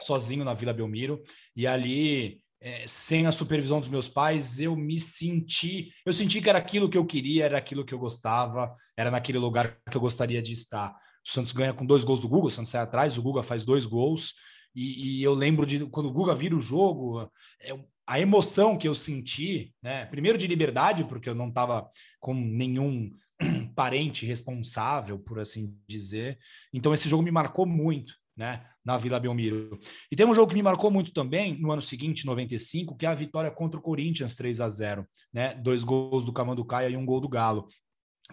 sozinho 0.02 0.44
na 0.44 0.56
Vila 0.56 0.74
Belmiro, 0.74 1.22
e 1.56 1.68
ali 1.68 2.42
é, 2.62 2.86
sem 2.88 3.28
a 3.28 3.32
supervisão 3.32 3.80
dos 3.80 3.90
meus 3.90 4.10
pais, 4.10 4.60
eu 4.60 4.76
me 4.76 5.00
senti, 5.00 5.92
eu 6.06 6.14
senti 6.14 6.42
que 6.42 6.50
era 6.50 6.60
aquilo 6.60 6.90
que 6.90 6.98
eu 6.98 7.06
queria, 7.06 7.46
era 7.46 7.58
aquilo 7.58 7.86
que 7.86 7.94
eu 7.94 8.00
gostava, 8.00 8.76
era 8.98 9.12
naquele 9.12 9.38
lugar 9.38 9.78
que 9.90 9.98
eu 9.98 10.02
gostaria 10.02 10.42
de 10.42 10.52
estar. 10.52 10.96
O 11.26 11.30
Santos 11.30 11.54
ganha 11.54 11.74
com 11.74 11.86
dois 11.86 12.04
gols 12.04 12.22
do 12.22 12.28
Guga, 12.28 12.48
o 12.48 12.52
Santos 12.52 12.72
sai 12.72 12.82
atrás, 12.82 13.18
o 13.18 13.22
Guga 13.22 13.44
faz 13.44 13.66
dois 13.66 13.86
gols, 13.86 14.34
e, 14.76 15.20
e 15.20 15.24
eu 15.24 15.34
lembro 15.34 15.66
de 15.66 15.86
quando 15.88 16.08
o 16.08 16.14
Guga 16.14 16.36
vira 16.36 16.56
o 16.56 16.62
jogo, 16.62 17.32
é, 17.62 17.78
a 18.08 18.20
emoção 18.20 18.78
que 18.78 18.88
eu 18.88 18.94
senti, 18.94 19.74
né? 19.82 20.06
Primeiro 20.06 20.38
de 20.38 20.46
liberdade, 20.46 21.04
porque 21.06 21.30
eu 21.30 21.36
não 21.36 21.50
estava 21.50 21.90
com 22.20 22.34
nenhum 22.34 23.12
parente 23.76 24.26
responsável, 24.26 25.18
por 25.18 25.40
assim 25.40 25.78
dizer. 25.88 26.38
Então 26.72 26.94
esse 26.94 27.10
jogo 27.10 27.24
me 27.24 27.32
marcou 27.32 27.66
muito, 27.66 28.14
né? 28.36 28.66
Na 28.84 28.98
Vila 28.98 29.20
Belmiro. 29.20 29.80
E 30.12 30.16
tem 30.16 30.26
um 30.26 30.34
jogo 30.34 30.50
que 30.50 30.56
me 30.56 30.62
marcou 30.62 30.92
muito 30.92 31.12
também 31.12 31.60
no 31.60 31.72
ano 31.72 31.82
seguinte, 31.82 32.26
95, 32.26 32.96
que 32.96 33.06
é 33.06 33.10
a 33.10 33.16
vitória 33.16 33.52
contra 33.52 33.80
o 33.80 33.84
Corinthians 33.84 34.36
3 34.36 34.62
a 34.62 34.70
0, 34.70 35.08
né? 35.34 35.56
Dois 35.56 35.84
gols 35.84 36.26
do 36.26 36.34
Camanducaia 36.34 36.90
e 36.90 36.98
um 36.98 37.06
gol 37.06 37.22
do 37.22 37.30
Galo. 37.30 37.68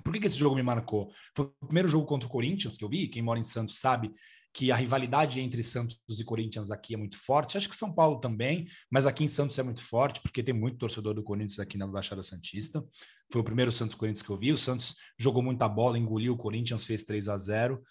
Por 0.03 0.13
que, 0.13 0.21
que 0.21 0.27
esse 0.27 0.39
jogo 0.39 0.57
me 0.57 0.63
marcou? 0.63 1.11
Foi 1.37 1.47
o 1.61 1.67
primeiro 1.67 1.89
jogo 1.89 2.07
contra 2.07 2.27
o 2.27 2.31
Corinthians 2.31 2.77
que 2.77 2.85
eu 2.85 2.89
vi. 2.89 3.09
Quem 3.09 3.23
mora 3.23 3.39
em 3.39 3.45
Santos 3.45 3.79
sabe 3.79 4.13
que 4.55 4.71
a 4.71 4.77
rivalidade 4.77 5.41
entre 5.41 5.63
Santos 5.63 5.99
e 6.21 6.25
Corinthians 6.25 6.71
aqui 6.71 6.95
é 6.95 6.97
muito 6.97 7.17
forte. 7.17 7.57
Acho 7.57 7.69
que 7.69 7.77
São 7.77 7.93
Paulo 7.93 8.21
também, 8.21 8.67
mas 8.91 9.07
aqui 9.07 9.25
em 9.25 9.29
Santos 9.29 9.59
é 9.59 9.63
muito 9.63 9.83
forte, 9.83 10.21
porque 10.21 10.43
tem 10.43 10.55
muito 10.55 10.77
torcedor 10.77 11.15
do 11.15 11.23
Corinthians 11.23 11.59
aqui 11.59 11.79
na 11.79 11.87
Baixada 11.87 12.23
Santista. 12.23 12.85
Foi 13.31 13.41
o 13.41 13.45
primeiro 13.45 13.73
Santos 13.73 13.97
Corinthians 13.97 14.23
que 14.23 14.31
eu 14.31 14.37
vi. 14.37 14.53
O 14.53 14.59
Santos 14.59 14.97
jogou 15.19 15.43
muita 15.43 15.67
bola, 15.69 15.99
engoliu 15.99 16.35
o 16.35 16.37
Corinthians, 16.37 16.85
fez 16.85 17.03
3 17.05 17.31
a 17.31 17.39
0 17.39 17.83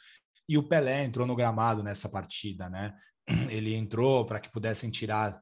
E 0.51 0.57
o 0.57 0.63
Pelé 0.63 1.05
entrou 1.05 1.25
no 1.25 1.33
gramado 1.33 1.81
nessa 1.81 2.09
partida, 2.09 2.69
né? 2.69 2.93
Ele 3.49 3.73
entrou 3.73 4.25
para 4.25 4.37
que 4.37 4.51
pudessem 4.51 4.91
tirar 4.91 5.41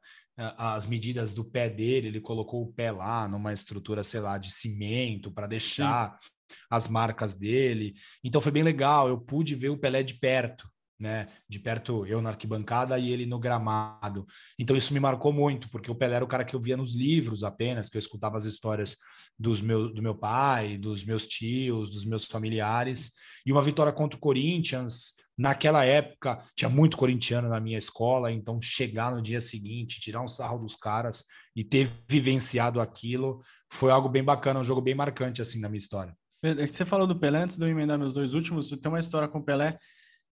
as 0.55 0.85
medidas 0.85 1.33
do 1.33 1.43
pé 1.43 1.67
dele, 1.67 2.07
ele 2.07 2.21
colocou 2.21 2.61
o 2.61 2.71
pé 2.71 2.91
lá 2.91 3.27
numa 3.27 3.51
estrutura, 3.51 4.05
sei 4.05 4.21
lá, 4.21 4.37
de 4.37 4.49
cimento 4.49 5.29
para 5.33 5.47
deixar 5.47 6.17
Sim. 6.21 6.55
as 6.69 6.87
marcas 6.87 7.35
dele. 7.35 7.95
Então 8.23 8.39
foi 8.39 8.51
bem 8.51 8.63
legal, 8.63 9.09
eu 9.09 9.19
pude 9.19 9.55
ver 9.55 9.69
o 9.69 9.77
Pelé 9.77 10.03
de 10.03 10.13
perto, 10.13 10.69
né? 10.99 11.29
De 11.47 11.59
perto, 11.59 12.05
eu 12.05 12.21
na 12.21 12.29
arquibancada 12.29 12.99
e 12.99 13.11
ele 13.11 13.25
no 13.25 13.39
gramado. 13.39 14.27
Então 14.57 14.75
isso 14.75 14.93
me 14.93 14.99
marcou 14.99 15.31
muito, 15.31 15.69
porque 15.69 15.89
o 15.89 15.95
Pelé 15.95 16.17
era 16.17 16.25
o 16.25 16.27
cara 16.27 16.43
que 16.43 16.55
eu 16.55 16.59
via 16.59 16.75
nos 16.75 16.93
livros 16.93 17.43
apenas, 17.43 17.89
que 17.89 17.95
eu 17.95 17.99
escutava 17.99 18.35
as 18.35 18.45
histórias 18.45 18.97
dos 19.37 19.61
meu, 19.61 19.93
do 19.93 20.01
meu 20.01 20.13
pai, 20.13 20.77
dos 20.77 21.05
meus 21.05 21.27
tios, 21.27 21.89
dos 21.89 22.05
meus 22.05 22.25
familiares. 22.25 23.13
E 23.45 23.51
uma 23.51 23.61
vitória 23.61 23.93
contra 23.93 24.17
o 24.17 24.21
Corinthians, 24.21 25.13
naquela 25.37 25.85
época, 25.85 26.43
tinha 26.55 26.69
muito 26.69 26.97
corintiano 26.97 27.47
na 27.47 27.59
minha 27.59 27.77
escola, 27.77 28.31
então 28.31 28.61
chegar 28.61 29.15
no 29.15 29.21
dia 29.21 29.39
seguinte, 29.39 30.01
tirar 30.01 30.21
um 30.21 30.27
sarro 30.27 30.59
dos 30.59 30.75
caras 30.75 31.23
e 31.55 31.63
ter 31.63 31.89
vivenciado 32.07 32.81
aquilo, 32.81 33.41
foi 33.71 33.91
algo 33.91 34.09
bem 34.09 34.23
bacana, 34.23 34.59
um 34.59 34.63
jogo 34.65 34.81
bem 34.81 34.95
marcante 34.95 35.41
assim 35.41 35.61
na 35.61 35.69
minha 35.69 35.79
história. 35.79 36.13
É 36.43 36.67
você 36.67 36.85
falou 36.85 37.07
do 37.07 37.17
Pelé, 37.17 37.43
antes 37.43 37.57
de 37.57 37.63
eu 37.63 37.69
emendar 37.69 37.97
meus 37.97 38.13
dois 38.13 38.33
últimos, 38.33 38.69
tem 38.69 38.91
uma 38.91 38.99
história 38.99 39.27
com 39.27 39.39
o 39.39 39.43
Pelé 39.43 39.77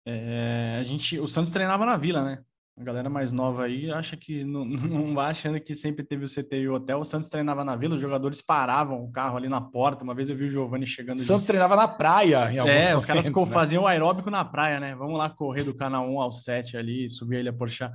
é, 0.05 0.77
a 0.79 0.83
gente, 0.83 1.19
o 1.19 1.27
Santos 1.27 1.51
treinava 1.51 1.85
na 1.85 1.97
Vila, 1.97 2.23
né? 2.23 2.39
A 2.75 2.83
galera 2.83 3.07
mais 3.07 3.31
nova 3.31 3.65
aí 3.65 3.91
acha 3.91 4.17
que 4.17 4.43
não, 4.43 4.65
não 4.65 5.13
vai 5.13 5.29
achando 5.29 5.59
que 5.59 5.75
sempre 5.75 6.03
teve 6.03 6.25
o 6.25 6.27
CT 6.27 6.57
e 6.57 6.67
o 6.67 6.73
hotel. 6.73 6.99
O 6.99 7.05
Santos 7.05 7.29
treinava 7.29 7.63
na 7.63 7.75
Vila, 7.75 7.95
os 7.95 8.01
jogadores 8.01 8.41
paravam 8.41 9.03
o 9.03 9.11
carro 9.11 9.37
ali 9.37 9.47
na 9.47 9.61
porta. 9.61 10.03
Uma 10.03 10.15
vez 10.15 10.27
eu 10.27 10.35
vi 10.35 10.45
o 10.45 10.49
Giovanni 10.49 10.87
chegando. 10.87 11.17
O 11.17 11.21
Santos 11.21 11.43
de... 11.43 11.47
treinava 11.47 11.75
na 11.75 11.87
praia, 11.87 12.51
em 12.51 12.57
alguns 12.57 12.73
É, 12.73 12.95
os 12.95 13.05
caras 13.05 13.27
né? 13.27 13.45
faziam 13.51 13.83
o 13.83 13.87
aeróbico 13.87 14.31
na 14.31 14.43
praia, 14.43 14.79
né? 14.79 14.95
Vamos 14.95 15.17
lá 15.17 15.29
correr 15.29 15.63
do 15.63 15.75
canal 15.75 16.09
1 16.09 16.19
ao 16.19 16.31
7 16.31 16.75
ali, 16.75 17.07
subir 17.09 17.37
a 17.37 17.39
Ilha 17.41 17.53
Porchá. 17.53 17.91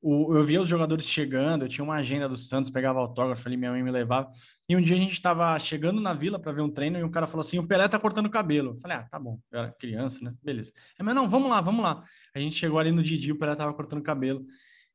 O, 0.00 0.34
eu 0.34 0.44
via 0.44 0.60
os 0.60 0.68
jogadores 0.68 1.06
chegando, 1.06 1.64
eu 1.64 1.68
tinha 1.68 1.84
uma 1.84 1.96
agenda 1.96 2.28
do 2.28 2.36
Santos, 2.36 2.70
pegava 2.70 2.98
autógrafo 2.98 3.46
ali, 3.46 3.56
minha 3.56 3.70
mãe 3.70 3.82
me 3.82 3.90
levava. 3.90 4.30
E 4.68 4.74
um 4.74 4.80
dia 4.80 4.96
a 4.96 4.98
gente 4.98 5.12
estava 5.12 5.58
chegando 5.58 6.00
na 6.00 6.14
vila 6.14 6.38
para 6.38 6.52
ver 6.52 6.62
um 6.62 6.70
treino 6.70 6.98
e 6.98 7.04
um 7.04 7.10
cara 7.10 7.26
falou 7.26 7.42
assim: 7.42 7.58
o 7.58 7.66
Pelé 7.66 7.86
tá 7.88 7.98
cortando 7.98 8.30
cabelo. 8.30 8.70
Eu 8.70 8.80
falei: 8.80 8.96
ah, 8.96 9.02
tá 9.10 9.18
bom, 9.18 9.38
eu 9.52 9.58
era 9.60 9.72
criança, 9.72 10.24
né? 10.24 10.34
Beleza. 10.42 10.72
É, 10.98 11.02
mas 11.02 11.14
não, 11.14 11.28
vamos 11.28 11.50
lá, 11.50 11.60
vamos 11.60 11.82
lá. 11.82 12.02
A 12.34 12.38
gente 12.38 12.56
chegou 12.56 12.78
ali 12.78 12.90
no 12.90 13.02
Didi, 13.02 13.32
o 13.32 13.38
Pelé 13.38 13.54
tava 13.54 13.74
cortando 13.74 14.02
cabelo. 14.02 14.46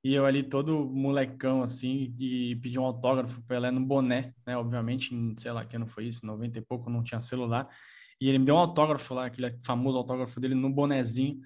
E 0.04 0.14
eu 0.14 0.26
ali 0.26 0.44
todo 0.44 0.86
molecão 0.90 1.62
assim, 1.62 2.16
e 2.18 2.56
pedi 2.62 2.80
um 2.80 2.86
autógrafo 2.86 3.36
pro 3.36 3.44
Pelé 3.44 3.70
no 3.70 3.82
boné, 3.82 4.34
né? 4.48 4.58
Obviamente, 4.58 5.14
em, 5.14 5.36
sei 5.38 5.52
lá, 5.52 5.66
que 5.66 5.76
ano 5.76 5.88
foi 5.88 6.06
isso, 6.06 6.26
90 6.26 6.58
e 6.58 6.62
pouco, 6.62 6.90
não 6.90 7.04
tinha 7.04 7.22
celular. 7.22 7.68
E 8.20 8.28
ele 8.28 8.40
me 8.40 8.46
deu 8.46 8.56
um 8.56 8.60
autógrafo 8.60 9.14
lá, 9.14 9.26
aquele 9.26 9.58
famoso 9.64 9.98
autógrafo 9.98 10.40
dele 10.40 10.56
no 10.56 10.70
bonezinho 10.70 11.40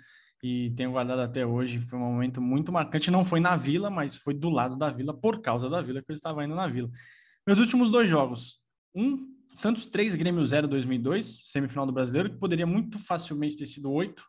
e 0.44 0.72
tenho 0.72 0.92
guardado 0.92 1.22
até 1.22 1.46
hoje. 1.46 1.80
Foi 1.80 1.98
um 1.98 2.02
momento 2.02 2.42
muito 2.42 2.72
marcante. 2.72 3.10
Não 3.10 3.24
foi 3.24 3.40
na 3.40 3.56
Vila, 3.56 3.90
mas 3.90 4.16
foi 4.16 4.34
do 4.34 4.50
lado 4.50 4.76
da 4.78 4.90
Vila, 4.92 5.14
por 5.14 5.42
causa 5.42 5.70
da 5.70 5.82
Vila, 5.82 6.02
que 6.02 6.12
eu 6.12 6.16
estava 6.16 6.44
indo 6.44 6.56
na 6.56 6.68
Vila. 6.68 6.90
Meus 7.46 7.60
últimos 7.60 7.90
dois 7.90 8.10
jogos. 8.10 8.60
Um, 8.96 9.34
Santos 9.56 9.86
3, 9.88 10.16
Grêmio 10.16 10.46
0, 10.46 10.68
2002, 10.68 11.44
semifinal 11.46 11.86
do 11.86 11.92
Brasileiro, 11.92 12.30
que 12.30 12.38
poderia 12.38 12.66
muito 12.66 12.98
facilmente 12.98 13.58
ter 13.58 13.66
sido 13.66 13.92
8. 13.92 14.24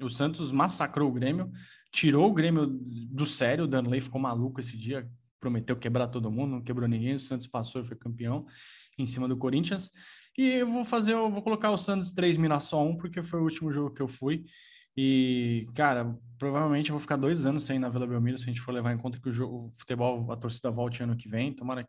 O 0.00 0.10
Santos 0.10 0.52
massacrou 0.52 1.08
o 1.08 1.12
Grêmio, 1.12 1.50
tirou 1.90 2.30
o 2.30 2.34
Grêmio 2.34 2.66
do 2.66 3.24
sério. 3.24 3.64
O 3.64 3.66
Danley 3.66 4.00
ficou 4.00 4.20
maluco 4.20 4.60
esse 4.60 4.76
dia, 4.76 5.08
prometeu 5.40 5.76
quebrar 5.76 6.08
todo 6.08 6.30
mundo, 6.30 6.52
não 6.52 6.62
quebrou 6.62 6.88
ninguém. 6.88 7.14
O 7.14 7.20
Santos 7.20 7.46
passou 7.46 7.82
e 7.82 7.86
foi 7.86 7.96
campeão 7.96 8.46
em 8.98 9.06
cima 9.06 9.26
do 9.26 9.36
Corinthians. 9.36 9.90
E 10.36 10.42
eu 10.46 10.70
vou 10.70 10.84
fazer, 10.84 11.12
eu 11.12 11.30
vou 11.30 11.42
colocar 11.42 11.70
o 11.70 11.78
Santos 11.78 12.10
3 12.12 12.36
Mirassol 12.36 12.88
1, 12.90 12.96
porque 12.96 13.22
foi 13.22 13.40
o 13.40 13.44
último 13.44 13.72
jogo 13.72 13.94
que 13.94 14.02
eu 14.02 14.08
fui. 14.08 14.44
E, 14.96 15.66
cara, 15.74 16.18
provavelmente 16.38 16.90
eu 16.90 16.94
vou 16.94 17.00
ficar 17.00 17.16
dois 17.16 17.46
anos 17.46 17.64
sem 17.64 17.76
ir 17.76 17.78
na 17.78 17.88
Vila 17.88 18.06
Belmiro 18.06 18.36
se 18.36 18.44
a 18.44 18.46
gente 18.46 18.60
for 18.60 18.72
levar 18.72 18.92
em 18.92 18.98
conta 18.98 19.18
que 19.18 19.28
o, 19.28 19.32
jogo, 19.32 19.68
o 19.68 19.72
futebol, 19.78 20.30
a 20.30 20.36
torcida 20.36 20.70
volte 20.70 21.02
ano 21.02 21.16
que 21.16 21.28
vem. 21.28 21.52
Tomara. 21.54 21.86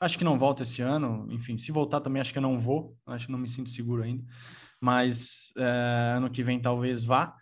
Acho 0.00 0.18
que 0.18 0.24
não 0.24 0.38
volta 0.38 0.62
esse 0.62 0.82
ano. 0.82 1.26
Enfim, 1.30 1.56
se 1.58 1.72
voltar 1.72 2.00
também 2.00 2.20
acho 2.20 2.32
que 2.32 2.38
eu 2.38 2.42
não 2.42 2.58
vou. 2.58 2.96
Acho 3.06 3.26
que 3.26 3.32
não 3.32 3.38
me 3.38 3.48
sinto 3.48 3.70
seguro 3.70 4.02
ainda. 4.02 4.24
Mas 4.80 5.52
é, 5.56 6.14
ano 6.16 6.30
que 6.30 6.42
vem 6.42 6.60
talvez 6.60 7.04
vá. 7.04 7.34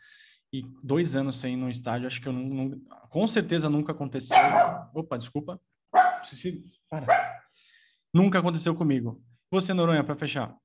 E 0.53 0.63
dois 0.83 1.17
anos 1.17 1.37
sem 1.37 1.55
ir 1.55 1.57
no 1.57 1.69
estádio, 1.69 2.07
acho 2.07 2.21
que 2.21 2.29
eu 2.29 2.33
não, 2.33 2.43
não 2.43 2.81
com 3.11 3.27
certeza 3.27 3.69
nunca 3.69 3.93
aconteceu. 3.93 4.39
Opa, 4.95 5.19
desculpa. 5.19 5.61
Para. 6.89 7.43
Nunca 8.15 8.39
aconteceu 8.39 8.75
comigo. 8.75 9.23
Você, 9.51 9.75
Noronha, 9.75 10.05
para 10.05 10.17
fechar 10.17 10.57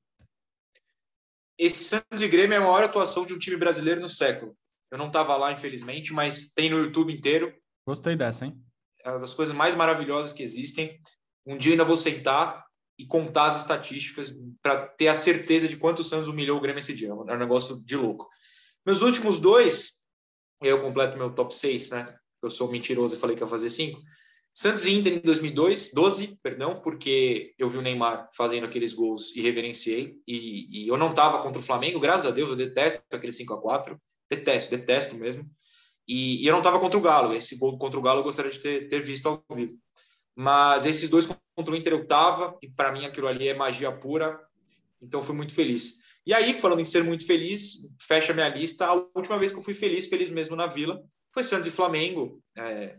esse 1.61 1.83
Santos 1.83 2.23
e 2.23 2.27
Grêmio 2.27 2.55
é 2.55 2.57
a 2.57 2.61
maior 2.61 2.83
atuação 2.83 3.23
de 3.23 3.35
um 3.35 3.37
time 3.37 3.55
brasileiro 3.55 4.01
no 4.01 4.09
século. 4.09 4.57
Eu 4.89 4.97
não 4.97 5.07
estava 5.07 5.37
lá, 5.37 5.51
infelizmente, 5.51 6.11
mas 6.11 6.49
tem 6.49 6.71
no 6.71 6.79
YouTube 6.79 7.13
inteiro. 7.13 7.55
Gostei 7.85 8.15
dessa, 8.15 8.47
hein? 8.47 8.59
É 9.05 9.11
uma 9.11 9.19
das 9.19 9.35
coisas 9.35 9.53
mais 9.53 9.75
maravilhosas 9.75 10.33
que 10.33 10.41
existem. 10.41 10.99
Um 11.45 11.57
dia 11.57 11.73
ainda 11.73 11.83
vou 11.83 11.97
sentar 11.97 12.63
e 12.97 13.05
contar 13.05 13.45
as 13.45 13.59
estatísticas 13.59 14.33
para 14.61 14.85
ter 14.87 15.07
a 15.07 15.13
certeza 15.13 15.67
de 15.67 15.77
quanto 15.77 15.99
o 15.99 16.03
Santos 16.03 16.27
humilhou 16.27 16.57
o 16.57 16.61
Grêmio 16.61 16.79
esse 16.79 16.93
dia. 16.93 17.09
É 17.09 17.13
um 17.13 17.37
negócio 17.37 17.83
de 17.83 17.95
louco. 17.95 18.29
Meus 18.85 19.01
últimos 19.01 19.39
dois, 19.39 20.01
eu 20.61 20.81
completo 20.81 21.17
meu 21.17 21.33
top 21.33 21.55
6, 21.55 21.89
né? 21.89 22.15
Eu 22.41 22.49
sou 22.49 22.71
mentiroso 22.71 23.15
e 23.15 23.19
falei 23.19 23.35
que 23.35 23.43
ia 23.43 23.47
fazer 23.47 23.69
cinco. 23.69 23.99
Santos 24.53 24.85
e 24.85 24.93
Inter 24.93 25.13
em 25.13 25.19
2002, 25.19 25.91
12, 25.93 26.37
perdão, 26.43 26.81
porque 26.81 27.53
eu 27.57 27.69
vi 27.69 27.77
o 27.77 27.81
Neymar 27.81 28.27
fazendo 28.35 28.65
aqueles 28.65 28.93
gols 28.93 29.33
e 29.35 29.41
reverenciei. 29.41 30.15
E, 30.27 30.83
e 30.83 30.87
eu 30.87 30.97
não 30.97 31.11
estava 31.11 31.41
contra 31.41 31.59
o 31.59 31.63
Flamengo, 31.63 31.99
graças 31.99 32.25
a 32.25 32.31
Deus, 32.31 32.49
eu 32.49 32.55
detesto 32.55 33.01
aquele 33.11 33.31
5 33.31 33.53
a 33.53 33.61
4 33.61 33.99
detesto, 34.29 34.71
detesto 34.71 35.15
mesmo. 35.15 35.49
E, 36.07 36.43
e 36.43 36.47
eu 36.47 36.51
não 36.51 36.59
estava 36.59 36.79
contra 36.79 36.97
o 36.97 37.01
Galo, 37.01 37.33
esse 37.33 37.57
gol 37.57 37.77
contra 37.77 37.97
o 37.97 38.01
Galo 38.01 38.19
eu 38.19 38.23
gostaria 38.23 38.51
de 38.51 38.59
ter, 38.59 38.87
ter 38.87 38.99
visto 38.99 39.27
ao 39.27 39.43
vivo. 39.55 39.77
Mas 40.35 40.85
esses 40.85 41.09
dois 41.09 41.27
contra 41.55 41.73
o 41.73 41.75
Inter 41.75 41.93
eu 41.93 42.03
estava, 42.03 42.57
e 42.61 42.69
para 42.69 42.91
mim 42.91 43.05
aquilo 43.05 43.27
ali 43.27 43.47
é 43.47 43.53
magia 43.53 43.91
pura, 43.91 44.39
então 45.01 45.21
fui 45.21 45.35
muito 45.35 45.53
feliz. 45.53 46.01
E 46.25 46.33
aí, 46.33 46.53
falando 46.53 46.81
em 46.81 46.85
ser 46.85 47.03
muito 47.03 47.25
feliz, 47.25 47.89
fecha 47.99 48.33
minha 48.33 48.47
lista. 48.47 48.85
A 48.85 48.93
última 48.93 49.39
vez 49.39 49.51
que 49.51 49.57
eu 49.57 49.63
fui 49.63 49.73
feliz, 49.73 50.07
feliz 50.07 50.29
mesmo 50.29 50.55
na 50.55 50.67
Vila, 50.67 51.03
foi 51.33 51.43
Santos 51.43 51.67
e 51.67 51.71
Flamengo. 51.71 52.41
É, 52.55 52.97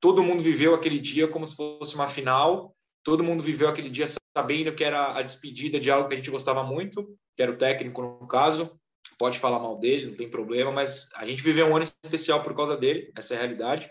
todo 0.00 0.22
mundo 0.22 0.42
viveu 0.42 0.74
aquele 0.74 0.98
dia 0.98 1.28
como 1.28 1.46
se 1.46 1.54
fosse 1.54 1.94
uma 1.94 2.08
final, 2.08 2.74
todo 3.04 3.24
mundo 3.24 3.42
viveu 3.42 3.68
aquele 3.68 3.90
dia 3.90 4.06
sabendo 4.36 4.74
que 4.74 4.84
era 4.84 5.18
a 5.18 5.22
despedida 5.22 5.78
de 5.78 5.90
algo 5.90 6.08
que 6.08 6.14
a 6.14 6.16
gente 6.16 6.30
gostava 6.30 6.62
muito, 6.62 7.16
que 7.36 7.42
era 7.42 7.52
o 7.52 7.56
técnico 7.56 8.00
no 8.00 8.26
caso. 8.26 8.78
Pode 9.18 9.38
falar 9.38 9.58
mal 9.58 9.78
dele, 9.78 10.06
não 10.06 10.14
tem 10.14 10.28
problema, 10.28 10.70
mas 10.70 11.08
a 11.16 11.26
gente 11.26 11.42
viveu 11.42 11.66
um 11.66 11.76
ano 11.76 11.84
especial 11.84 12.42
por 12.42 12.54
causa 12.54 12.76
dele, 12.76 13.12
essa 13.16 13.34
é 13.34 13.36
a 13.36 13.40
realidade. 13.40 13.90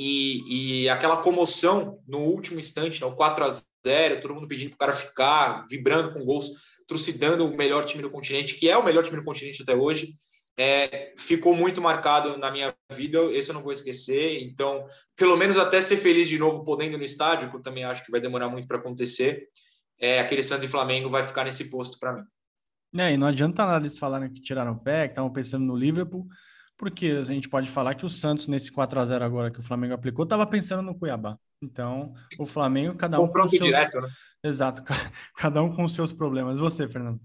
E, 0.00 0.84
e 0.84 0.88
aquela 0.88 1.16
comoção 1.16 1.98
no 2.06 2.20
último 2.20 2.60
instante, 2.60 3.00
né, 3.00 3.06
o 3.08 3.16
4 3.16 3.44
a 3.44 3.50
0 3.50 4.20
todo 4.20 4.32
mundo 4.36 4.46
pedindo 4.46 4.70
para 4.70 4.76
o 4.76 4.78
cara 4.78 4.92
ficar, 4.92 5.66
vibrando 5.68 6.12
com 6.12 6.24
gols, 6.24 6.52
trucidando 6.86 7.44
o 7.44 7.56
melhor 7.56 7.84
time 7.84 8.00
do 8.00 8.08
continente, 8.08 8.54
que 8.54 8.70
é 8.70 8.76
o 8.76 8.84
melhor 8.84 9.02
time 9.02 9.16
do 9.16 9.24
continente 9.24 9.60
até 9.60 9.74
hoje. 9.74 10.14
é, 10.56 11.12
ficou 11.16 11.54
muito 11.54 11.80
marcado 11.80 12.36
na 12.36 12.50
minha 12.50 12.74
vida, 12.92 13.20
esse 13.32 13.50
eu 13.50 13.54
não 13.54 13.62
vou 13.62 13.72
esquecer. 13.72 14.40
Então, 14.42 14.86
pelo 15.16 15.36
menos 15.36 15.56
até 15.56 15.80
ser 15.80 15.96
feliz 15.96 16.28
de 16.28 16.38
novo 16.38 16.64
podendo 16.64 16.96
no 16.96 17.04
estádio, 17.04 17.50
que 17.50 17.56
eu 17.56 17.62
também 17.62 17.82
acho 17.82 18.04
que 18.04 18.10
vai 18.10 18.20
demorar 18.20 18.48
muito 18.48 18.68
para 18.68 18.78
acontecer, 18.78 19.48
é, 20.00 20.20
aquele 20.20 20.42
Santos 20.44 20.64
e 20.64 20.68
Flamengo 20.68 21.10
vai 21.10 21.24
ficar 21.24 21.44
nesse 21.44 21.70
posto 21.70 21.98
para 21.98 22.12
mim. 22.12 22.22
É, 22.96 23.12
e 23.12 23.16
não 23.16 23.26
adianta 23.26 23.66
nada 23.66 23.84
eles 23.84 23.98
falarem 23.98 24.32
que 24.32 24.40
tiraram 24.40 24.72
o 24.72 24.80
pé, 24.80 25.06
que 25.06 25.12
estavam 25.12 25.32
pensando 25.32 25.64
no 25.64 25.76
Liverpool, 25.76 26.26
porque 26.78 27.06
a 27.06 27.24
gente 27.24 27.48
pode 27.48 27.68
falar 27.68 27.94
que 27.96 28.06
o 28.06 28.08
Santos, 28.08 28.46
nesse 28.46 28.70
4 28.70 29.00
a 29.00 29.04
0 29.04 29.24
agora 29.24 29.50
que 29.50 29.58
o 29.58 29.62
Flamengo 29.62 29.94
aplicou, 29.94 30.22
estava 30.22 30.46
pensando 30.46 30.80
no 30.82 30.94
Cuiabá. 30.94 31.36
Então, 31.60 32.14
o 32.38 32.46
Flamengo, 32.46 32.96
cada 32.96 33.18
um. 33.18 33.26
Confronto 33.26 33.50
seus... 33.50 33.64
direto, 33.64 34.00
né? 34.00 34.08
Exato, 34.44 34.82
cada 35.36 35.60
um 35.62 35.74
com 35.74 35.84
os 35.84 35.92
seus 35.92 36.12
problemas. 36.12 36.60
Você, 36.60 36.88
Fernando? 36.88 37.20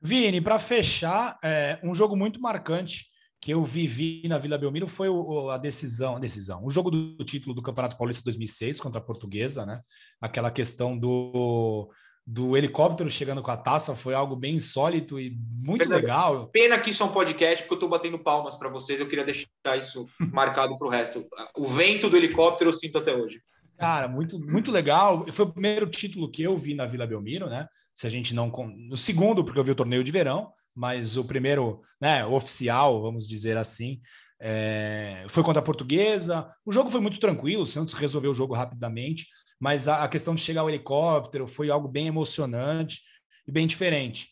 Vini, 0.00 0.40
para 0.40 0.58
fechar, 0.58 1.38
é, 1.44 1.78
um 1.84 1.94
jogo 1.94 2.16
muito 2.16 2.40
marcante 2.40 3.06
que 3.40 3.52
eu 3.52 3.62
vivi 3.62 4.22
na 4.26 4.38
Vila 4.38 4.58
Belmiro 4.58 4.88
foi 4.88 5.08
o, 5.08 5.50
a 5.50 5.58
decisão, 5.58 6.16
a 6.16 6.18
decisão, 6.18 6.64
o 6.64 6.70
jogo 6.70 6.90
do 6.90 7.24
título 7.24 7.54
do 7.54 7.62
Campeonato 7.62 7.96
Paulista 7.96 8.22
2006 8.24 8.80
contra 8.80 8.98
a 8.98 9.04
Portuguesa, 9.04 9.64
né? 9.64 9.80
Aquela 10.20 10.50
questão 10.50 10.98
do 10.98 11.88
do 12.30 12.58
helicóptero 12.58 13.10
chegando 13.10 13.42
com 13.42 13.50
a 13.50 13.56
taça 13.56 13.96
foi 13.96 14.12
algo 14.12 14.36
bem 14.36 14.56
insólito 14.56 15.18
e 15.18 15.30
muito 15.50 15.88
Verdade. 15.88 16.02
legal. 16.02 16.46
Pena 16.48 16.78
que 16.78 16.90
isso 16.90 17.02
é 17.02 17.06
um 17.06 17.12
podcast, 17.12 17.64
porque 17.64 17.72
eu 17.72 17.76
estou 17.76 17.88
batendo 17.88 18.18
palmas 18.18 18.54
para 18.54 18.68
vocês. 18.68 19.00
Eu 19.00 19.08
queria 19.08 19.24
deixar 19.24 19.48
isso 19.78 20.06
marcado 20.30 20.76
para 20.76 20.86
o 20.86 20.90
resto. 20.90 21.26
O 21.56 21.66
vento 21.66 22.10
do 22.10 22.18
helicóptero 22.18 22.68
eu 22.68 22.74
sinto 22.74 22.98
até 22.98 23.16
hoje. 23.16 23.40
Cara, 23.78 24.08
muito, 24.08 24.38
muito 24.38 24.70
legal. 24.70 25.24
Foi 25.32 25.46
o 25.46 25.52
primeiro 25.52 25.88
título 25.88 26.30
que 26.30 26.42
eu 26.42 26.58
vi 26.58 26.74
na 26.74 26.84
Vila 26.84 27.06
Belmiro, 27.06 27.48
né? 27.48 27.66
Se 27.94 28.06
a 28.06 28.10
gente 28.10 28.34
não. 28.34 28.52
No 28.90 28.96
segundo, 28.98 29.42
porque 29.42 29.58
eu 29.58 29.64
vi 29.64 29.70
o 29.70 29.76
torneio 29.76 30.04
de 30.04 30.12
verão, 30.12 30.52
mas 30.74 31.16
o 31.16 31.24
primeiro, 31.24 31.80
né, 31.98 32.26
oficial, 32.26 33.00
vamos 33.00 33.26
dizer 33.26 33.56
assim. 33.56 34.02
É, 34.38 35.24
foi 35.30 35.42
contra 35.42 35.60
a 35.60 35.64
Portuguesa. 35.64 36.46
O 36.62 36.72
jogo 36.72 36.90
foi 36.90 37.00
muito 37.00 37.18
tranquilo, 37.18 37.62
o 37.62 37.66
Santos 37.66 37.94
resolveu 37.94 38.32
o 38.32 38.34
jogo 38.34 38.54
rapidamente 38.54 39.26
mas 39.60 39.88
a, 39.88 40.04
a 40.04 40.08
questão 40.08 40.34
de 40.34 40.40
chegar 40.40 40.62
ao 40.62 40.68
helicóptero 40.68 41.46
foi 41.46 41.70
algo 41.70 41.88
bem 41.88 42.06
emocionante 42.06 43.02
e 43.46 43.52
bem 43.52 43.66
diferente. 43.66 44.28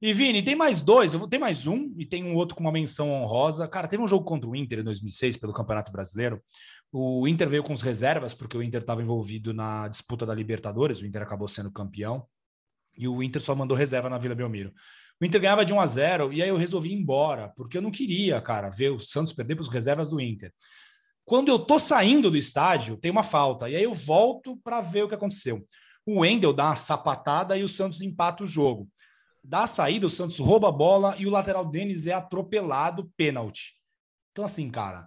E 0.00 0.12
Vini, 0.12 0.42
tem 0.42 0.54
mais 0.54 0.80
dois, 0.80 1.12
eu 1.12 1.18
vou 1.18 1.28
ter 1.28 1.38
mais 1.38 1.66
um 1.66 1.92
e 1.98 2.06
tem 2.06 2.24
um 2.24 2.36
outro 2.36 2.54
com 2.54 2.60
uma 2.60 2.70
menção 2.70 3.10
honrosa. 3.10 3.66
Cara, 3.66 3.88
teve 3.88 4.02
um 4.02 4.06
jogo 4.06 4.24
contra 4.24 4.48
o 4.48 4.54
Inter 4.54 4.78
em 4.78 4.84
2006 4.84 5.36
pelo 5.36 5.52
Campeonato 5.52 5.90
Brasileiro. 5.90 6.40
O 6.92 7.26
Inter 7.26 7.48
veio 7.48 7.64
com 7.64 7.72
as 7.72 7.82
reservas 7.82 8.32
porque 8.32 8.56
o 8.56 8.62
Inter 8.62 8.80
estava 8.80 9.02
envolvido 9.02 9.52
na 9.52 9.88
disputa 9.88 10.24
da 10.24 10.34
Libertadores, 10.34 11.00
o 11.00 11.06
Inter 11.06 11.22
acabou 11.22 11.48
sendo 11.48 11.70
campeão. 11.70 12.24
E 12.96 13.08
o 13.08 13.22
Inter 13.22 13.42
só 13.42 13.54
mandou 13.54 13.76
reserva 13.76 14.08
na 14.08 14.18
Vila 14.18 14.34
Belmiro. 14.34 14.72
O 15.20 15.24
Inter 15.24 15.40
ganhava 15.40 15.64
de 15.64 15.72
1 15.72 15.80
a 15.80 15.86
0 15.86 16.32
e 16.32 16.42
aí 16.42 16.48
eu 16.48 16.56
resolvi 16.56 16.90
ir 16.90 16.94
embora, 16.94 17.52
porque 17.56 17.76
eu 17.76 17.82
não 17.82 17.90
queria, 17.90 18.40
cara, 18.40 18.70
ver 18.70 18.90
o 18.90 19.00
Santos 19.00 19.32
perder 19.32 19.56
para 19.56 19.62
os 19.62 19.68
reservas 19.68 20.10
do 20.10 20.20
Inter. 20.20 20.52
Quando 21.28 21.50
eu 21.50 21.58
tô 21.58 21.78
saindo 21.78 22.30
do 22.30 22.38
estádio, 22.38 22.96
tem 22.96 23.10
uma 23.10 23.22
falta. 23.22 23.68
E 23.68 23.76
aí 23.76 23.82
eu 23.82 23.92
volto 23.92 24.56
para 24.64 24.80
ver 24.80 25.02
o 25.02 25.08
que 25.10 25.14
aconteceu. 25.14 25.62
O 26.06 26.20
Wendel 26.20 26.54
dá 26.54 26.68
uma 26.68 26.76
sapatada 26.76 27.54
e 27.54 27.62
o 27.62 27.68
Santos 27.68 28.00
empata 28.00 28.44
o 28.44 28.46
jogo. 28.46 28.88
Da 29.44 29.66
saída, 29.66 30.06
o 30.06 30.10
Santos 30.10 30.38
rouba 30.38 30.70
a 30.70 30.72
bola 30.72 31.14
e 31.18 31.26
o 31.26 31.30
lateral 31.30 31.66
Denis 31.66 32.06
é 32.06 32.14
atropelado, 32.14 33.12
pênalti. 33.14 33.74
Então, 34.32 34.42
assim, 34.42 34.70
cara, 34.70 35.06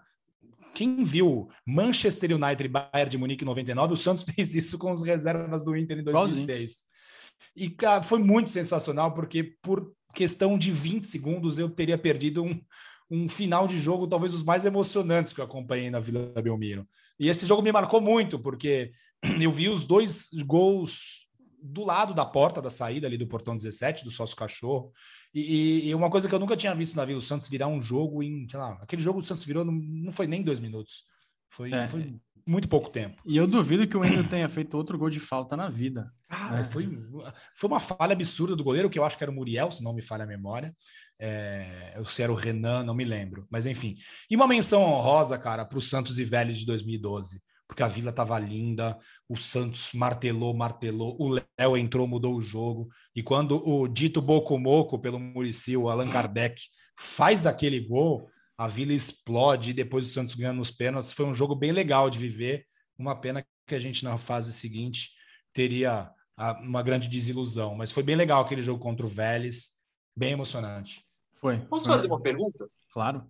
quem 0.76 1.04
viu 1.04 1.50
Manchester 1.66 2.36
United 2.36 2.66
e 2.66 2.72
Bayern 2.72 3.10
de 3.10 3.18
Munique 3.18 3.44
em 3.44 3.48
99, 3.48 3.96
o 3.96 3.98
Santos 3.98 4.24
fez 4.36 4.54
isso 4.54 4.78
com 4.78 4.92
as 4.92 5.02
reservas 5.02 5.64
do 5.64 5.76
Inter 5.76 5.98
em 5.98 6.04
2006. 6.04 6.84
E 7.56 7.68
cara, 7.68 8.04
foi 8.04 8.20
muito 8.20 8.52
sensacional, 8.52 9.16
porque 9.16 9.56
por 9.60 9.92
questão 10.14 10.56
de 10.56 10.72
20 10.72 11.08
segundos 11.08 11.58
eu 11.58 11.68
teria 11.68 11.98
perdido 11.98 12.44
um, 12.44 12.62
um 13.12 13.28
final 13.28 13.68
de 13.68 13.78
jogo 13.78 14.07
talvez 14.07 14.34
os 14.34 14.41
mais 14.41 14.64
emocionantes 14.64 15.34
que 15.34 15.41
eu 15.41 15.45
acompanhei 15.45 15.91
na 15.91 15.99
Vila 15.99 16.32
Belmiro. 16.41 16.88
E 17.20 17.28
esse 17.28 17.45
jogo 17.45 17.62
me 17.62 17.72
marcou 17.72 17.99
muito, 17.99 18.39
porque 18.39 18.93
eu 19.39 19.51
vi 19.51 19.68
os 19.68 19.86
dois 19.86 20.30
gols 20.45 21.28
do 21.62 21.84
lado 21.84 22.14
da 22.14 22.26
porta 22.26 22.62
da 22.62 22.70
saída 22.70 23.05
ali 23.05 23.18
do 23.18 23.28
portão 23.28 23.55
17, 23.55 24.05
do 24.05 24.09
sócio 24.09 24.36
cachorro. 24.36 24.91
E, 25.34 25.89
e, 25.89 25.95
uma 25.95 26.09
coisa 26.09 26.28
que 26.28 26.34
eu 26.34 26.39
nunca 26.39 26.57
tinha 26.57 26.74
visto 26.74 26.95
na 26.95 27.05
Vila, 27.05 27.20
o 27.20 27.22
Santos 27.22 27.47
virar 27.47 27.68
um 27.68 27.80
jogo 27.80 28.24
em, 28.24 28.47
sei 28.49 28.59
lá, 28.59 28.80
aquele 28.82 29.01
jogo 29.01 29.20
o 29.20 29.24
Santos 29.24 29.43
virou 29.43 29.64
não, 29.64 29.74
não 29.74 30.12
foi 30.12 30.26
nem 30.26 30.41
dois 30.41 30.59
minutos. 30.59 31.03
Foi, 31.49 31.72
é. 31.72 31.86
foi 31.88 32.16
muito 32.47 32.68
pouco 32.68 32.89
tempo. 32.89 33.22
E 33.26 33.38
eu 33.38 33.45
duvido 33.45 33.88
que 33.88 33.95
o 33.95 33.99
Wendel 33.99 34.28
tenha 34.28 34.49
feito 34.49 34.76
outro 34.76 34.97
gol 34.97 35.09
de 35.09 35.20
falta 35.20 35.55
na 35.55 35.70
vida. 35.70 36.12
Cara, 36.28 36.62
é. 36.62 36.64
foi, 36.64 36.89
foi 37.55 37.70
uma 37.70 37.80
falha 37.80 38.14
absurda 38.14 38.55
do 38.55 38.64
goleiro, 38.64 38.89
que 38.89 38.97
eu 38.97 39.03
acho 39.03 39.18
que 39.18 39.24
era 39.24 39.32
o 39.32 39.36
Muriel, 39.36 39.72
se 39.72 39.84
não 39.84 39.93
me 39.93 40.01
falha 40.01 40.24
a 40.24 40.28
memória. 40.28 40.76
É, 41.24 42.02
se 42.04 42.24
era 42.24 42.32
o 42.32 42.36
Renan, 42.36 42.84
não 42.84 42.96
me 42.96 43.06
lembro. 43.06 43.46
Mas 43.50 43.68
enfim. 43.68 43.96
E 44.28 44.36
uma 44.36 44.48
menção 44.48 44.82
honrosa, 44.82 45.38
cara, 45.38 45.64
para 45.64 45.78
o 45.78 45.82
Santos 45.82 46.18
e 46.18 46.26
Vélez 46.26 46.58
de 46.58 46.66
2012. 46.66 47.40
Porque 47.68 47.84
a 47.84 47.88
Vila 47.88 48.10
estava 48.10 48.38
linda, 48.40 48.98
o 49.30 49.38
Santos 49.38 49.92
martelou, 49.94 50.54
martelou, 50.54 51.16
o 51.20 51.30
Léo 51.30 51.78
entrou, 51.78 52.08
mudou 52.08 52.36
o 52.36 52.42
jogo. 52.42 52.90
E 53.16 53.22
quando 53.22 53.62
o 53.66 53.88
dito 53.88 54.20
Bocomoco 54.20 55.00
pelo 55.00 55.20
Murici, 55.20 55.78
o 55.78 55.90
Allan 55.90 56.10
Kardec, 56.10 56.60
faz 56.98 57.46
aquele 57.46 57.80
gol, 57.80 58.28
a 58.58 58.68
Vila 58.68 58.92
explode 58.92 59.70
e 59.70 59.74
depois 59.74 60.08
o 60.08 60.12
Santos 60.12 60.36
ganha 60.36 60.52
nos 60.52 60.72
pênaltis. 60.72 61.14
Foi 61.14 61.26
um 61.26 61.34
jogo 61.34 61.56
bem 61.56 61.72
legal 61.72 62.10
de 62.10 62.18
viver. 62.18 62.66
Uma 62.98 63.16
pena 63.16 63.46
que 63.68 63.76
a 63.76 63.80
gente 63.80 64.04
na 64.04 64.18
fase 64.18 64.52
seguinte 64.52 65.12
teria 65.54 66.12
uma 66.62 66.82
grande 66.82 67.08
desilusão. 67.08 67.76
Mas 67.76 67.92
foi 67.92 68.04
bem 68.04 68.16
legal 68.16 68.42
aquele 68.42 68.62
jogo 68.62 68.82
contra 68.82 69.06
o 69.06 69.10
Vélez, 69.10 69.70
bem 70.16 70.32
emocionante. 70.32 71.06
Foi. 71.42 71.58
Posso 71.66 71.88
fazer 71.88 72.08
uma 72.08 72.22
pergunta? 72.22 72.70
Claro. 72.94 73.26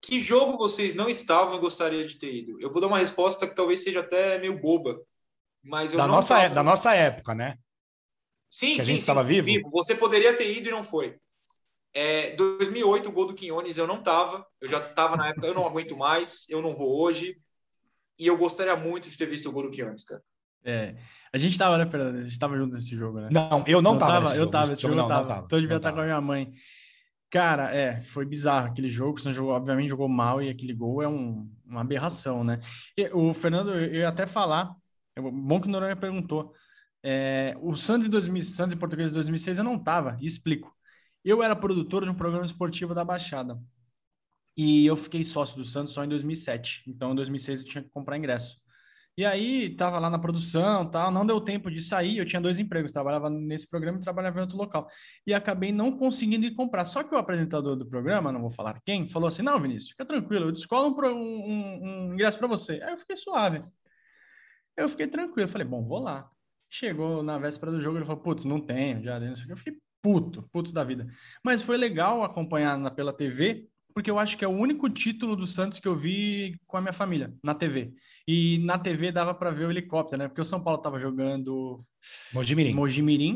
Que 0.00 0.20
jogo 0.20 0.56
vocês 0.56 0.94
não 0.94 1.08
estavam 1.08 1.56
e 1.56 1.60
gostariam 1.60 2.06
de 2.06 2.16
ter 2.16 2.32
ido? 2.32 2.60
Eu 2.60 2.70
vou 2.70 2.80
dar 2.80 2.86
uma 2.86 2.98
resposta 2.98 3.46
que 3.46 3.54
talvez 3.54 3.82
seja 3.82 4.00
até 4.00 4.38
meio 4.38 4.60
boba, 4.60 5.00
mas 5.64 5.92
eu 5.92 5.98
da 5.98 6.06
não 6.06 6.14
nossa 6.14 6.34
tava... 6.34 6.46
é, 6.46 6.48
da 6.48 6.62
nossa 6.62 6.94
época, 6.94 7.34
né? 7.34 7.58
Sim, 8.48 8.68
que 8.68 8.74
sim, 8.74 8.80
a 8.80 8.84
gente 8.84 9.00
estava 9.00 9.24
vivo? 9.24 9.46
vivo. 9.46 9.68
Você 9.70 9.96
poderia 9.96 10.34
ter 10.36 10.56
ido 10.56 10.68
e 10.68 10.70
não 10.70 10.84
foi. 10.84 11.18
É, 11.92 12.36
2008, 12.36 13.08
o 13.08 13.12
gol 13.12 13.26
do 13.26 13.34
Quinones, 13.34 13.76
eu 13.76 13.86
não 13.86 14.02
tava. 14.02 14.46
Eu 14.60 14.68
já 14.68 14.78
estava 14.78 15.16
na 15.16 15.28
época, 15.28 15.46
eu 15.46 15.54
não 15.54 15.66
aguento 15.66 15.96
mais, 15.96 16.48
eu 16.48 16.62
não 16.62 16.76
vou 16.76 17.02
hoje. 17.02 17.36
E 18.18 18.26
eu 18.26 18.36
gostaria 18.38 18.76
muito 18.76 19.10
de 19.10 19.16
ter 19.16 19.26
visto 19.26 19.48
o 19.48 19.52
gol 19.52 19.64
do 19.64 19.70
Quinones, 19.70 20.04
cara. 20.04 20.22
É, 20.64 20.94
a 21.32 21.38
gente 21.38 21.58
tava, 21.58 21.78
né, 21.78 21.86
Fernando? 21.86 22.18
A 22.18 22.22
gente 22.22 22.38
tava 22.38 22.56
junto 22.56 22.74
nesse 22.74 22.94
jogo, 22.94 23.20
né? 23.20 23.28
Não, 23.32 23.64
eu 23.66 23.82
não, 23.82 23.92
não 23.92 23.98
tava, 23.98 24.12
tava 24.12 24.34
Eu 24.34 24.40
jogo. 24.40 24.52
tava, 24.52 24.72
esse 24.72 24.82
jogo, 24.82 24.94
não, 24.94 25.08
tava. 25.08 25.20
não 25.20 25.28
tava. 25.28 25.46
Então 25.46 25.58
eu 25.58 25.62
devia 25.62 25.76
estar 25.78 25.92
com 25.92 26.00
a 26.00 26.04
minha 26.04 26.20
mãe. 26.20 26.52
Cara, 27.36 27.70
é, 27.70 28.00
foi 28.00 28.24
bizarro 28.24 28.68
aquele 28.68 28.88
jogo. 28.88 29.18
O 29.18 29.20
Santos 29.20 29.36
jogou, 29.36 29.52
obviamente 29.52 29.90
jogou 29.90 30.08
mal 30.08 30.42
e 30.42 30.48
aquele 30.48 30.72
gol 30.72 31.02
é 31.02 31.08
um, 31.08 31.46
uma 31.66 31.82
aberração, 31.82 32.42
né? 32.42 32.60
E, 32.96 33.10
o 33.12 33.34
Fernando, 33.34 33.74
eu 33.74 33.96
ia 33.96 34.08
até 34.08 34.26
falar, 34.26 34.74
é 35.14 35.20
bom 35.20 35.60
que 35.60 35.68
o 35.68 35.70
Noronha 35.70 35.94
perguntou. 35.94 36.54
É, 37.02 37.54
o 37.60 37.76
Santos 37.76 38.06
em 38.06 38.10
2000, 38.10 38.42
Santos 38.42 38.74
Português 38.76 39.10
de 39.10 39.16
2006 39.16 39.58
eu 39.58 39.64
não 39.64 39.78
tava, 39.78 40.16
e 40.18 40.24
explico. 40.24 40.74
Eu 41.22 41.42
era 41.42 41.54
produtor 41.54 42.04
de 42.04 42.10
um 42.10 42.14
programa 42.14 42.46
esportivo 42.46 42.94
da 42.94 43.04
Baixada. 43.04 43.60
E 44.56 44.86
eu 44.86 44.96
fiquei 44.96 45.22
sócio 45.22 45.58
do 45.58 45.64
Santos 45.66 45.92
só 45.92 46.02
em 46.04 46.08
2007. 46.08 46.84
Então, 46.88 47.12
em 47.12 47.16
2006 47.16 47.60
eu 47.60 47.66
tinha 47.66 47.84
que 47.84 47.90
comprar 47.90 48.16
ingresso. 48.16 48.56
E 49.16 49.24
aí, 49.24 49.74
tava 49.74 49.98
lá 49.98 50.10
na 50.10 50.18
produção, 50.18 50.90
tal, 50.90 51.10
não 51.10 51.24
deu 51.24 51.40
tempo 51.40 51.70
de 51.70 51.80
sair, 51.80 52.18
eu 52.18 52.26
tinha 52.26 52.40
dois 52.40 52.58
empregos, 52.58 52.92
trabalhava 52.92 53.30
nesse 53.30 53.66
programa 53.66 53.98
e 53.98 54.02
trabalhava 54.02 54.38
em 54.38 54.42
outro 54.42 54.58
local. 54.58 54.86
E 55.26 55.32
acabei 55.32 55.72
não 55.72 55.96
conseguindo 55.96 56.44
ir 56.44 56.54
comprar. 56.54 56.84
Só 56.84 57.02
que 57.02 57.14
o 57.14 57.18
apresentador 57.18 57.76
do 57.76 57.86
programa, 57.86 58.30
não 58.30 58.42
vou 58.42 58.50
falar 58.50 58.78
quem, 58.84 59.08
falou 59.08 59.28
assim: 59.28 59.42
"Não, 59.42 59.58
Vinícius, 59.58 59.90
fica 59.90 60.04
tranquilo, 60.04 60.46
eu 60.46 60.52
descolo 60.52 60.94
um, 60.94 61.14
um, 61.14 62.08
um 62.10 62.12
ingresso 62.14 62.38
para 62.38 62.46
você". 62.46 62.74
Aí 62.82 62.92
eu 62.92 62.98
fiquei 62.98 63.16
suave. 63.16 63.62
Eu 64.76 64.88
fiquei 64.88 65.06
tranquilo, 65.06 65.48
falei: 65.48 65.66
"Bom, 65.66 65.82
vou 65.84 65.98
lá". 65.98 66.30
Chegou 66.70 67.22
na 67.22 67.38
véspera 67.38 67.72
do 67.72 67.80
jogo, 67.80 67.98
ele 67.98 68.04
falou: 68.04 68.22
"Putz, 68.22 68.44
não 68.44 68.60
tenho, 68.60 69.02
já, 69.02 69.18
não 69.18 69.34
sei 69.34 69.44
o 69.44 69.46
que". 69.46 69.52
Eu 69.52 69.56
fiquei 69.56 69.78
puto, 70.02 70.48
puto 70.52 70.72
da 70.72 70.84
vida. 70.84 71.06
Mas 71.42 71.62
foi 71.62 71.76
legal 71.76 72.22
acompanhar 72.22 72.78
na, 72.78 72.90
pela 72.90 73.12
TV, 73.12 73.68
porque 73.96 74.10
eu 74.10 74.18
acho 74.18 74.36
que 74.36 74.44
é 74.44 74.48
o 74.48 74.50
único 74.50 74.90
título 74.90 75.34
do 75.34 75.46
Santos 75.46 75.80
que 75.80 75.88
eu 75.88 75.96
vi 75.96 76.60
com 76.66 76.76
a 76.76 76.82
minha 76.82 76.92
família, 76.92 77.32
na 77.42 77.54
TV. 77.54 77.94
E 78.28 78.58
na 78.58 78.78
TV 78.78 79.10
dava 79.10 79.32
para 79.32 79.50
ver 79.50 79.64
o 79.64 79.70
helicóptero, 79.70 80.18
né? 80.18 80.28
Porque 80.28 80.42
o 80.42 80.44
São 80.44 80.62
Paulo 80.62 80.78
estava 80.78 81.00
jogando 81.00 81.82
Mojimirim. 82.30 82.74
Mojimirim. 82.74 83.34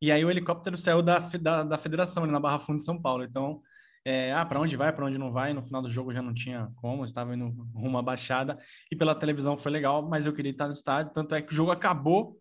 E 0.00 0.10
aí 0.10 0.24
o 0.24 0.30
helicóptero 0.30 0.78
saiu 0.78 1.02
da, 1.02 1.18
da, 1.18 1.62
da 1.62 1.76
federação, 1.76 2.22
ali 2.22 2.32
na 2.32 2.40
Barra 2.40 2.58
Funda 2.58 2.78
de 2.78 2.84
São 2.84 2.98
Paulo. 2.98 3.22
Então, 3.22 3.60
é, 4.02 4.32
ah, 4.32 4.46
para 4.46 4.58
onde 4.58 4.78
vai, 4.78 4.94
para 4.94 5.04
onde 5.04 5.18
não 5.18 5.30
vai. 5.30 5.52
No 5.52 5.62
final 5.62 5.82
do 5.82 5.90
jogo 5.90 6.10
já 6.10 6.22
não 6.22 6.32
tinha 6.32 6.72
como, 6.76 7.04
estava 7.04 7.34
indo 7.34 7.50
rumo 7.74 7.98
à 7.98 8.02
baixada. 8.02 8.58
E 8.90 8.96
pela 8.96 9.14
televisão 9.14 9.58
foi 9.58 9.70
legal, 9.70 10.08
mas 10.08 10.24
eu 10.24 10.32
queria 10.32 10.52
estar 10.52 10.68
no 10.68 10.72
estádio. 10.72 11.12
Tanto 11.12 11.34
é 11.34 11.42
que 11.42 11.52
o 11.52 11.54
jogo 11.54 11.70
acabou, 11.70 12.38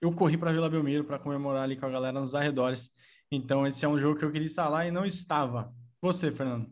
eu 0.00 0.12
corri 0.12 0.38
para 0.38 0.52
Vila 0.52 0.70
Belmiro 0.70 1.02
para 1.02 1.18
comemorar 1.18 1.64
ali 1.64 1.76
com 1.76 1.86
a 1.86 1.90
galera 1.90 2.20
nos 2.20 2.32
arredores. 2.32 2.92
Então, 3.28 3.66
esse 3.66 3.84
é 3.84 3.88
um 3.88 3.98
jogo 3.98 4.16
que 4.16 4.24
eu 4.24 4.30
queria 4.30 4.46
estar 4.46 4.68
lá 4.68 4.86
e 4.86 4.92
não 4.92 5.04
estava. 5.04 5.74
Você, 6.04 6.30
Fernando? 6.30 6.68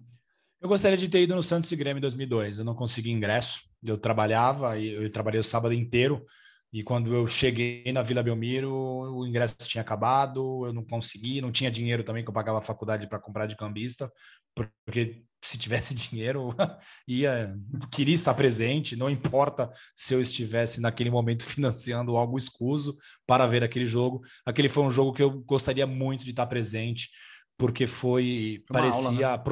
Eu 0.61 0.69
gostaria 0.69 0.99
de 0.99 1.09
ter 1.09 1.23
ido 1.23 1.35
no 1.35 1.43
Santos 1.43 1.73
e 1.73 1.77
Grêmio 1.77 1.99
em 1.99 2.03
2002. 2.03 2.59
Eu 2.59 2.67
não 2.67 2.75
consegui 2.75 3.11
ingresso. 3.11 3.63
Eu 3.83 3.97
trabalhava 3.97 4.79
eu 4.79 5.11
trabalhei 5.11 5.41
o 5.41 5.45
sábado 5.45 5.73
inteiro 5.73 6.23
E 6.71 6.83
quando 6.83 7.15
eu 7.15 7.27
cheguei 7.27 7.91
na 7.93 8.03
Vila 8.03 8.23
Belmiro, 8.23 8.71
o 8.71 9.27
ingresso 9.27 9.57
tinha 9.61 9.81
acabado, 9.81 10.67
eu 10.67 10.73
não 10.75 10.85
consegui, 10.85 11.41
não 11.41 11.51
tinha 11.51 11.71
dinheiro 11.71 12.05
também 12.05 12.23
que 12.23 12.29
eu 12.29 12.35
pagava 12.35 12.59
a 12.59 12.61
faculdade 12.61 13.07
para 13.07 13.19
comprar 13.19 13.47
de 13.47 13.57
cambista, 13.57 14.13
porque 14.55 15.25
se 15.43 15.57
tivesse 15.57 15.95
dinheiro, 15.97 16.55
ia 17.09 17.57
queria 17.91 18.15
estar 18.15 18.35
presente, 18.35 18.97
não 18.97 19.09
importa 19.09 19.71
se 19.97 20.13
eu 20.13 20.21
estivesse 20.21 20.79
naquele 20.79 21.11
momento 21.11 21.45
financiando 21.49 22.19
algo 22.19 22.37
escuso 22.37 22.99
para 23.27 23.47
ver 23.47 23.63
aquele 23.65 23.87
jogo. 23.87 24.21
Aquele 24.45 24.69
foi 24.69 24.85
um 24.85 24.91
jogo 24.91 25.15
que 25.15 25.23
eu 25.23 25.41
gostaria 25.43 25.87
muito 25.87 26.23
de 26.23 26.31
estar 26.31 26.47
presente, 26.47 27.09
porque 27.63 27.87
foi 27.87 28.61
Uma 28.69 28.81
parecia, 28.81 29.29
aula, 29.29 29.45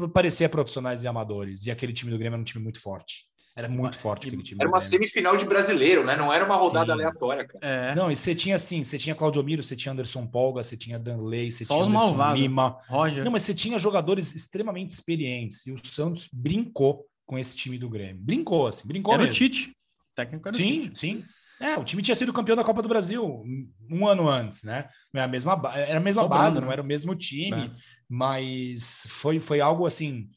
né? 0.00 0.08
parecia 0.12 0.48
profissionais 0.48 1.04
e 1.04 1.06
amadores, 1.06 1.64
e 1.64 1.70
aquele 1.70 1.92
time 1.92 2.10
do 2.10 2.18
Grêmio 2.18 2.34
era 2.34 2.40
um 2.40 2.44
time 2.44 2.60
muito 2.60 2.80
forte. 2.80 3.30
Era 3.54 3.68
muito 3.68 3.96
forte 3.96 4.26
aquele 4.26 4.42
time. 4.42 4.58
Era 4.60 4.68
uma 4.68 4.80
semifinal 4.80 5.36
de 5.36 5.44
brasileiro, 5.44 6.04
né? 6.04 6.16
Não 6.16 6.32
era 6.32 6.44
uma 6.44 6.56
rodada 6.56 6.86
Sim. 6.86 6.92
aleatória, 6.92 7.46
cara. 7.46 7.64
É. 7.64 7.94
Não, 7.94 8.10
e 8.10 8.16
você 8.16 8.34
tinha 8.34 8.56
assim, 8.56 8.82
você 8.82 8.98
tinha 8.98 9.14
Claudio 9.14 9.44
Miro, 9.44 9.62
você 9.62 9.76
tinha 9.76 9.92
Anderson 9.92 10.26
Polga, 10.26 10.60
você 10.60 10.76
tinha 10.76 10.98
Danley, 10.98 11.52
você 11.52 11.64
Só 11.64 11.74
tinha 11.74 11.86
Anderson 11.86 12.06
malvados. 12.08 12.40
Lima. 12.40 12.80
Roger. 12.88 13.24
Não, 13.24 13.30
mas 13.30 13.42
você 13.42 13.54
tinha 13.54 13.78
jogadores 13.78 14.34
extremamente 14.34 14.90
experientes. 14.90 15.64
E 15.66 15.72
o 15.72 15.86
Santos 15.86 16.28
brincou 16.32 17.06
com 17.24 17.38
esse 17.38 17.56
time 17.56 17.78
do 17.78 17.88
Grêmio. 17.88 18.20
Brincou, 18.20 18.66
assim, 18.66 18.88
brincou 18.88 19.14
era 19.14 19.22
mesmo. 19.22 19.36
o 19.36 19.38
Tite. 19.38 19.70
O 19.70 20.14
técnico 20.16 20.48
era 20.48 20.56
sim, 20.56 20.64
o 20.64 20.82
Tite. 20.84 20.98
Sim, 20.98 21.24
É, 21.62 21.78
o 21.78 21.84
time 21.84 22.02
tinha 22.02 22.14
sido 22.14 22.32
campeão 22.32 22.56
da 22.56 22.64
Copa 22.64 22.82
do 22.82 22.88
Brasil 22.88 23.44
um 23.88 24.06
ano 24.06 24.28
antes, 24.28 24.64
né? 24.64 24.88
Era 25.14 25.24
a 25.24 25.28
mesma, 25.28 25.52
era 25.74 25.98
a 25.98 26.02
mesma 26.02 26.26
base, 26.26 26.60
não 26.60 26.66
né? 26.66 26.72
era 26.72 26.82
o 26.82 26.86
mesmo 26.86 27.14
time, 27.14 27.66
é. 27.66 27.70
mas 28.08 29.06
foi, 29.08 29.38
foi 29.38 29.60
algo 29.60 29.86
assim 29.86 30.28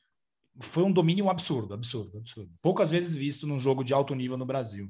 foi 0.59 0.83
um 0.83 0.91
domínio 0.91 1.29
absurdo, 1.29 1.73
absurdo, 1.73 2.17
absurdo. 2.17 2.49
Poucas 2.61 2.91
vezes 2.91 3.15
visto 3.15 3.45
num 3.45 3.59
jogo 3.59 3.83
de 3.83 3.93
alto 3.93 4.15
nível 4.15 4.37
no 4.37 4.45
Brasil. 4.45 4.89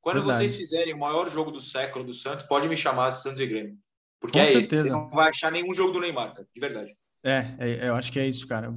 Quando 0.00 0.18
Verdade. 0.18 0.38
vocês 0.38 0.56
fizerem 0.56 0.94
o 0.94 0.98
maior 0.98 1.28
jogo 1.28 1.50
do 1.50 1.60
século 1.60 2.04
do 2.04 2.14
Santos, 2.14 2.46
pode 2.46 2.68
me 2.68 2.76
chamar 2.76 3.10
Santos 3.10 3.40
e 3.40 3.46
Grêmio. 3.46 3.76
Porque 4.20 4.38
Com 4.38 4.44
é 4.44 4.46
certeza. 4.46 4.74
esse. 4.76 4.82
Você 4.84 4.90
não 4.90 5.10
vai 5.10 5.28
achar 5.28 5.50
nenhum 5.50 5.74
jogo 5.74 5.92
do 5.92 6.00
Neymar, 6.00 6.34
cara, 6.34 6.46
de 6.54 6.60
verdade. 6.60 6.96
É, 7.24 7.54
é, 7.58 7.88
eu 7.88 7.94
acho 7.94 8.10
que 8.10 8.18
é 8.18 8.26
isso, 8.26 8.46
cara. 8.46 8.74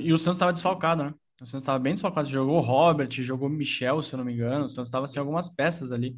E 0.00 0.12
o 0.12 0.18
Santos 0.18 0.36
estava 0.36 0.52
desfalcado, 0.52 1.04
né? 1.04 1.14
O 1.42 1.46
Santos 1.46 1.62
estava 1.62 1.78
bem 1.78 1.92
desfalcado. 1.92 2.28
Jogou 2.28 2.60
Robert, 2.60 3.10
jogou 3.10 3.48
Michel, 3.48 4.02
se 4.02 4.14
eu 4.14 4.18
não 4.18 4.24
me 4.24 4.32
engano. 4.32 4.66
O 4.66 4.70
Santos 4.70 4.88
estava 4.88 5.08
sem 5.08 5.20
algumas 5.20 5.48
peças 5.48 5.92
ali. 5.92 6.16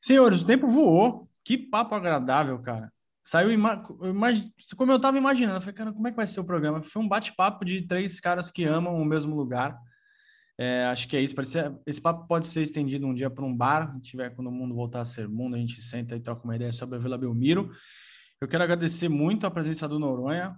Senhores, 0.00 0.42
o 0.42 0.46
tempo 0.46 0.68
voou. 0.68 1.28
Que 1.44 1.58
papo 1.58 1.94
agradável, 1.94 2.58
cara. 2.58 2.92
Saiu, 3.22 3.50
ima 3.50 3.82
como 4.76 4.92
eu 4.92 4.96
estava 4.96 5.16
imaginando, 5.16 5.56
eu 5.56 5.60
falei, 5.60 5.74
cara, 5.74 5.92
como 5.92 6.06
é 6.06 6.10
que 6.10 6.16
vai 6.16 6.26
ser 6.26 6.40
o 6.40 6.44
programa? 6.44 6.82
Foi 6.82 7.00
um 7.00 7.08
bate-papo 7.08 7.64
de 7.64 7.80
três 7.80 8.20
caras 8.20 8.50
que 8.50 8.64
amam 8.64 9.00
o 9.00 9.04
mesmo 9.04 9.34
lugar. 9.34 9.78
É, 10.58 10.84
acho 10.86 11.08
que 11.08 11.16
é 11.16 11.22
isso. 11.22 11.34
Esse 11.86 12.00
papo 12.00 12.26
pode 12.28 12.46
ser 12.46 12.62
estendido 12.62 13.06
um 13.06 13.14
dia 13.14 13.30
para 13.30 13.44
um 13.44 13.56
bar, 13.56 13.98
tiver 14.02 14.30
quando 14.30 14.48
o 14.48 14.52
mundo 14.52 14.74
voltar 14.74 15.00
a 15.00 15.04
ser 15.06 15.26
mundo, 15.26 15.56
a 15.56 15.58
gente 15.58 15.80
senta 15.80 16.14
e 16.14 16.20
troca 16.20 16.44
uma 16.44 16.54
ideia 16.54 16.70
sobre 16.70 16.96
a 16.96 16.98
Vila 16.98 17.16
Belmiro. 17.16 17.70
Eu 18.40 18.46
quero 18.46 18.62
agradecer 18.62 19.08
muito 19.08 19.46
a 19.46 19.50
presença 19.50 19.88
do 19.88 19.98
Noronha. 19.98 20.54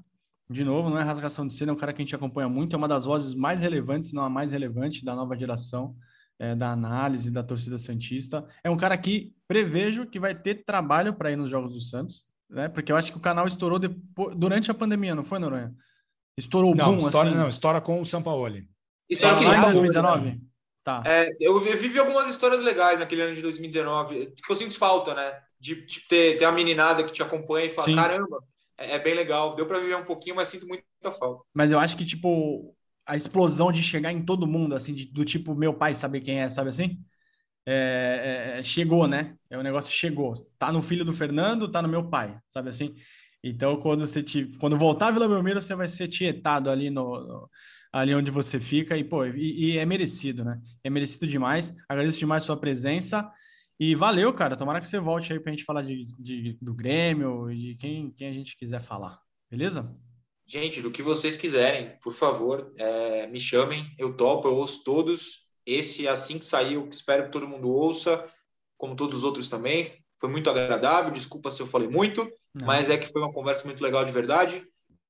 De 0.48 0.64
novo, 0.64 0.88
não 0.88 0.98
é 0.98 1.02
rasgação 1.02 1.46
de 1.46 1.54
cena, 1.54 1.72
é 1.72 1.74
um 1.74 1.78
cara 1.78 1.92
que 1.92 2.00
a 2.00 2.04
gente 2.04 2.14
acompanha 2.14 2.48
muito, 2.48 2.74
é 2.74 2.76
uma 2.76 2.88
das 2.88 3.04
vozes 3.04 3.34
mais 3.34 3.60
relevantes, 3.60 4.12
não 4.12 4.22
a 4.22 4.30
mais 4.30 4.52
relevante 4.52 5.04
da 5.04 5.14
nova 5.14 5.36
geração 5.36 5.96
é, 6.38 6.54
da 6.54 6.70
análise 6.70 7.30
da 7.30 7.42
torcida 7.42 7.78
Santista. 7.78 8.46
É 8.62 8.70
um 8.70 8.76
cara 8.76 8.96
que 8.96 9.34
prevejo 9.48 10.06
que 10.06 10.20
vai 10.20 10.34
ter 10.34 10.64
trabalho 10.64 11.14
para 11.14 11.32
ir 11.32 11.36
nos 11.36 11.50
Jogos 11.50 11.72
do 11.72 11.80
Santos 11.80 12.26
né? 12.48 12.68
Porque 12.68 12.90
eu 12.92 12.96
acho 12.96 13.10
que 13.10 13.18
o 13.18 13.20
canal 13.20 13.46
estourou 13.46 13.78
depois, 13.78 14.36
durante 14.36 14.70
a 14.70 14.74
pandemia, 14.74 15.14
não 15.14 15.24
foi, 15.24 15.38
Noronha? 15.38 15.74
Estourou 16.38 16.74
não, 16.74 16.96
boom, 16.96 16.98
estoura, 16.98 17.28
assim. 17.28 17.38
Não, 17.38 17.48
estoura 17.48 17.80
com 17.80 18.00
o 18.00 18.06
São 18.06 18.22
Paulo. 18.22 18.56
Estoura 19.08 19.36
em 19.36 19.62
2019? 19.62 20.40
Tá. 20.84 21.02
É, 21.04 21.32
eu 21.40 21.58
vivi 21.58 21.98
algumas 21.98 22.28
histórias 22.28 22.62
legais 22.62 23.00
naquele 23.00 23.22
ano 23.22 23.34
de 23.34 23.42
2019, 23.42 24.32
que 24.36 24.52
eu 24.52 24.56
sinto 24.56 24.78
falta, 24.78 25.14
né? 25.14 25.40
De, 25.58 25.84
de 25.84 26.06
ter, 26.06 26.38
ter 26.38 26.44
a 26.44 26.52
meninada 26.52 27.02
que 27.02 27.12
te 27.12 27.22
acompanha 27.22 27.66
e 27.66 27.70
fala, 27.70 27.88
Sim. 27.88 27.96
caramba, 27.96 28.44
é, 28.78 28.92
é, 28.92 28.98
bem 28.98 29.14
legal. 29.14 29.54
Deu 29.54 29.66
para 29.66 29.78
viver 29.78 29.96
um 29.96 30.04
pouquinho, 30.04 30.36
mas 30.36 30.48
sinto 30.48 30.66
muita 30.66 31.12
falta. 31.12 31.42
Mas 31.54 31.72
eu 31.72 31.78
acho 31.78 31.96
que, 31.96 32.04
tipo, 32.04 32.74
a 33.06 33.16
explosão 33.16 33.72
de 33.72 33.82
chegar 33.82 34.12
em 34.12 34.24
todo 34.24 34.46
mundo, 34.46 34.74
assim, 34.74 34.94
de, 34.94 35.06
do 35.06 35.24
tipo, 35.24 35.54
meu 35.54 35.74
pai 35.74 35.94
saber 35.94 36.20
quem 36.20 36.40
é, 36.40 36.50
sabe 36.50 36.70
assim? 36.70 36.98
É, 37.64 38.54
é, 38.54 38.60
é, 38.60 38.62
chegou, 38.62 39.06
né? 39.08 39.36
É 39.50 39.58
o 39.58 39.62
negócio 39.62 39.92
chegou. 39.92 40.34
Tá 40.58 40.70
no 40.70 40.80
filho 40.82 41.04
do 41.04 41.14
Fernando, 41.14 41.70
tá 41.70 41.82
no 41.82 41.88
meu 41.88 42.08
pai, 42.08 42.38
sabe 42.48 42.68
assim? 42.68 42.94
Então, 43.42 43.80
quando 43.80 44.06
você 44.06 44.22
te, 44.22 44.46
quando 44.58 44.76
voltar 44.78 45.08
a 45.08 45.10
Vila 45.10 45.28
Belmiro, 45.28 45.60
você 45.60 45.74
vai 45.74 45.88
ser 45.88 46.08
tietado 46.08 46.70
ali 46.70 46.90
no, 46.90 47.20
no 47.20 47.50
ali 47.92 48.14
onde 48.14 48.30
você 48.30 48.60
fica 48.60 48.96
e 48.96 49.04
pô, 49.04 49.24
e, 49.24 49.74
e, 49.74 49.78
é 49.78 49.86
merecido, 49.86 50.44
né? 50.44 50.60
É 50.84 50.90
merecido 50.90 51.26
demais. 51.26 51.74
Agradeço 51.88 52.18
demais 52.18 52.44
sua 52.44 52.56
presença 52.56 53.30
e 53.78 53.94
valeu, 53.94 54.32
cara. 54.32 54.56
Tomara 54.56 54.80
que 54.80 54.88
você 54.88 54.98
volte 54.98 55.32
aí 55.32 55.40
pra 55.40 55.52
gente 55.52 55.64
falar 55.64 55.82
de, 55.82 56.02
de 56.18 56.58
do 56.60 56.74
Grêmio 56.74 57.50
e 57.50 57.58
de 57.58 57.74
quem, 57.76 58.10
quem 58.10 58.28
a 58.28 58.32
gente 58.32 58.56
quiser 58.56 58.82
falar. 58.82 59.20
Beleza? 59.50 59.94
Gente, 60.46 60.80
do 60.80 60.90
que 60.90 61.02
vocês 61.02 61.36
quiserem, 61.36 61.98
por 62.00 62.14
favor, 62.14 62.72
é, 62.78 63.26
me 63.26 63.40
chamem. 63.40 63.92
Eu 63.98 64.16
topo, 64.16 64.48
eu 64.48 64.54
ouço 64.54 64.84
todos. 64.84 65.48
Esse, 65.66 66.06
assim 66.06 66.38
que 66.38 66.44
saiu, 66.44 66.88
espero 66.88 67.24
que 67.24 67.32
todo 67.32 67.48
mundo 67.48 67.68
ouça, 67.68 68.24
como 68.78 68.94
todos 68.94 69.18
os 69.18 69.24
outros 69.24 69.50
também. 69.50 69.92
Foi 70.20 70.30
muito 70.30 70.48
agradável. 70.48 71.10
Desculpa 71.10 71.50
se 71.50 71.60
eu 71.60 71.66
falei 71.66 71.88
muito, 71.88 72.22
Não. 72.54 72.66
mas 72.66 72.88
é 72.88 72.96
que 72.96 73.10
foi 73.10 73.20
uma 73.20 73.32
conversa 73.32 73.66
muito 73.66 73.82
legal 73.82 74.04
de 74.04 74.12
verdade. 74.12 74.64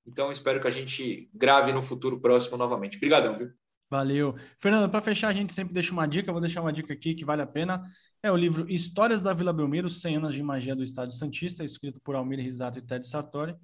Então, 0.06 0.32
espero 0.32 0.60
que 0.60 0.68
a 0.68 0.70
gente 0.70 1.28
grave 1.34 1.72
no 1.72 1.82
futuro 1.82 2.20
próximo 2.20 2.56
novamente. 2.56 2.96
Obrigadão, 2.96 3.36
viu? 3.36 3.50
Valeu. 3.88 4.36
Fernando, 4.58 4.90
para 4.90 5.00
fechar, 5.00 5.28
a 5.28 5.32
gente 5.32 5.52
sempre 5.52 5.72
deixa 5.72 5.92
uma 5.92 6.06
dica. 6.06 6.32
Vou 6.32 6.40
deixar 6.40 6.60
uma 6.60 6.72
dica 6.72 6.92
aqui 6.92 7.14
que 7.14 7.24
vale 7.24 7.42
a 7.42 7.46
pena. 7.46 7.82
É 8.22 8.30
o 8.30 8.36
livro 8.36 8.68
Histórias 8.68 9.22
da 9.22 9.32
Vila 9.32 9.52
Belmiro, 9.52 9.88
100 9.88 10.16
anos 10.16 10.34
de 10.34 10.42
magia 10.42 10.74
do 10.74 10.82
Estádio 10.82 11.14
Santista, 11.14 11.62
escrito 11.62 12.00
por 12.00 12.16
Almir 12.16 12.40
Risato 12.40 12.78
e 12.78 12.82
Ted 12.82 13.06
Sartori. 13.06 13.54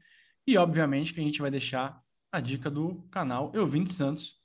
E, 0.47 0.57
obviamente, 0.57 1.12
que 1.12 1.20
a 1.20 1.24
gente 1.24 1.40
vai 1.40 1.51
deixar 1.51 2.01
a 2.31 2.40
dica 2.40 2.70
do 2.70 3.03
canal 3.11 3.51
Eu 3.55 3.66
Vim 3.66 3.82
de 3.85 3.93
Santos, 3.93 4.36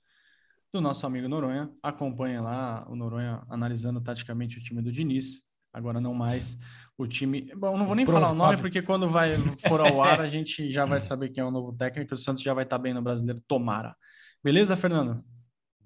do 0.74 0.82
nosso 0.82 1.06
amigo 1.06 1.28
Noronha. 1.28 1.70
Acompanha 1.84 2.42
lá 2.42 2.86
o 2.90 2.96
Noronha 2.96 3.44
analisando 3.48 4.02
taticamente 4.02 4.58
o 4.58 4.62
time 4.62 4.82
do 4.82 4.92
Diniz. 4.92 5.42
Agora 5.72 6.02
não 6.02 6.14
mais 6.14 6.58
o 6.98 7.06
time. 7.06 7.52
Bom, 7.56 7.78
não 7.78 7.86
vou 7.86 7.96
nem 7.96 8.06
falar 8.06 8.32
o 8.32 8.36
nome, 8.36 8.58
porque 8.58 8.82
quando 8.82 9.08
vai 9.08 9.32
for 9.68 9.80
ao 9.80 10.02
ar, 10.02 10.20
a 10.20 10.28
gente 10.30 10.72
já 10.72 10.86
vai 10.86 11.00
saber 11.00 11.30
quem 11.30 11.42
é 11.42 11.46
o 11.46 11.52
novo 11.52 11.72
técnico. 11.74 12.16
O 12.16 12.18
Santos 12.18 12.42
já 12.42 12.54
vai 12.54 12.64
estar 12.64 12.80
bem 12.80 12.94
no 12.94 13.02
brasileiro. 13.02 13.42
Tomara. 13.48 13.96
Beleza, 14.44 14.76
Fernando? 14.76 15.24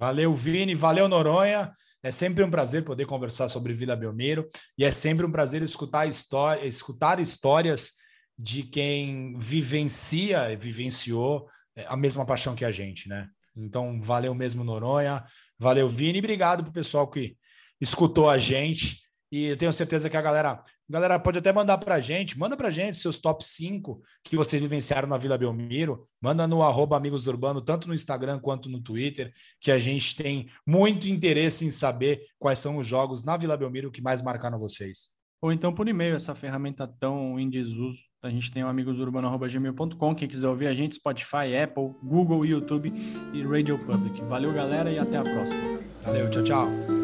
Valeu, 0.01 0.33
Vini. 0.33 0.73
Valeu, 0.73 1.07
Noronha. 1.07 1.71
É 2.01 2.09
sempre 2.09 2.43
um 2.43 2.49
prazer 2.49 2.83
poder 2.83 3.05
conversar 3.05 3.47
sobre 3.47 3.71
Vila 3.71 3.95
Belmiro 3.95 4.49
e 4.75 4.83
é 4.83 4.89
sempre 4.89 5.23
um 5.23 5.31
prazer 5.31 5.61
escutar, 5.61 6.07
história, 6.07 6.65
escutar 6.65 7.19
histórias 7.19 7.91
de 8.35 8.63
quem 8.63 9.37
vivencia 9.37 10.51
e 10.51 10.55
vivenciou 10.55 11.47
é, 11.75 11.85
a 11.87 11.95
mesma 11.95 12.25
paixão 12.25 12.55
que 12.55 12.65
a 12.65 12.71
gente, 12.71 13.07
né? 13.07 13.27
Então, 13.55 14.01
valeu 14.01 14.33
mesmo, 14.33 14.63
Noronha. 14.63 15.23
Valeu, 15.59 15.87
Vini. 15.87 16.17
Obrigado 16.17 16.63
pro 16.63 16.73
pessoal 16.73 17.07
que 17.07 17.37
escutou 17.79 18.27
a 18.27 18.39
gente. 18.39 19.03
E 19.31 19.45
eu 19.45 19.57
tenho 19.57 19.71
certeza 19.71 20.09
que 20.09 20.17
a 20.17 20.21
galera, 20.21 20.51
a 20.51 20.63
galera 20.89 21.17
pode 21.17 21.39
até 21.39 21.53
mandar 21.53 21.77
para 21.77 21.95
a 21.95 21.99
gente, 22.01 22.37
manda 22.37 22.57
para 22.57 22.67
a 22.67 22.71
gente 22.71 22.97
seus 22.97 23.17
top 23.17 23.45
5 23.45 24.01
que 24.23 24.35
vocês 24.35 24.61
vivenciaram 24.61 25.07
na 25.07 25.17
Vila 25.17 25.37
Belmiro, 25.37 26.05
manda 26.21 26.45
no 26.45 26.61
arroba 26.61 26.97
Amigos 26.97 27.23
do 27.23 27.31
Urbano, 27.31 27.61
tanto 27.61 27.87
no 27.87 27.93
Instagram 27.93 28.39
quanto 28.39 28.69
no 28.69 28.81
Twitter, 28.81 29.31
que 29.61 29.71
a 29.71 29.79
gente 29.79 30.15
tem 30.15 30.49
muito 30.67 31.07
interesse 31.07 31.65
em 31.65 31.71
saber 31.71 32.21
quais 32.37 32.59
são 32.59 32.77
os 32.77 32.85
jogos 32.85 33.23
na 33.23 33.37
Vila 33.37 33.55
Belmiro 33.55 33.89
que 33.89 34.01
mais 34.01 34.21
marcaram 34.21 34.59
vocês. 34.59 35.09
Ou 35.41 35.51
então 35.51 35.73
por 35.73 35.87
e-mail, 35.87 36.15
essa 36.15 36.35
ferramenta 36.35 36.87
tão 36.99 37.39
em 37.39 37.49
desuso. 37.49 37.97
A 38.23 38.29
gente 38.29 38.51
tem 38.51 38.63
o 38.63 38.67
amigosurbano.gmail.com. 38.67 40.15
Quem 40.15 40.27
quiser 40.27 40.47
ouvir 40.47 40.67
a 40.67 40.73
gente, 40.73 40.95
Spotify, 40.95 41.57
Apple, 41.63 41.95
Google, 42.03 42.45
YouTube 42.45 42.93
e 43.33 43.41
Radio 43.41 43.79
Public. 43.79 44.21
Valeu, 44.25 44.53
galera, 44.53 44.91
e 44.91 44.99
até 44.99 45.17
a 45.17 45.23
próxima. 45.23 45.79
Valeu, 46.03 46.29
tchau, 46.29 46.43
tchau. 46.43 47.00